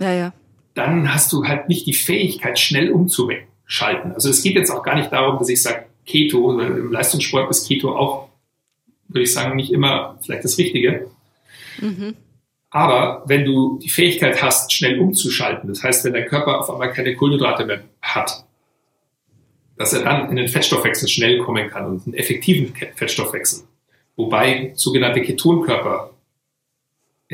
ja, 0.00 0.12
ja. 0.12 0.32
Dann 0.74 1.12
hast 1.14 1.32
du 1.32 1.44
halt 1.44 1.68
nicht 1.68 1.86
die 1.86 1.94
Fähigkeit, 1.94 2.58
schnell 2.58 2.90
umzuschalten. 2.90 4.12
Also 4.12 4.28
es 4.28 4.42
geht 4.42 4.56
jetzt 4.56 4.70
auch 4.70 4.82
gar 4.82 4.96
nicht 4.96 5.12
darum, 5.12 5.38
dass 5.38 5.48
ich 5.48 5.62
sage, 5.62 5.86
Keto, 6.04 6.58
im 6.60 6.92
Leistungssport 6.92 7.48
ist 7.50 7.66
Keto 7.66 7.96
auch, 7.96 8.28
würde 9.08 9.22
ich 9.22 9.32
sagen, 9.32 9.56
nicht 9.56 9.72
immer 9.72 10.18
vielleicht 10.22 10.44
das 10.44 10.58
Richtige. 10.58 11.08
Mhm. 11.80 12.16
Aber 12.70 13.22
wenn 13.26 13.44
du 13.44 13.78
die 13.78 13.88
Fähigkeit 13.88 14.42
hast, 14.42 14.72
schnell 14.72 14.98
umzuschalten, 14.98 15.68
das 15.68 15.82
heißt, 15.82 16.04
wenn 16.04 16.12
dein 16.12 16.26
Körper 16.26 16.58
auf 16.58 16.70
einmal 16.70 16.92
keine 16.92 17.14
Kohlenhydrate 17.14 17.64
mehr 17.66 17.84
hat, 18.02 18.44
dass 19.76 19.92
er 19.92 20.02
dann 20.02 20.28
in 20.30 20.36
den 20.36 20.48
Fettstoffwechsel 20.48 21.08
schnell 21.08 21.38
kommen 21.38 21.68
kann 21.70 21.86
und 21.86 22.06
einen 22.06 22.14
effektiven 22.14 22.74
Fettstoffwechsel. 22.96 23.64
Wobei 24.16 24.72
sogenannte 24.74 25.22
Ketonkörper 25.22 26.10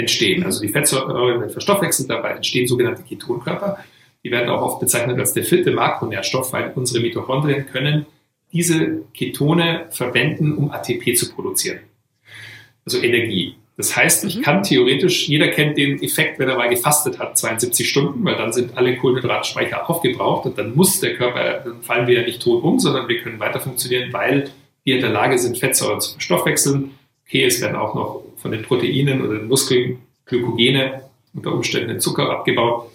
entstehen. 0.00 0.44
Also 0.44 0.60
die 0.60 0.68
Fettsäuren 0.68 1.14
werden 1.14 1.50
verstoffwechselt, 1.50 2.10
dabei 2.10 2.30
entstehen 2.30 2.66
sogenannte 2.66 3.02
Ketonkörper. 3.02 3.78
Die 4.24 4.30
werden 4.30 4.50
auch 4.50 4.62
oft 4.62 4.80
bezeichnet 4.80 5.18
als 5.18 5.32
der 5.32 5.44
vierte 5.44 5.70
Makronährstoff, 5.70 6.52
weil 6.52 6.72
unsere 6.74 7.02
Mitochondrien 7.02 7.66
können 7.66 8.06
diese 8.52 9.02
Ketone 9.14 9.86
verwenden, 9.90 10.54
um 10.56 10.70
ATP 10.70 11.14
zu 11.14 11.32
produzieren. 11.32 11.80
Also 12.84 13.00
Energie. 13.00 13.54
Das 13.76 13.96
heißt, 13.96 14.24
ich 14.24 14.38
mhm. 14.38 14.42
kann 14.42 14.62
theoretisch, 14.62 15.26
jeder 15.26 15.48
kennt 15.48 15.78
den 15.78 16.02
Effekt, 16.02 16.38
wenn 16.38 16.50
er 16.50 16.56
mal 16.58 16.68
gefastet 16.68 17.18
hat, 17.18 17.38
72 17.38 17.88
Stunden, 17.88 18.22
weil 18.24 18.36
dann 18.36 18.52
sind 18.52 18.76
alle 18.76 18.96
Kohlenhydratspeicher 18.96 19.88
aufgebraucht 19.88 20.44
und 20.44 20.58
dann 20.58 20.74
muss 20.74 21.00
der 21.00 21.16
Körper, 21.16 21.62
dann 21.64 21.80
fallen 21.82 22.06
wir 22.06 22.20
ja 22.20 22.22
nicht 22.22 22.42
tot 22.42 22.62
um, 22.62 22.78
sondern 22.78 23.08
wir 23.08 23.22
können 23.22 23.40
weiter 23.40 23.58
funktionieren, 23.58 24.12
weil 24.12 24.50
wir 24.84 24.96
in 24.96 25.00
der 25.00 25.10
Lage 25.10 25.38
sind, 25.38 25.56
Fettsäuren 25.56 26.00
zu 26.00 26.12
verstoffwechseln. 26.12 26.90
Okay, 27.26 27.44
es 27.44 27.62
werden 27.62 27.76
auch 27.76 27.94
noch 27.94 28.22
von 28.40 28.50
den 28.50 28.62
Proteinen 28.62 29.22
oder 29.22 29.38
den 29.38 29.48
Muskeln 29.48 29.98
Glykogene 30.26 31.02
unter 31.34 31.52
Umständen 31.52 31.90
in 31.90 32.00
Zucker 32.00 32.30
abgebaut. 32.30 32.90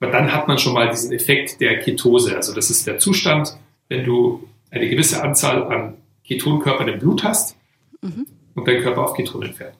Aber 0.00 0.10
dann 0.10 0.32
hat 0.32 0.48
man 0.48 0.58
schon 0.58 0.74
mal 0.74 0.90
diesen 0.90 1.12
Effekt 1.12 1.60
der 1.60 1.78
Ketose. 1.78 2.36
Also 2.36 2.54
das 2.54 2.70
ist 2.70 2.86
der 2.86 2.98
Zustand, 2.98 3.56
wenn 3.88 4.04
du 4.04 4.48
eine 4.70 4.88
gewisse 4.88 5.22
Anzahl 5.22 5.64
an 5.64 5.94
Ketonkörpern 6.24 6.88
im 6.88 6.98
Blut 6.98 7.22
hast 7.24 7.56
mhm. 8.00 8.26
und 8.54 8.66
dein 8.66 8.82
Körper 8.82 9.02
auf 9.02 9.14
Ketonen 9.14 9.52
fährt. 9.52 9.74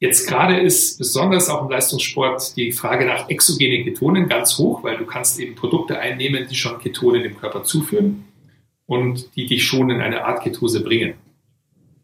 Jetzt 0.00 0.28
gerade 0.28 0.60
ist 0.60 0.98
besonders 0.98 1.48
auch 1.48 1.64
im 1.64 1.70
Leistungssport 1.70 2.56
die 2.56 2.70
Frage 2.70 3.04
nach 3.04 3.28
exogenen 3.28 3.84
Ketonen 3.84 4.28
ganz 4.28 4.56
hoch, 4.56 4.84
weil 4.84 4.96
du 4.96 5.04
kannst 5.04 5.40
eben 5.40 5.56
Produkte 5.56 5.98
einnehmen, 5.98 6.46
die 6.48 6.54
schon 6.54 6.78
Ketone 6.78 7.20
dem 7.20 7.36
Körper 7.36 7.64
zuführen 7.64 8.24
und 8.86 9.34
die 9.34 9.46
dich 9.46 9.64
schon 9.64 9.90
in 9.90 10.00
eine 10.00 10.24
Art 10.24 10.44
Ketose 10.44 10.84
bringen. 10.84 11.14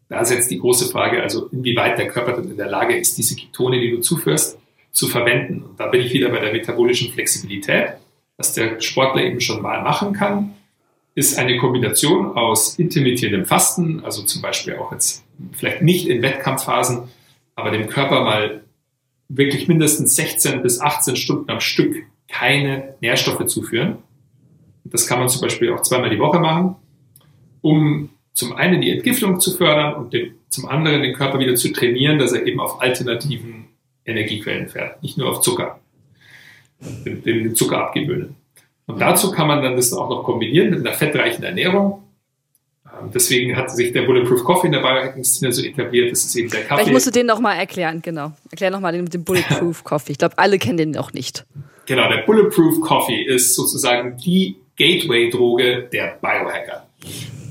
Da 0.09 0.19
ist 0.19 0.31
jetzt 0.31 0.51
die 0.51 0.59
große 0.59 0.91
Frage, 0.91 1.21
also 1.21 1.47
inwieweit 1.47 1.97
der 1.97 2.07
Körper 2.07 2.33
dann 2.33 2.51
in 2.51 2.57
der 2.57 2.69
Lage 2.69 2.95
ist, 2.95 3.17
diese 3.17 3.35
Ketone, 3.35 3.79
die 3.79 3.91
du 3.91 3.99
zuführst, 4.01 4.59
zu 4.91 5.07
verwenden. 5.07 5.63
Und 5.63 5.79
da 5.79 5.87
bin 5.87 6.01
ich 6.01 6.13
wieder 6.13 6.29
bei 6.29 6.39
der 6.39 6.53
metabolischen 6.53 7.11
Flexibilität. 7.11 7.93
Was 8.37 8.53
der 8.53 8.79
Sportler 8.81 9.23
eben 9.23 9.41
schon 9.41 9.61
mal 9.61 9.81
machen 9.81 10.13
kann, 10.13 10.53
ist 11.15 11.37
eine 11.37 11.57
Kombination 11.57 12.37
aus 12.37 12.77
intermittierendem 12.77 13.45
Fasten, 13.45 14.03
also 14.03 14.23
zum 14.23 14.41
Beispiel 14.41 14.75
auch 14.75 14.91
jetzt 14.91 15.23
vielleicht 15.53 15.81
nicht 15.81 16.07
in 16.07 16.21
Wettkampfphasen, 16.21 17.03
aber 17.55 17.71
dem 17.71 17.87
Körper 17.87 18.23
mal 18.23 18.61
wirklich 19.29 19.67
mindestens 19.67 20.15
16 20.15 20.61
bis 20.61 20.81
18 20.81 21.15
Stunden 21.15 21.49
am 21.49 21.61
Stück 21.61 22.03
keine 22.27 22.95
Nährstoffe 22.99 23.45
zuführen. 23.45 23.97
Das 24.83 25.07
kann 25.07 25.19
man 25.19 25.29
zum 25.29 25.41
Beispiel 25.41 25.71
auch 25.73 25.81
zweimal 25.81 26.09
die 26.09 26.19
Woche 26.19 26.39
machen, 26.39 26.75
um 27.61 28.09
zum 28.35 28.53
einen 28.53 28.81
die 28.81 28.91
Entgiftung 28.91 29.39
zu 29.39 29.55
fördern 29.55 29.95
und 29.95 30.13
den, 30.13 30.35
zum 30.49 30.67
anderen 30.67 31.01
den 31.01 31.15
Körper 31.15 31.39
wieder 31.39 31.55
zu 31.55 31.71
trainieren, 31.71 32.19
dass 32.19 32.33
er 32.33 32.45
eben 32.45 32.59
auf 32.59 32.81
alternativen 32.81 33.69
Energiequellen 34.05 34.67
fährt, 34.67 35.01
nicht 35.01 35.17
nur 35.17 35.29
auf 35.29 35.39
Zucker, 35.41 35.79
den, 36.79 37.23
den 37.23 37.55
Zucker 37.55 37.79
abgewöhnen. 37.79 38.35
Und 38.85 38.99
dazu 38.99 39.31
kann 39.31 39.47
man 39.47 39.63
dann 39.63 39.75
das 39.75 39.93
auch 39.93 40.09
noch 40.09 40.23
kombinieren 40.23 40.69
mit 40.69 40.85
einer 40.85 40.95
fettreichen 40.95 41.43
Ernährung. 41.43 42.03
Ähm, 42.85 43.09
deswegen 43.13 43.55
hat 43.55 43.71
sich 43.71 43.93
der 43.93 44.03
Bulletproof 44.03 44.43
Coffee 44.43 44.67
in 44.67 44.73
der 44.73 44.81
Biohacking-Szene 44.81 45.51
so 45.51 45.63
etabliert. 45.63 46.11
Das 46.11 46.25
ist 46.25 46.35
eben 46.35 46.49
der 46.49 46.61
Kaffee. 46.61 46.83
Vielleicht 46.83 46.93
musst 46.93 47.07
du 47.07 47.11
den 47.11 47.25
nochmal 47.25 47.57
erklären, 47.57 48.01
genau. 48.03 48.33
Erklär 48.51 48.69
nochmal 48.69 48.91
den 48.91 49.05
mit 49.05 49.13
dem 49.13 49.23
Bulletproof 49.23 49.83
Coffee. 49.83 50.11
Ich 50.11 50.17
glaube, 50.17 50.37
alle 50.37 50.59
kennen 50.59 50.77
den 50.77 50.91
noch 50.91 51.13
nicht. 51.13 51.45
Genau, 51.87 52.09
der 52.09 52.23
Bulletproof 52.23 52.81
Coffee 52.81 53.23
ist 53.23 53.55
sozusagen 53.55 54.17
die 54.17 54.57
Gateway-Droge 54.75 55.87
der 55.91 56.17
Biohacker. 56.21 56.85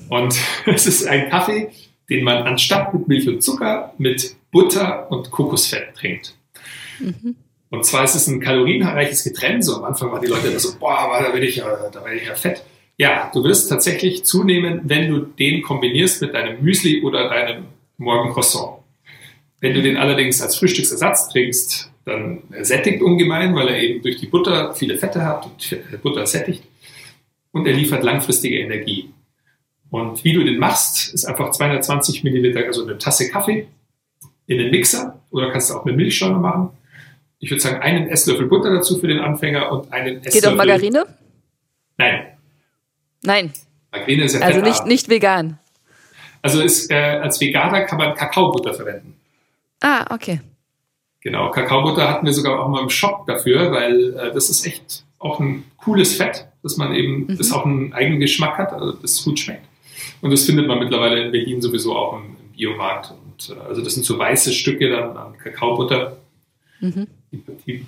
Und 0.08 0.36
es 0.66 0.86
ist 0.86 1.06
ein 1.06 1.30
Kaffee, 1.30 1.70
den 2.10 2.24
man 2.24 2.42
anstatt 2.42 2.92
mit 2.94 3.08
Milch 3.08 3.28
und 3.28 3.42
Zucker 3.42 3.94
mit 3.98 4.36
Butter 4.50 5.10
und 5.10 5.30
Kokosfett 5.30 5.94
trinkt. 5.94 6.34
Mhm. 7.00 7.36
Und 7.70 7.84
zwar 7.84 8.04
ist 8.04 8.14
es 8.14 8.28
ein 8.28 8.40
kalorienreiches 8.40 9.24
Getränk. 9.24 9.64
So 9.64 9.76
am 9.76 9.84
Anfang 9.84 10.12
waren 10.12 10.22
die 10.22 10.28
Leute 10.28 10.48
immer 10.48 10.60
so, 10.60 10.78
boah, 10.78 11.20
da 11.20 11.32
werde 11.32 11.46
ich 11.46 11.56
ja, 11.56 11.66
da 11.90 12.04
werde 12.04 12.16
ich 12.16 12.26
ja 12.26 12.34
fett. 12.34 12.62
Ja, 12.96 13.30
du 13.34 13.42
wirst 13.42 13.68
tatsächlich 13.68 14.24
zunehmen, 14.24 14.82
wenn 14.84 15.10
du 15.10 15.18
den 15.20 15.62
kombinierst 15.62 16.22
mit 16.22 16.34
deinem 16.34 16.62
Müsli 16.62 17.02
oder 17.02 17.28
deinem 17.28 17.64
Morgencroissant. 17.98 18.78
Wenn 19.60 19.74
du 19.74 19.82
den 19.82 19.96
allerdings 19.96 20.40
als 20.40 20.56
Frühstücksersatz 20.56 21.30
trinkst, 21.30 21.90
dann 22.04 22.42
sättigt 22.60 23.02
ungemein, 23.02 23.54
weil 23.54 23.68
er 23.68 23.82
eben 23.82 24.02
durch 24.02 24.18
die 24.18 24.26
Butter 24.26 24.74
viele 24.74 24.96
Fette 24.96 25.24
hat 25.24 25.46
und 25.46 26.02
Butter 26.02 26.26
sättigt. 26.26 26.62
Und 27.50 27.66
er 27.66 27.72
liefert 27.72 28.04
langfristige 28.04 28.58
Energie. 28.58 29.08
Und 29.94 30.24
wie 30.24 30.32
du 30.32 30.42
den 30.42 30.58
machst, 30.58 31.14
ist 31.14 31.24
einfach 31.24 31.52
220 31.52 32.24
Milliliter, 32.24 32.66
also 32.66 32.82
eine 32.82 32.98
Tasse 32.98 33.30
Kaffee 33.30 33.68
in 34.48 34.58
den 34.58 34.72
Mixer 34.72 35.20
oder 35.30 35.52
kannst 35.52 35.70
du 35.70 35.74
auch 35.74 35.84
mit 35.84 35.94
Milchschäumer 35.94 36.40
machen. 36.40 36.70
Ich 37.38 37.48
würde 37.48 37.60
sagen, 37.60 37.80
einen 37.80 38.08
Esslöffel 38.08 38.48
Butter 38.48 38.74
dazu 38.74 38.98
für 38.98 39.06
den 39.06 39.20
Anfänger 39.20 39.70
und 39.70 39.92
einen 39.92 40.16
Esslöffel. 40.16 40.40
Geht 40.40 40.46
auch 40.48 40.56
Margarine? 40.56 41.06
Nein. 41.96 42.26
Nein. 43.22 43.52
Margarine 43.92 44.24
ist 44.24 44.34
ja 44.34 44.40
Also 44.40 44.62
nicht, 44.62 44.84
nicht 44.84 45.08
vegan. 45.08 45.60
Also 46.42 46.60
ist, 46.60 46.90
äh, 46.90 46.96
als 46.96 47.40
Veganer 47.40 47.82
kann 47.82 47.98
man 47.98 48.16
Kakaobutter 48.16 48.74
verwenden. 48.74 49.14
Ah, 49.80 50.12
okay. 50.12 50.40
Genau, 51.20 51.52
Kakaobutter 51.52 52.10
hatten 52.10 52.26
wir 52.26 52.32
sogar 52.32 52.58
auch 52.58 52.68
mal 52.68 52.82
im 52.82 52.90
Shop 52.90 53.28
dafür, 53.28 53.70
weil 53.70 54.12
äh, 54.14 54.34
das 54.34 54.50
ist 54.50 54.66
echt 54.66 55.04
auch 55.20 55.38
ein 55.38 55.62
cooles 55.76 56.16
Fett, 56.16 56.48
dass 56.64 56.78
man 56.78 56.92
eben, 56.96 57.26
mhm. 57.28 57.38
das 57.38 57.52
auch 57.52 57.64
einen 57.64 57.92
eigenen 57.92 58.18
Geschmack 58.18 58.58
hat, 58.58 58.72
also 58.72 58.94
das 58.94 59.22
gut 59.22 59.38
schmeckt. 59.38 59.68
Und 60.20 60.30
das 60.30 60.44
findet 60.44 60.66
man 60.66 60.78
mittlerweile 60.78 61.24
in 61.24 61.32
Berlin 61.32 61.60
sowieso 61.60 61.94
auch 61.96 62.14
im, 62.14 62.36
im 62.40 62.52
Biomarkt. 62.56 63.12
Und, 63.12 63.54
äh, 63.54 63.60
also 63.60 63.82
das 63.82 63.94
sind 63.94 64.04
so 64.04 64.18
weiße 64.18 64.52
Stücke 64.52 64.90
dann 64.90 65.16
an 65.16 65.38
Kakaobutter. 65.38 66.18
Mhm. 66.80 67.06
Die, 67.32 67.42
die, 67.66 67.86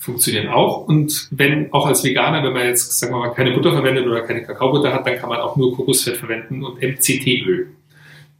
funktionieren 0.00 0.48
auch. 0.48 0.88
Und 0.88 1.28
wenn 1.30 1.72
auch 1.74 1.86
als 1.86 2.02
Veganer, 2.02 2.42
wenn 2.42 2.54
man 2.54 2.66
jetzt, 2.66 2.98
sagen 2.98 3.12
wir 3.12 3.18
mal, 3.18 3.34
keine 3.34 3.52
Butter 3.52 3.72
verwendet 3.72 4.06
oder 4.06 4.22
keine 4.22 4.42
Kakaobutter 4.42 4.94
hat, 4.94 5.06
dann 5.06 5.16
kann 5.16 5.28
man 5.28 5.40
auch 5.40 5.56
nur 5.56 5.76
Kokosfett 5.76 6.16
verwenden 6.16 6.64
und 6.64 6.80
MCT-Öl. 6.80 7.68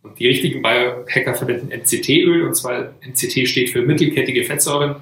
Und 0.02 0.18
die 0.18 0.26
richtigen 0.26 0.62
Biohacker 0.62 1.34
verwenden 1.34 1.68
MCT-Öl, 1.68 2.46
und 2.46 2.54
zwar 2.54 2.94
MCT 3.06 3.46
steht 3.46 3.68
für 3.68 3.82
mittelkettige 3.82 4.42
Fettsäuren, 4.44 4.96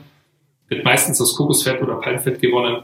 wird 0.68 0.84
meistens 0.84 1.20
aus 1.20 1.36
Kokosfett 1.36 1.80
oder 1.80 1.94
Palmfett 2.00 2.40
gewonnen. 2.40 2.82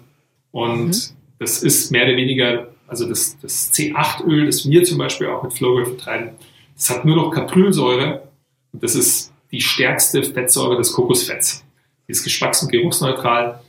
Und 0.53 0.91
mhm. 0.91 1.17
das 1.41 1.65
ist 1.65 1.91
mehr 1.91 2.05
oder 2.05 2.17
weniger 2.17 2.69
also 2.87 3.09
das, 3.09 3.39
das 3.41 3.73
C8-Öl, 3.73 4.47
das 4.47 4.69
wir 4.69 4.85
zum 4.85 4.99
Beispiel 4.99 5.29
auch 5.29 5.43
mit 5.43 5.53
Flowwell 5.53 5.87
vertreiben, 5.87 6.31
das 6.75 6.91
hat 6.91 7.05
nur 7.05 7.17
noch 7.17 7.31
Caprylsäure 7.31 8.29
und 8.73 8.83
das 8.83 8.95
ist 8.95 9.33
die 9.51 9.61
stärkste 9.61 10.23
Fettsäure 10.23 10.77
des 10.77 10.93
Kokosfetts. 10.93 11.65
Die 12.07 12.13
ist 12.13 12.25
geschmacks- 12.25 12.63
und 12.63 12.71
geruchsneutral 12.71 13.61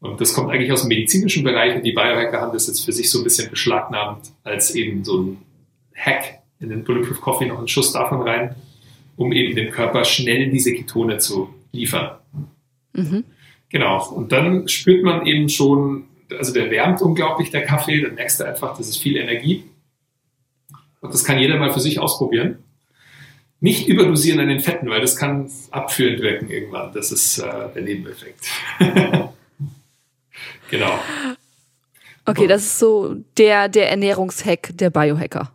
und 0.00 0.20
das 0.20 0.34
kommt 0.34 0.50
eigentlich 0.50 0.70
aus 0.70 0.82
dem 0.82 0.88
medizinischen 0.88 1.44
Bereich 1.44 1.74
und 1.74 1.82
die 1.84 1.92
Biohacker 1.92 2.40
haben 2.40 2.52
das 2.52 2.66
jetzt 2.66 2.84
für 2.84 2.92
sich 2.92 3.10
so 3.10 3.18
ein 3.18 3.24
bisschen 3.24 3.50
beschlagnahmt 3.50 4.32
als 4.42 4.74
eben 4.74 5.02
so 5.02 5.22
ein 5.22 5.38
Hack 5.94 6.40
in 6.60 6.68
den 6.68 6.84
Bulletproof 6.84 7.20
Coffee 7.20 7.46
noch 7.46 7.58
einen 7.58 7.68
Schuss 7.68 7.92
davon 7.92 8.22
rein, 8.22 8.54
um 9.16 9.32
eben 9.32 9.56
dem 9.56 9.70
Körper 9.70 10.04
schnell 10.04 10.50
diese 10.50 10.74
Ketone 10.74 11.18
zu 11.18 11.54
liefern. 11.72 12.18
Mhm. 12.92 13.24
Genau. 13.70 14.08
Und 14.10 14.32
dann 14.32 14.68
spürt 14.68 15.02
man 15.02 15.26
eben 15.26 15.48
schon 15.48 16.04
also 16.30 16.52
der 16.52 16.70
wärmt 16.70 17.02
unglaublich, 17.02 17.50
der 17.50 17.64
Kaffee, 17.64 18.00
dann 18.00 18.14
merkst 18.14 18.40
du 18.40 18.44
einfach, 18.44 18.76
das 18.76 18.88
ist 18.88 18.98
viel 18.98 19.16
Energie. 19.16 19.64
Und 21.00 21.12
das 21.12 21.24
kann 21.24 21.38
jeder 21.38 21.58
mal 21.58 21.72
für 21.72 21.80
sich 21.80 21.98
ausprobieren. 21.98 22.58
Nicht 23.60 23.88
überdosieren 23.88 24.40
an 24.40 24.48
den 24.48 24.60
Fetten, 24.60 24.88
weil 24.88 25.00
das 25.00 25.16
kann 25.16 25.50
abführend 25.70 26.20
wirken 26.20 26.48
irgendwann. 26.48 26.92
Das 26.92 27.12
ist 27.12 27.38
äh, 27.38 27.68
der 27.74 27.82
Nebeneffekt. 27.82 28.46
genau. 30.70 30.98
Okay, 32.26 32.46
das 32.46 32.62
ist 32.62 32.78
so 32.78 33.16
der, 33.36 33.68
der 33.68 33.90
Ernährungshack 33.90 34.70
der 34.76 34.88
Biohacker. 34.90 35.52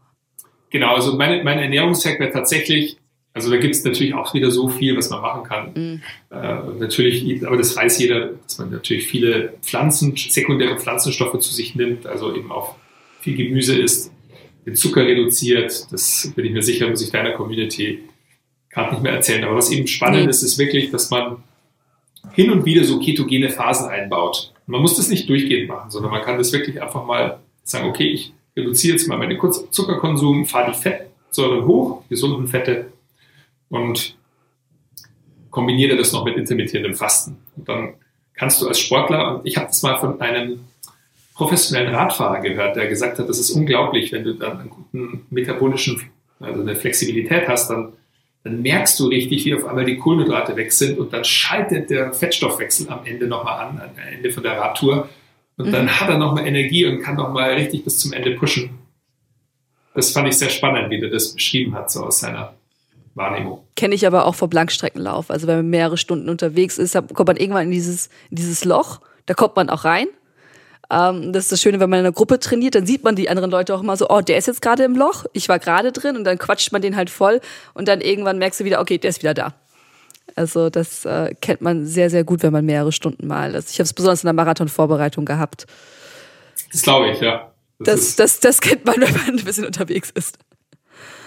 Genau, 0.69 0.93
also 0.93 1.15
mein, 1.15 1.43
mein 1.43 1.57
Ernährungshack 1.57 2.19
wäre 2.19 2.31
tatsächlich, 2.31 2.98
also 3.33 3.51
da 3.51 3.57
gibt 3.57 3.75
es 3.75 3.83
natürlich 3.83 4.13
auch 4.13 4.33
wieder 4.33 4.49
so 4.51 4.69
viel, 4.69 4.97
was 4.97 5.09
man 5.09 5.21
machen 5.21 5.43
kann. 5.43 5.71
Mhm. 5.75 6.01
Äh, 6.31 6.79
natürlich, 6.79 7.45
aber 7.45 7.57
das 7.57 7.75
weiß 7.75 7.99
jeder, 7.99 8.31
dass 8.43 8.57
man 8.57 8.71
natürlich 8.71 9.07
viele 9.07 9.53
Pflanzen, 9.61 10.15
sekundäre 10.15 10.77
Pflanzenstoffe 10.77 11.39
zu 11.39 11.53
sich 11.53 11.75
nimmt, 11.75 12.05
also 12.07 12.35
eben 12.35 12.51
auch 12.51 12.75
viel 13.21 13.35
Gemüse 13.35 13.77
isst, 13.77 14.11
den 14.65 14.75
Zucker 14.75 15.05
reduziert. 15.05 15.91
Das 15.91 16.31
bin 16.35 16.45
ich 16.45 16.51
mir 16.51 16.63
sicher, 16.63 16.89
muss 16.89 17.01
ich 17.01 17.11
deiner 17.11 17.31
Community 17.31 17.99
gerade 18.69 18.93
nicht 18.93 19.03
mehr 19.03 19.13
erzählen. 19.13 19.43
Aber 19.43 19.55
was 19.55 19.71
eben 19.71 19.87
spannend 19.87 20.23
mhm. 20.23 20.29
ist, 20.29 20.41
ist 20.41 20.57
wirklich, 20.57 20.91
dass 20.91 21.11
man 21.11 21.37
hin 22.33 22.51
und 22.51 22.65
wieder 22.65 22.83
so 22.83 22.99
ketogene 22.99 23.49
Phasen 23.49 23.89
einbaut. 23.89 24.53
Man 24.65 24.81
muss 24.81 24.97
das 24.97 25.09
nicht 25.09 25.29
durchgehend 25.29 25.69
machen, 25.69 25.91
sondern 25.91 26.11
man 26.11 26.21
kann 26.21 26.37
das 26.37 26.51
wirklich 26.51 26.81
einfach 26.81 27.05
mal 27.05 27.39
sagen, 27.63 27.87
okay, 27.87 28.07
ich 28.07 28.33
reduziere 28.55 28.97
jetzt 28.97 29.07
mal 29.07 29.17
meinen 29.17 29.39
Zuckerkonsum, 29.71 30.45
fahre 30.45 30.71
die 30.71 30.77
Fettsäuren 30.77 31.65
hoch, 31.65 32.03
gesunden 32.09 32.47
Fette 32.47 32.91
und 33.69 34.17
kombiniere 35.49 35.97
das 35.97 36.11
noch 36.11 36.25
mit 36.25 36.37
intermittierendem 36.37 36.95
Fasten. 36.95 37.37
Und 37.55 37.67
dann 37.67 37.93
kannst 38.33 38.61
du 38.61 38.67
als 38.67 38.79
Sportler, 38.79 39.35
und 39.35 39.45
ich 39.45 39.57
habe 39.57 39.67
das 39.67 39.81
mal 39.81 39.99
von 39.99 40.19
einem 40.21 40.61
professionellen 41.33 41.93
Radfahrer 41.93 42.41
gehört, 42.41 42.75
der 42.75 42.87
gesagt 42.87 43.19
hat, 43.19 43.29
das 43.29 43.39
ist 43.39 43.51
unglaublich, 43.51 44.11
wenn 44.11 44.23
du 44.23 44.33
dann 44.33 44.59
einen 44.59 44.69
guten 44.69 45.25
metabolischen, 45.29 46.01
also 46.39 46.61
eine 46.61 46.75
Flexibilität 46.75 47.47
hast, 47.47 47.69
dann 47.69 47.93
dann 48.43 48.61
merkst 48.61 48.99
du 48.99 49.07
richtig, 49.07 49.45
wie 49.45 49.53
auf 49.53 49.65
einmal 49.65 49.85
die 49.85 49.97
Kohlenhydrate 49.97 50.55
weg 50.55 50.71
sind 50.71 50.97
und 50.97 51.11
dann 51.11 51.23
schaltet 51.23 51.89
der 51.89 52.13
Fettstoffwechsel 52.13 52.89
am 52.89 53.05
Ende 53.05 53.27
nochmal 53.27 53.67
an, 53.67 53.81
am 53.81 54.13
Ende 54.13 54.31
von 54.31 54.43
der 54.43 54.57
Radtour. 54.57 55.09
Und 55.57 55.67
mhm. 55.67 55.71
dann 55.71 55.99
hat 55.99 56.09
er 56.09 56.17
nochmal 56.17 56.47
Energie 56.47 56.85
und 56.85 57.01
kann 57.01 57.15
nochmal 57.15 57.53
richtig 57.53 57.83
bis 57.83 57.99
zum 57.99 58.13
Ende 58.13 58.31
pushen. 58.31 58.69
Das 59.93 60.11
fand 60.11 60.29
ich 60.29 60.37
sehr 60.37 60.49
spannend, 60.49 60.89
wie 60.89 60.99
der 60.99 61.09
das 61.09 61.33
beschrieben 61.33 61.75
hat, 61.75 61.91
so 61.91 62.05
aus 62.05 62.21
seiner 62.21 62.53
Wahrnehmung. 63.15 63.63
Kenne 63.75 63.95
ich 63.95 64.05
aber 64.07 64.25
auch 64.25 64.35
vor 64.35 64.47
Blankstreckenlauf. 64.47 65.29
Also 65.29 65.47
wenn 65.47 65.57
man 65.57 65.69
mehrere 65.69 65.97
Stunden 65.97 66.29
unterwegs 66.29 66.77
ist, 66.77 66.93
kommt 66.93 67.27
man 67.27 67.37
irgendwann 67.37 67.65
in 67.65 67.71
dieses, 67.71 68.07
in 68.29 68.37
dieses 68.37 68.65
Loch. 68.65 69.01
Da 69.25 69.33
kommt 69.33 69.55
man 69.55 69.69
auch 69.69 69.85
rein. 69.85 70.07
Ähm, 70.91 71.31
das 71.33 71.45
ist 71.45 71.51
das 71.51 71.61
Schöne, 71.61 71.79
wenn 71.79 71.89
man 71.89 71.99
in 71.99 72.05
einer 72.05 72.13
Gruppe 72.13 72.39
trainiert, 72.39 72.75
dann 72.75 72.85
sieht 72.85 73.03
man 73.03 73.15
die 73.15 73.29
anderen 73.29 73.51
Leute 73.51 73.75
auch 73.75 73.81
immer 73.81 73.95
so, 73.95 74.09
oh, 74.09 74.21
der 74.21 74.37
ist 74.37 74.47
jetzt 74.47 74.61
gerade 74.61 74.83
im 74.83 74.95
Loch, 74.95 75.25
ich 75.33 75.47
war 75.47 75.59
gerade 75.59 75.91
drin 75.91 76.17
und 76.17 76.23
dann 76.23 76.39
quatscht 76.39 76.71
man 76.71 76.81
den 76.81 76.95
halt 76.95 77.11
voll 77.11 77.41
und 77.75 77.87
dann 77.87 78.01
irgendwann 78.01 78.39
merkst 78.39 78.59
du 78.59 78.65
wieder, 78.65 78.81
okay, 78.81 78.97
der 78.97 79.11
ist 79.11 79.21
wieder 79.21 79.35
da. 79.35 79.53
Also 80.35 80.69
das 80.69 81.05
äh, 81.05 81.35
kennt 81.41 81.61
man 81.61 81.85
sehr, 81.85 82.09
sehr 82.09 82.23
gut, 82.23 82.43
wenn 82.43 82.53
man 82.53 82.65
mehrere 82.65 82.91
Stunden 82.91 83.27
mal 83.27 83.53
ist. 83.53 83.71
Ich 83.71 83.79
habe 83.79 83.83
es 83.83 83.93
besonders 83.93 84.23
in 84.23 84.27
der 84.27 84.33
Marathonvorbereitung 84.33 85.25
gehabt. 85.25 85.67
Das 86.71 86.81
glaube 86.81 87.09
ich, 87.09 87.19
ja. 87.19 87.51
Das, 87.79 88.15
das, 88.15 88.15
das, 88.15 88.39
das 88.39 88.61
kennt 88.61 88.85
man, 88.85 88.95
wenn 89.01 89.13
man 89.13 89.39
ein 89.39 89.45
bisschen 89.45 89.65
unterwegs 89.65 90.09
ist. 90.09 90.39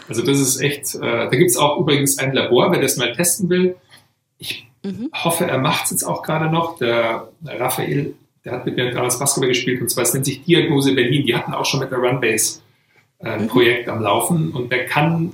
Also 0.09 0.22
das 0.22 0.38
ist 0.38 0.61
echt, 0.61 0.94
äh, 0.94 1.00
da 1.00 1.30
gibt 1.30 1.50
es 1.50 1.57
auch 1.57 1.78
übrigens 1.78 2.18
ein 2.18 2.32
Labor, 2.32 2.72
wer 2.72 2.80
das 2.80 2.96
mal 2.96 3.12
testen 3.12 3.48
will. 3.48 3.76
Ich 4.38 4.66
mhm. 4.82 5.11
hoffe, 5.12 5.46
er 5.46 5.59
macht 5.59 5.84
es 5.84 5.90
jetzt 5.92 6.05
auch 6.05 6.22
gerade 6.22 6.50
noch. 6.50 6.78
Der 6.78 7.28
Raphael 7.44 8.14
der 8.44 8.53
hat 8.53 8.66
mit 8.66 8.76
mir 8.76 8.90
damals 8.90 9.18
Basketball 9.18 9.48
gespielt 9.48 9.80
und 9.80 9.88
zwar 9.88 10.03
es 10.03 10.14
nennt 10.14 10.26
sich 10.26 10.42
Diagnose 10.44 10.94
Berlin. 10.94 11.26
Die 11.26 11.34
hatten 11.34 11.55
auch 11.55 11.64
schon 11.64 11.80
mit 11.80 11.90
der 11.90 11.98
Runbase 11.98 12.61
ein 13.20 13.26
äh, 13.26 13.42
mhm. 13.42 13.48
Projekt 13.48 13.88
am 13.88 14.03
Laufen 14.03 14.50
und 14.50 14.72
der 14.72 14.86
kann 14.86 15.32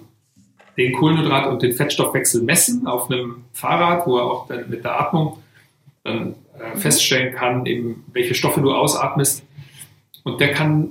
den 0.77 0.95
Kohlenhydrat- 0.95 1.49
und 1.49 1.62
den 1.62 1.73
Fettstoffwechsel 1.73 2.43
messen 2.43 2.87
auf 2.87 3.11
einem 3.11 3.45
Fahrrad, 3.53 4.07
wo 4.07 4.19
er 4.19 4.25
auch 4.25 4.47
dann 4.47 4.69
mit 4.69 4.85
der 4.85 5.01
Atmung 5.01 5.39
dann 6.05 6.35
äh, 6.61 6.75
mhm. 6.75 6.79
feststellen 6.79 7.35
kann, 7.35 7.66
eben 7.66 8.05
welche 8.12 8.35
Stoffe 8.35 8.61
du 8.61 8.73
ausatmest. 8.73 9.43
Und 10.23 10.41
der 10.41 10.53
kann 10.53 10.91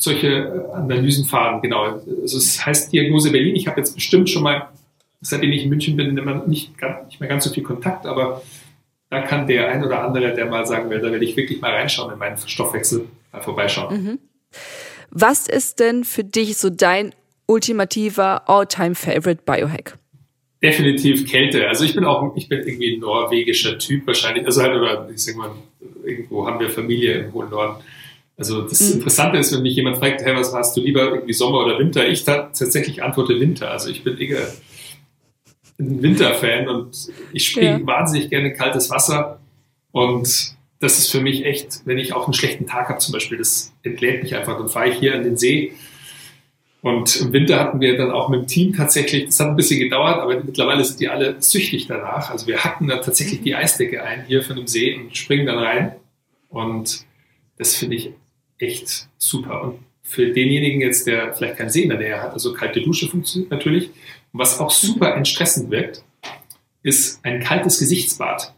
solche 0.00 0.70
Analysen 0.72 1.26
fahren, 1.26 1.60
genau. 1.60 2.00
Also 2.22 2.38
es 2.38 2.64
heißt 2.64 2.92
Diagnose 2.92 3.30
Berlin. 3.30 3.54
Ich 3.54 3.66
habe 3.66 3.78
jetzt 3.78 3.94
bestimmt 3.94 4.30
schon 4.30 4.42
mal, 4.42 4.68
seitdem 5.20 5.52
ich 5.52 5.62
in 5.62 5.68
München 5.68 5.96
bin, 5.96 6.16
immer 6.16 6.46
nicht, 6.46 6.72
nicht 7.06 7.20
mehr 7.20 7.28
ganz 7.28 7.44
so 7.44 7.50
viel 7.50 7.62
Kontakt, 7.62 8.06
aber 8.06 8.42
da 9.10 9.20
kann 9.20 9.46
der 9.46 9.68
ein 9.68 9.84
oder 9.84 10.02
andere, 10.02 10.32
der 10.34 10.46
mal 10.46 10.66
sagen 10.66 10.88
will, 10.88 11.00
da 11.00 11.12
will 11.12 11.22
ich 11.22 11.36
wirklich 11.36 11.60
mal 11.60 11.72
reinschauen 11.72 12.12
in 12.12 12.18
meinen 12.18 12.38
Stoffwechsel, 12.38 13.06
mal 13.32 13.42
vorbeischauen. 13.42 14.04
Mhm. 14.04 14.18
Was 15.10 15.48
ist 15.48 15.80
denn 15.80 16.04
für 16.04 16.24
dich 16.24 16.56
so 16.56 16.70
dein 16.70 17.12
ultimativer 17.46 18.48
All-Time-Favorite 18.48 19.42
Biohack? 19.44 19.98
Definitiv 20.62 21.28
Kälte. 21.28 21.68
Also 21.68 21.84
ich 21.84 21.94
bin 21.94 22.04
auch, 22.04 22.36
ich 22.36 22.48
bin 22.48 22.60
irgendwie 22.60 22.94
ein 22.94 23.00
norwegischer 23.00 23.78
Typ 23.78 24.06
wahrscheinlich. 24.06 24.46
Also 24.46 24.62
halt, 24.62 24.74
oder 24.74 25.08
ich 25.12 25.22
sag 25.22 25.36
mal, 25.36 25.50
irgendwo 26.04 26.46
haben 26.46 26.60
wir 26.60 26.70
Familie 26.70 27.24
im 27.24 27.32
hohen 27.32 27.50
Norden. 27.50 27.82
Also 28.40 28.62
das 28.62 28.80
mhm. 28.80 28.94
Interessante 28.94 29.36
ist, 29.36 29.54
wenn 29.54 29.60
mich 29.60 29.76
jemand 29.76 29.98
fragt, 29.98 30.22
hey, 30.22 30.34
was 30.34 30.54
hast 30.54 30.74
du 30.74 30.80
lieber, 30.80 31.02
irgendwie 31.02 31.34
Sommer 31.34 31.58
oder 31.62 31.78
Winter? 31.78 32.08
Ich 32.08 32.24
tatsächlich 32.24 33.02
antworte 33.02 33.38
Winter. 33.38 33.70
Also 33.70 33.90
ich 33.90 34.02
bin 34.02 34.16
eher 34.16 34.48
ein 35.78 36.02
Winterfan 36.02 36.66
und 36.66 37.08
ich 37.34 37.48
springe 37.48 37.80
ja. 37.80 37.86
wahnsinnig 37.86 38.30
gerne 38.30 38.54
kaltes 38.54 38.88
Wasser. 38.88 39.40
Und 39.92 40.56
das 40.78 40.98
ist 40.98 41.10
für 41.12 41.20
mich 41.20 41.44
echt, 41.44 41.82
wenn 41.84 41.98
ich 41.98 42.14
auch 42.14 42.24
einen 42.24 42.32
schlechten 42.32 42.66
Tag 42.66 42.88
habe 42.88 42.98
zum 42.98 43.12
Beispiel, 43.12 43.36
das 43.36 43.74
entlädt 43.82 44.22
mich 44.22 44.34
einfach. 44.34 44.56
Dann 44.56 44.70
fahre 44.70 44.88
ich 44.88 44.98
hier 44.98 45.14
an 45.14 45.22
den 45.22 45.36
See. 45.36 45.74
Und 46.80 47.20
im 47.20 47.34
Winter 47.34 47.60
hatten 47.60 47.78
wir 47.80 47.98
dann 47.98 48.10
auch 48.10 48.30
mit 48.30 48.40
dem 48.40 48.46
Team 48.46 48.72
tatsächlich, 48.72 49.26
das 49.26 49.38
hat 49.38 49.48
ein 49.48 49.56
bisschen 49.56 49.80
gedauert, 49.80 50.18
aber 50.18 50.42
mittlerweile 50.42 50.82
sind 50.82 50.98
die 50.98 51.08
alle 51.08 51.36
süchtig 51.42 51.88
danach. 51.88 52.30
Also 52.30 52.46
wir 52.46 52.64
hacken 52.64 52.88
da 52.88 52.96
tatsächlich 52.96 53.42
die 53.42 53.54
Eisdecke 53.54 54.02
ein 54.02 54.24
hier 54.26 54.42
von 54.42 54.56
dem 54.56 54.66
See 54.66 54.94
und 54.94 55.14
springen 55.14 55.44
dann 55.44 55.58
rein. 55.58 55.96
Und 56.48 57.04
das 57.58 57.76
finde 57.76 57.96
ich 57.96 58.12
echt 58.60 59.08
super. 59.18 59.62
Und 59.62 59.78
für 60.02 60.32
denjenigen 60.32 60.80
jetzt, 60.80 61.06
der 61.06 61.34
vielleicht 61.34 61.56
keinen 61.56 61.70
in 61.70 61.88
der 61.90 62.22
hat, 62.22 62.32
also 62.32 62.52
kalte 62.52 62.82
Dusche 62.82 63.08
funktioniert 63.08 63.50
natürlich, 63.50 63.90
was 64.32 64.60
auch 64.60 64.70
super 64.70 65.14
entstressend 65.16 65.70
wirkt, 65.70 66.04
ist 66.82 67.24
ein 67.24 67.40
kaltes 67.40 67.78
Gesichtsbad. 67.78 68.54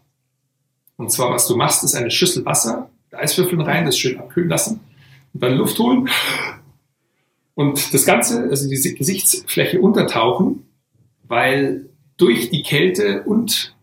Und 0.97 1.11
zwar, 1.11 1.33
was 1.33 1.47
du 1.47 1.57
machst, 1.57 1.83
ist 1.85 1.95
eine 1.95 2.11
Schüssel 2.11 2.45
Wasser, 2.45 2.91
Eiswürfeln 3.11 3.61
rein, 3.61 3.85
das 3.85 3.99
schön 3.99 4.19
abkühlen 4.19 4.49
lassen 4.49 4.81
und 5.35 5.43
dann 5.43 5.55
Luft 5.55 5.79
holen 5.79 6.09
und 7.55 7.93
das 7.93 8.07
Ganze, 8.07 8.45
also 8.45 8.69
diese 8.69 8.95
Gesichtsfläche 8.95 9.81
untertauchen, 9.81 10.67
weil 11.25 11.89
durch 12.17 12.51
die 12.51 12.63
Kälte 12.63 13.23
und 13.25 13.75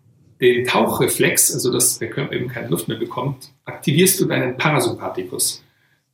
den 0.42 0.66
Tauchreflex, 0.66 1.54
also 1.54 1.72
dass 1.72 2.00
der 2.00 2.10
Körper 2.10 2.34
eben 2.34 2.48
keine 2.48 2.70
Luft 2.70 2.88
mehr 2.88 2.98
bekommt, 2.98 3.52
aktivierst 3.66 4.20
du 4.20 4.26
deinen 4.26 4.58
Parasympathikus. 4.58 5.64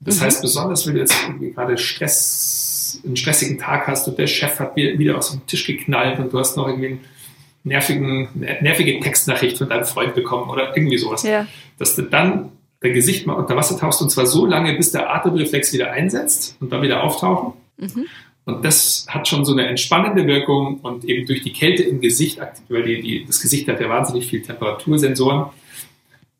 Das 0.05 0.19
mhm. 0.19 0.21
heißt, 0.21 0.41
besonders 0.41 0.87
wenn 0.87 0.93
du 0.93 0.99
jetzt 1.01 1.15
irgendwie 1.27 1.51
gerade 1.51 1.77
Stress 1.77 3.01
einen 3.03 3.17
stressigen 3.17 3.57
Tag 3.57 3.87
hast 3.87 4.07
und 4.07 4.17
der 4.17 4.27
Chef 4.27 4.59
hat 4.59 4.75
wieder 4.75 5.17
aus 5.17 5.31
dem 5.31 5.45
Tisch 5.47 5.65
geknallt 5.65 6.19
und 6.19 6.31
du 6.31 6.39
hast 6.39 6.55
noch 6.55 6.67
irgendwie 6.67 6.87
einen 6.87 7.05
nervigen, 7.63 8.29
nervige 8.61 8.99
Textnachricht 8.99 9.57
von 9.57 9.67
deinem 9.67 9.85
Freund 9.85 10.15
bekommen 10.15 10.49
oder 10.49 10.75
irgendwie 10.77 10.97
sowas. 10.97 11.23
Ja. 11.23 11.47
Dass 11.77 11.95
du 11.95 12.03
dann 12.03 12.51
dein 12.79 12.93
Gesicht 12.93 13.25
mal 13.25 13.33
unter 13.33 13.55
Wasser 13.55 13.77
tauchst 13.77 14.01
und 14.01 14.09
zwar 14.09 14.27
so 14.27 14.45
lange, 14.45 14.73
bis 14.75 14.91
der 14.91 15.13
Atemreflex 15.13 15.73
wieder 15.73 15.91
einsetzt 15.91 16.55
und 16.59 16.71
dann 16.71 16.81
wieder 16.81 17.03
auftauchen. 17.03 17.53
Mhm. 17.77 18.05
Und 18.45 18.63
das 18.63 19.07
hat 19.09 19.27
schon 19.27 19.43
so 19.43 19.53
eine 19.53 19.67
entspannende 19.67 20.27
Wirkung 20.27 20.79
und 20.81 21.03
eben 21.05 21.25
durch 21.25 21.41
die 21.41 21.51
Kälte 21.51 21.81
im 21.81 21.99
Gesicht, 21.99 22.39
weil 22.69 22.83
die, 22.83 23.01
die, 23.01 23.25
das 23.25 23.41
Gesicht 23.41 23.67
hat 23.67 23.81
ja 23.81 23.89
wahnsinnig 23.89 24.27
viel 24.27 24.43
Temperatursensoren. 24.43 25.47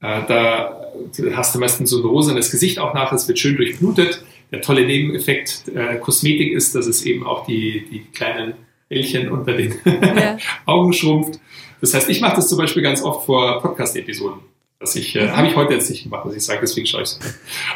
Äh, 0.06 0.22
da 0.28 0.92
hast 1.36 1.56
du 1.56 1.60
meistens 1.60 1.90
so 1.90 1.98
ein 2.00 2.06
rosanes 2.06 2.52
Gesicht 2.52 2.80
auch 2.80 2.94
nach, 2.94 3.12
es 3.12 3.28
wird 3.28 3.40
schön 3.40 3.58
durchblutet 3.58 4.24
der 4.52 4.62
tolle 4.62 4.86
Nebeneffekt 4.86 5.64
äh, 5.74 5.98
Kosmetik 5.98 6.54
ist, 6.54 6.76
dass 6.76 6.88
es 6.88 7.04
eben 7.04 7.26
auch 7.26 7.46
die, 7.46 7.88
die 7.92 8.06
kleinen 8.14 8.54
Bällchen 8.90 9.30
unter 9.30 9.54
den 9.54 9.76
ja. 9.86 10.38
Augen 10.66 10.94
schrumpft. 10.94 11.40
Das 11.82 11.94
heißt, 11.94 12.10
ich 12.10 12.22
mache 12.22 12.38
das 12.38 12.48
zum 12.48 12.58
Beispiel 12.58 12.82
ganz 12.82 13.02
oft 13.04 13.26
vor 13.26 13.62
Podcast-Episoden. 13.62 14.40
Das 14.80 14.96
ich, 14.96 15.16
äh, 15.16 15.26
mhm. 15.26 15.38
habe 15.38 15.48
ich 15.48 15.56
heute 15.56 15.74
jetzt 15.74 15.90
nicht 15.90 16.04
gemacht, 16.04 16.26
was 16.26 16.36
ich 16.36 16.44
sage, 16.44 16.60
deswegen 16.62 16.88
schaue 16.88 17.04
ich 17.04 17.10
es. 17.10 17.20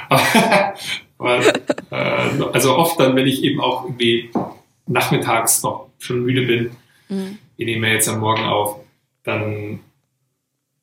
Äh, 1.22 1.51
also 2.53 2.77
oft 2.77 2.97
dann, 2.97 3.14
wenn 3.18 3.27
ich 3.27 3.43
eben 3.43 3.60
auch 3.60 3.84
irgendwie 3.84 4.30
nachmittags 4.88 5.61
noch 5.64 5.89
schon 5.99 6.23
müde 6.23 6.43
bin, 6.43 6.72
mhm. 7.10 7.39
ich 7.57 7.65
nehme 7.65 7.91
jetzt 7.91 8.07
am 8.07 8.22
Morgen 8.22 8.45
auf, 8.45 8.80
dann 9.26 9.81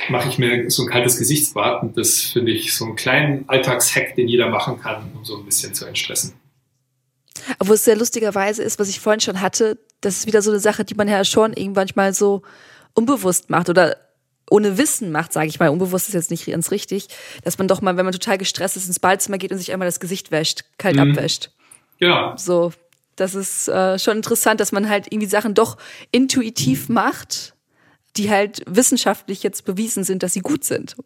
mache 0.08 0.28
ich 0.28 0.38
mir 0.38 0.70
so 0.70 0.82
ein 0.82 0.88
kaltes 0.88 1.18
Gesichtsbad 1.18 1.82
und 1.82 1.96
das 1.96 2.20
finde 2.20 2.52
ich 2.52 2.74
so 2.74 2.84
einen 2.84 2.96
kleinen 2.96 3.48
Alltagshack, 3.48 4.14
den 4.14 4.28
jeder 4.28 4.48
machen 4.48 4.80
kann, 4.80 5.10
um 5.14 5.24
so 5.24 5.36
ein 5.38 5.44
bisschen 5.44 5.74
zu 5.74 5.86
entstressen. 5.86 6.34
Obwohl 7.58 7.74
es 7.74 7.84
sehr 7.84 7.96
lustigerweise 7.96 8.62
ist, 8.62 8.78
was 8.78 8.88
ich 8.88 9.00
vorhin 9.00 9.20
schon 9.20 9.40
hatte, 9.40 9.78
das 10.00 10.18
ist 10.18 10.26
wieder 10.26 10.42
so 10.42 10.50
eine 10.50 10.60
Sache, 10.60 10.84
die 10.84 10.94
man 10.94 11.08
ja 11.08 11.24
schon 11.24 11.52
irgendwann 11.52 11.88
mal 11.94 12.14
so 12.14 12.42
unbewusst 12.94 13.50
macht 13.50 13.68
oder 13.68 13.96
ohne 14.48 14.78
Wissen 14.78 15.10
macht, 15.10 15.32
sage 15.32 15.48
ich 15.48 15.58
mal, 15.58 15.70
unbewusst 15.70 16.08
ist 16.08 16.14
jetzt 16.14 16.30
nicht 16.30 16.46
ganz 16.46 16.70
richtig, 16.70 17.08
dass 17.42 17.58
man 17.58 17.66
doch 17.66 17.80
mal, 17.80 17.96
wenn 17.96 18.04
man 18.04 18.12
total 18.12 18.38
gestresst 18.38 18.76
ist, 18.76 18.86
ins 18.86 19.00
Badezimmer 19.00 19.38
geht 19.38 19.50
und 19.50 19.58
sich 19.58 19.72
einmal 19.72 19.88
das 19.88 20.00
Gesicht 20.00 20.30
wäscht, 20.30 20.64
kalt 20.78 20.96
mhm. 20.96 21.10
abwäscht. 21.10 21.50
Genau. 21.98 22.36
So, 22.36 22.72
das 23.16 23.34
ist 23.34 23.68
äh, 23.68 23.98
schon 23.98 24.18
interessant, 24.18 24.60
dass 24.60 24.72
man 24.72 24.88
halt 24.88 25.06
irgendwie 25.10 25.28
Sachen 25.28 25.54
doch 25.54 25.78
intuitiv 26.12 26.88
macht 26.88 27.55
die 28.16 28.30
halt 28.30 28.62
wissenschaftlich 28.66 29.42
jetzt 29.42 29.64
bewiesen 29.64 30.04
sind, 30.04 30.22
dass 30.22 30.32
sie 30.32 30.40
gut 30.40 30.64
sind. 30.64 30.96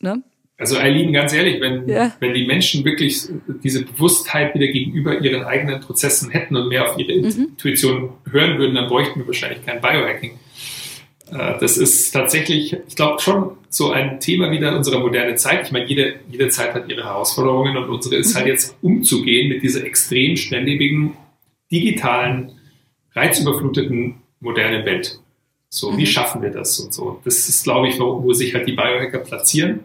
Ne? 0.00 0.22
Also 0.58 0.78
Eileen, 0.78 1.12
ganz 1.12 1.32
ehrlich, 1.32 1.60
wenn, 1.60 1.88
ja. 1.88 2.12
wenn 2.20 2.34
die 2.34 2.46
Menschen 2.46 2.84
wirklich 2.84 3.22
diese 3.64 3.84
Bewusstheit 3.84 4.54
wieder 4.54 4.68
gegenüber 4.68 5.20
ihren 5.20 5.42
eigenen 5.44 5.80
Prozessen 5.80 6.30
hätten 6.30 6.54
und 6.54 6.68
mehr 6.68 6.88
auf 6.88 6.98
ihre 6.98 7.18
mhm. 7.18 7.48
Intuition 7.50 8.10
hören 8.30 8.58
würden, 8.58 8.74
dann 8.74 8.88
bräuchten 8.88 9.18
wir 9.18 9.26
wahrscheinlich 9.26 9.64
kein 9.66 9.80
Biohacking. 9.80 10.38
Äh, 11.32 11.58
das 11.58 11.78
ist 11.78 12.12
tatsächlich, 12.12 12.76
ich 12.86 12.94
glaube, 12.94 13.20
schon 13.20 13.56
so 13.70 13.90
ein 13.90 14.20
Thema 14.20 14.50
wieder 14.50 14.76
unserer 14.76 15.00
modernen 15.00 15.36
Zeit. 15.36 15.66
Ich 15.66 15.72
meine, 15.72 15.86
jede, 15.86 16.16
jede 16.30 16.48
Zeit 16.48 16.74
hat 16.74 16.88
ihre 16.88 17.04
Herausforderungen 17.04 17.76
und 17.76 17.88
unsere 17.88 18.16
ist 18.16 18.34
halt 18.34 18.44
mhm. 18.44 18.52
jetzt 18.52 18.76
umzugehen 18.82 19.48
mit 19.48 19.62
dieser 19.62 19.84
extrem 19.84 20.36
schnelllebigen, 20.36 21.14
digitalen, 21.72 22.52
reizüberfluteten 23.14 24.16
modernen 24.40 24.84
Welt. 24.84 25.18
So, 25.74 25.90
mhm. 25.90 25.96
wie 25.96 26.06
schaffen 26.06 26.42
wir 26.42 26.50
das 26.50 26.78
und 26.80 26.92
so? 26.92 27.20
Das 27.24 27.48
ist, 27.48 27.64
glaube 27.64 27.88
ich, 27.88 27.98
wo, 27.98 28.22
wo 28.22 28.32
sich 28.32 28.52
halt 28.54 28.68
die 28.68 28.72
Biohacker 28.72 29.20
platzieren 29.20 29.80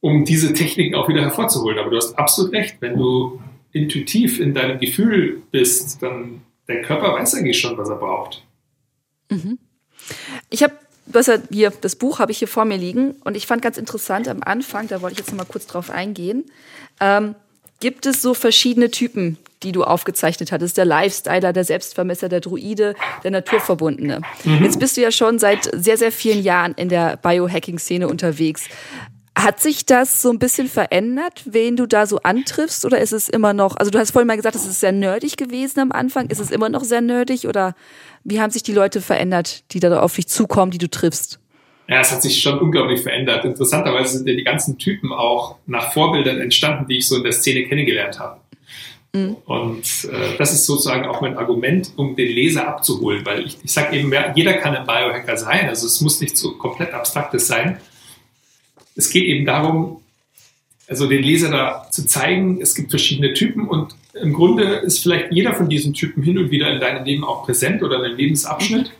um 0.00 0.24
diese 0.24 0.52
Techniken 0.52 0.94
auch 0.94 1.08
wieder 1.08 1.22
hervorzuholen. 1.22 1.78
Aber 1.78 1.90
du 1.90 1.96
hast 1.96 2.18
absolut 2.18 2.52
recht, 2.52 2.76
wenn 2.80 2.96
du 2.96 3.40
intuitiv 3.72 4.40
in 4.40 4.54
deinem 4.54 4.78
Gefühl 4.78 5.42
bist, 5.50 6.02
dann 6.02 6.42
der 6.68 6.82
Körper 6.82 7.14
weiß 7.14 7.34
eigentlich 7.34 7.58
schon, 7.58 7.76
was 7.76 7.88
er 7.88 7.96
braucht. 7.96 8.44
Mhm. 9.30 9.58
Ich 10.50 10.62
habe 10.62 10.74
hier, 11.50 11.72
das 11.80 11.96
Buch 11.96 12.18
habe 12.18 12.32
ich 12.32 12.38
hier 12.38 12.48
vor 12.48 12.64
mir 12.64 12.76
liegen 12.76 13.12
und 13.24 13.36
ich 13.36 13.46
fand 13.46 13.62
ganz 13.62 13.78
interessant 13.78 14.28
am 14.28 14.42
Anfang, 14.42 14.88
da 14.88 15.00
wollte 15.00 15.14
ich 15.14 15.18
jetzt 15.18 15.30
noch 15.30 15.38
mal 15.38 15.50
kurz 15.50 15.66
drauf 15.66 15.90
eingehen, 15.90 16.44
ähm, 17.00 17.34
gibt 17.80 18.06
es 18.06 18.22
so 18.22 18.34
verschiedene 18.34 18.90
Typen, 18.90 19.38
die 19.62 19.72
du 19.72 19.84
aufgezeichnet 19.84 20.52
hattest. 20.52 20.76
Der 20.76 20.84
Lifestyler, 20.84 21.52
der 21.52 21.64
Selbstvermesser, 21.64 22.28
der 22.28 22.40
Druide, 22.40 22.94
der 23.24 23.30
Naturverbundene. 23.30 24.20
Mhm. 24.44 24.64
Jetzt 24.64 24.78
bist 24.78 24.96
du 24.96 25.00
ja 25.00 25.10
schon 25.10 25.38
seit 25.38 25.70
sehr, 25.74 25.96
sehr 25.96 26.12
vielen 26.12 26.42
Jahren 26.42 26.74
in 26.74 26.88
der 26.88 27.16
Biohacking-Szene 27.16 28.08
unterwegs. 28.08 28.64
Hat 29.36 29.60
sich 29.60 29.86
das 29.86 30.20
so 30.20 30.30
ein 30.30 30.40
bisschen 30.40 30.68
verändert, 30.68 31.42
wen 31.44 31.76
du 31.76 31.86
da 31.86 32.06
so 32.06 32.18
antriffst? 32.18 32.84
Oder 32.84 33.00
ist 33.00 33.12
es 33.12 33.28
immer 33.28 33.52
noch, 33.52 33.76
also 33.76 33.90
du 33.90 33.98
hast 33.98 34.10
vorhin 34.10 34.26
mal 34.26 34.36
gesagt, 34.36 34.56
es 34.56 34.66
ist 34.66 34.80
sehr 34.80 34.92
nerdig 34.92 35.36
gewesen 35.36 35.78
am 35.78 35.92
Anfang. 35.92 36.28
Ist 36.28 36.40
es 36.40 36.50
immer 36.50 36.68
noch 36.68 36.82
sehr 36.82 37.00
nerdig? 37.00 37.46
Oder 37.46 37.74
wie 38.24 38.40
haben 38.40 38.50
sich 38.50 38.64
die 38.64 38.72
Leute 38.72 39.00
verändert, 39.00 39.62
die 39.72 39.80
da 39.80 40.00
auf 40.00 40.16
dich 40.16 40.26
zukommen, 40.26 40.72
die 40.72 40.78
du 40.78 40.90
triffst? 40.90 41.38
Ja, 41.88 42.00
es 42.00 42.12
hat 42.12 42.22
sich 42.22 42.40
schon 42.40 42.58
unglaublich 42.58 43.00
verändert. 43.00 43.44
Interessanterweise 43.44 44.18
sind 44.18 44.28
ja 44.28 44.34
die 44.34 44.44
ganzen 44.44 44.78
Typen 44.78 45.12
auch 45.12 45.56
nach 45.66 45.92
Vorbildern 45.92 46.40
entstanden, 46.40 46.86
die 46.86 46.98
ich 46.98 47.08
so 47.08 47.16
in 47.16 47.22
der 47.22 47.32
Szene 47.32 47.66
kennengelernt 47.66 48.18
habe. 48.18 48.40
Mhm. 49.14 49.36
Und 49.46 50.08
äh, 50.12 50.36
das 50.36 50.52
ist 50.52 50.66
sozusagen 50.66 51.06
auch 51.06 51.22
mein 51.22 51.38
Argument, 51.38 51.92
um 51.96 52.14
den 52.14 52.28
Leser 52.28 52.68
abzuholen, 52.68 53.24
weil 53.24 53.46
ich, 53.46 53.56
ich 53.64 53.72
sage 53.72 53.96
eben, 53.96 54.12
jeder 54.34 54.52
kann 54.54 54.76
ein 54.76 54.86
Biohacker 54.86 55.38
sein. 55.38 55.68
Also 55.68 55.86
es 55.86 56.00
muss 56.02 56.20
nicht 56.20 56.36
so 56.36 56.58
komplett 56.58 56.92
abstraktes 56.92 57.46
sein 57.46 57.78
es 58.98 59.10
geht 59.10 59.24
eben 59.24 59.46
darum, 59.46 60.02
also 60.88 61.06
den 61.06 61.22
Leser 61.22 61.50
da 61.50 61.88
zu 61.90 62.04
zeigen, 62.04 62.60
es 62.60 62.74
gibt 62.74 62.90
verschiedene 62.90 63.32
Typen 63.32 63.68
und 63.68 63.94
im 64.20 64.32
Grunde 64.32 64.64
ist 64.64 64.98
vielleicht 64.98 65.30
jeder 65.30 65.54
von 65.54 65.68
diesen 65.68 65.94
Typen 65.94 66.22
hin 66.22 66.36
und 66.36 66.50
wieder 66.50 66.72
in 66.72 66.80
deinem 66.80 67.04
Leben 67.04 67.24
auch 67.24 67.44
präsent 67.44 67.82
oder 67.82 67.98
in 67.98 68.04
einem 68.06 68.16
Lebensabschnitt. 68.16 68.90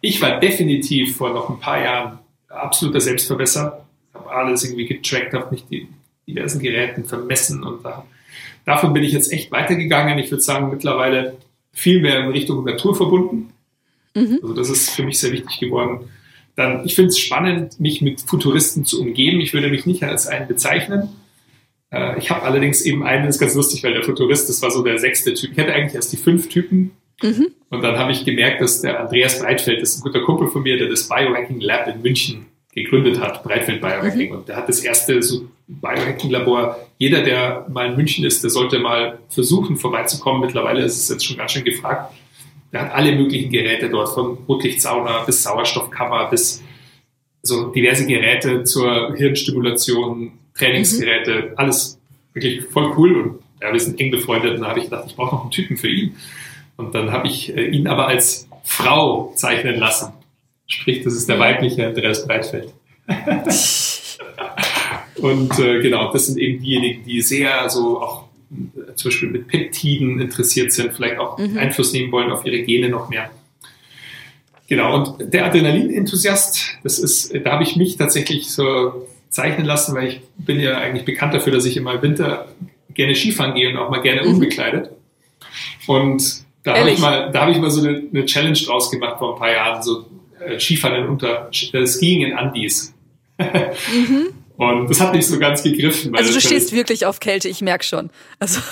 Ich 0.00 0.22
war 0.22 0.40
definitiv 0.40 1.16
vor 1.16 1.34
noch 1.34 1.50
ein 1.50 1.60
paar 1.60 1.82
Jahren 1.82 2.18
absoluter 2.54 3.00
Selbstverbesser, 3.00 3.84
habe 4.12 4.30
alles 4.30 4.64
irgendwie 4.64 4.86
getrackt, 4.86 5.32
habe 5.32 5.50
mich 5.50 5.64
die 5.66 5.88
diversen 6.26 6.60
Geräten 6.60 7.04
vermessen 7.04 7.62
und 7.62 7.84
da, 7.84 8.06
davon 8.64 8.92
bin 8.92 9.02
ich 9.02 9.12
jetzt 9.12 9.32
echt 9.32 9.52
weitergegangen. 9.52 10.18
Ich 10.18 10.30
würde 10.30 10.42
sagen, 10.42 10.70
mittlerweile 10.70 11.36
viel 11.72 12.00
mehr 12.00 12.20
in 12.20 12.30
Richtung 12.30 12.64
Natur 12.64 12.96
verbunden. 12.96 13.52
Mhm. 14.14 14.38
Also 14.42 14.54
das 14.54 14.70
ist 14.70 14.90
für 14.90 15.02
mich 15.02 15.18
sehr 15.18 15.32
wichtig 15.32 15.58
geworden. 15.58 16.08
Dann, 16.56 16.84
ich 16.84 16.94
finde 16.94 17.08
es 17.08 17.18
spannend, 17.18 17.80
mich 17.80 18.00
mit 18.00 18.20
Futuristen 18.20 18.84
zu 18.84 19.00
umgeben. 19.00 19.40
Ich 19.40 19.52
würde 19.52 19.68
mich 19.68 19.86
nicht 19.86 20.04
als 20.04 20.28
einen 20.28 20.46
bezeichnen. 20.46 21.08
Äh, 21.90 22.18
ich 22.18 22.30
habe 22.30 22.42
allerdings 22.42 22.82
eben 22.82 23.04
einen, 23.04 23.26
das 23.26 23.36
ist 23.36 23.40
ganz 23.40 23.54
lustig, 23.54 23.82
weil 23.82 23.92
der 23.92 24.04
Futurist, 24.04 24.48
das 24.48 24.62
war 24.62 24.70
so 24.70 24.82
der 24.82 24.98
sechste 24.98 25.34
Typ. 25.34 25.52
Ich 25.52 25.58
hatte 25.58 25.72
eigentlich 25.72 25.94
erst 25.94 26.12
die 26.12 26.16
fünf 26.16 26.48
Typen. 26.48 26.92
Mhm. 27.24 27.48
Und 27.70 27.82
dann 27.82 27.98
habe 27.98 28.12
ich 28.12 28.24
gemerkt, 28.24 28.60
dass 28.60 28.82
der 28.82 29.00
Andreas 29.00 29.40
Breitfeld, 29.40 29.80
das 29.80 29.90
ist 29.90 29.98
ein 29.98 30.02
guter 30.02 30.20
Kumpel 30.20 30.48
von 30.48 30.62
mir, 30.62 30.76
der 30.76 30.88
das 30.88 31.08
Biohacking 31.08 31.60
Lab 31.60 31.88
in 31.88 32.02
München 32.02 32.46
gegründet 32.74 33.20
hat, 33.20 33.42
Breitfeld 33.42 33.80
Biohacking. 33.80 34.30
Mhm. 34.30 34.36
Und 34.36 34.48
der 34.48 34.56
hat 34.56 34.68
das 34.68 34.80
erste 34.80 35.22
so 35.22 35.48
Biohacking-Labor. 35.66 36.78
Jeder, 36.98 37.22
der 37.22 37.66
mal 37.72 37.90
in 37.90 37.96
München 37.96 38.24
ist, 38.24 38.42
der 38.42 38.50
sollte 38.50 38.78
mal 38.78 39.18
versuchen, 39.28 39.76
vorbeizukommen. 39.76 40.42
Mittlerweile 40.42 40.82
ist 40.82 40.98
es 40.98 41.08
jetzt 41.08 41.24
schon 41.24 41.36
ganz 41.36 41.52
schön 41.52 41.64
gefragt. 41.64 42.12
Der 42.72 42.82
hat 42.82 42.94
alle 42.94 43.12
möglichen 43.12 43.50
Geräte 43.50 43.88
dort, 43.88 44.10
von 44.10 44.38
Rotlichtsauna 44.48 45.22
bis 45.24 45.42
Sauerstoffkammer 45.44 46.28
bis 46.30 46.62
so 47.42 47.70
diverse 47.70 48.06
Geräte 48.06 48.64
zur 48.64 49.14
Hirnstimulation, 49.16 50.32
Trainingsgeräte, 50.54 51.50
mhm. 51.50 51.52
alles 51.56 51.98
wirklich 52.32 52.64
voll 52.64 52.92
cool. 52.96 53.16
Und 53.16 53.38
ja, 53.62 53.72
wir 53.72 53.80
sind 53.80 54.00
eng 54.00 54.10
befreundet. 54.10 54.56
Und 54.56 54.62
da 54.62 54.68
habe 54.68 54.80
ich 54.80 54.86
gedacht, 54.86 55.04
ich 55.06 55.16
brauche 55.16 55.36
noch 55.36 55.42
einen 55.42 55.50
Typen 55.50 55.76
für 55.76 55.88
ihn. 55.88 56.16
Und 56.76 56.94
dann 56.94 57.12
habe 57.12 57.26
ich 57.28 57.56
äh, 57.56 57.66
ihn 57.66 57.86
aber 57.86 58.08
als 58.08 58.48
Frau 58.64 59.32
zeichnen 59.36 59.78
lassen. 59.78 60.12
Sprich, 60.66 61.04
das 61.04 61.14
ist 61.14 61.28
der 61.28 61.38
weibliche 61.38 61.86
Andreas 61.86 62.26
Breitfeld. 62.26 62.72
und 65.16 65.58
äh, 65.58 65.80
genau, 65.82 66.12
das 66.12 66.26
sind 66.26 66.38
eben 66.38 66.62
diejenigen, 66.62 67.04
die 67.04 67.20
sehr 67.20 67.68
so 67.68 68.00
auch 68.00 68.24
zum 68.94 69.10
Beispiel 69.10 69.30
mit 69.30 69.48
Peptiden 69.48 70.20
interessiert 70.20 70.72
sind, 70.72 70.94
vielleicht 70.94 71.18
auch 71.18 71.38
mhm. 71.38 71.58
Einfluss 71.58 71.92
nehmen 71.92 72.12
wollen 72.12 72.30
auf 72.30 72.46
ihre 72.46 72.62
Gene 72.62 72.88
noch 72.88 73.08
mehr. 73.08 73.30
Genau, 74.68 74.94
und 74.94 75.32
der 75.32 75.46
Adrenalin-Enthusiast, 75.46 76.78
das 76.82 76.98
ist, 76.98 77.34
da 77.44 77.52
habe 77.52 77.64
ich 77.64 77.76
mich 77.76 77.96
tatsächlich 77.96 78.50
so 78.50 79.06
zeichnen 79.28 79.66
lassen, 79.66 79.94
weil 79.94 80.08
ich 80.08 80.20
bin 80.38 80.58
ja 80.58 80.78
eigentlich 80.78 81.04
bekannt 81.04 81.34
dafür, 81.34 81.52
dass 81.52 81.66
ich 81.66 81.76
immer 81.76 81.94
im 81.94 82.02
Winter 82.02 82.48
gerne 82.94 83.14
Skifahren 83.14 83.54
gehe 83.54 83.68
und 83.68 83.76
auch 83.76 83.90
mal 83.90 84.00
gerne 84.00 84.22
mhm. 84.22 84.34
unbekleidet. 84.34 84.90
Und 85.86 86.43
da 86.64 86.78
habe 86.78 86.90
ich 86.90 86.98
mal, 86.98 87.30
da 87.30 87.42
habe 87.42 87.52
ich 87.52 87.58
mal 87.58 87.70
so 87.70 87.86
eine, 87.86 88.02
eine, 88.12 88.24
Challenge 88.24 88.58
draus 88.58 88.90
gemacht 88.90 89.18
vor 89.18 89.34
ein 89.34 89.38
paar 89.38 89.52
Jahren, 89.52 89.82
so 89.82 90.06
äh, 90.40 90.58
Skifahren 90.58 91.08
unter 91.08 91.50
äh, 91.72 91.86
Skiing 91.86 92.22
in 92.22 92.32
Andis. 92.32 92.94
mhm. 93.38 94.28
Und 94.56 94.88
das 94.88 95.00
hat 95.00 95.12
nicht 95.12 95.26
so 95.26 95.38
ganz 95.38 95.62
gegriffen. 95.62 96.14
also 96.14 96.32
du 96.32 96.40
stehst 96.40 96.72
wirklich 96.72 97.06
auf 97.06 97.20
Kälte, 97.20 97.48
ich 97.48 97.60
merke 97.60 97.84
schon. 97.84 98.10
Also. 98.38 98.60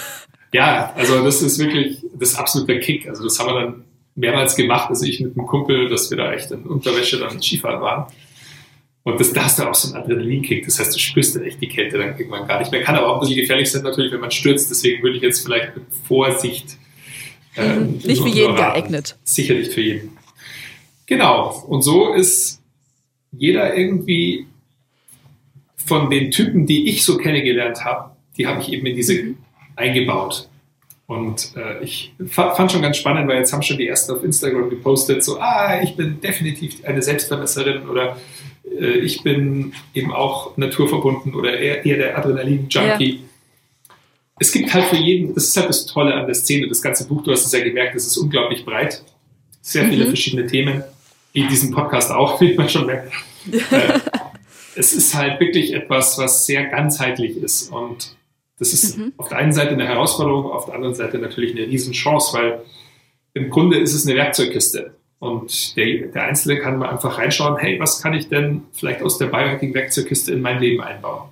Ja, 0.55 0.93
also 0.97 1.25
das 1.25 1.41
ist 1.41 1.59
wirklich, 1.59 2.05
das 2.13 2.33
ist 2.33 2.37
absoluter 2.39 2.79
Kick. 2.79 3.09
Also 3.09 3.25
das 3.25 3.39
haben 3.39 3.47
wir 3.47 3.61
dann 3.63 3.85
mehrmals 4.15 4.55
gemacht, 4.55 4.91
also 4.91 5.07
ich 5.07 5.19
mit 5.19 5.35
einem 5.35 5.47
Kumpel, 5.47 5.89
dass 5.89 6.11
wir 6.11 6.19
da 6.19 6.31
echt 6.31 6.51
in 6.51 6.65
Unterwäsche 6.65 7.19
dann 7.19 7.41
Skifahren 7.41 7.81
waren. 7.81 8.13
Und 9.03 9.19
das, 9.19 9.33
da 9.33 9.45
hast 9.45 9.59
du 9.59 9.63
auch 9.63 9.75
so 9.75 9.95
einen 9.95 10.05
Adrenalinkick. 10.05 10.65
Das 10.65 10.79
heißt, 10.79 10.95
du 10.95 10.99
spürst 10.99 11.35
dann 11.35 11.45
echt 11.45 11.61
die 11.61 11.69
Kälte 11.69 11.97
dann 11.97 12.19
irgendwann 12.19 12.47
gar 12.47 12.59
nicht 12.59 12.71
mehr. 12.71 12.83
Kann 12.83 12.95
aber 12.95 13.09
auch 13.09 13.15
ein 13.15 13.21
bisschen 13.21 13.37
gefährlich 13.37 13.71
sein 13.71 13.83
natürlich, 13.83 14.13
wenn 14.13 14.21
man 14.21 14.31
stürzt. 14.31 14.71
Deswegen 14.71 15.03
würde 15.03 15.17
ich 15.17 15.23
jetzt 15.23 15.43
vielleicht 15.43 15.75
mit 15.75 15.87
Vorsicht. 16.07 16.77
Ähm, 17.57 17.99
nicht 18.05 18.23
für 18.23 18.29
jeden 18.29 18.57
geeignet. 18.57 19.17
Sicher 19.25 19.55
nicht 19.55 19.73
für 19.73 19.83
jeden. 19.83 20.17
Genau. 21.07 21.65
Und 21.69 21.83
so 21.83 22.13
ist 22.13 22.61
jeder 23.33 23.77
irgendwie 23.77 24.47
von 25.77 26.11
den 26.11 26.31
Typen, 26.31 26.67
die 26.67 26.89
ich 26.89 27.05
so 27.05 27.17
kennengelernt 27.17 27.85
habe, 27.85 28.13
die 28.37 28.47
habe 28.47 28.61
ich 28.61 28.73
eben 28.73 28.87
in 28.87 28.97
diese 28.97 29.23
mhm. 29.23 29.37
eingebaut. 29.77 30.49
Und 31.07 31.53
äh, 31.57 31.83
ich 31.85 32.15
fand 32.27 32.73
schon 32.73 32.81
ganz 32.81 32.97
spannend, 32.97 33.29
weil 33.29 33.39
jetzt 33.39 33.53
haben 33.53 33.63
schon 33.63 33.77
die 33.77 33.87
ersten 33.87 34.13
auf 34.13 34.25
Instagram 34.25 34.71
gepostet, 34.71 35.23
so, 35.23 35.39
ah, 35.39 35.81
ich 35.83 35.97
bin 35.97 36.21
definitiv 36.21 36.83
eine 36.85 37.03
Selbstverbesserin 37.03 37.87
oder 37.89 38.17
äh, 38.81 38.99
ich 38.99 39.23
bin 39.23 39.75
eben 39.93 40.13
auch 40.13 40.57
naturverbunden 40.57 41.35
oder 41.35 41.59
eher, 41.59 41.85
eher 41.85 41.97
der 41.99 42.19
Adrenalin-Junkie. 42.19 43.13
Ja. 43.13 43.32
Es 44.43 44.51
gibt 44.51 44.75
halt 44.75 44.87
für 44.87 44.97
jeden, 44.97 45.37
das 45.37 45.45
ist 45.45 45.57
halt 45.57 45.69
das 45.69 45.87
Tolle 45.87 46.15
an 46.15 46.27
der 46.27 46.35
Szene, 46.35 46.67
das 46.67 46.83
ganze 46.83 47.07
Buch, 47.07 47.23
du 47.23 47.31
hast 47.31 47.47
es 47.47 47.53
ja 47.53 47.63
gemerkt, 47.63 47.95
es 47.95 48.09
ist 48.09 48.17
unglaublich 48.17 48.65
breit, 48.65 49.05
sehr 49.61 49.85
viele 49.85 50.03
mhm. 50.03 50.09
verschiedene 50.09 50.49
Themen, 50.49 50.83
wie 51.33 51.47
diesen 51.47 51.71
Podcast 51.71 52.11
auch, 52.11 52.41
wie 52.41 52.53
man 52.55 52.69
schon 52.69 52.87
merkt. 52.87 53.13
Äh, 53.53 54.01
es 54.75 54.95
ist 54.95 55.15
halt 55.15 55.39
wirklich 55.39 55.73
etwas, 55.73 56.19
was 56.19 56.45
sehr 56.45 56.65
ganzheitlich 56.67 57.37
ist. 57.37 57.71
Und 57.71 58.17
das 58.59 58.73
ist 58.73 58.99
mhm. 58.99 59.13
auf 59.17 59.29
der 59.29 59.39
einen 59.39 59.53
Seite 59.53 59.75
eine 59.75 59.87
Herausforderung, 59.87 60.51
auf 60.51 60.65
der 60.65 60.75
anderen 60.75 60.97
Seite 60.97 61.19
natürlich 61.19 61.53
eine 61.53 61.69
Riesenchance, 61.69 62.37
weil 62.37 62.63
im 63.35 63.49
Grunde 63.49 63.79
ist 63.79 63.95
es 63.95 64.09
eine 64.09 64.17
Werkzeugkiste. 64.17 64.97
Und 65.21 65.77
der, 65.77 66.09
der 66.09 66.25
Einzelne 66.25 66.59
kann 66.59 66.79
mal 66.79 66.89
einfach 66.89 67.17
reinschauen, 67.17 67.59
hey, 67.59 67.79
was 67.79 68.03
kann 68.03 68.13
ich 68.13 68.29
denn 68.29 68.63
vielleicht 68.73 69.03
aus 69.03 69.19
der 69.19 69.27
Biohacking-Werkzeugkiste 69.27 70.33
in 70.33 70.41
mein 70.41 70.59
Leben 70.59 70.83
einbauen? 70.83 71.29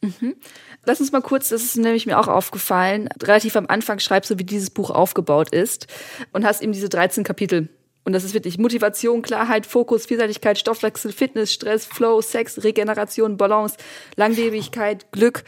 Mhm. 0.00 0.34
Lass 0.84 1.00
uns 1.00 1.12
mal 1.12 1.22
kurz, 1.22 1.48
das 1.50 1.62
ist 1.62 1.76
nämlich 1.76 2.06
mir 2.06 2.18
auch 2.18 2.28
aufgefallen, 2.28 3.08
relativ 3.22 3.54
am 3.56 3.66
Anfang 3.68 4.00
schreibst 4.00 4.30
du, 4.30 4.38
wie 4.38 4.44
dieses 4.44 4.70
Buch 4.70 4.90
aufgebaut 4.90 5.50
ist 5.50 5.86
und 6.32 6.44
hast 6.44 6.60
eben 6.60 6.72
diese 6.72 6.88
13 6.88 7.22
Kapitel 7.22 7.68
und 8.04 8.12
das 8.12 8.24
ist 8.24 8.34
wirklich 8.34 8.58
Motivation, 8.58 9.22
Klarheit, 9.22 9.64
Fokus, 9.64 10.06
Vielseitigkeit, 10.06 10.58
Stoffwechsel, 10.58 11.12
Fitness, 11.12 11.52
Stress, 11.52 11.86
Flow, 11.86 12.20
Sex, 12.20 12.64
Regeneration, 12.64 13.36
Balance, 13.36 13.76
Langlebigkeit, 14.16 15.12
Glück. 15.12 15.44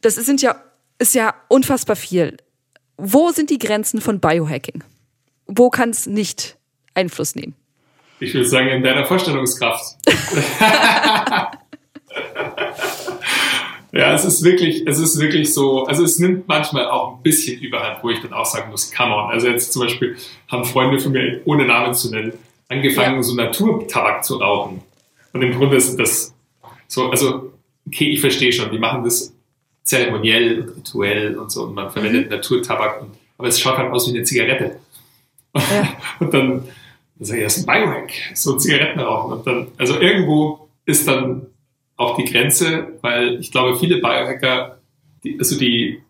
Das 0.00 0.16
sind 0.16 0.42
ja, 0.42 0.56
ist 0.98 1.14
ja 1.14 1.34
unfassbar 1.48 1.96
viel. 1.96 2.36
Wo 2.96 3.30
sind 3.30 3.50
die 3.50 3.58
Grenzen 3.58 4.00
von 4.00 4.20
Biohacking? 4.20 4.82
Wo 5.46 5.70
kann 5.70 5.90
es 5.90 6.06
nicht 6.06 6.56
Einfluss 6.94 7.36
nehmen? 7.36 7.54
Ich 8.18 8.34
würde 8.34 8.48
sagen, 8.48 8.68
in 8.68 8.82
deiner 8.82 9.06
Vorstellungskraft. 9.06 9.96
Ja, 13.92 14.14
es 14.14 14.24
ist 14.24 14.44
wirklich, 14.44 14.86
es 14.86 14.98
ist 14.98 15.18
wirklich 15.18 15.52
so, 15.52 15.84
also 15.84 16.04
es 16.04 16.18
nimmt 16.18 16.46
manchmal 16.46 16.88
auch 16.88 17.16
ein 17.16 17.22
bisschen 17.22 17.60
Überhand, 17.60 18.02
wo 18.02 18.10
ich 18.10 18.20
dann 18.20 18.32
auch 18.32 18.44
sagen 18.44 18.70
muss, 18.70 18.92
come 18.92 19.14
on. 19.14 19.30
Also 19.30 19.48
jetzt 19.48 19.72
zum 19.72 19.82
Beispiel 19.82 20.16
haben 20.48 20.64
Freunde 20.64 21.00
von 21.00 21.12
mir, 21.12 21.40
ohne 21.44 21.66
Namen 21.66 21.94
zu 21.94 22.10
nennen, 22.10 22.32
angefangen, 22.68 23.16
ja. 23.16 23.22
so 23.22 23.34
Naturtabak 23.34 24.24
zu 24.24 24.36
rauchen. 24.36 24.82
Und 25.32 25.42
im 25.42 25.52
Grunde 25.56 25.76
ist 25.76 25.96
das 25.96 26.34
so, 26.86 27.10
also, 27.10 27.52
okay, 27.86 28.10
ich 28.10 28.20
verstehe 28.20 28.52
schon, 28.52 28.70
die 28.70 28.78
machen 28.78 29.02
das 29.02 29.32
zeremoniell 29.82 30.60
und 30.60 30.76
rituell 30.76 31.36
und 31.36 31.50
so 31.50 31.64
und 31.64 31.74
man 31.74 31.90
verwendet 31.90 32.26
mhm. 32.26 32.36
Naturtabak, 32.36 33.02
und, 33.02 33.10
aber 33.38 33.48
es 33.48 33.60
schaut 33.60 33.76
halt 33.76 33.92
aus 33.92 34.08
wie 34.08 34.16
eine 34.16 34.24
Zigarette. 34.24 34.76
Ja. 35.54 35.62
und 36.20 36.32
dann, 36.32 36.68
dann 37.16 37.26
sage 37.26 37.40
ich, 37.40 37.44
das 37.44 37.56
ist 37.56 37.68
ein 37.68 37.80
Biohack, 37.80 38.12
so 38.34 38.56
Zigaretten 38.56 39.00
rauchen. 39.00 39.32
Und 39.38 39.46
dann, 39.46 39.66
also 39.78 39.98
irgendwo 39.98 40.68
ist 40.84 41.08
dann 41.08 41.46
auch 42.00 42.16
die 42.16 42.24
Grenze, 42.24 42.98
weil 43.02 43.38
ich 43.40 43.52
glaube, 43.52 43.78
viele 43.78 43.98
Biohacker, 43.98 44.78
die, 45.22 45.38
also 45.38 45.58
die, 45.58 46.00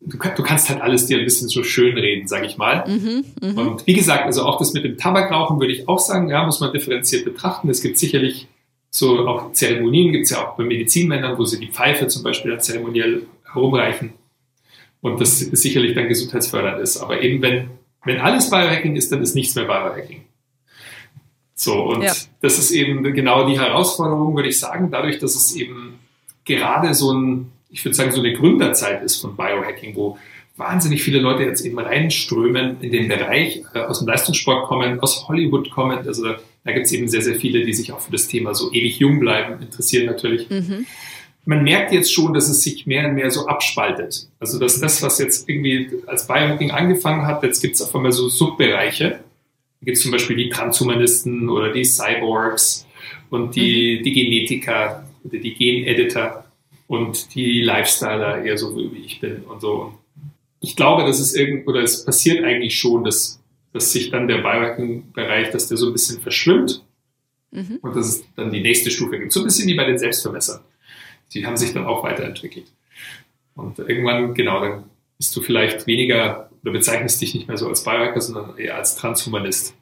du, 0.00 0.18
du, 0.18 0.42
kannst 0.42 0.68
halt 0.68 0.80
alles 0.82 1.06
dir 1.06 1.18
ein 1.18 1.24
bisschen 1.24 1.48
so 1.48 1.62
schön 1.62 1.96
reden, 1.96 2.26
sage 2.26 2.46
ich 2.46 2.56
mal. 2.56 2.84
Mhm, 2.88 3.24
mh. 3.40 3.60
Und 3.60 3.86
wie 3.86 3.94
gesagt, 3.94 4.24
also 4.24 4.44
auch 4.44 4.58
das 4.58 4.72
mit 4.72 4.84
dem 4.84 4.98
Tabakrauchen 4.98 5.60
würde 5.60 5.72
ich 5.72 5.88
auch 5.88 6.00
sagen, 6.00 6.28
ja, 6.28 6.44
muss 6.44 6.58
man 6.58 6.72
differenziert 6.72 7.24
betrachten. 7.24 7.70
Es 7.70 7.80
gibt 7.80 7.96
sicherlich 7.96 8.48
so 8.90 9.26
auch 9.28 9.52
Zeremonien, 9.52 10.10
gibt 10.10 10.24
es 10.24 10.30
ja 10.30 10.44
auch 10.44 10.56
bei 10.56 10.64
Medizinmännern, 10.64 11.38
wo 11.38 11.44
sie 11.44 11.60
die 11.60 11.68
Pfeife 11.70 12.08
zum 12.08 12.24
Beispiel 12.24 12.50
dann 12.50 12.60
zeremoniell 12.60 13.22
herumreichen. 13.44 14.14
Und 15.00 15.20
das 15.20 15.38
sicherlich 15.38 15.94
dann 15.94 16.08
gesundheitsfördernd 16.08 16.80
ist. 16.80 16.96
Aber 16.96 17.22
eben 17.22 17.40
wenn, 17.40 17.70
wenn 18.04 18.18
alles 18.18 18.50
Biohacking 18.50 18.96
ist, 18.96 19.12
dann 19.12 19.22
ist 19.22 19.36
nichts 19.36 19.54
mehr 19.54 19.66
Biohacking. 19.66 20.24
So, 21.58 21.84
und 21.84 22.02
ja. 22.02 22.12
das 22.42 22.58
ist 22.58 22.70
eben 22.70 23.02
genau 23.14 23.48
die 23.48 23.58
Herausforderung, 23.58 24.36
würde 24.36 24.50
ich 24.50 24.60
sagen, 24.60 24.90
dadurch, 24.90 25.18
dass 25.18 25.34
es 25.34 25.56
eben 25.56 25.98
gerade 26.44 26.92
so 26.92 27.12
ein, 27.12 27.50
ich 27.70 27.82
würde 27.82 27.96
sagen, 27.96 28.12
so 28.12 28.20
eine 28.20 28.34
Gründerzeit 28.34 29.02
ist 29.02 29.22
von 29.22 29.34
Biohacking, 29.36 29.96
wo 29.96 30.18
wahnsinnig 30.58 31.02
viele 31.02 31.18
Leute 31.18 31.44
jetzt 31.44 31.64
eben 31.64 31.78
reinströmen 31.78 32.76
in 32.82 32.92
den 32.92 33.08
Bereich, 33.08 33.62
äh, 33.74 33.80
aus 33.80 34.00
dem 34.00 34.08
Leistungssport 34.08 34.66
kommen, 34.66 35.00
aus 35.00 35.26
Hollywood 35.28 35.70
kommen. 35.70 36.06
Also 36.06 36.24
da, 36.24 36.36
da 36.64 36.72
gibt 36.72 36.86
es 36.86 36.92
eben 36.92 37.08
sehr, 37.08 37.22
sehr 37.22 37.36
viele, 37.36 37.64
die 37.64 37.72
sich 37.72 37.90
auch 37.90 38.00
für 38.00 38.12
das 38.12 38.28
Thema 38.28 38.54
so 38.54 38.70
ewig 38.70 38.98
jung 38.98 39.18
bleiben, 39.18 39.62
interessieren 39.62 40.04
natürlich. 40.04 40.50
Mhm. 40.50 40.84
Man 41.46 41.62
merkt 41.62 41.92
jetzt 41.92 42.12
schon, 42.12 42.34
dass 42.34 42.50
es 42.50 42.62
sich 42.62 42.86
mehr 42.86 43.08
und 43.08 43.14
mehr 43.14 43.30
so 43.30 43.46
abspaltet. 43.46 44.28
Also 44.40 44.58
dass 44.58 44.78
das, 44.78 45.02
was 45.02 45.18
jetzt 45.18 45.48
irgendwie 45.48 46.02
als 46.06 46.26
Biohacking 46.26 46.70
angefangen 46.70 47.26
hat, 47.26 47.42
jetzt 47.44 47.62
gibt 47.62 47.76
es 47.76 47.82
auf 47.82 47.94
einmal 47.94 48.12
so 48.12 48.28
Subbereiche 48.28 49.20
gibt 49.82 49.96
es 49.96 50.02
zum 50.02 50.12
Beispiel 50.12 50.36
die 50.36 50.48
Transhumanisten 50.48 51.48
oder 51.48 51.72
die 51.72 51.84
Cyborgs 51.84 52.86
und 53.30 53.54
die, 53.54 53.98
mhm. 53.98 54.04
die 54.04 54.12
Genetiker, 54.12 55.08
die 55.24 55.54
Geneditor 55.54 56.44
und 56.86 57.34
die 57.34 57.62
Lifestyler, 57.62 58.44
eher 58.44 58.58
so 58.58 58.76
wie 58.76 58.98
ich 58.98 59.20
bin 59.20 59.42
und 59.44 59.60
so. 59.60 59.98
Ich 60.60 60.76
glaube, 60.76 61.04
dass 61.04 61.20
es 61.20 61.34
irgend 61.34 61.66
oder 61.66 61.82
es 61.82 62.04
passiert 62.04 62.44
eigentlich 62.44 62.78
schon, 62.78 63.04
dass, 63.04 63.42
dass 63.72 63.92
sich 63.92 64.10
dann 64.10 64.28
der 64.28 64.38
Biohacking-Bereich, 64.38 65.50
dass 65.50 65.68
der 65.68 65.76
so 65.76 65.88
ein 65.88 65.92
bisschen 65.92 66.20
verschwimmt 66.20 66.84
mhm. 67.50 67.78
und 67.82 67.94
dass 67.94 68.06
es 68.06 68.24
dann 68.34 68.52
die 68.52 68.60
nächste 68.60 68.90
Stufe 68.90 69.18
gibt. 69.18 69.32
So 69.32 69.40
ein 69.40 69.46
bisschen 69.46 69.68
wie 69.68 69.74
bei 69.74 69.84
den 69.84 69.98
Selbstvermessern. 69.98 70.60
Die 71.32 71.44
haben 71.44 71.56
sich 71.56 71.72
dann 71.72 71.86
auch 71.86 72.02
weiterentwickelt. 72.04 72.66
Und 73.54 73.78
irgendwann, 73.78 74.34
genau, 74.34 74.60
dann 74.60 74.84
bist 75.18 75.34
du 75.34 75.40
vielleicht 75.40 75.86
weniger 75.86 76.50
oder 76.66 76.72
bezeichnest 76.72 77.22
dich 77.22 77.32
nicht 77.32 77.46
mehr 77.46 77.56
so 77.56 77.68
als 77.68 77.84
Biohacker, 77.84 78.20
sondern 78.20 78.58
eher 78.58 78.74
als 78.74 78.96
Transhumanist. 78.96 79.76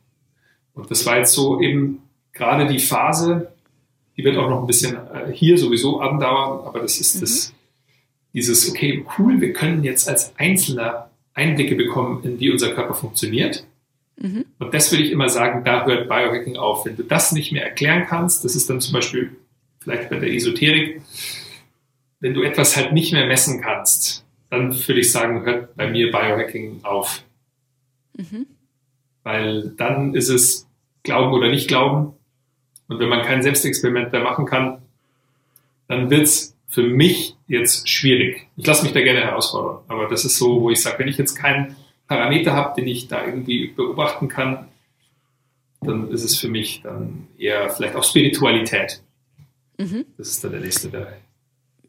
Und 0.75 0.91
das 0.91 1.07
war 1.07 1.17
jetzt 1.17 1.33
so 1.33 1.59
eben 1.59 2.03
gerade 2.35 2.67
die 2.67 2.79
Phase, 2.79 3.55
die 4.19 4.25
wird 4.25 4.37
auch 4.37 4.51
noch 4.51 4.61
ein 4.61 4.67
bisschen 4.67 4.97
äh, 4.97 5.33
hier 5.33 5.57
sowieso 5.57 6.01
andauern, 6.01 6.67
aber 6.67 6.81
das 6.81 6.99
ist 6.99 7.17
mhm. 7.17 7.21
das, 7.21 7.55
dieses, 8.35 8.69
okay, 8.69 9.03
cool, 9.19 9.41
wir 9.41 9.55
können 9.55 9.83
jetzt 9.83 10.11
als 10.11 10.37
Einzelner 10.37 11.09
Einblicke 11.33 11.75
bekommen, 11.75 12.23
in 12.23 12.39
wie 12.39 12.53
unser 12.53 12.75
Körper 12.75 12.93
funktioniert. 12.93 13.67
Mhm. 14.19 14.45
Und 14.59 14.75
das 14.75 14.93
würde 14.93 15.05
ich 15.05 15.11
immer 15.11 15.31
sagen, 15.31 15.65
da 15.65 15.87
hört 15.87 16.07
Biohacking 16.11 16.59
auf. 16.59 16.85
Wenn 16.85 16.97
du 16.97 17.03
das 17.03 17.33
nicht 17.33 17.51
mehr 17.51 17.65
erklären 17.65 18.05
kannst, 18.07 18.45
das 18.45 18.57
ist 18.57 18.69
dann 18.69 18.83
zum 18.83 18.93
Beispiel 18.93 19.35
vielleicht 19.81 20.11
bei 20.11 20.19
der 20.19 20.31
Esoterik, 20.35 21.01
wenn 22.21 22.35
du 22.35 22.43
etwas 22.43 22.77
halt 22.77 22.93
nicht 22.93 23.15
mehr 23.15 23.27
messen 23.27 23.63
kannst, 23.63 24.24
dann 24.55 24.89
würde 24.89 25.01
ich 25.01 25.13
sagen, 25.13 25.45
hört 25.45 25.77
bei 25.77 25.91
mir 25.91 26.11
Biohacking 26.11 26.85
auf. 26.85 27.23
Mhm. 28.17 28.47
Weil 29.23 29.71
dann 29.77 30.15
ist 30.15 30.29
es 30.29 30.69
Glauben 31.03 31.33
oder 31.33 31.51
nicht 31.51 31.69
Glauben. 31.69 32.15
Und 32.89 32.99
wenn 32.99 33.09
man 33.09 33.23
kein 33.23 33.43
Selbstexperiment 33.43 34.13
mehr 34.13 34.23
machen 34.23 34.47
kann, 34.47 34.83
dann 35.89 36.11
wird 36.11 36.23
es 36.23 36.57
für 36.69 36.83
mich 36.83 37.37
jetzt 37.47 37.89
schwierig. 37.89 38.49
Ich 38.57 38.67
lasse 38.67 38.85
mich 38.85 38.93
da 38.93 39.01
gerne 39.01 39.21
herausfordern. 39.21 39.85
Aber 39.89 40.09
das 40.09 40.25
ist 40.25 40.37
so, 40.39 40.61
wo 40.61 40.71
ich 40.71 40.81
sage, 40.81 40.99
wenn 40.99 41.09
ich 41.09 41.19
jetzt 41.19 41.35
keinen 41.35 41.77
Parameter 42.07 42.53
habe, 42.53 42.81
den 42.81 42.89
ich 42.89 43.09
da 43.09 43.25
irgendwie 43.25 43.69
beobachten 43.69 44.29
kann, 44.29 44.69
dann 45.81 46.11
ist 46.11 46.25
es 46.25 46.39
für 46.39 46.49
mich 46.49 46.83
dann 46.83 47.29
eher 47.39 47.71
vielleicht 47.71 47.95
auch 47.95 48.05
Spiritualität. 48.05 49.03
Mhm. 49.79 50.05
Das 50.17 50.29
ist 50.29 50.45
dann 50.45 50.53
der 50.53 50.61
nächste 50.61 50.89
Bereich. 50.89 51.21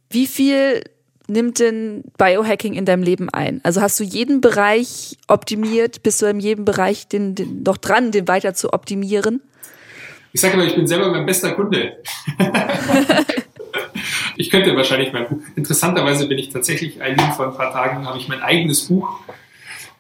Wie 0.10 0.28
viel 0.28 0.82
nimmt 1.28 1.60
denn 1.60 2.04
Biohacking 2.18 2.74
in 2.74 2.86
deinem 2.86 3.04
Leben 3.04 3.30
ein? 3.30 3.62
Also 3.64 3.82
hast 3.82 4.00
du 4.00 4.04
jeden 4.04 4.42
Bereich 4.42 5.18
optimiert? 5.28 6.04
Bist 6.04 6.22
du 6.22 6.26
in 6.28 6.40
jedem 6.40 6.66
Bereich 6.66 7.08
den, 7.08 7.36
den, 7.36 7.64
noch 7.64 7.78
dran, 7.78 8.12
den 8.12 8.28
weiter 8.28 8.54
zu 8.54 8.74
optimieren? 8.74 9.42
Ich 10.34 10.42
sage 10.42 10.56
immer, 10.56 10.66
ich 10.66 10.76
bin 10.76 10.88
selber 10.88 11.10
mein 11.10 11.26
bester 11.26 11.54
Kunde. 11.54 11.98
ich 14.38 14.50
könnte 14.50 14.76
wahrscheinlich 14.76 15.14
mein 15.14 15.28
Buch. 15.28 15.40
Interessanterweise 15.56 16.28
bin 16.28 16.38
ich 16.38 16.50
tatsächlich, 16.50 17.02
Eileen, 17.02 17.32
vor 17.32 17.48
ein 17.48 17.56
paar 17.56 17.72
Tagen 17.72 18.06
habe 18.06 18.18
ich 18.18 18.28
mein 18.28 18.42
eigenes 18.42 18.88
Buch 18.88 19.22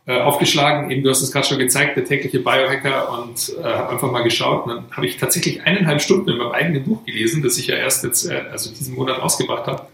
äh, 0.06 0.19
aufgeschlagen. 0.19 0.91
Eben, 0.91 1.03
du 1.03 1.10
hast 1.10 1.22
es 1.22 1.31
gerade 1.31 1.47
schon 1.47 1.57
gezeigt, 1.57 1.95
der 1.95 2.03
tägliche 2.03 2.39
Biohacker 2.39 3.18
und 3.18 3.53
äh, 3.57 3.64
habe 3.64 3.89
einfach 3.91 4.11
mal 4.11 4.23
geschaut. 4.23 4.65
Und 4.65 4.76
dann 4.76 4.91
habe 4.91 5.07
ich 5.07 5.18
tatsächlich 5.18 5.61
eineinhalb 5.64 6.02
Stunden 6.02 6.30
in 6.30 6.38
meinem 6.38 6.52
eigenen 6.52 6.84
Buch 6.84 7.06
gelesen, 7.06 7.41
das 7.41 7.57
ich 7.57 7.68
ja 7.68 7.77
erst 7.77 8.03
jetzt, 8.03 8.26
äh, 8.26 8.43
also 8.52 8.72
diesen 8.72 8.95
Monat 8.95 9.19
ausgebracht 9.19 9.68
habe. 9.68 9.88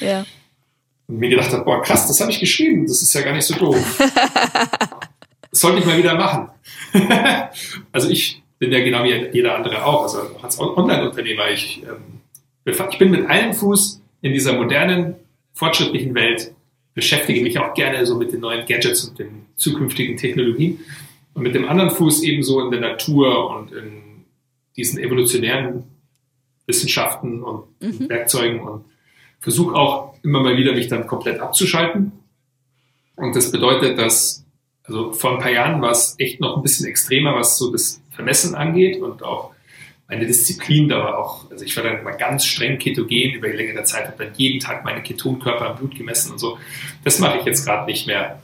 Ja 0.00 0.24
und 1.08 1.18
mir 1.18 1.28
gedacht 1.28 1.52
habe, 1.52 1.64
boah, 1.64 1.82
krass, 1.82 2.06
das 2.08 2.20
habe 2.20 2.30
ich 2.30 2.40
geschrieben, 2.40 2.86
das 2.86 3.02
ist 3.02 3.14
ja 3.14 3.22
gar 3.22 3.34
nicht 3.34 3.46
so 3.46 3.54
doof. 3.54 3.98
das 3.98 5.60
sollte 5.60 5.80
ich 5.80 5.86
mal 5.86 5.98
wieder 5.98 6.14
machen. 6.14 6.48
also 7.92 8.08
ich 8.08 8.42
bin 8.58 8.72
ja 8.72 8.80
genau 8.80 9.04
wie 9.04 9.28
jeder 9.32 9.56
andere 9.56 9.84
auch, 9.84 10.02
also 10.02 10.18
als 10.40 10.58
Online-Unternehmer, 10.60 11.50
ich, 11.50 11.82
ähm, 11.82 12.20
ich 12.64 12.98
bin 12.98 13.10
mit 13.10 13.26
einem 13.26 13.54
Fuß 13.54 14.00
in 14.20 14.32
dieser 14.32 14.52
modernen, 14.54 15.16
fortschrittlichen 15.54 16.14
Welt, 16.14 16.52
beschäftige 16.94 17.42
mich 17.42 17.58
auch 17.58 17.74
gerne 17.74 18.04
so 18.06 18.16
mit 18.16 18.32
den 18.32 18.40
neuen 18.40 18.66
Gadgets 18.66 19.04
und 19.04 19.18
den 19.18 19.46
zukünftigen 19.56 20.16
Technologien 20.16 20.80
und 21.34 21.42
mit 21.42 21.54
dem 21.54 21.68
anderen 21.68 21.90
Fuß 21.90 22.22
ebenso 22.22 22.60
in 22.60 22.70
der 22.70 22.80
Natur 22.80 23.50
und 23.50 23.72
in 23.72 24.24
diesen 24.76 24.98
evolutionären 24.98 25.84
Wissenschaften 26.66 27.42
und 27.42 27.64
mhm. 27.80 28.08
Werkzeugen 28.08 28.60
und 28.60 28.84
versuche 29.42 29.74
auch 29.74 30.14
immer 30.22 30.40
mal 30.40 30.56
wieder 30.56 30.72
mich 30.72 30.88
dann 30.88 31.06
komplett 31.06 31.40
abzuschalten. 31.40 32.12
Und 33.16 33.36
das 33.36 33.52
bedeutet, 33.52 33.98
dass, 33.98 34.44
also 34.84 35.12
vor 35.12 35.32
ein 35.32 35.38
paar 35.38 35.50
Jahren 35.50 35.82
war 35.82 35.90
es 35.90 36.14
echt 36.18 36.40
noch 36.40 36.56
ein 36.56 36.62
bisschen 36.62 36.86
extremer, 36.86 37.34
was 37.34 37.58
so 37.58 37.70
das 37.70 38.00
Vermessen 38.10 38.54
angeht 38.54 39.02
und 39.02 39.22
auch 39.22 39.52
meine 40.08 40.26
Disziplin 40.26 40.88
da 40.88 40.98
war 40.98 41.18
auch, 41.18 41.50
also 41.50 41.64
ich 41.64 41.76
war 41.76 41.84
dann 41.84 42.04
mal 42.04 42.12
ganz 42.12 42.44
streng 42.44 42.78
ketogen 42.78 43.32
über 43.32 43.48
die 43.48 43.56
längere 43.56 43.82
Zeit, 43.84 44.06
habe 44.06 44.24
dann 44.24 44.34
jeden 44.36 44.60
Tag 44.60 44.84
meine 44.84 45.02
Ketonkörper 45.02 45.70
im 45.70 45.76
Blut 45.76 45.96
gemessen 45.96 46.32
und 46.32 46.38
so. 46.38 46.58
Das 47.02 47.18
mache 47.18 47.38
ich 47.38 47.44
jetzt 47.44 47.64
gerade 47.64 47.86
nicht 47.86 48.06
mehr. 48.06 48.40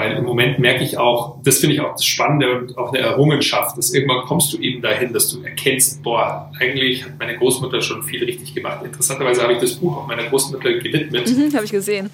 Weil 0.00 0.16
im 0.16 0.24
Moment 0.24 0.58
merke 0.58 0.82
ich 0.82 0.96
auch, 0.96 1.36
das 1.44 1.58
finde 1.58 1.74
ich 1.74 1.82
auch 1.82 1.92
das 1.92 2.06
Spannende 2.06 2.58
und 2.58 2.78
auch 2.78 2.88
eine 2.88 3.00
Errungenschaft, 3.00 3.76
dass 3.76 3.92
irgendwann 3.92 4.24
kommst 4.24 4.50
du 4.50 4.56
eben 4.56 4.80
dahin, 4.80 5.12
dass 5.12 5.30
du 5.30 5.42
erkennst, 5.42 6.02
boah, 6.02 6.50
eigentlich 6.58 7.04
hat 7.04 7.18
meine 7.18 7.36
Großmutter 7.36 7.82
schon 7.82 8.02
viel 8.02 8.24
richtig 8.24 8.54
gemacht. 8.54 8.82
Interessanterweise 8.82 9.42
habe 9.42 9.52
ich 9.52 9.58
das 9.58 9.74
Buch 9.74 9.98
auch 9.98 10.06
meiner 10.06 10.24
Großmutter 10.24 10.72
gewidmet. 10.72 11.28
Mhm, 11.28 11.54
habe 11.54 11.66
ich 11.66 11.70
gesehen. 11.70 12.08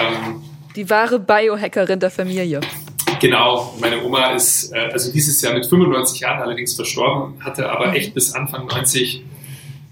Ähm, 0.00 0.42
Die 0.76 0.88
wahre 0.88 1.18
Biohackerin 1.18 1.98
der 1.98 2.12
Familie. 2.12 2.60
Genau, 3.20 3.74
meine 3.80 4.04
Oma 4.04 4.30
ist 4.34 4.72
äh, 4.72 4.76
also 4.92 5.10
dieses 5.10 5.42
Jahr 5.42 5.54
mit 5.54 5.66
95 5.66 6.20
Jahren 6.20 6.40
allerdings 6.40 6.76
verstorben, 6.76 7.34
hatte 7.44 7.68
aber 7.68 7.88
mhm. 7.88 7.94
echt 7.94 8.14
bis 8.14 8.32
Anfang 8.32 8.66
90, 8.66 9.24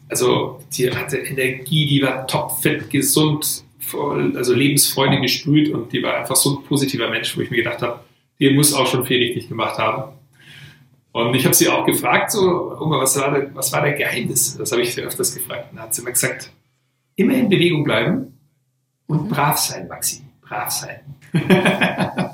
also 0.09 0.61
die 0.73 0.89
hatte 0.93 1.17
Energie, 1.17 1.87
die 1.87 2.03
war 2.03 2.25
topfit, 2.29 2.89
gesund, 2.89 3.65
also 3.95 4.55
Lebensfreude 4.55 5.21
gesprüht 5.21 5.73
und 5.73 5.93
die 5.93 6.03
war 6.03 6.17
einfach 6.17 6.37
so 6.37 6.59
ein 6.59 6.65
positiver 6.65 7.09
Mensch, 7.09 7.37
wo 7.37 7.41
ich 7.41 7.51
mir 7.51 7.59
gedacht 7.59 7.83
habe, 7.83 8.01
die 8.39 8.51
muss 8.51 8.75
auch 8.75 8.87
schon 8.87 9.05
viel 9.07 9.19
richtig 9.19 9.49
gemacht 9.49 9.79
haben. 9.79 10.13
Und 11.13 11.35
ich 11.35 11.45
habe 11.45 11.55
sie 11.55 11.69
auch 11.69 11.87
gefragt, 11.87 12.31
so, 12.31 12.77
Oma, 12.79 13.01
was 13.01 13.19
war, 13.19 13.31
der, 13.33 13.55
was 13.55 13.73
war 13.73 13.81
der 13.83 13.95
Geheimnis? 13.95 14.57
Das 14.59 14.71
habe 14.73 14.83
ich 14.83 14.95
sie 14.95 15.01
öfters 15.01 15.35
gefragt. 15.35 15.71
Und 15.71 15.77
dann 15.77 15.87
hat 15.87 15.95
sie 15.95 16.03
mir 16.03 16.13
gesagt, 16.13 16.53
immer 17.15 17.33
in 17.35 17.49
Bewegung 17.49 17.85
bleiben 17.85 18.39
und 19.07 19.29
brav 19.31 19.57
sein, 19.57 19.89
Maxi, 19.89 20.23
brav 20.43 20.71
sein. 20.71 21.01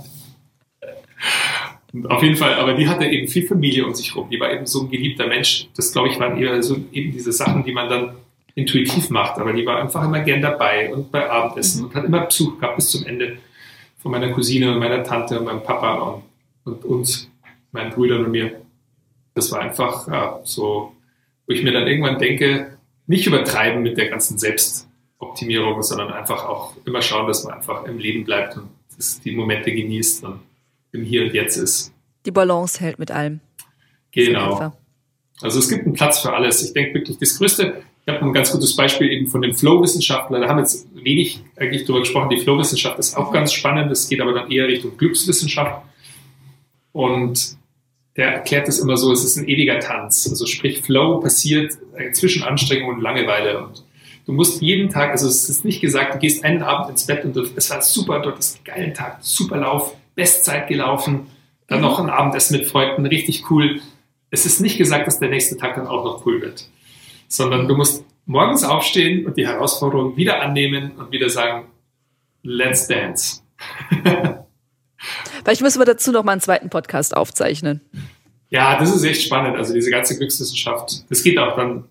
auf 2.08 2.22
jeden 2.22 2.36
Fall, 2.36 2.54
aber 2.54 2.74
die 2.74 2.88
hatte 2.88 3.04
eben 3.04 3.28
viel 3.28 3.46
Familie 3.46 3.86
um 3.86 3.94
sich 3.94 4.16
rum. 4.16 4.28
Die 4.30 4.40
war 4.40 4.52
eben 4.52 4.66
so 4.66 4.82
ein 4.82 4.90
geliebter 4.90 5.28
Mensch. 5.28 5.68
Das, 5.76 5.92
glaube 5.92 6.08
ich, 6.08 6.18
waren 6.18 6.36
eher 6.36 6.60
so 6.62 6.76
eben 6.92 7.12
diese 7.12 7.32
Sachen, 7.32 7.62
die 7.64 7.72
man 7.72 7.88
dann 7.88 8.14
intuitiv 8.54 9.10
macht, 9.10 9.38
aber 9.38 9.52
die 9.52 9.64
war 9.64 9.80
einfach 9.80 10.04
immer 10.04 10.20
gern 10.20 10.42
dabei 10.42 10.92
und 10.92 11.10
bei 11.10 11.28
Abendessen 11.28 11.82
mhm. 11.82 11.88
und 11.88 11.94
hat 11.94 12.04
immer 12.04 12.26
Besuch 12.26 12.58
gehabt 12.58 12.76
bis 12.76 12.90
zum 12.90 13.06
Ende 13.06 13.38
von 13.98 14.12
meiner 14.12 14.30
Cousine 14.30 14.72
und 14.72 14.78
meiner 14.78 15.04
Tante 15.04 15.38
und 15.38 15.46
meinem 15.46 15.62
Papa 15.62 15.94
und, 15.94 16.22
und 16.64 16.84
uns, 16.84 17.30
meinen 17.70 17.90
Brüdern 17.90 18.24
und 18.24 18.30
mir. 18.30 18.60
Das 19.34 19.50
war 19.52 19.60
einfach 19.60 20.08
ja, 20.08 20.40
so, 20.44 20.94
wo 21.46 21.52
ich 21.54 21.62
mir 21.62 21.72
dann 21.72 21.86
irgendwann 21.86 22.18
denke, 22.18 22.78
nicht 23.06 23.26
übertreiben 23.26 23.82
mit 23.82 23.96
der 23.96 24.08
ganzen 24.08 24.38
Selbstoptimierung, 24.38 25.82
sondern 25.82 26.12
einfach 26.12 26.44
auch 26.44 26.76
immer 26.84 27.00
schauen, 27.00 27.26
dass 27.26 27.44
man 27.44 27.54
einfach 27.54 27.84
im 27.84 27.98
Leben 27.98 28.24
bleibt 28.24 28.56
und 28.56 28.68
die 29.24 29.32
Momente 29.32 29.72
genießt 29.72 30.24
und 30.24 30.40
im 30.92 31.04
Hier 31.04 31.22
und 31.22 31.32
Jetzt 31.32 31.56
ist. 31.56 31.92
Die 32.26 32.30
Balance 32.30 32.78
hält 32.80 32.98
mit 32.98 33.10
allem. 33.10 33.40
Genau. 34.12 34.72
Also 35.40 35.58
es 35.58 35.68
gibt 35.68 35.84
einen 35.86 35.94
Platz 35.94 36.20
für 36.20 36.32
alles. 36.32 36.62
Ich 36.62 36.72
denke 36.72 36.94
wirklich, 36.94 37.18
das 37.18 37.36
Größte, 37.38 37.82
ich 38.04 38.12
habe 38.12 38.24
ein 38.24 38.32
ganz 38.32 38.50
gutes 38.50 38.74
Beispiel 38.74 39.10
eben 39.12 39.28
von 39.28 39.42
dem 39.42 39.54
Flow-Wissenschaftler. 39.54 40.40
Da 40.40 40.48
haben 40.48 40.56
wir 40.56 40.62
jetzt 40.62 40.88
wenig 40.94 41.40
eigentlich 41.56 41.84
drüber 41.84 42.00
gesprochen. 42.00 42.30
Die 42.30 42.38
Flow-Wissenschaft 42.38 42.98
ist 42.98 43.16
auch 43.16 43.32
ganz 43.32 43.52
spannend. 43.52 43.90
Das 43.90 44.08
geht 44.08 44.20
aber 44.20 44.32
dann 44.32 44.50
eher 44.50 44.66
Richtung 44.66 44.96
Glückswissenschaft. 44.96 45.82
Und 46.92 47.56
der 48.16 48.34
erklärt 48.34 48.68
es 48.68 48.78
immer 48.80 48.96
so, 48.96 49.12
es 49.12 49.24
ist 49.24 49.36
ein 49.36 49.48
ewiger 49.48 49.78
Tanz. 49.78 50.26
Also 50.28 50.46
sprich, 50.46 50.82
Flow 50.82 51.20
passiert 51.20 51.72
zwischen 52.12 52.42
Anstrengung 52.42 52.96
und 52.96 53.00
Langeweile. 53.00 53.66
Und 53.66 53.84
du 54.26 54.32
musst 54.32 54.60
jeden 54.60 54.90
Tag, 54.90 55.12
also 55.12 55.28
es 55.28 55.48
ist 55.48 55.64
nicht 55.64 55.80
gesagt, 55.80 56.14
du 56.14 56.18
gehst 56.18 56.44
einen 56.44 56.62
Abend 56.62 56.90
ins 56.90 57.06
Bett 57.06 57.24
und 57.24 57.36
es 57.36 57.70
war 57.70 57.82
super, 57.82 58.20
dort 58.20 58.38
ist 58.38 58.58
ein 58.58 58.64
geiler 58.64 58.92
Tag, 58.92 59.18
super 59.20 59.58
Lauf, 59.58 59.94
Bestzeit 60.14 60.68
gelaufen, 60.68 61.28
dann 61.68 61.78
mhm. 61.78 61.84
noch 61.84 61.98
ein 61.98 62.10
Abendessen 62.10 62.56
mit 62.58 62.66
Freunden, 62.66 63.06
richtig 63.06 63.50
cool. 63.50 63.80
Es 64.30 64.44
ist 64.46 64.60
nicht 64.60 64.78
gesagt, 64.78 65.06
dass 65.06 65.18
der 65.18 65.30
nächste 65.30 65.56
Tag 65.56 65.76
dann 65.76 65.86
auch 65.86 66.04
noch 66.04 66.26
cool 66.26 66.40
wird, 66.42 66.68
sondern 67.32 67.66
du 67.66 67.76
musst 67.76 68.04
morgens 68.26 68.62
aufstehen 68.62 69.26
und 69.26 69.36
die 69.36 69.46
Herausforderung 69.46 70.16
wieder 70.16 70.42
annehmen 70.42 70.92
und 70.92 71.10
wieder 71.10 71.30
sagen, 71.30 71.66
let's 72.42 72.86
dance. 72.86 73.40
Vielleicht 75.44 75.62
müssen 75.62 75.80
wir 75.80 75.86
dazu 75.86 76.12
noch 76.12 76.22
mal 76.22 76.32
einen 76.32 76.40
zweiten 76.40 76.70
Podcast 76.70 77.16
aufzeichnen. 77.16 77.80
Ja, 78.50 78.78
das 78.78 78.94
ist 78.94 79.02
echt 79.02 79.22
spannend. 79.22 79.56
Also 79.56 79.72
diese 79.72 79.90
ganze 79.90 80.16
Glückswissenschaft, 80.16 81.04
es 81.08 81.22
geht 81.22 81.38
auch 81.38 81.56
dann 81.56 81.84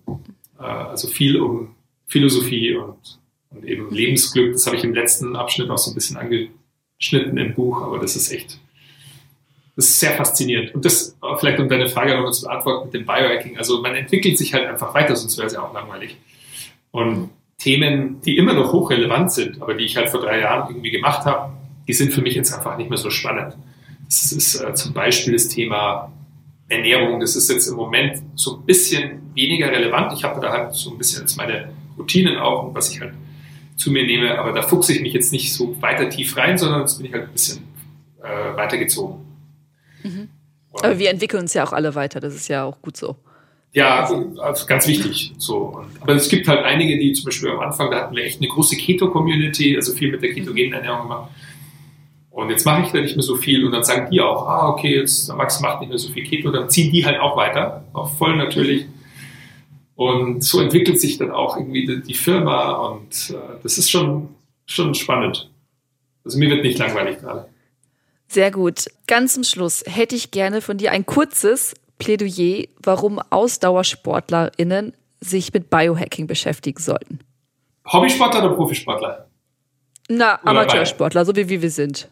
äh, 0.59 0.63
also 0.63 1.07
viel 1.07 1.41
um 1.41 1.75
Philosophie 2.05 2.75
und, 2.75 3.19
und 3.49 3.65
eben 3.65 3.89
Lebensglück. 3.89 4.53
Das 4.53 4.67
habe 4.67 4.75
ich 4.75 4.83
im 4.83 4.93
letzten 4.93 5.35
Abschnitt 5.35 5.71
auch 5.71 5.79
so 5.79 5.91
ein 5.91 5.95
bisschen 5.95 6.17
angeschnitten 6.17 7.37
im 7.37 7.55
Buch, 7.55 7.81
aber 7.81 7.97
das 7.97 8.15
ist 8.15 8.31
echt, 8.31 8.59
das 9.75 9.85
ist 9.85 9.99
sehr 9.99 10.11
faszinierend. 10.11 10.75
Und 10.75 10.85
das 10.85 11.17
vielleicht 11.39 11.59
um 11.59 11.69
deine 11.69 11.87
Frage 11.87 12.13
nochmal 12.13 12.33
zu 12.33 12.43
beantworten 12.43 12.85
mit 12.85 12.93
dem 12.93 13.05
Biohacking. 13.05 13.57
Also 13.57 13.81
man 13.81 13.95
entwickelt 13.95 14.37
sich 14.37 14.53
halt 14.53 14.67
einfach 14.67 14.93
weiter, 14.93 15.15
sonst 15.15 15.37
wäre 15.37 15.47
es 15.47 15.53
ja 15.53 15.61
auch 15.61 15.73
langweilig. 15.73 16.17
Und 16.91 17.29
Themen, 17.57 18.21
die 18.21 18.37
immer 18.37 18.53
noch 18.53 18.73
hochrelevant 18.73 19.31
sind, 19.31 19.61
aber 19.61 19.75
die 19.75 19.85
ich 19.85 19.95
halt 19.95 20.09
vor 20.09 20.19
drei 20.19 20.39
Jahren 20.39 20.69
irgendwie 20.69 20.91
gemacht 20.91 21.25
habe, 21.25 21.53
die 21.87 21.93
sind 21.93 22.11
für 22.11 22.21
mich 22.21 22.35
jetzt 22.35 22.53
einfach 22.53 22.77
nicht 22.77 22.89
mehr 22.89 22.97
so 22.97 23.09
spannend. 23.09 23.55
Das 24.05 24.31
ist 24.31 24.55
äh, 24.55 24.73
zum 24.73 24.93
Beispiel 24.93 25.33
das 25.33 25.47
Thema 25.47 26.11
Ernährung. 26.67 27.19
Das 27.19 27.35
ist 27.35 27.49
jetzt 27.49 27.67
im 27.67 27.75
Moment 27.75 28.21
so 28.35 28.57
ein 28.57 28.65
bisschen 28.65 29.21
weniger 29.35 29.69
relevant. 29.71 30.13
Ich 30.13 30.23
habe 30.23 30.41
da 30.41 30.51
halt 30.51 30.73
so 30.73 30.91
ein 30.91 30.97
bisschen 30.97 31.21
jetzt 31.21 31.37
meine 31.37 31.69
Routinen 31.97 32.37
auch 32.37 32.63
und 32.63 32.75
was 32.75 32.91
ich 32.91 32.99
halt 32.99 33.13
zu 33.77 33.91
mir 33.91 34.05
nehme, 34.05 34.37
aber 34.37 34.51
da 34.51 34.61
fuchse 34.61 34.93
ich 34.93 35.01
mich 35.01 35.13
jetzt 35.13 35.31
nicht 35.31 35.53
so 35.53 35.79
weiter 35.81 36.09
tief 36.09 36.37
rein, 36.37 36.57
sondern 36.57 36.81
jetzt 36.81 36.97
bin 36.97 37.07
ich 37.07 37.13
halt 37.13 37.25
ein 37.25 37.31
bisschen 37.31 37.63
äh, 38.21 38.55
weitergezogen. 38.57 39.30
Aber 40.73 40.99
wir 40.99 41.09
entwickeln 41.09 41.41
uns 41.41 41.53
ja 41.53 41.65
auch 41.65 41.73
alle 41.73 41.95
weiter, 41.95 42.19
das 42.19 42.35
ist 42.35 42.47
ja 42.47 42.63
auch 42.63 42.81
gut 42.81 42.97
so. 42.97 43.15
Ja, 43.73 44.09
also 44.39 44.65
ganz 44.65 44.87
wichtig. 44.87 45.33
So. 45.37 45.85
aber 46.01 46.13
es 46.13 46.27
gibt 46.27 46.47
halt 46.47 46.65
einige, 46.65 46.97
die 46.97 47.13
zum 47.13 47.25
Beispiel 47.25 47.51
am 47.51 47.59
Anfang, 47.61 47.89
da 47.89 48.01
hatten 48.01 48.15
wir 48.15 48.23
echt 48.23 48.41
eine 48.41 48.49
große 48.49 48.75
Keto-Community, 48.75 49.75
also 49.77 49.93
viel 49.93 50.11
mit 50.11 50.21
der 50.21 50.33
ketogenen 50.33 50.73
Ernährung 50.73 51.03
gemacht. 51.03 51.31
Und 52.31 52.49
jetzt 52.49 52.65
mache 52.65 52.83
ich 52.83 52.91
da 52.91 52.99
nicht 52.99 53.15
mehr 53.15 53.23
so 53.23 53.35
viel 53.35 53.65
und 53.65 53.71
dann 53.71 53.83
sagen 53.83 54.09
die 54.09 54.21
auch, 54.21 54.47
ah, 54.47 54.69
okay, 54.69 54.95
jetzt 54.95 55.33
Max 55.35 55.59
macht 55.61 55.81
nicht 55.81 55.89
mehr 55.89 55.97
so 55.97 56.11
viel 56.11 56.23
Keto, 56.23 56.49
dann 56.51 56.69
ziehen 56.69 56.91
die 56.91 57.05
halt 57.05 57.19
auch 57.19 57.35
weiter, 57.35 57.85
auch 57.93 58.11
voll 58.17 58.35
natürlich. 58.35 58.85
Und 59.95 60.43
so 60.43 60.61
entwickelt 60.61 60.99
sich 60.99 61.17
dann 61.17 61.31
auch 61.31 61.57
irgendwie 61.57 61.85
die, 61.85 62.01
die 62.01 62.13
Firma 62.13 62.71
und 62.71 63.31
äh, 63.31 63.59
das 63.63 63.77
ist 63.77 63.91
schon, 63.91 64.29
schon 64.65 64.95
spannend. 64.95 65.49
Also 66.23 66.39
mir 66.39 66.49
wird 66.49 66.63
nicht 66.63 66.79
langweilig 66.79 67.19
gerade. 67.19 67.47
Sehr 68.31 68.49
gut. 68.49 68.85
Ganz 69.07 69.33
zum 69.33 69.43
Schluss 69.43 69.83
hätte 69.85 70.15
ich 70.15 70.31
gerne 70.31 70.61
von 70.61 70.77
dir 70.77 70.93
ein 70.93 71.05
kurzes 71.05 71.73
Plädoyer, 71.99 72.63
warum 72.81 73.19
AusdauersportlerInnen 73.29 74.93
sich 75.19 75.53
mit 75.53 75.69
Biohacking 75.69 76.27
beschäftigen 76.27 76.81
sollten. 76.81 77.19
Hobbysportler 77.91 78.45
oder 78.45 78.55
Profisportler? 78.55 79.27
Na, 80.07 80.39
Amateursportler, 80.45 81.25
so 81.25 81.35
wie, 81.35 81.49
wie 81.49 81.61
wir 81.61 81.69
sind. 81.69 82.09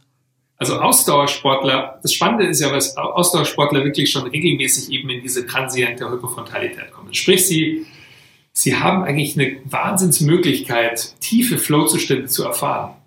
Also 0.58 0.78
Ausdauersportler, 0.82 2.00
das 2.04 2.14
Spannende 2.14 2.48
ist 2.48 2.60
ja, 2.60 2.70
dass 2.70 2.98
Ausdauersportler 2.98 3.86
wirklich 3.86 4.12
schon 4.12 4.28
regelmäßig 4.28 4.92
eben 4.92 5.10
in 5.10 5.22
diese 5.22 5.46
transiente 5.46 6.12
Hypofrontalität 6.12 6.92
kommen. 6.92 7.14
Sprich, 7.14 7.48
sie, 7.48 7.86
sie 8.52 8.76
haben 8.76 9.04
eigentlich 9.04 9.40
eine 9.40 9.56
Wahnsinnsmöglichkeit, 9.64 11.14
tiefe 11.22 11.58
Flow-Zustände 11.58 12.28
zu 12.28 12.44
erfahren. 12.44 12.99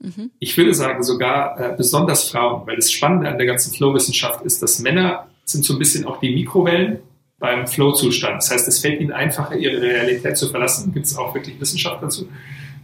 Mhm. 0.00 0.30
Ich 0.38 0.56
würde 0.56 0.74
sagen, 0.74 1.02
sogar 1.02 1.58
äh, 1.58 1.76
besonders 1.76 2.28
Frauen, 2.28 2.66
weil 2.66 2.76
das 2.76 2.90
Spannende 2.90 3.28
an 3.28 3.38
der 3.38 3.46
ganzen 3.46 3.72
Flow-Wissenschaft 3.72 4.44
ist, 4.44 4.62
dass 4.62 4.80
Männer 4.80 5.28
sind 5.44 5.64
so 5.64 5.74
ein 5.74 5.78
bisschen 5.78 6.06
auch 6.06 6.20
die 6.20 6.34
Mikrowellen 6.34 7.00
beim 7.38 7.66
Flow-Zustand. 7.66 8.36
Das 8.36 8.50
heißt, 8.50 8.68
es 8.68 8.78
fällt 8.78 9.00
ihnen 9.00 9.12
einfacher, 9.12 9.56
ihre 9.56 9.80
Realität 9.80 10.36
zu 10.36 10.48
verlassen. 10.48 10.92
Gibt 10.92 11.06
es 11.06 11.16
auch 11.16 11.34
wirklich 11.34 11.60
Wissenschaft 11.60 12.02
dazu. 12.02 12.28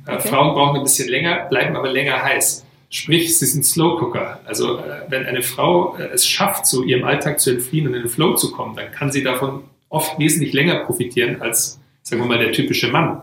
Äh, 0.06 0.14
okay. 0.14 0.28
Frauen 0.28 0.54
brauchen 0.54 0.76
ein 0.76 0.82
bisschen 0.82 1.08
länger, 1.08 1.46
bleiben 1.48 1.76
aber 1.76 1.90
länger 1.90 2.22
heiß. 2.22 2.64
Sprich, 2.88 3.36
sie 3.36 3.46
sind 3.46 3.64
Slow 3.64 3.98
Cooker. 3.98 4.40
Also 4.44 4.78
äh, 4.78 5.02
wenn 5.08 5.26
eine 5.26 5.42
Frau 5.42 5.96
äh, 5.96 6.08
es 6.12 6.26
schafft, 6.26 6.66
zu 6.66 6.84
ihrem 6.84 7.04
Alltag 7.04 7.40
zu 7.40 7.50
entfliehen 7.50 7.86
und 7.86 7.94
in 7.94 8.02
den 8.02 8.08
Flow 8.08 8.34
zu 8.34 8.52
kommen, 8.52 8.76
dann 8.76 8.90
kann 8.92 9.10
sie 9.10 9.22
davon 9.22 9.64
oft 9.88 10.18
wesentlich 10.18 10.52
länger 10.52 10.84
profitieren 10.84 11.40
als, 11.40 11.80
sagen 12.02 12.22
wir 12.22 12.28
mal, 12.28 12.38
der 12.38 12.52
typische 12.52 12.88
Mann. 12.88 13.22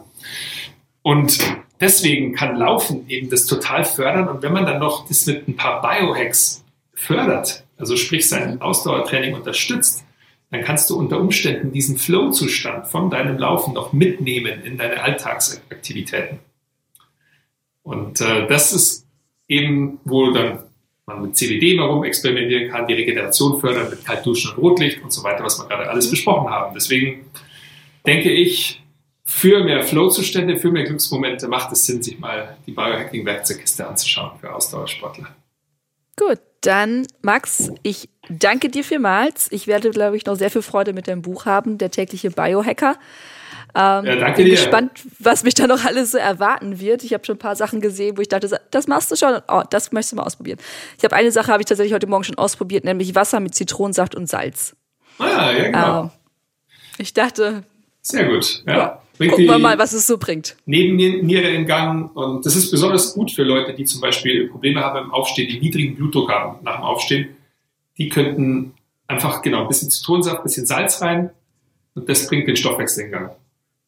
Und 1.02 1.40
deswegen 1.80 2.34
kann 2.34 2.56
Laufen 2.56 3.08
eben 3.10 3.30
das 3.30 3.46
total 3.46 3.86
fördern. 3.86 4.28
Und 4.28 4.42
wenn 4.42 4.54
man 4.54 4.66
dann 4.66 4.80
noch 4.80 5.08
das 5.08 5.26
mit 5.26 5.48
ein 5.48 5.56
paar 5.56 5.82
Biohacks 5.82 6.64
fördert, 6.94 7.64
also 7.78 7.96
sprich 7.98 8.30
sein 8.30 8.62
Ausdauertraining 8.62 9.34
unterstützt, 9.34 10.04
dann 10.52 10.62
kannst 10.62 10.90
du 10.90 10.98
unter 10.98 11.20
Umständen 11.20 11.72
diesen 11.72 11.98
Flow-Zustand 11.98 12.88
von 12.88 13.10
deinem 13.10 13.38
Laufen 13.38 13.74
noch 13.74 13.92
mitnehmen 13.92 14.62
in 14.64 14.78
deine 14.78 15.02
Alltagsaktivitäten. 15.02 16.40
Und 17.82 18.22
äh, 18.22 18.48
das 18.48 18.72
ist 18.72 19.08
eben, 19.48 20.00
wo 20.06 20.32
dann 20.32 20.60
man 21.06 21.22
mit 21.22 21.36
CBD 21.36 21.78
warum 21.78 22.04
experimentieren 22.04 22.72
kann, 22.72 22.88
die 22.88 22.94
Regeneration 22.94 23.60
fördern 23.60 23.90
mit 23.90 24.06
Kaltduschen 24.06 24.52
und 24.52 24.58
Rotlicht 24.60 25.04
und 25.04 25.12
so 25.12 25.24
weiter, 25.24 25.44
was 25.44 25.60
wir 25.60 25.68
gerade 25.68 25.90
alles 25.90 26.10
besprochen 26.10 26.50
haben. 26.50 26.74
Deswegen 26.74 27.26
denke 28.06 28.32
ich, 28.32 28.83
für 29.36 29.64
mehr 29.64 29.82
Flow-Zustände, 29.82 30.58
für 30.58 30.72
mehr 30.72 30.84
Glücksmomente 30.84 31.48
macht 31.48 31.72
es 31.72 31.88
Sinn, 31.88 32.04
sich 32.04 32.20
mal 32.20 32.56
die 32.68 32.72
Biohacking-Werkzeugkiste 32.72 33.86
anzuschauen 33.86 34.40
für 34.40 34.54
Ausdauersportler. 34.54 35.28
Gut, 36.16 36.38
dann 36.62 37.08
Max, 37.24 37.72
ich 37.82 38.10
danke 38.30 38.70
dir 38.70 38.84
vielmals. 38.84 39.52
Ich 39.52 39.66
werde, 39.66 39.90
glaube 39.90 40.16
ich, 40.16 40.26
noch 40.28 40.36
sehr 40.36 40.52
viel 40.52 40.62
Freude 40.62 40.94
mit 40.94 41.08
deinem 41.08 41.24
Buch 41.24 41.48
haben, 41.48 41.80
der 41.80 41.90
tägliche 41.90 42.30
Biohacker. 42.30 42.96
Ähm, 43.76 44.06
ja, 44.06 44.16
danke 44.18 44.38
bin 44.38 44.46
dir. 44.46 44.52
gespannt, 44.52 44.92
was 45.18 45.44
mich 45.44 45.56
da 45.56 45.66
noch 45.66 45.84
alles 45.84 46.12
so 46.12 46.20
erwarten 46.20 46.80
wird. 46.80 47.04
Ich 47.04 47.12
habe 47.14 47.26
schon 47.26 47.36
ein 47.36 47.40
paar 47.40 47.56
Sachen 47.56 47.82
gesehen, 47.82 48.16
wo 48.16 48.22
ich 48.22 48.30
dachte, 48.30 48.62
das 48.70 48.88
machst 48.88 49.12
du 49.12 49.16
schon. 49.16 49.42
Oh, 49.48 49.64
das 49.68 49.92
möchtest 49.92 50.12
du 50.12 50.18
mal 50.18 50.24
ausprobieren. 50.24 50.60
Ich 51.00 51.04
habe 51.04 51.16
eine 51.16 51.32
Sache, 51.32 51.52
habe 51.52 51.64
ich 51.64 51.68
tatsächlich 51.68 51.94
heute 51.94 52.08
Morgen 52.08 52.24
schon 52.24 52.38
ausprobiert, 52.38 52.86
nämlich 52.86 53.16
Wasser 53.16 53.40
mit 53.40 53.56
Zitronensaft 53.56 54.14
und 54.14 54.30
Salz. 54.30 54.76
Ah, 55.18 55.52
ja, 55.52 55.64
genau. 55.64 56.02
Ähm, 56.04 56.12
ich 57.00 57.14
dachte. 57.14 57.64
Sehr 58.04 58.26
gut. 58.26 58.64
Ja. 58.68 58.78
ja. 58.78 59.03
Gucken 59.30 59.46
wir 59.46 59.60
mal, 59.60 59.78
was 59.78 59.94
es 59.94 60.08
so 60.08 60.18
bringt. 60.18 60.56
Nebenniere 60.66 61.50
in 61.50 61.66
Gang. 61.66 62.16
Und 62.16 62.46
das 62.46 62.56
ist 62.56 62.72
besonders 62.72 63.14
gut 63.14 63.32
für 63.32 63.44
Leute, 63.44 63.74
die 63.74 63.86
zum 63.86 64.02
Beispiel 64.02 64.48
Probleme 64.48 64.82
haben 64.82 64.94
beim 64.94 65.12
Aufstehen, 65.12 65.50
die 65.50 65.60
niedrigen 65.60 65.96
Blutdruck 65.96 66.32
haben 66.32 66.64
nach 66.64 66.78
dem 66.78 66.84
Aufstehen. 66.84 67.30
Die 67.98 68.10
könnten 68.10 68.74
einfach, 69.08 69.42
genau, 69.42 69.62
ein 69.62 69.68
bisschen 69.68 69.90
Zitronensaft, 69.90 70.38
ein 70.38 70.44
bisschen 70.44 70.66
Salz 70.66 71.02
rein. 71.02 71.32
Und 71.96 72.10
das 72.10 72.28
bringt 72.28 72.48
den 72.48 72.56
Stoffwechsel 72.56 73.06
in 73.06 73.12
Gang. 73.12 73.32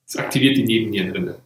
Es 0.08 0.16
aktiviert 0.16 0.58
die 0.58 0.64
Nebennierenrinde. 0.64 1.40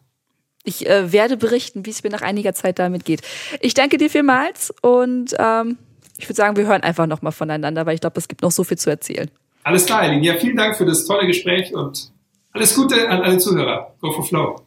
Ich 0.63 0.85
äh, 0.87 1.11
werde 1.11 1.37
berichten, 1.37 1.85
wie 1.85 1.89
es 1.89 2.03
mir 2.03 2.09
nach 2.09 2.21
einiger 2.21 2.53
Zeit 2.53 2.79
damit 2.79 3.05
geht. 3.05 3.21
Ich 3.61 3.73
danke 3.73 3.97
dir 3.97 4.09
vielmals 4.09 4.73
und 4.81 5.33
ähm, 5.39 5.77
ich 6.17 6.25
würde 6.25 6.35
sagen, 6.35 6.57
wir 6.57 6.67
hören 6.67 6.81
einfach 6.81 7.07
nochmal 7.07 7.31
voneinander, 7.31 7.85
weil 7.85 7.95
ich 7.95 8.01
glaube, 8.01 8.19
es 8.19 8.27
gibt 8.27 8.41
noch 8.41 8.51
so 8.51 8.65
viel 8.65 8.77
zu 8.77 8.89
erzählen. 8.89 9.31
Alles 9.63 9.85
klar, 9.85 10.01
Eileen. 10.01 10.21
Ja, 10.21 10.35
vielen 10.35 10.57
Dank 10.57 10.75
für 10.75 10.85
das 10.85 11.05
tolle 11.05 11.25
Gespräch 11.27 11.73
und 11.73 12.11
alles 12.51 12.75
Gute 12.75 13.09
an 13.09 13.21
alle 13.21 13.37
Zuhörer. 13.37 13.95
Go 14.01 14.11
for 14.11 14.25
Flow. 14.25 14.61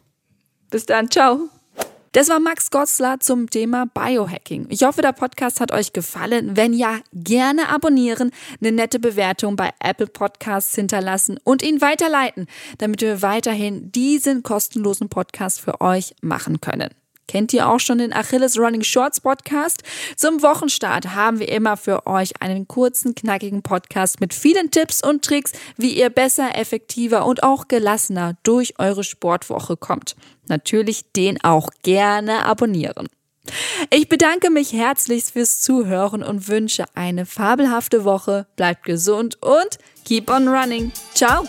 Bis 0.69 0.85
dann. 0.85 1.09
Ciao. 1.09 1.49
Das 2.13 2.29
war 2.29 2.39
Max 2.39 2.69
Gotzler 2.69 3.19
zum 3.19 3.49
Thema 3.49 3.87
Biohacking. 3.87 4.67
Ich 4.69 4.83
hoffe, 4.83 5.01
der 5.01 5.13
Podcast 5.13 5.59
hat 5.59 5.71
euch 5.71 5.93
gefallen. 5.93 6.55
Wenn 6.55 6.73
ja, 6.73 6.99
gerne 7.11 7.69
abonnieren, 7.69 8.29
eine 8.61 8.71
nette 8.71 8.99
Bewertung 8.99 9.55
bei 9.55 9.71
Apple 9.79 10.05
Podcasts 10.05 10.75
hinterlassen 10.75 11.39
und 11.43 11.63
ihn 11.63 11.81
weiterleiten, 11.81 12.45
damit 12.77 13.01
wir 13.01 13.23
weiterhin 13.23 13.91
diesen 13.91 14.43
kostenlosen 14.43 15.09
Podcast 15.09 15.59
für 15.59 15.81
euch 15.81 16.13
machen 16.21 16.61
können. 16.61 16.89
Kennt 17.27 17.53
ihr 17.53 17.69
auch 17.69 17.79
schon 17.79 17.97
den 17.97 18.13
Achilles 18.13 18.57
Running 18.57 18.83
Shorts 18.83 19.21
Podcast? 19.21 19.83
Zum 20.15 20.41
Wochenstart 20.41 21.15
haben 21.15 21.39
wir 21.39 21.49
immer 21.49 21.77
für 21.77 22.05
euch 22.05 22.41
einen 22.41 22.67
kurzen, 22.67 23.15
knackigen 23.15 23.61
Podcast 23.61 24.19
mit 24.19 24.33
vielen 24.33 24.71
Tipps 24.71 25.03
und 25.03 25.23
Tricks, 25.23 25.53
wie 25.77 25.97
ihr 25.97 26.09
besser, 26.09 26.57
effektiver 26.57 27.25
und 27.25 27.43
auch 27.43 27.67
gelassener 27.67 28.35
durch 28.43 28.79
eure 28.79 29.03
Sportwoche 29.03 29.77
kommt. 29.77 30.15
Natürlich 30.47 31.11
den 31.15 31.43
auch 31.43 31.69
gerne 31.81 32.45
abonnieren. 32.45 33.07
Ich 33.89 34.07
bedanke 34.07 34.49
mich 34.49 34.73
herzlichst 34.73 35.31
fürs 35.31 35.59
Zuhören 35.59 36.23
und 36.23 36.47
wünsche 36.47 36.85
eine 36.95 37.25
fabelhafte 37.25 38.05
Woche. 38.05 38.47
Bleibt 38.55 38.83
gesund 38.83 39.41
und 39.41 39.77
keep 40.05 40.29
on 40.29 40.47
running. 40.47 40.91
Ciao! 41.13 41.43